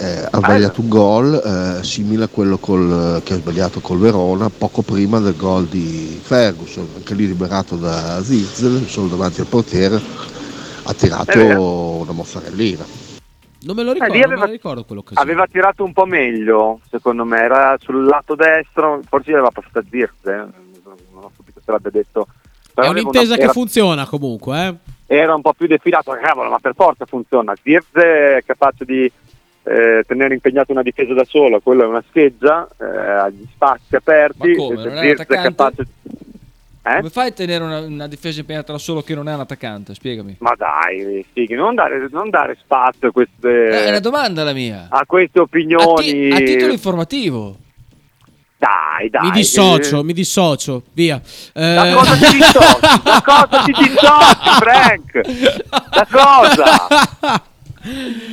eh, 0.00 0.28
ha 0.30 0.36
sbagliato 0.38 0.80
un 0.80 0.88
gol 0.88 1.34
eh, 1.34 1.84
simile 1.84 2.24
a 2.24 2.28
quello 2.28 2.56
col- 2.58 3.20
che 3.22 3.34
ha 3.34 3.36
sbagliato 3.36 3.80
col 3.80 3.98
Verona 3.98 4.48
poco 4.48 4.82
prima 4.82 5.18
del 5.20 5.36
gol 5.36 5.66
di 5.66 6.18
Ferguson, 6.22 6.88
anche 6.96 7.14
lì 7.14 7.26
liberato 7.26 7.76
da 7.76 8.22
Zirzel, 8.22 8.86
solo 8.86 9.08
davanti 9.08 9.40
al 9.40 9.46
portiere, 9.46 9.96
ha 9.96 10.90
È 10.90 10.94
tirato 10.94 11.38
vero. 11.38 11.62
una 12.00 12.12
mozzarellina. 12.12 12.84
Non 13.62 13.76
me 13.76 13.82
lo 13.82 13.92
ricordo, 13.92 14.14
Eh, 14.14 14.22
aveva- 14.22 14.40
me 14.40 14.46
lo 14.46 14.52
ricordo 14.52 14.84
quello 14.84 15.02
che 15.02 15.14
Aveva 15.16 15.46
tirato 15.46 15.84
un 15.84 15.92
po' 15.92 16.06
meglio, 16.06 16.80
secondo 16.90 17.24
me, 17.26 17.38
era 17.40 17.76
sul 17.78 18.04
lato 18.06 18.34
destro, 18.34 19.00
forse 19.06 19.30
gli 19.30 19.34
aveva 19.34 19.50
passato 19.50 19.80
a 19.80 19.84
Zirze, 19.90 20.30
non 20.32 21.24
ho 21.24 21.30
capito 21.36 21.60
se 21.62 21.70
l'abbia 21.70 21.90
detto. 21.90 22.26
È 22.26 22.72
Però 22.72 22.88
aveva 22.88 23.00
un'intesa 23.08 23.26
una- 23.26 23.36
che 23.36 23.42
era- 23.42 23.52
funziona 23.52 24.06
comunque, 24.06 24.66
eh. 25.06 25.14
era 25.14 25.34
un 25.34 25.42
po' 25.42 25.52
più 25.52 25.66
defilato, 25.66 26.16
cavolo, 26.22 26.48
ma 26.48 26.58
per 26.58 26.72
forza 26.74 27.04
funziona. 27.04 27.52
Zirze 27.62 28.36
è 28.38 28.42
capace 28.46 28.86
di 28.86 29.12
eh, 29.62 30.02
tenere 30.06 30.34
impegnata 30.34 30.72
una 30.72 30.82
difesa 30.82 31.12
da 31.14 31.24
solo, 31.24 31.60
quello 31.60 31.84
è 31.84 31.86
una 31.86 32.02
scheggia, 32.08 32.68
eh, 32.80 32.84
ha 32.84 33.28
gli 33.28 33.44
spazi 33.52 33.96
aperti. 33.96 34.48
Ma 34.50 34.56
come, 34.56 34.74
non 34.74 34.86
è 34.96 35.00
Zirze 35.00 35.04
un 35.04 35.10
attaccante? 35.20 35.54
capace 35.54 35.86
Eh? 36.82 36.96
Come 36.96 37.10
fai 37.10 37.28
a 37.28 37.32
tenere 37.32 37.62
una, 37.62 37.78
una 37.80 38.06
difesa 38.08 38.40
impegnata 38.40 38.72
da 38.72 38.78
solo 38.78 39.02
che 39.02 39.14
non 39.14 39.28
è 39.28 39.34
un 39.34 39.40
attaccante? 39.40 39.92
Spiegami. 39.94 40.36
Ma 40.38 40.54
dai, 40.56 41.24
Sighi, 41.34 41.52
non 41.54 41.74
dare, 41.74 42.08
non 42.10 42.30
dare 42.30 42.56
spazio 42.58 43.08
a 43.08 43.10
Eh, 43.10 43.12
queste, 43.12 43.68
è 43.84 43.88
una 43.90 44.00
domanda 44.00 44.42
la 44.44 44.54
mia. 44.54 44.86
a 44.88 45.04
queste 45.06 45.38
A, 45.40 45.42
opinioni. 45.42 46.02
ti- 46.10 46.30
a 46.32 46.36
titolo 46.38 46.72
informativo. 46.72 47.56
Dai, 48.56 49.08
dai. 49.10 49.22
mi 49.26 49.30
dissocio, 49.30 50.00
eh, 50.00 50.04
mi 50.04 50.12
dissocio, 50.14 50.82
via. 50.94 51.20
Eh, 51.52 51.74
Da 51.74 51.94
cosa 51.94 52.14
ti 52.14 52.36
dissoci? 52.36 53.02
Da 53.02 53.22
cosa 53.24 53.62
ti 53.62 53.72
dissoci, 53.72 54.50
Frank? 54.60 55.20
Da 55.90 56.06
cosa? 56.10 57.42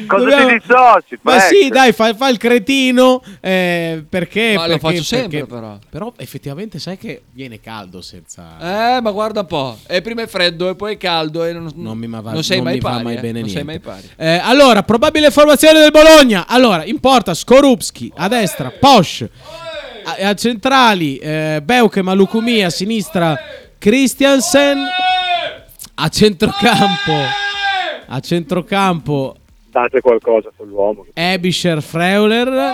Cosa 0.07 0.23
Dobbiamo- 0.23 0.47
ti 0.47 0.53
dissoci, 0.57 1.19
Ma 1.21 1.39
sì, 1.39 1.69
dai, 1.69 1.93
fa, 1.93 2.13
fa 2.13 2.27
il 2.27 2.37
cretino. 2.37 3.23
eh, 3.39 4.03
perché? 4.07 4.53
Ma 4.55 4.67
lo 4.67 4.77
perché- 4.77 4.79
faccio 4.79 5.03
sempre, 5.03 5.39
perché- 5.39 5.53
però. 5.53 5.77
Però 5.89 6.13
effettivamente 6.17 6.79
sai 6.79 6.97
che 6.97 7.21
viene 7.31 7.61
caldo 7.61 8.01
senza... 8.01 8.97
Eh, 8.97 9.01
ma 9.01 9.11
guarda 9.11 9.39
un 9.41 9.45
po'. 9.47 9.77
E 9.87 10.01
prima 10.01 10.23
è 10.23 10.27
freddo 10.27 10.69
e 10.69 10.75
poi 10.75 10.95
è 10.95 10.97
caldo 10.97 11.45
e 11.45 11.53
non, 11.53 11.71
Non 11.75 11.97
mi, 11.97 12.07
ma 12.07 12.19
va- 12.19 12.33
non 12.33 12.43
sei 12.43 12.57
non 12.57 12.65
mai 12.65 12.73
mi 12.75 12.79
va 12.81 12.89
pari. 12.89 13.03
mai 13.03 13.15
eh. 13.15 13.19
bene 13.21 13.39
non 13.39 13.49
sei 13.49 13.63
mai 13.63 13.79
pari. 13.79 14.09
Eh, 14.17 14.39
allora, 14.43 14.83
probabile 14.83 15.31
formazione 15.31 15.79
del 15.79 15.91
Bologna. 15.91 16.45
Allora, 16.47 16.83
in 16.83 16.99
porta 16.99 17.33
Skorupski, 17.33 18.11
a 18.17 18.27
destra 18.27 18.71
Posch, 18.77 19.25
a, 20.03 20.27
a 20.29 20.33
centrali 20.33 21.17
eh, 21.17 21.61
Beuke 21.63 22.01
Malukumi, 22.01 22.63
a 22.63 22.69
sinistra 22.69 23.39
Christiansen, 23.77 24.77
a 25.95 26.09
centrocampo 26.09 27.45
a 28.09 28.21
centrocampo 28.21 29.35
Date 29.81 30.01
qualcosa 30.01 30.49
sull'uomo. 30.55 31.05
Ebischer 31.13 31.81
Freuler. 31.83 32.73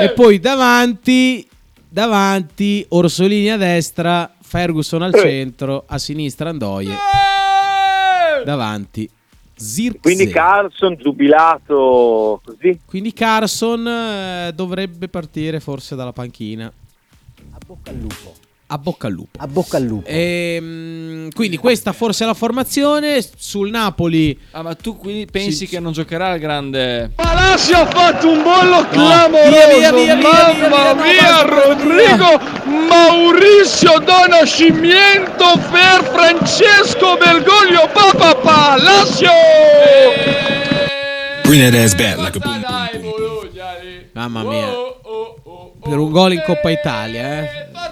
E 0.00 0.10
poi 0.12 0.38
davanti 0.38 1.46
davanti 1.88 2.84
Orsolini 2.90 3.50
a 3.50 3.56
destra 3.56 4.30
Ferguson 4.42 5.02
al 5.02 5.14
Eh. 5.14 5.18
centro 5.20 5.84
a 5.86 5.96
sinistra 5.98 6.50
Andoie. 6.50 6.92
Davanti 8.44 9.08
Zirkzee. 9.56 10.00
Quindi 10.00 10.28
Carlson 10.28 10.96
giubilato 10.96 12.40
così. 12.44 12.78
Quindi 12.84 13.12
Carson 13.12 13.86
eh, 13.86 14.52
dovrebbe 14.54 15.08
partire 15.08 15.60
forse 15.60 15.94
dalla 15.94 16.12
panchina. 16.12 16.66
A 16.66 17.58
bocca 17.64 17.90
al 17.90 17.96
lupo 17.96 18.34
a 18.66 18.78
bocca 18.78 19.06
al 19.08 19.12
lupo 19.12 19.38
A 19.40 19.46
bocca 19.46 19.76
al 19.76 19.82
lupo. 19.84 20.08
Ehm, 20.08 21.30
quindi 21.32 21.56
questa 21.58 21.92
forse 21.92 22.24
è 22.24 22.26
la 22.26 22.34
formazione 22.34 23.24
sul 23.36 23.70
Napoli 23.70 24.36
Ah, 24.52 24.62
ma 24.62 24.74
tu 24.74 24.96
quindi 24.96 25.26
pensi 25.26 25.52
Sì. 25.52 25.66
che 25.68 25.80
non 25.80 25.92
giocherà 25.92 26.32
il 26.34 26.40
grande. 26.40 27.10
Palacio 27.14 27.76
ha 27.76 27.86
fatto 27.86 28.30
un 28.30 28.42
bollo 28.42 28.80
No. 28.80 28.88
clamoroso. 28.88 29.50
Via, 29.50 29.68
via, 29.68 29.92
via, 29.92 30.14
via, 30.16 30.68
Mamma 30.68 31.02
via, 31.02 31.42
no, 31.42 31.48
Rodrigo 31.48 32.40
Mauricio 32.88 33.98
do 33.98 34.26
Nascimento 34.28 35.44
per 35.70 36.10
Francesco 36.12 37.16
Bergoglio 37.16 37.88
Papa 37.92 38.34
Palacio. 38.36 39.30
Bring 41.44 41.60
that 41.62 41.74
ass 41.74 41.94
back 41.94 42.16
like 42.18 42.36
a 42.36 42.40
boom, 42.40 42.60
boom, 42.62 43.02
boom. 43.02 43.12
Mamma 44.14 44.42
mia. 44.44 44.68
Per 45.86 45.98
un 45.98 46.10
gol 46.10 46.32
in 46.32 46.42
Coppa 46.44 46.70
Italia, 46.70 47.42
eh. 47.42 47.48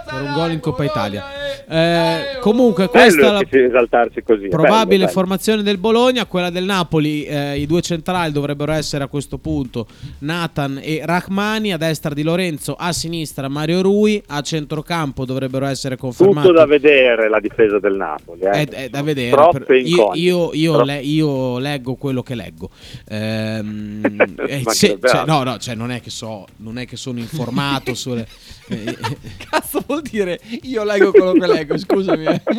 Per 0.07 0.21
un 0.23 0.33
gol 0.35 0.53
in 0.53 0.61
Coppa 0.61 0.85
Italia. 0.85 1.25
Eh, 1.69 2.39
comunque, 2.41 2.89
questa 2.89 3.21
è 3.21 3.33
la 3.33 3.39
probabile 4.49 5.09
formazione 5.09 5.63
del 5.63 5.79
Bologna. 5.79 6.27
Quella 6.27 6.51
del 6.51 6.65
Napoli, 6.65 7.25
eh, 7.25 7.59
i 7.59 7.67
due 7.67 7.81
centrali 7.81 8.31
dovrebbero 8.33 8.73
essere 8.73 9.05
a 9.05 9.07
questo 9.09 9.39
punto 9.39 9.87
Nathan 10.21 10.81
e 10.83 11.01
Rachmani. 11.05 11.73
A 11.73 11.77
destra 11.79 12.13
di 12.15 12.23
Lorenzo, 12.23 12.75
a 12.79 12.93
sinistra 12.93 13.49
Mario 13.49 13.81
Rui. 13.83 14.23
A 14.29 14.41
centrocampo 14.43 15.25
dovrebbero 15.25 15.67
essere 15.67 15.97
confermati. 15.97 16.47
Tutto 16.47 16.59
da 16.59 16.67
vedere 16.67 17.29
la 17.29 17.41
difesa 17.41 17.79
del 17.79 17.95
Napoli. 17.95 18.41
Eh. 18.43 18.51
È, 18.51 18.69
è 18.69 18.89
da 18.89 19.03
vedere. 19.03 19.35
Io, 19.81 20.11
io- 20.15 20.51
io 20.53 20.83
le- 20.83 21.01
io 21.01 21.59
leggo 21.59 21.95
quello 21.95 22.23
che 22.23 22.35
leggo. 22.35 22.69
Ehm, 23.09 24.35
eh, 24.47 24.63
se- 24.67 24.99
cioè, 25.03 25.25
no, 25.27 25.43
no, 25.43 25.59
cioè 25.59 25.75
non 25.75 25.91
è 25.91 26.01
che 26.01 26.11
so, 26.11 26.47
non 26.57 26.79
è 26.79 26.87
che 26.87 26.97
sono 26.97 27.19
informato 27.21 27.82
sulle. 27.95 28.27
eh, 28.69 28.97
Cazzo 29.51 29.83
vuol 29.87 30.03
dire 30.03 30.41
io 30.63 30.85
leggo 30.85 31.11
quello 31.11 31.33
che 31.33 31.47
leggo, 31.47 31.77
scusami. 31.79 32.25
eh. 32.27 32.43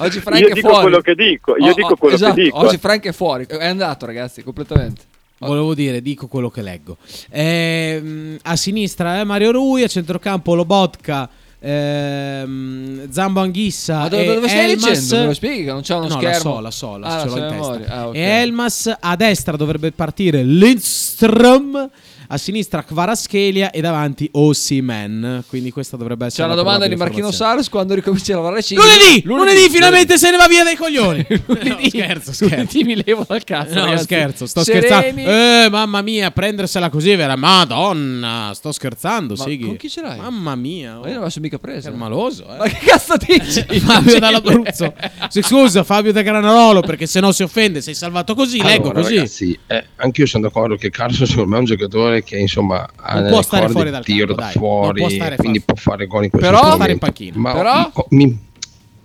Oggi 0.00 0.20
Frank 0.20 0.40
Io 0.40 0.48
è 0.48 0.52
dico 0.52 0.68
fuori. 0.68 0.82
quello 0.82 1.00
che 1.00 1.14
dico, 1.16 1.56
io 1.56 1.70
Oh, 1.70 1.74
dico 1.74 1.92
oh, 1.92 1.96
quello 1.96 2.14
esatto, 2.14 2.34
che 2.34 2.42
dico. 2.44 2.58
Oggi 2.58 2.74
eh. 2.76 2.78
Frank 2.78 3.04
è 3.06 3.12
fuori, 3.12 3.46
è 3.46 3.66
andato 3.66 4.06
ragazzi, 4.06 4.42
completamente. 4.44 5.02
Volevo 5.38 5.74
dire, 5.74 6.00
dico 6.02 6.26
quello 6.28 6.50
che 6.50 6.62
leggo. 6.62 6.96
Ehm, 7.30 8.38
a 8.42 8.54
sinistra 8.56 9.18
eh, 9.20 9.24
Mario 9.24 9.50
Rui, 9.52 9.82
a 9.82 9.88
centrocampo 9.88 10.54
Lobotka, 10.54 11.28
ehm, 11.58 13.10
Zambo 13.10 13.40
Anghissa 13.40 13.98
Ma 13.98 14.08
dove, 14.08 14.22
e 14.24 14.34
dove 14.34 14.48
stai 14.48 14.70
Elmas. 14.72 14.88
dicendo? 14.90 15.16
Me 15.16 15.24
lo 15.26 15.34
spieghi 15.34 15.64
che 15.64 15.72
non 15.72 15.80
c'è 15.82 15.94
uno 15.96 16.06
no, 16.08 16.10
schermo? 16.20 16.60
la 16.60 16.70
so, 16.70 16.96
la 16.96 17.06
so, 17.10 17.16
la 17.16 17.16
Ah, 17.16 17.20
ce 17.20 17.26
l'ho 17.26 17.36
in 17.36 17.40
testa. 17.48 17.54
memoria. 17.54 17.88
Ah, 17.88 18.08
ok. 18.08 18.14
E 18.14 18.20
Elmas 18.20 18.96
a 19.00 19.16
destra 19.16 19.56
dovrebbe 19.56 19.90
partire 19.92 20.42
Lindström, 20.44 21.88
a 22.30 22.36
sinistra 22.36 22.82
Kvaraschelia 22.82 23.70
e 23.70 23.80
davanti 23.80 24.28
Ossiman. 24.32 25.44
Quindi 25.48 25.70
questa 25.70 25.96
dovrebbe 25.96 26.24
C'è 26.24 26.30
essere 26.30 26.46
una 26.46 26.54
la 26.54 26.62
domanda 26.62 26.86
di 26.86 26.94
Marchino. 26.96 27.30
Sars 27.30 27.68
quando 27.68 27.94
ricominci 27.94 28.32
a 28.32 28.36
lavorare 28.36 28.62
ci 28.62 28.74
Lunedì, 28.74 29.22
lunedì, 29.24 29.68
finalmente 29.70 30.18
se 30.18 30.30
ne 30.30 30.36
va 30.36 30.46
via 30.46 30.62
dai 30.64 30.76
coglioni. 30.76 31.26
Lunedì, 31.46 31.68
No, 31.70 31.88
scherzo, 31.88 32.32
scherzo. 32.32 32.54
lunedì 32.54 32.84
mi 32.84 33.02
levo 33.04 33.24
dal 33.26 33.44
cazzo. 33.44 33.74
No, 33.74 33.84
ragazzi. 33.86 34.04
scherzo, 34.04 34.46
sto 34.46 34.62
Sereni. 34.62 34.86
scherzando. 34.86 35.30
Eh, 35.30 35.68
mamma 35.70 36.02
mia, 36.02 36.30
prendersela 36.30 36.90
così, 36.90 37.14
vera 37.14 37.36
Madonna, 37.36 38.52
sto 38.54 38.72
scherzando, 38.72 39.34
Ma 39.36 39.44
Sighi. 39.44 39.64
con 39.66 39.76
chi 39.76 39.88
ce 39.88 40.00
l'hai? 40.02 40.18
Mamma 40.18 40.54
mia. 40.54 40.98
Ma 40.98 41.06
io 41.06 41.12
non 41.12 41.18
l'avesso 41.20 41.40
mica 41.40 41.58
presa. 41.58 41.88
È 41.90 41.92
maloso, 41.92 42.44
eh. 42.52 42.56
Ma 42.58 42.64
che 42.68 42.78
cazzo 42.84 43.14
dici? 43.16 43.62
Fabio 43.80 44.18
dall'Abruzzo. 44.18 44.94
Sì, 45.28 45.42
Scusa, 45.42 45.84
Fabio 45.84 46.12
da 46.12 46.22
Granarolo, 46.22 46.80
perché 46.80 47.06
se 47.06 47.20
no 47.20 47.32
si 47.32 47.42
offende, 47.42 47.80
sei 47.82 47.94
salvato 47.94 48.34
così, 48.34 48.62
leggo 48.62 48.84
Allora, 48.90 49.00
così. 49.02 49.14
Ragazzi, 49.16 49.58
eh, 49.66 49.84
anche 49.96 50.20
io 50.22 50.26
sono 50.26 50.44
d'accordo 50.44 50.76
che 50.76 50.90
Carlo 50.90 51.26
secondo 51.26 51.50
me 51.50 51.56
è 51.56 51.58
un 51.60 51.64
giocatore 51.64 52.17
che 52.22 52.36
insomma 52.38 52.88
ha 52.96 53.20
Non 53.20 53.30
può 53.30 53.42
stare 53.42 53.68
fuori 53.68 53.90
dal 53.90 54.04
tiro 54.04 54.34
campo, 54.34 54.40
da 54.40 54.42
dai. 54.46 54.54
Non 54.54 54.62
fuori, 54.62 55.00
può 55.00 55.36
quindi 55.36 55.60
può 55.60 55.74
fare 55.76 56.06
gol 56.06 56.24
in 56.24 56.30
questo 56.30 56.48
Però- 56.48 56.60
momento. 56.62 56.76
stare 56.82 56.92
in 56.92 56.98
panchina. 56.98 57.38
Ma 57.38 57.52
Però- 57.52 58.06
mi- 58.10 58.38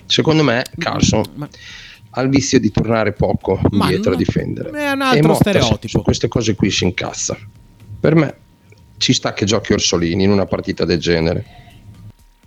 secondo 0.05 0.43
me 0.43 0.63
Carlson 0.77 1.23
ha 2.15 2.21
il 2.21 2.29
vizio 2.29 2.59
di 2.59 2.69
tornare 2.71 3.13
poco 3.13 3.59
Ma 3.71 3.85
indietro 3.85 4.11
no- 4.11 4.15
a 4.15 4.19
difendere. 4.19 4.69
è 4.69 4.91
un 4.91 5.01
E 5.01 5.05
altro 5.05 5.33
su- 5.33 5.39
stereotipo. 5.41 5.87
Su 5.87 6.01
queste 6.03 6.27
cose 6.27 6.55
qui 6.55 6.69
si 6.69 6.83
incazza. 6.83 7.37
Per 7.99 8.15
me 8.15 8.35
ci 8.97 9.13
sta 9.13 9.33
che 9.33 9.45
giochi 9.45 9.73
Orsolini 9.73 10.23
in 10.23 10.29
una 10.29 10.45
partita 10.45 10.85
del 10.85 10.99
genere. 10.99 11.45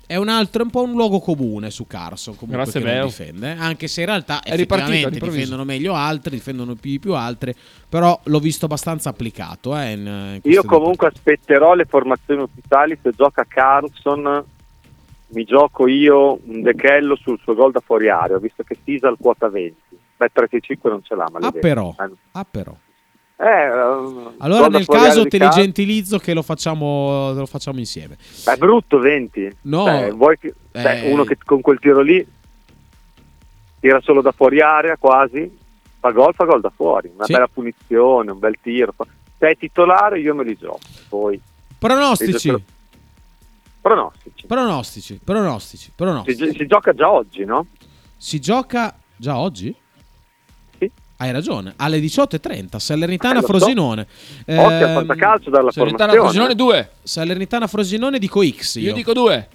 È 0.07 0.17
un 0.17 0.29
altro, 0.29 0.63
è 0.63 0.65
un 0.65 0.71
po' 0.71 0.83
un 0.83 0.93
luogo 0.93 1.19
comune 1.19 1.71
su 1.71 1.87
Carson, 1.87 2.37
comunque 2.37 2.65
Grazie, 2.65 2.81
che 2.81 2.95
non 2.95 3.07
difende, 3.07 3.53
eh. 3.53 3.57
anche 3.59 3.89
se 3.89 4.01
in 4.03 4.07
realtà 4.07 4.41
È 4.41 4.55
ripartito 4.55 4.65
effettivamente 4.75 5.07
all'improvviso. 5.07 5.37
difendono 5.37 5.65
meglio 5.65 5.95
altri, 5.95 6.31
difendono 6.37 6.75
più 6.75 6.91
di 6.91 6.99
più 7.01 7.15
altre, 7.15 7.55
però 7.89 8.19
l'ho 8.23 8.39
visto 8.39 8.67
abbastanza 8.67 9.11
applicato, 9.11 9.77
eh, 9.77 9.93
in, 9.93 10.41
in 10.43 10.53
Io 10.53 10.63
comunque 10.65 11.09
aspetterò 11.09 11.75
le 11.75 11.87
formazioni 11.87 12.43
ufficiali 12.43 12.99
se 13.03 13.11
gioca 13.11 13.45
Carlson 13.49 14.45
mi 15.29 15.45
gioco 15.45 15.89
io 15.89 16.39
un 16.45 16.63
dechello 16.63 17.17
sul 17.17 17.39
suo 17.43 17.55
gol 17.55 17.73
da 17.73 17.81
fuori 17.81 18.09
area, 18.09 18.37
ho 18.37 18.41
visto 18.41 18.63
che 18.63 18.79
Sisa 18.85 19.09
al 19.09 19.17
quota 19.19 19.49
20. 19.49 19.77
Beh, 20.17 20.31
35 20.33 20.89
non 20.89 21.03
ce 21.03 21.15
l'ha, 21.15 21.29
ma 21.31 21.41
Ah 21.47 21.53
però, 21.53 21.95
ah 22.33 22.47
però. 22.49 22.75
Eh, 23.39 23.45
Allora 24.39 24.69
nel 24.69 24.87
caso 24.87 25.27
te 25.27 25.37
li 25.39 25.49
gentilizzo 25.51 26.19
che 26.19 26.33
lo 26.33 26.43
facciamo, 26.43 27.33
lo 27.33 27.45
facciamo 27.47 27.79
insieme. 27.79 28.17
È 28.45 28.57
brutto 28.57 28.99
20. 28.99 29.57
No. 29.63 29.85
Cioè, 29.85 30.13
vuoi 30.13 30.39
che- 30.39 30.55
Eh. 30.73 31.11
uno 31.13 31.25
che 31.25 31.37
con 31.45 31.61
quel 31.61 31.79
tiro 31.79 32.01
lì 32.01 32.27
tira 33.81 34.01
solo 34.01 34.23
da 34.23 34.33
fuori 34.33 34.61
area 34.63 34.97
quasi, 34.97 35.55
fa 36.01 36.11
gol, 36.13 36.33
fa 36.35 36.45
gol 36.45 36.61
da 36.63 36.73
fuori. 36.75 37.11
Una 37.15 37.25
Sì. 37.27 37.33
bella 37.33 37.49
punizione, 37.49 38.31
un 38.31 38.39
bel 38.39 38.57
tiro. 38.63 38.93
fa- 38.97 39.07
Se 39.39 39.51
è 39.51 39.57
titolare 39.57 40.19
io 40.19 40.35
me 40.35 40.43
li 40.45 40.57
gioco. 40.57 40.79
Poi 41.11 41.39
Pronostici. 41.79 42.55
Pronostici. 43.83 44.47
Pronostici, 44.47 45.21
pronostici, 45.23 45.93
pronostici. 45.95 46.47
Si, 46.53 46.57
si 46.57 46.67
gioca 46.67 46.93
già 46.95 47.11
oggi, 47.13 47.45
no? 47.45 47.67
Si 48.17 48.41
gioca 48.41 48.97
già 49.15 49.37
oggi? 49.39 49.75
Sì. 51.17 51.23
Hai 51.23 51.33
ragione, 51.33 51.73
alle 51.77 51.99
18.30, 51.99 52.77
Salernitana 52.79 53.33
Eh, 53.39 53.41
lo 53.41 53.47
so. 53.47 53.47
Frosinone. 53.47 54.07
Occhio 54.47 54.61
al 54.87 54.93
fantacalcio 54.93 55.51
dalla 55.51 55.71
Salernitana. 55.73 56.13
Frosinone 56.13 56.55
2. 56.55 56.91
Salernitana 57.03 57.67
Frosinone 57.67 58.19
dico 58.19 58.43
X. 58.47 58.75
Io, 58.77 58.89
Io 58.89 58.93
dico 58.93 59.13
2. 59.15 59.49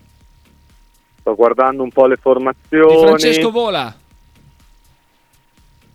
Sto 1.19 1.35
guardando 1.35 1.83
un 1.83 1.91
po' 1.91 2.07
le 2.07 2.15
formazioni. 2.17 2.95
Di 2.95 3.01
Francesco 3.05 3.51
Vola. 3.51 3.95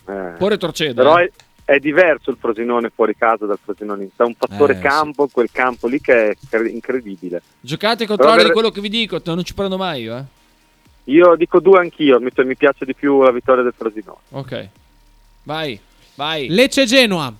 Eh, 0.09 0.33
Può 0.37 0.47
retrocedere. 0.47 0.95
Però 0.95 1.17
è, 1.17 1.29
è 1.65 1.79
diverso 1.79 2.29
il 2.29 2.37
Frosinone 2.39 2.89
fuori 2.93 3.13
casa 3.17 3.45
dal 3.45 3.59
Frosinone 3.61 4.03
in- 4.03 4.09
C'è 4.15 4.23
un 4.23 4.35
fattore 4.37 4.71
Eh, 4.73 4.75
sì. 4.77 4.81
campo, 4.83 5.27
quel 5.27 5.49
campo 5.51 5.87
lì 5.87 5.99
che 5.99 6.29
è 6.29 6.37
cre- 6.49 6.69
incredibile. 6.69 7.41
Giocate 7.59 8.07
contrario 8.07 8.35
Però 8.35 8.47
di 8.47 8.53
per- 8.53 8.53
quello 8.53 8.69
che 8.71 8.79
vi 8.79 8.89
dico, 8.89 9.21
te- 9.21 9.33
non 9.35 9.43
ci 9.43 9.53
prendo 9.53 9.75
mai 9.77 10.03
io, 10.03 10.15
eh. 10.17 10.23
Io 11.11 11.35
dico 11.35 11.59
due 11.59 11.79
anch'io, 11.79 12.19
mi, 12.21 12.29
mi 12.33 12.55
piace 12.55 12.85
di 12.85 12.93
più 12.93 13.21
la 13.21 13.31
vittoria 13.31 13.63
del 13.63 13.73
Frosinone. 13.75 14.17
Ok. 14.31 14.69
Vai, 15.47 15.79
vai. 16.15 16.49
Lecce 16.49 16.85
Genoa. 16.85 17.33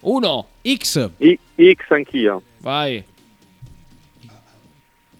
1. 0.00 0.46
X. 0.76 1.10
I- 1.18 1.38
X 1.54 1.90
anch'io. 1.90 2.42
Vai. 2.58 3.04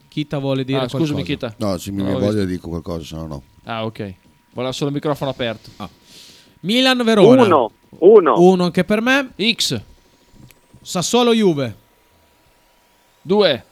Chita 0.09 0.39
vuole 0.39 0.65
dire 0.65 0.79
Ah, 0.79 0.89
qualcosa. 0.89 1.05
scusami, 1.05 1.23
Chita. 1.23 1.55
No, 1.59 1.79
se 1.79 1.91
mi 1.93 1.99
viene 1.99 2.13
l'ho 2.15 2.19
voglia 2.19 2.41
visto. 2.41 2.47
dico 2.51 2.69
qualcosa, 2.71 3.05
se 3.05 3.15
no 3.15 3.27
no. 3.29 3.43
Ah, 3.65 3.85
ok. 3.85 4.15
Voleva 4.53 4.73
solo 4.73 4.89
il 4.89 4.97
microfono 4.97 5.31
aperto. 5.31 5.71
Milan 6.61 7.05
Verona. 7.05 7.45
Uno, 7.45 7.71
uno. 7.99 8.35
Uno 8.41 8.65
anche 8.65 8.83
per 8.83 9.01
me. 9.01 9.31
X. 9.53 9.81
Sassuolo 10.83 11.33
Juve. 11.35 11.77
2. 13.23 13.65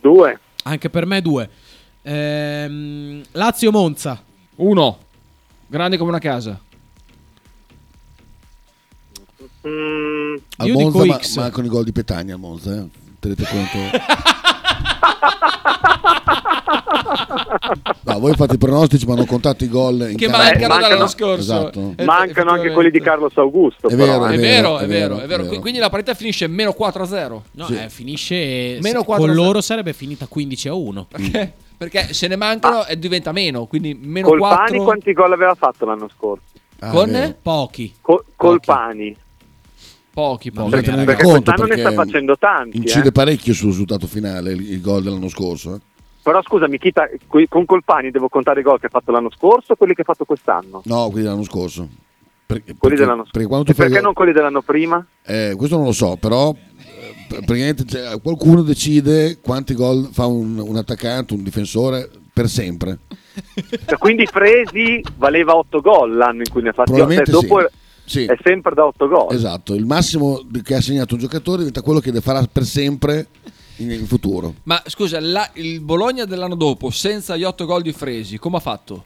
Due. 0.00 0.40
Anche 0.62 0.90
per 0.90 1.06
me 1.06 1.20
due. 1.22 1.50
Ehm, 2.02 3.22
Lazio 3.32 3.72
Monza. 3.72 4.22
1. 4.56 4.98
Grande 5.66 5.96
come 5.96 6.10
una 6.10 6.18
casa. 6.18 6.58
Mm, 9.66 10.36
Al 10.58 10.66
Io 10.68 10.72
Monza, 10.74 11.02
dico 11.02 11.12
ma, 11.14 11.18
X. 11.20 11.36
ma 11.36 11.50
con 11.50 11.64
i 11.64 11.68
gol 11.68 11.84
di 11.84 11.92
Petagna 11.92 12.34
al 12.34 12.40
Monza, 12.40 12.74
eh. 12.76 12.86
Tenete 13.18 13.44
conto. 13.44 13.78
No, 18.02 18.18
voi 18.20 18.34
fate 18.34 18.54
i 18.54 18.58
pronostici, 18.58 19.04
ma 19.06 19.14
non 19.14 19.26
contate 19.26 19.64
i 19.64 19.68
gol 19.68 20.08
in 20.10 20.16
Che 20.16 20.26
casa. 20.26 20.38
mancano 20.38 20.66
mancano- 20.68 20.80
dall'anno 20.88 21.06
scorso. 21.08 21.40
Esatto. 21.40 21.92
Eh, 21.96 22.04
Mancano 22.04 22.50
anche 22.50 22.70
quelli 22.70 22.90
di 22.90 23.00
Carlos 23.00 23.32
Augusto. 23.36 23.88
È 23.88 23.94
vero, 23.96 24.26
eh. 24.28 24.34
È 24.34 24.38
vero, 24.38 24.78
è 24.78 24.86
vero, 24.86 25.16
vero, 25.16 25.24
è 25.24 25.26
vero. 25.44 25.60
Quindi 25.60 25.78
la 25.80 25.88
partita 25.90 26.14
finisce 26.14 26.46
meno 26.46 26.72
4 26.72 27.02
a 27.02 27.06
0. 27.06 27.44
No, 27.52 27.66
Sì. 27.66 27.76
eh, 27.76 27.88
finisce 27.88 28.78
Meno 28.80 29.02
con 29.04 29.16
4 29.16 29.24
a 29.24 29.34
loro 29.34 29.60
sarebbe 29.60 29.92
finita 29.92 30.26
15 30.26 30.68
a 30.68 30.74
1. 30.74 31.04
Perché? 31.08 31.52
Perché 31.76 32.14
se 32.14 32.26
ne 32.28 32.36
mancano 32.36 32.86
e 32.86 32.98
diventa 32.98 33.32
meno, 33.32 33.66
quindi 33.66 33.94
meno 34.00 34.28
Colpani 34.28 34.56
4. 34.78 34.82
quanti 34.84 35.12
gol 35.12 35.32
aveva 35.32 35.54
fatto 35.54 35.84
l'anno 35.84 36.08
scorso? 36.08 36.44
Ah, 36.78 36.90
Con? 36.90 37.10
vero. 37.10 37.34
Pochi. 37.42 37.94
Co- 38.00 38.24
Colpani. 38.34 39.14
Pochi, 40.12 40.50
Ma 40.50 40.62
pochi. 40.62 40.70
bisogna 40.70 40.82
tenere 40.82 41.04
Perché 41.04 41.22
conto 41.24 41.42
quest'anno 41.52 41.68
ne 41.68 41.74
sta 41.78 41.88
perché 41.90 42.04
facendo 42.04 42.38
tanti. 42.38 42.76
Incide 42.78 43.08
eh. 43.08 43.12
parecchio 43.12 43.52
sul 43.52 43.68
risultato 43.68 44.06
finale 44.06 44.52
il, 44.52 44.70
il 44.72 44.80
gol 44.80 45.02
dell'anno 45.02 45.28
scorso. 45.28 45.74
eh. 45.74 45.78
Però 46.22 46.42
scusami, 46.42 46.78
Chita, 46.78 47.08
qui- 47.26 47.46
con 47.48 47.66
Colpani 47.66 48.10
devo 48.10 48.28
contare 48.28 48.60
i 48.60 48.62
gol 48.62 48.80
che 48.80 48.86
ha 48.86 48.90
fatto 48.90 49.12
l'anno 49.12 49.30
scorso 49.30 49.72
o 49.72 49.76
quelli 49.76 49.94
che 49.94 50.00
ha 50.00 50.04
fatto 50.04 50.24
quest'anno? 50.24 50.80
No, 50.86 51.08
quelli 51.10 51.24
dell'anno 51.24 51.44
scorso. 51.44 51.86
Per- 52.46 52.62
Quelli 52.62 52.76
perché, 52.80 52.96
dell'anno 52.96 53.24
scorso. 53.26 53.48
perché 53.48 53.70
E 53.70 53.74
perché 53.74 53.92
gol- 53.92 54.02
non 54.02 54.12
quelli 54.14 54.32
dell'anno 54.32 54.62
prima? 54.62 55.04
Eh, 55.24 55.54
questo 55.56 55.76
non 55.76 55.84
lo 55.84 55.92
so, 55.92 56.16
però 56.16 56.54
praticamente 57.28 57.84
c'è- 57.84 58.20
qualcuno 58.20 58.62
decide 58.62 59.38
quanti 59.40 59.74
gol 59.74 60.08
fa 60.12 60.26
un, 60.26 60.58
un 60.58 60.76
attaccante, 60.76 61.34
un 61.34 61.42
difensore 61.42 62.10
per 62.32 62.48
sempre. 62.48 62.98
Cioè, 63.86 63.98
quindi 63.98 64.26
Fresi 64.26 65.02
valeva 65.16 65.56
8 65.56 65.80
gol 65.80 66.16
l'anno 66.16 66.42
in 66.42 66.50
cui 66.50 66.62
ne 66.62 66.70
ha 66.70 66.72
fatti 66.72 66.90
8. 66.92 66.98
Probabilmente 67.04 67.30
dopo 67.30 67.68
sì. 68.04 68.24
è- 68.24 68.36
sempre 68.42 68.74
da 68.74 68.86
8 68.86 69.08
gol. 69.08 69.34
Esatto, 69.34 69.74
il 69.74 69.84
massimo 69.86 70.40
che 70.62 70.74
ha 70.74 70.80
segnato 70.80 71.14
un 71.14 71.20
giocatore 71.20 71.58
diventa 71.58 71.82
quello 71.82 72.00
che 72.00 72.12
farà 72.20 72.46
per 72.50 72.64
sempre 72.64 73.26
in, 73.76 73.90
in 73.90 74.06
futuro. 74.06 74.54
Ma 74.64 74.82
scusa, 74.86 75.20
la- 75.20 75.50
il 75.54 75.80
Bologna 75.80 76.24
dell'anno 76.24 76.54
dopo, 76.54 76.90
senza 76.90 77.36
gli 77.36 77.44
8 77.44 77.64
gol 77.66 77.82
di 77.82 77.92
Fresi, 77.92 78.38
come 78.38 78.56
ha 78.56 78.60
fatto? 78.60 79.04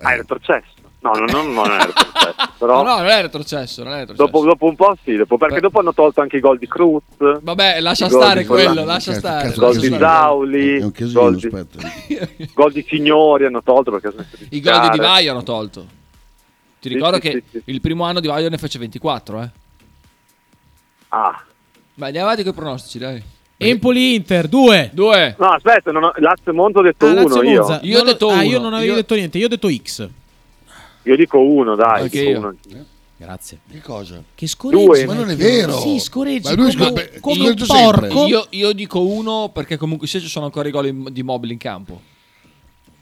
Ah, 0.00 0.12
è 0.12 0.16
retrocesso. 0.16 0.72
No, 0.82 0.87
no, 1.00 1.10
no, 1.12 1.42
non 1.42 1.70
è 1.70 1.84
retrocesso. 1.86 2.50
Però 2.58 2.82
No, 2.82 2.88
no, 2.90 2.96
non 2.98 3.06
è 3.06 3.20
retrocesso, 3.22 3.82
non 3.84 3.92
è 3.94 3.98
retrocesso. 4.00 4.24
dopo, 4.30 4.44
dopo 4.44 4.66
un 4.66 4.74
po' 4.76 4.96
sì, 5.04 5.16
dopo- 5.16 5.36
perché 5.36 5.54
Beh. 5.56 5.60
dopo 5.60 5.78
hanno 5.80 5.94
tolto 5.94 6.20
anche 6.20 6.36
i 6.38 6.40
gol 6.40 6.58
di 6.58 6.66
Cruz. 6.66 7.02
Vabbè, 7.16 7.80
lascia 7.80 8.08
stare 8.08 8.44
quello, 8.44 8.68
Forlan- 8.68 8.86
lascia 8.86 9.12
Cazzo, 9.12 9.20
stare. 9.26 9.48
cazzo, 9.48 9.60
Gol 9.60 9.78
di. 9.78 9.96
Zauli, 9.96 10.78
gol 11.12 11.36
di, 11.36 12.50
gol 12.54 12.72
di 12.72 12.84
Signori 12.88 13.44
hanno 13.44 13.62
tolto 13.62 13.90
perché 13.92 14.10
sono 14.10 14.24
I 14.50 14.60
gol 14.60 14.90
di. 14.90 14.98
Vaio 14.98 15.30
hanno 15.32 15.42
tolto. 15.42 15.86
Ti 16.80 16.88
Sì, 16.88 16.94
ricordo 16.94 17.16
sì, 17.16 17.20
che 17.22 17.30
sì, 17.50 17.58
sì. 17.64 17.70
il 17.72 17.80
primo 17.80 18.04
anno 18.04 18.20
Di 18.20 18.28
Vaio 18.28 18.48
ne 18.48 18.58
fece 18.58 18.78
24, 18.78 19.42
eh. 19.42 19.50
Ah. 21.08 21.42
Ma 21.94 22.06
andiamo 22.06 22.26
avanti 22.28 22.44
con 22.44 22.52
i 22.52 22.56
pronostici, 22.56 22.98
dai. 22.98 23.22
Empoli 23.56 24.14
Inter 24.14 24.46
2. 24.46 24.90
2. 24.92 25.34
No, 25.38 25.46
aspetta, 25.48 25.90
non 25.90 26.04
ho, 26.04 26.12
Lazio 26.18 26.54
Monza 26.54 26.78
ho 26.78 26.82
detto 26.82 27.06
Ah, 27.06 27.10
uno 27.10 27.22
Lazio 27.22 27.42
io. 27.42 27.78
Io 27.82 28.00
ho 28.00 28.04
Non 28.04 28.30
ah, 28.38 28.42
io 28.42 28.60
non 28.60 28.72
avevo 28.74 28.90
Io- 28.92 28.96
detto 28.98 29.14
niente, 29.16 29.38
io 29.38 29.46
ho 29.46 29.48
detto 29.48 29.68
X. 29.68 30.08
Io 31.10 31.16
dico 31.16 31.40
uno, 31.40 31.74
dai. 31.74 32.02
Anche 32.02 32.18
dico 32.18 32.30
io. 32.30 32.38
uno. 32.38 32.54
Grazie. 33.16 33.58
Che 33.68 33.80
cosa? 33.80 34.22
Che 34.34 34.46
scoreggi. 34.46 34.84
Due. 34.84 35.04
Ma 35.06 35.14
non 35.14 35.28
è 35.30 35.36
vero. 35.36 35.78
Sì, 35.80 35.98
scoreggi 35.98 36.54
Ma 36.54 36.62
lui 36.62 36.74
come, 36.76 37.10
come 37.20 37.34
io 37.42 37.50
un 37.50 37.64
porco. 37.66 38.26
Io, 38.26 38.46
io 38.50 38.72
dico 38.72 39.00
uno 39.04 39.50
perché 39.52 39.76
comunque 39.76 40.06
se 40.06 40.20
ci 40.20 40.28
sono 40.28 40.44
ancora 40.44 40.68
i 40.68 40.70
gol 40.70 41.10
di 41.10 41.22
Mobile 41.24 41.52
in 41.52 41.58
campo. 41.58 42.00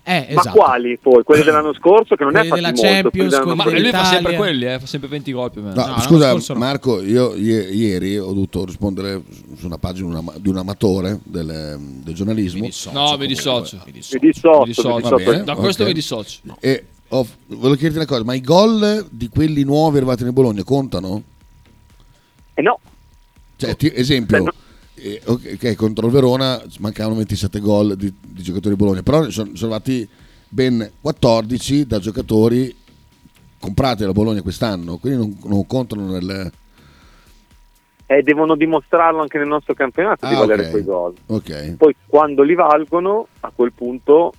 Eh, 0.08 0.26
Ma 0.32 0.40
esatto. 0.40 0.56
quali 0.56 0.96
poi? 1.02 1.22
Quelli 1.24 1.42
dell'anno 1.44 1.74
scorso 1.74 2.14
che 2.14 2.22
non 2.22 2.32
Quelli 2.32 2.46
è 2.46 2.48
fatto 2.48 2.60
della 2.62 2.72
molto. 2.72 2.86
Champions, 2.88 3.36
quelli 3.40 3.56
Ma 3.56 3.64
lui 3.80 3.90
fa 3.90 4.04
sempre 4.04 4.36
quelli, 4.36 4.64
eh, 4.64 4.78
fa 4.78 4.86
sempre 4.86 5.08
20 5.08 5.32
gol 5.32 5.50
più 5.50 5.60
o 5.60 5.64
meno. 5.64 5.74
No, 5.84 5.86
No, 5.86 6.00
scusa 6.00 6.32
no. 6.32 6.58
Marco, 6.60 7.02
io 7.02 7.34
ie- 7.34 7.68
ieri 7.72 8.16
ho 8.16 8.26
dovuto 8.26 8.64
rispondere 8.64 9.20
su 9.56 9.66
una 9.66 9.78
pagina 9.78 10.06
di 10.06 10.12
un 10.12 10.16
ama- 10.18 10.34
di 10.38 10.48
un 10.48 10.56
amatore 10.56 11.18
del, 11.24 11.76
del 12.04 12.14
giornalismo 12.14 12.68
No, 12.92 13.16
mi 13.18 13.26
dissocio. 13.26 13.82
Mi 13.84 13.92
dissocio, 13.92 14.18
Mi 14.18 14.20
mi 14.22 14.26
dissocio. 14.30 14.64
dissocio. 14.64 15.08
Va 15.08 15.16
bene, 15.16 15.42
Da 15.44 15.56
questo 15.56 15.82
ok. 15.82 15.88
mi 15.88 15.94
dissocio. 15.94 16.38
e 16.60 16.84
ho- 17.08 17.26
volevo 17.48 17.74
chiederti 17.74 17.96
una 17.98 18.06
cosa, 18.06 18.24
ma 18.24 18.34
i 18.34 18.40
gol 18.40 19.06
di 19.10 19.28
quelli 19.28 19.62
nuovi 19.64 19.96
arrivati 19.98 20.24
nel 20.24 20.32
Bologna 20.32 20.62
contano? 20.64 21.22
Eh 22.54 22.62
no, 22.62 22.78
Cioè, 23.56 23.76
ti- 23.76 23.92
esempio, 23.94 24.44
eh, 24.94 25.20
ok, 25.24 25.52
ok, 25.54 25.74
contro 25.74 26.06
il 26.06 26.12
Verona 26.12 26.62
mancavano 26.78 27.16
27 27.16 27.60
gol 27.60 27.96
di, 27.96 28.12
di 28.20 28.42
giocatori 28.42 28.74
di 28.74 28.80
Bologna, 28.80 29.02
però 29.02 29.28
sono, 29.30 29.54
sono 29.54 29.74
arrivati 29.74 30.08
ben 30.48 30.90
14 31.00 31.86
da 31.86 31.98
giocatori 31.98 32.74
comprati 33.58 34.00
dalla 34.00 34.12
Bologna 34.12 34.42
quest'anno, 34.42 34.96
quindi 34.98 35.18
non, 35.18 35.38
non 35.44 35.66
contano 35.66 36.06
nel... 36.10 36.50
eh, 38.06 38.22
devono 38.22 38.54
dimostrarlo 38.54 39.20
anche 39.20 39.38
nel 39.38 39.48
nostro 39.48 39.74
campionato 39.74 40.26
di 40.26 40.34
Ah, 40.34 40.38
valere 40.38 40.62
ok. 40.62 40.70
quei 40.70 40.84
gol. 40.84 41.14
Ok, 41.26 41.74
Poi 41.76 41.94
quando 42.06 42.42
li 42.42 42.54
valgono, 42.54 43.26
a 43.40 43.52
quel 43.54 43.72
punto, 43.72 44.32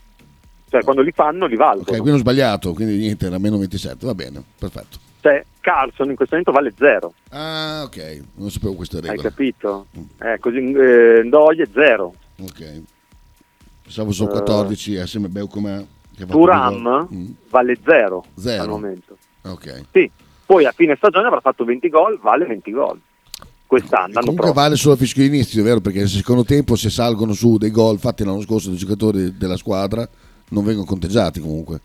cioè 0.70 0.84
quando 0.84 1.02
li 1.02 1.12
fanno, 1.12 1.46
li 1.46 1.54
ok, 1.56 1.60
valgono. 1.60 1.86
quindi 2.02 2.12
ho 2.12 2.18
sbagliato, 2.18 2.74
quindi 2.74 2.98
niente, 2.98 3.26
era 3.26 3.38
meno 3.38 3.58
27, 3.58 4.06
va 4.06 4.14
bene, 4.16 4.44
perfetto. 4.58 4.98
Cioè, 5.22 5.44
Carlson 5.62 6.10
in 6.10 6.16
questo 6.16 6.36
momento 6.36 6.52
vale 6.54 6.74
zero, 6.78 7.14
Ah, 7.30 7.84
ok, 7.86 8.22
non 8.36 8.50
sapevo 8.52 8.74
queste 8.76 8.98
hai 8.98 9.02
regole. 9.04 9.22
capito? 9.30 9.88
Eh, 10.22 10.38
così 10.40 10.58
eh, 10.58 11.22
è 11.30 11.68
zero. 11.74 12.14
Ok. 12.42 12.82
Pensavo 13.84 14.12
sono 14.12 14.30
Eh, 14.30 14.34
14, 14.34 14.98
assieme 14.98 15.26
a 15.28 15.30
Beu 15.30 15.48
come... 15.48 15.88
che 16.16 16.24
ha 16.24 16.26
fatto 16.26 16.38
due 16.38 16.46
Turam. 16.46 17.08
Mm, 17.14 17.26
vale 17.50 17.78
zero, 17.84 18.26
Zero. 18.36 18.64
al 18.64 18.70
momento. 18.70 19.18
Ok. 19.44 19.84
Sì, 19.92 20.10
poi 20.46 20.66
a 20.66 20.72
fine 20.72 20.96
stagione 20.96 21.28
avrà 21.28 21.40
fatto 21.40 21.64
20 21.66 21.90
gol, 21.90 22.20
vale 22.20 22.46
20 22.46 22.72
gol. 22.72 23.00
Quest'anno, 23.66 24.14
Comunque 24.20 24.36
prossimo. 24.46 24.54
vale 24.54 24.76
solo 24.78 24.94
a 24.94 24.98
fischio 24.98 25.24
inizio, 25.26 25.62
vero? 25.64 25.82
Perché 25.82 26.00
nel 26.00 26.08
secondo 26.08 26.46
tempo 26.46 26.76
se 26.78 26.90
salgono 26.90 27.34
su 27.34 27.58
dei 27.58 27.72
gol 27.72 28.00
fatti 28.00 28.24
l'anno 28.24 28.40
scorso 28.42 28.70
dai 28.70 28.78
giocatori 28.78 29.36
della 29.38 29.58
squadra 29.58 30.08
non 30.50 30.64
vengono 30.64 30.86
conteggiati 30.86 31.40
comunque. 31.40 31.82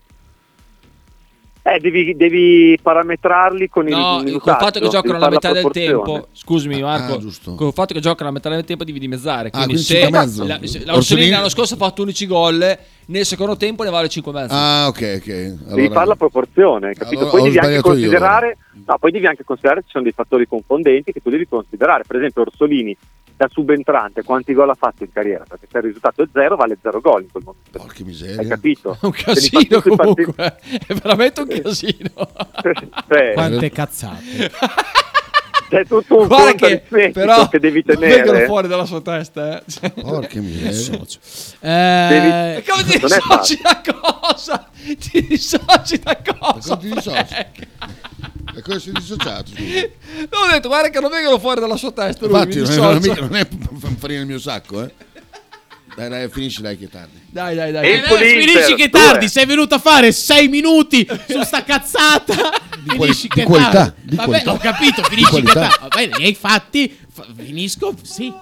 Eh, 1.65 1.79
devi, 1.79 2.13
devi 2.17 2.77
parametrarli 2.81 3.69
con 3.69 3.87
il 3.87 3.93
No, 3.95 4.17
minutaggio, 4.17 4.39
col 4.39 4.55
fatto 4.59 4.79
che 4.81 4.89
giocano 4.89 5.13
devi 5.13 5.23
la 5.23 5.29
metà 5.29 5.51
del 5.53 5.61
proporzione. 5.61 6.03
tempo, 6.03 6.27
scusami 6.33 6.81
Marco, 6.81 7.13
ah, 7.13 7.55
col 7.55 7.71
fatto 7.71 7.93
che 7.93 8.01
giocano 8.01 8.27
la 8.29 8.35
metà 8.35 8.49
del 8.49 8.65
tempo 8.65 8.83
devi 8.83 8.99
dimezzare. 8.99 9.49
Quindi, 9.49 9.67
quindi 9.69 9.83
se 9.85 9.93
cinque 10.01 10.17
e 10.17 10.21
mezzo. 10.21 10.45
la, 10.45 10.59
se 10.61 10.83
la 10.83 10.93
Orsolini- 10.93 11.29
l'anno 11.29 11.47
scorso 11.47 11.75
ha 11.75 11.77
fatto 11.77 12.01
11 12.01 12.27
gol, 12.27 12.77
nel 13.05 13.25
secondo 13.25 13.55
tempo 13.55 13.83
ne 13.83 13.91
vale 13.91 14.09
5 14.09 14.29
e 14.29 14.35
mezzo. 14.35 14.53
Ah, 14.53 14.87
ok, 14.89 15.13
ok. 15.19 15.25
devi 15.25 15.57
Allora, 15.69 15.89
fare 15.93 16.07
la 16.07 16.15
proporzione, 16.17 16.93
capito? 16.95 17.21
Allora, 17.21 17.29
poi 17.31 17.41
devi 17.43 17.57
anche 17.57 17.69
sbagliato 17.69 17.87
io, 17.87 17.93
considerare, 17.93 18.57
no, 18.85 18.97
poi 18.99 19.11
devi 19.11 19.25
anche 19.25 19.43
considerare 19.45 19.79
che 19.79 19.85
ci 19.85 19.91
sono 19.93 20.03
dei 20.03 20.13
fattori 20.13 20.45
confondenti 20.49 21.11
che 21.13 21.21
tu 21.21 21.29
devi 21.29 21.47
considerare. 21.47 22.03
Per 22.05 22.17
esempio, 22.17 22.41
Orsolini 22.41 22.97
da 23.43 23.49
subentrante, 23.51 24.23
quanti 24.23 24.53
gol 24.53 24.69
ha 24.69 24.75
fatto 24.75 25.03
in 25.03 25.11
carriera? 25.11 25.43
Perché 25.47 25.67
se 25.69 25.77
il 25.77 25.83
risultato 25.83 26.23
è 26.23 26.27
zero, 26.31 26.55
vale 26.55 26.77
zero 26.81 27.01
gol 27.01 27.23
in 27.23 27.31
quel 27.31 27.43
momento. 27.43 27.69
Porca 27.77 28.03
miseria. 28.03 28.39
Hai 28.41 28.47
capito? 28.47 28.97
un 29.01 29.09
li 29.11 29.17
fa 29.17 29.23
casino 29.25 29.81
tutti 29.81 29.95
partiti- 29.95 30.33
comunque, 30.33 30.59
è 30.87 30.93
veramente 30.93 31.41
un 31.41 31.47
casino. 31.47 32.09
Cioè, 33.07 33.33
Quante 33.33 33.69
cazzate. 33.69 34.51
C'è 35.69 35.87
tutto 35.87 36.19
un 36.21 36.27
Guarda 36.27 36.45
conto 36.51 36.65
che 36.67 37.09
però 37.11 37.47
che 37.47 37.59
devi 37.59 37.83
tenere. 37.83 38.15
vengono 38.21 38.39
fuori 38.45 38.67
dalla 38.67 38.85
sua 38.85 39.01
testa. 39.01 39.59
Eh. 39.81 39.89
Porca 39.89 40.39
miseria. 40.39 41.01
Eh, 41.61 42.07
Devi- 42.09 42.63
Come 42.69 42.83
ti 42.83 42.97
è 42.97 42.99
dissoci 42.99 43.59
da 43.61 43.81
cosa? 43.99 44.69
Ti 44.99 45.25
dissoci 45.27 45.99
da 45.99 46.21
cosa? 46.37 46.77
ti 46.77 46.89
dissoci? 46.91 47.35
E 48.55 48.61
cosa 48.61 48.79
si 48.79 48.89
è 48.89 48.91
dissociato? 48.91 49.51
scusa? 49.51 49.87
Ho 50.29 50.51
detto, 50.51 50.67
guarda 50.67 50.89
che 50.89 50.99
non 50.99 51.09
vengono 51.09 51.39
fuori 51.39 51.59
dalla 51.59 51.75
sua 51.77 51.91
testa. 51.91 52.25
Lui, 52.25 52.35
Infatti, 52.39 52.59
non 53.19 53.35
è, 53.35 53.47
non 53.51 53.81
è 53.81 53.95
farina 53.97 54.19
nel 54.19 54.27
mio 54.27 54.39
sacco, 54.39 54.83
eh. 54.83 54.91
Dai, 55.95 56.09
dai, 56.09 56.27
finisci 56.29 56.61
dai 56.63 56.77
che 56.77 56.85
è 56.85 56.89
tardi. 56.89 57.19
Dai, 57.29 57.55
dai, 57.55 57.71
dai. 57.71 58.01
Dai, 58.01 58.41
finisci 58.41 58.73
che 58.75 58.89
tardi, 58.89 59.27
sei 59.27 59.45
venuto 59.45 59.75
a 59.75 59.79
fare 59.79 60.11
6 60.11 60.47
minuti 60.47 61.07
su 61.29 61.41
sta 61.43 61.63
cazzata. 61.63 62.33
finisci 62.87 63.23
di 63.27 63.27
che 63.27 63.43
qualità, 63.43 63.69
tardi. 63.71 64.01
di 64.03 64.15
Vabbè, 64.15 64.27
qualità. 64.27 64.51
ho 64.53 64.57
capito, 64.57 65.01
Di 65.01 65.07
finisci 65.09 65.35
che 65.35 65.41
qualità. 65.41 65.59
tardi. 65.67 65.77
Va 65.81 65.87
bene, 65.89 66.17
li 66.17 66.23
hai 66.25 66.33
fatti. 66.35 66.97
fa- 67.11 67.25
finisco, 67.35 67.95
sì. 68.01 68.33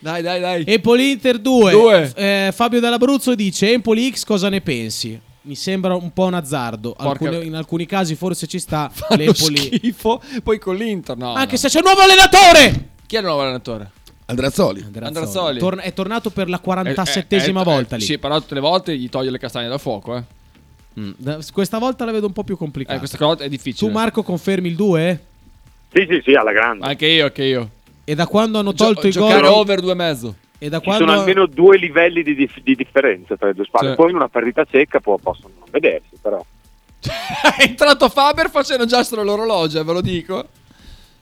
Dai, 0.00 0.22
dai, 0.22 0.38
dai. 0.40 0.62
Empoli 0.64 1.10
Inter 1.10 1.38
2. 1.40 1.70
Due. 1.72 2.12
Eh, 2.14 2.52
Fabio 2.54 2.78
dell'Abruzzo 2.78 3.34
dice 3.34 3.72
Empoli 3.72 4.12
X 4.14 4.22
cosa 4.24 4.48
ne 4.48 4.60
pensi? 4.60 5.20
Mi 5.48 5.54
sembra 5.54 5.94
un 5.94 6.12
po' 6.12 6.24
un 6.26 6.34
azzardo. 6.34 6.94
Alcune- 6.98 7.42
in 7.42 7.54
alcuni 7.54 7.86
casi 7.86 8.14
forse 8.14 8.46
ci 8.46 8.58
sta 8.58 8.90
Fanno 8.92 9.22
l'Empoli. 9.22 9.56
schifo. 9.56 10.20
Poi 10.42 10.58
con 10.58 10.76
l'Inter, 10.76 11.16
no. 11.16 11.32
Anche 11.32 11.52
no. 11.52 11.56
se 11.56 11.68
c'è 11.68 11.78
un 11.78 11.84
nuovo 11.86 12.00
allenatore. 12.02 12.88
Chi 13.06 13.16
è 13.16 13.20
il 13.20 13.24
nuovo 13.24 13.40
allenatore? 13.40 13.90
Andrazzoli. 14.26 14.84
Andrazzoli. 15.00 15.58
Torna- 15.58 15.80
è 15.80 15.94
tornato 15.94 16.28
per 16.28 16.50
la 16.50 16.60
Eh, 16.62 16.90
eh, 16.90 16.92
47esima 16.92 17.60
eh, 17.60 17.64
volta 17.64 17.94
eh, 17.94 17.98
lì. 17.98 18.04
Sì, 18.04 18.18
però 18.18 18.38
tutte 18.38 18.52
le 18.54 18.60
volte 18.60 18.94
gli 18.94 19.08
toglie 19.08 19.30
le 19.30 19.38
castagne 19.38 19.68
dal 19.68 19.80
fuoco, 19.80 20.16
eh. 20.18 20.22
Mm, 21.00 21.10
da- 21.16 21.38
Questa 21.50 21.78
volta 21.78 22.04
la 22.04 22.12
vedo 22.12 22.26
un 22.26 22.34
po' 22.34 22.44
più 22.44 22.58
complicata. 22.58 22.96
Eh, 22.96 22.98
questa 22.98 23.16
cosa 23.16 23.42
è 23.44 23.48
difficile. 23.48 23.88
tu 23.90 23.96
Marco 23.96 24.22
confermi 24.22 24.68
il 24.68 24.76
2? 24.76 25.24
Sì, 25.94 26.06
sì, 26.10 26.20
sì, 26.26 26.34
alla 26.34 26.52
grande. 26.52 26.84
Anche 26.84 27.06
io, 27.06 27.24
anche 27.24 27.44
io. 27.44 27.70
E 28.04 28.14
da 28.14 28.26
quando 28.26 28.58
hanno 28.58 28.74
Gio- 28.74 28.84
tolto 28.84 29.06
i 29.06 29.10
giocare 29.10 29.40
gol 29.40 29.52
over 29.52 29.80
due 29.80 29.92
e 29.92 29.94
mezzo. 29.94 30.34
E 30.58 30.68
da 30.68 30.78
Ci 30.78 30.84
quando 30.84 31.06
sono 31.06 31.18
almeno 31.18 31.46
due 31.46 31.76
livelli 31.76 32.22
di, 32.22 32.34
dif- 32.34 32.60
di 32.60 32.74
differenza 32.74 33.36
tra 33.36 33.46
le 33.48 33.54
due 33.54 33.64
squadre. 33.64 33.90
Sì. 33.90 33.96
Poi 33.96 34.10
in 34.10 34.16
una 34.16 34.28
partita 34.28 34.66
secca 34.68 34.98
può- 35.00 35.18
possono 35.18 35.54
non 35.58 35.68
vedersi, 35.70 36.16
però. 36.20 36.44
è 37.56 37.62
entrato 37.62 38.08
Faber 38.08 38.50
facendo 38.50 38.84
già 38.84 39.04
l'orologio, 39.22 39.84
ve 39.84 39.92
lo 39.92 40.00
dico. 40.00 40.48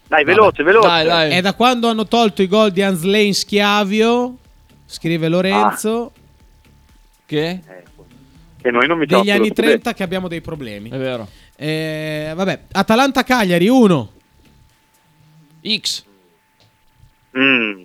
Dai, 0.09 0.25
veloce, 0.25 0.63
veloce. 0.63 0.87
Dai, 0.89 1.05
dai. 1.05 1.33
è 1.33 1.41
da 1.41 1.55
quando 1.55 1.89
hanno 1.89 2.07
tolto 2.07 2.41
i 2.41 2.47
gol 2.47 2.71
di 2.71 2.81
Anslane 2.83 3.33
Schiavio? 3.33 4.37
Scrive 4.87 5.29
Lorenzo. 5.29 6.13
Che? 7.27 7.61
Che 8.63 8.71
noi 8.71 8.87
non 8.87 8.99
mettiamo 8.99 9.23
Degli 9.23 9.33
anni 9.33 9.49
lo 9.49 9.55
30 9.55 9.93
che 9.93 10.03
abbiamo 10.03 10.29
dei 10.29 10.41
problemi. 10.41 10.91
È 10.91 10.97
vero. 10.97 11.29
Eh, 11.57 12.33
vabbè, 12.35 12.61
Atalanta 12.73 13.25
Cagliari 13.25 13.69
1. 13.69 14.13
X. 15.77 16.05
Mm. 17.37 17.83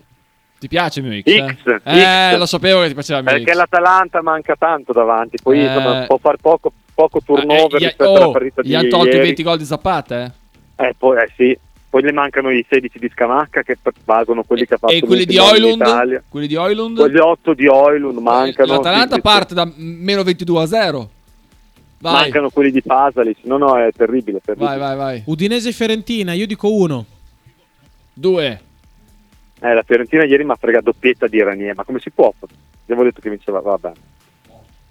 Ti 0.62 0.68
piace 0.68 1.00
il 1.00 1.08
mio 1.08 1.20
X? 1.20 1.24
X, 1.26 1.82
eh? 1.86 2.02
Eh, 2.02 2.34
X. 2.36 2.38
lo 2.38 2.46
sapevo 2.46 2.82
che 2.82 2.90
ti 2.90 2.94
piaceva 2.94 3.18
il 3.18 3.26
mio 3.26 3.34
Perché 3.34 3.52
X. 3.52 3.56
l'Atalanta 3.56 4.22
manca 4.22 4.56
tanto 4.56 4.94
davanti, 4.94 5.38
poi 5.42 5.60
Eh. 5.60 5.66
insomma, 5.66 6.04
può 6.06 6.18
fare 6.18 6.38
poco, 6.40 6.72
poco 6.94 7.20
turnover 7.26 7.74
Eh, 7.74 7.78
gli- 7.80 7.86
rispetto 7.88 8.10
oh, 8.12 8.16
alla 8.18 8.30
partita 8.30 8.62
di 8.62 8.70
gli 8.70 8.76
hanno 8.76 8.88
tolto 8.90 9.08
i 9.08 9.14
ieri. 9.14 9.26
20 9.26 9.42
gol 9.44 9.58
di 9.58 9.66
Zapata, 9.66 10.24
eh? 10.24 10.32
Eh, 10.86 10.94
poi, 10.96 11.18
eh, 11.18 11.30
sì. 11.36 11.58
Poi 11.90 12.04
le 12.04 12.12
mancano 12.14 12.52
i 12.52 12.64
16 12.70 13.00
di 13.00 13.10
Scamacca 13.12 13.64
che 13.64 13.76
valgono 14.06 14.44
quelli 14.44 14.68
che 14.68 14.76
ha 14.76 14.78
fatto 14.78 14.94
E 14.94 15.00
quelli 15.02 15.26
di 15.26 15.40
Oilund? 15.40 15.82
Italia. 15.82 16.24
Quelli 16.30 16.46
di 16.48 16.56
Oilund? 16.56 16.96
Quegli 16.98 17.18
8 17.18 17.54
di 17.56 17.68
Oilund 17.68 18.20
mancano. 18.20 18.74
L'Atalanta 18.74 19.08
Sì, 19.08 19.14
sì, 19.16 19.22
parte 19.22 19.54
da 19.56 19.68
meno 19.76 20.22
22 20.22 20.62
a 20.62 20.66
0. 20.68 21.10
Vai, 21.98 22.14
Mancano 22.14 22.50
quelli 22.52 22.70
di 22.72 22.82
Pasalic. 22.84 23.38
No, 23.46 23.58
no, 23.58 23.78
è 23.78 23.90
terribile. 23.98 24.40
terribile. 24.46 24.70
vai, 24.70 24.78
vai, 24.78 24.96
vai. 24.96 25.24
Udinese 25.26 25.72
Fiorentina, 25.72 26.34
io 26.34 26.46
dico 26.46 26.72
1. 26.72 27.06
2. 28.14 28.62
Eh, 29.64 29.74
la 29.76 29.84
Fiorentina 29.84 30.24
ieri 30.24 30.44
mi 30.44 30.52
ha 30.52 30.56
fregato 30.56 30.86
doppietta 30.86 31.28
di 31.28 31.42
Ranier, 31.42 31.76
ma 31.76 31.84
come 31.84 32.00
si 32.00 32.10
può? 32.10 32.34
Abbiamo 32.84 33.04
detto 33.04 33.22
che 33.22 33.30
vinceva, 33.30 33.60
vabbè. 33.60 33.92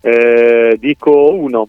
Eh, 0.01 0.77
dico 0.79 1.35
1. 1.35 1.69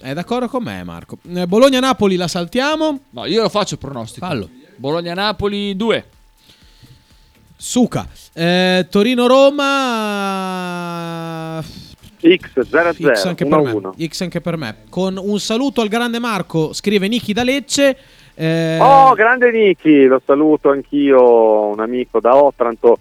È 0.00 0.12
d'accordo 0.12 0.48
con 0.48 0.64
me, 0.64 0.82
Marco. 0.82 1.18
Eh, 1.32 1.46
Bologna-Napoli 1.46 2.16
la 2.16 2.26
saltiamo. 2.26 3.00
No, 3.10 3.26
io 3.26 3.42
lo 3.42 3.48
faccio 3.48 3.74
il 3.74 3.80
pronostico. 3.80 4.26
Fallo. 4.26 4.48
Bologna-Napoli 4.76 5.76
2. 5.76 6.04
Suca. 7.56 8.08
Eh, 8.32 8.86
Torino-Roma. 8.90 9.68
X 12.20 12.68
0 12.68 12.92
X 12.92 13.24
anche, 13.24 13.46
per 13.46 13.58
1 13.58 13.94
me. 13.96 14.08
X 14.08 14.20
anche 14.22 14.40
per 14.40 14.56
me. 14.56 14.76
Con 14.88 15.16
un 15.16 15.38
saluto 15.38 15.80
al 15.80 15.88
grande 15.88 16.18
Marco, 16.18 16.72
scrive 16.72 17.06
Niki 17.06 17.32
da 17.32 17.44
Lecce. 17.44 17.96
Eh, 18.40 18.78
Oh, 18.80 19.14
grande 19.14 19.50
Niki, 19.50 20.04
lo 20.04 20.22
saluto 20.24 20.70
anch'io, 20.70 21.66
un 21.66 21.80
amico 21.80 22.20
da 22.20 22.36
Otranto. 22.36 22.98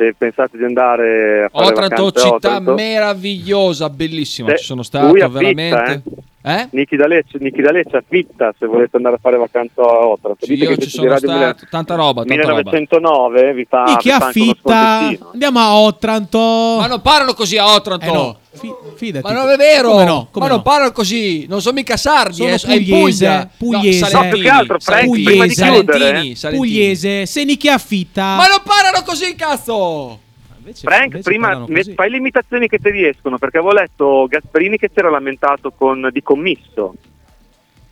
Se 0.00 0.14
pensate 0.16 0.56
di 0.56 0.64
andare 0.64 1.44
a 1.44 1.48
fare 1.50 1.66
Otranto, 1.66 2.04
vacanze 2.04 2.20
città 2.20 2.34
Otranto, 2.36 2.72
meravigliosa, 2.72 3.90
bellissima. 3.90 4.48
se- 4.48 4.56
Ci 4.56 4.64
sono 4.64 4.82
stato 4.82 5.08
affitta, 5.08 5.28
veramente. 5.28 6.02
Eh? 6.42 6.68
Niki 6.70 6.96
da 6.96 7.06
Lecce, 7.06 7.36
Niki 7.38 7.60
da 7.60 7.70
Lecce 7.70 7.98
affitta 7.98 8.54
se 8.58 8.64
volete 8.64 8.96
andare 8.96 9.16
a 9.16 9.18
fare 9.20 9.36
vacanza 9.36 9.82
a 9.82 10.06
Otranto. 10.06 10.46
Sì, 10.46 10.54
Dite 10.54 10.64
io 10.64 10.76
ci 10.78 10.88
sono 10.88 11.14
stato. 11.18 11.66
Tanta 11.68 11.94
roba, 11.96 12.24
tanta 12.24 12.48
roba. 12.48 12.62
1909 12.62 13.52
vi 13.52 13.66
fa, 13.68 13.98
vi 14.02 14.08
uno 14.08 14.16
affitta. 14.24 15.10
Andiamo 15.32 15.58
a 15.58 15.74
Otranto. 15.76 16.38
Ma 16.38 16.86
non 16.86 17.02
parlano 17.02 17.34
così 17.34 17.58
a 17.58 17.74
Otranto. 17.74 18.06
Eh 18.06 18.10
no, 18.10 18.38
fi- 18.52 18.72
fidati. 18.94 19.26
Ma 19.26 19.38
non 19.38 19.50
è 19.50 19.56
vero. 19.56 19.90
Come 19.90 20.04
no? 20.04 20.28
Come 20.30 20.46
ma 20.46 20.50
no? 20.50 20.54
non 20.54 20.62
parlano 20.62 20.92
così. 20.92 21.46
Non 21.46 21.60
sono 21.60 21.74
mica 21.74 21.98
sardi. 21.98 22.36
Sono 22.36 22.54
eh, 22.54 22.58
pugliese, 22.58 23.26
Puglia. 23.26 23.50
pugliese. 23.58 24.00
No, 24.00 24.06
Salentini, 24.06 24.30
No, 24.30 24.32
più 24.32 24.42
che 24.42 24.48
altro, 24.48 24.78
Frank, 24.80 25.00
Salentini, 25.00 25.24
prima 25.24 25.44
di 25.46 25.54
Salentini, 25.54 25.84
chiudere, 25.84 26.34
Salentini. 26.36 26.56
Pugliese, 26.56 27.26
se 27.26 27.44
Niki 27.44 27.68
affitta. 27.68 28.22
Ma 28.36 28.46
non 28.46 28.62
parlano 28.64 28.89
così, 29.10 29.34
cazzo. 29.34 30.20
Frank, 30.82 31.04
invece 31.04 31.22
prima 31.22 31.66
fai 31.94 32.10
le 32.10 32.16
imitazioni 32.18 32.68
che 32.68 32.78
ti 32.78 32.90
riescono, 32.90 33.38
perché 33.38 33.58
avevo 33.58 33.72
letto 33.72 34.26
Gasperini 34.28 34.76
che 34.76 34.88
si 34.92 34.98
era 34.98 35.10
lamentato 35.10 35.72
con, 35.72 36.08
di 36.12 36.22
commisso. 36.22 36.94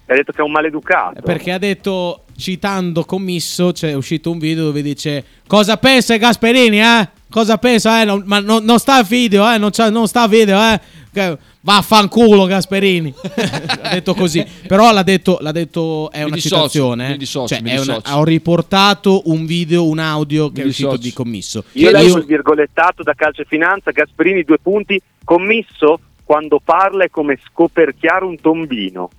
E 0.06 0.12
ha 0.12 0.16
detto 0.16 0.32
che 0.32 0.40
è 0.40 0.44
un 0.44 0.52
maleducato. 0.52 1.20
Perché 1.22 1.52
ha 1.52 1.58
detto, 1.58 2.24
citando 2.36 3.04
commisso, 3.04 3.72
c'è 3.72 3.94
uscito 3.94 4.30
un 4.30 4.38
video 4.38 4.64
dove 4.64 4.82
dice 4.82 5.24
Cosa 5.46 5.76
pensa 5.76 6.16
Gasperini, 6.16 6.80
eh? 6.80 7.08
Cosa 7.30 7.58
pensa, 7.58 8.00
eh? 8.00 8.04
Non- 8.04 8.22
ma 8.26 8.40
non, 8.40 8.64
non 8.64 8.78
sta 8.78 8.94
a 8.96 9.02
video, 9.02 9.48
eh? 9.50 9.58
Non, 9.58 9.70
non 9.90 10.06
sta 10.08 10.22
a 10.22 10.28
video, 10.28 10.58
eh? 10.60 10.80
Che- 11.12 11.38
Vaffanculo 11.60 12.46
Gasperini. 12.46 13.12
ha 13.82 13.90
detto 13.90 14.14
così. 14.14 14.44
Però 14.66 14.90
l'ha 14.92 15.02
detto, 15.02 15.36
l'ha 15.40 15.52
detto 15.52 16.10
è 16.10 16.20
Mi 16.20 16.24
una 16.26 16.34
dissocio, 16.36 16.56
citazione. 16.56 17.06
eh. 17.06 17.10
mi 17.10 17.16
dissocio, 17.18 17.46
Cioè, 17.54 17.60
mi 17.60 17.70
è 17.70 17.78
una- 17.80 18.00
ho 18.16 18.24
riportato 18.24 19.22
un 19.26 19.44
video, 19.44 19.86
un 19.86 19.98
audio 19.98 20.46
che 20.50 20.60
Mi 20.60 20.66
è 20.66 20.68
uscito 20.68 20.88
dissocio. 20.90 21.08
di 21.08 21.12
commisso. 21.12 21.64
Io 21.72 21.90
Io- 21.90 21.96
leggo 21.96 22.18
il 22.18 22.24
virgolettato 22.24 23.02
da 23.02 23.12
Calcio 23.14 23.42
e 23.42 23.46
Finanza, 23.46 23.90
Gasperini 23.90 24.42
due 24.44 24.58
punti, 24.58 24.98
commisso 25.24 26.00
quando 26.24 26.60
parla 26.64 27.04
è 27.04 27.10
come 27.10 27.38
scoperchiare 27.46 28.24
un 28.24 28.40
tombino. 28.40 29.10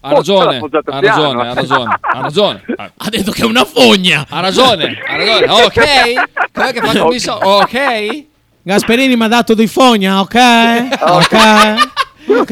Ha 0.00 0.12
ragione, 0.12 0.58
Oh, 0.58 0.68
ha 0.84 1.00
ragione, 1.00 1.48
ha 1.48 1.54
ragione, 1.54 1.98
ha 2.00 2.20
ragione. 2.20 2.62
Ha- 2.76 3.08
detto 3.10 3.32
che 3.32 3.42
è 3.42 3.44
una 3.44 3.64
fogna. 3.64 4.24
Ha 4.28 4.40
ragione, 4.40 4.96
ha 5.06 5.16
ragione. 5.16 5.46
Ok? 5.64 6.50
Com'è 6.52 6.72
che 6.72 6.80
fa 6.80 6.98
commisso? 6.98 7.34
Ok? 7.42 8.26
Gasperini 8.62 9.16
mi 9.16 9.24
ha 9.24 9.28
dato 9.28 9.54
dei 9.54 9.66
fogna, 9.66 10.20
ok? 10.20 10.34
Ok? 11.00 11.36
Ok? 12.28 12.50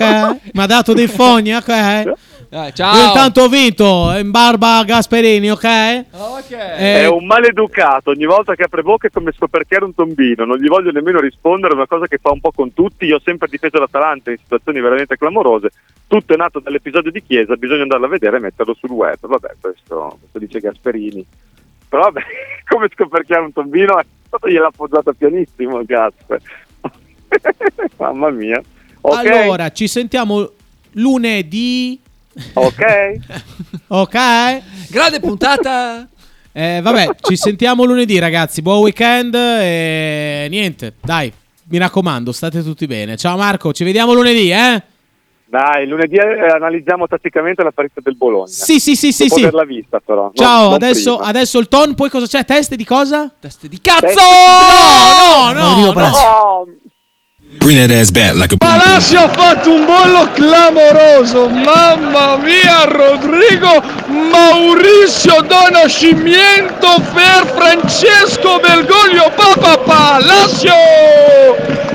Mi 0.52 0.62
ha 0.62 0.66
dato 0.66 0.93
dei 0.93 1.06
fogna, 1.06 1.59
ok? 1.59 2.14
Dai, 2.48 2.66
Io 2.68 2.73
ciao. 2.73 3.06
intanto 3.09 3.43
ho 3.43 3.48
vinto 3.48 4.12
in 4.16 4.31
barba 4.31 4.78
a 4.78 4.85
Gasperini, 4.85 5.51
ok? 5.51 6.05
Ok. 6.12 6.51
Eh, 6.51 7.02
È 7.02 7.06
un 7.09 7.27
maleducato, 7.27 8.10
ogni 8.10 8.24
volta 8.24 8.55
che 8.55 8.62
apre 8.62 8.82
bocca 8.82 9.09
è 9.09 9.10
come 9.10 9.32
scoperchiare 9.36 9.85
un 9.85 9.94
tombino, 9.94 10.44
non 10.44 10.56
gli 10.56 10.68
voglio 10.68 10.90
nemmeno 10.93 11.20
rispondere, 11.20 11.73
è 11.74 11.77
una 11.77 11.86
cosa 11.89 12.06
che 12.06 12.18
fa 12.20 12.31
un 12.31 12.40
po' 12.40 12.52
con 12.52 12.73
tutti, 12.73 13.05
io 13.05 13.16
ho 13.16 13.20
sempre 13.23 13.48
difeso 13.51 13.78
l'Atalanta 13.78 14.31
in 14.31 14.39
situazioni 14.39 14.81
veramente 14.81 15.16
clamorose, 15.18 15.70
tutto 16.06 16.34
è 16.34 16.36
nato 16.36 16.60
dall'episodio 16.60 17.10
di 17.10 17.22
Chiesa, 17.22 17.56
bisogna 17.56 17.82
andarlo 17.82 18.06
a 18.06 18.10
vedere 18.10 18.36
e 18.36 18.40
metterlo 18.40 18.74
sul 18.78 18.90
web, 18.90 19.18
vabbè, 19.20 19.56
questo, 19.60 20.18
questo 20.20 20.38
dice 20.38 20.60
Gasperini. 20.60 21.26
Però 21.88 22.02
vabbè, 22.02 22.22
come 22.68 22.88
scoperchiare 22.92 23.42
un 23.44 23.52
tombino, 23.52 24.00
gliel'ha 24.44 24.66
appoggiato 24.66 25.12
pianissimo 25.12 25.82
Gasper. 25.84 26.40
Mamma 27.96 28.30
mia. 28.30 28.62
Ok? 29.00 29.26
Allora, 29.26 29.70
ci 29.70 29.88
sentiamo 29.88 30.50
lunedì. 30.92 32.00
Ok. 32.54 32.84
Ok. 33.88 34.16
Grande 34.90 35.20
puntata. 35.20 36.08
Eh, 36.50 36.80
vabbè, 36.82 37.10
ci 37.20 37.36
sentiamo 37.36 37.84
lunedì, 37.84 38.18
ragazzi. 38.18 38.62
Buon 38.62 38.80
weekend 38.80 39.32
e 39.34 40.48
niente, 40.50 40.94
dai. 41.00 41.32
Mi 41.68 41.78
raccomando, 41.78 42.32
state 42.32 42.64
tutti 42.64 42.86
bene. 42.86 43.16
Ciao 43.16 43.36
Marco, 43.36 43.72
ci 43.72 43.84
vediamo 43.84 44.12
lunedì, 44.12 44.50
eh? 44.50 44.82
Dai, 45.48 45.86
lunedì 45.86 46.16
eh, 46.16 46.47
analizziamo 46.55 47.06
tatticamente 47.06 47.62
la 47.62 47.70
partita 47.70 48.01
del 48.02 48.16
Bologna. 48.16 48.48
Sì, 48.48 48.81
sì, 48.81 48.97
sì, 48.97 49.12
sì, 49.12 49.24
Dopo 49.28 49.36
sì. 49.36 49.43
averla 49.44 49.64
vista 49.64 50.01
però. 50.05 50.23
non- 50.23 50.32
Ciao, 50.35 50.64
non 50.64 50.73
adesso, 50.74 51.14
prima. 51.16 51.28
adesso 51.31 51.59
il 51.60 51.68
ton, 51.68 51.94
poi 51.94 52.10
cosa 52.10 52.27
c'è? 52.27 52.44
Teste 52.44 52.74
di 52.74 52.85
cosa? 52.85 53.32
Teste 53.39 53.68
di 53.68 53.81
cazzo! 53.81 54.20
No, 54.20 55.52
no, 55.52 55.77
no, 55.77 55.93
no. 55.93 56.06
Oh, 56.09 56.66
Bring 57.59 57.78
that 57.78 57.90
ass 57.97 58.10
back 58.10 58.35
like 58.35 58.52
a. 58.52 58.56
Palacio 58.59 59.18
ha 59.18 59.28
fatto 59.28 59.73
un 59.73 59.86
bollo 59.86 60.28
clamoroso, 60.32 61.48
mamma 61.48 62.36
mia 62.39 62.85
Rodrigo 62.85 63.81
Mauricio 64.09 65.43
Donascimiento 65.47 66.89
per 67.14 67.47
Francesco 67.55 68.59
Bergoglio 68.59 69.31
papà 69.35 70.18
Lazio! 70.18 71.94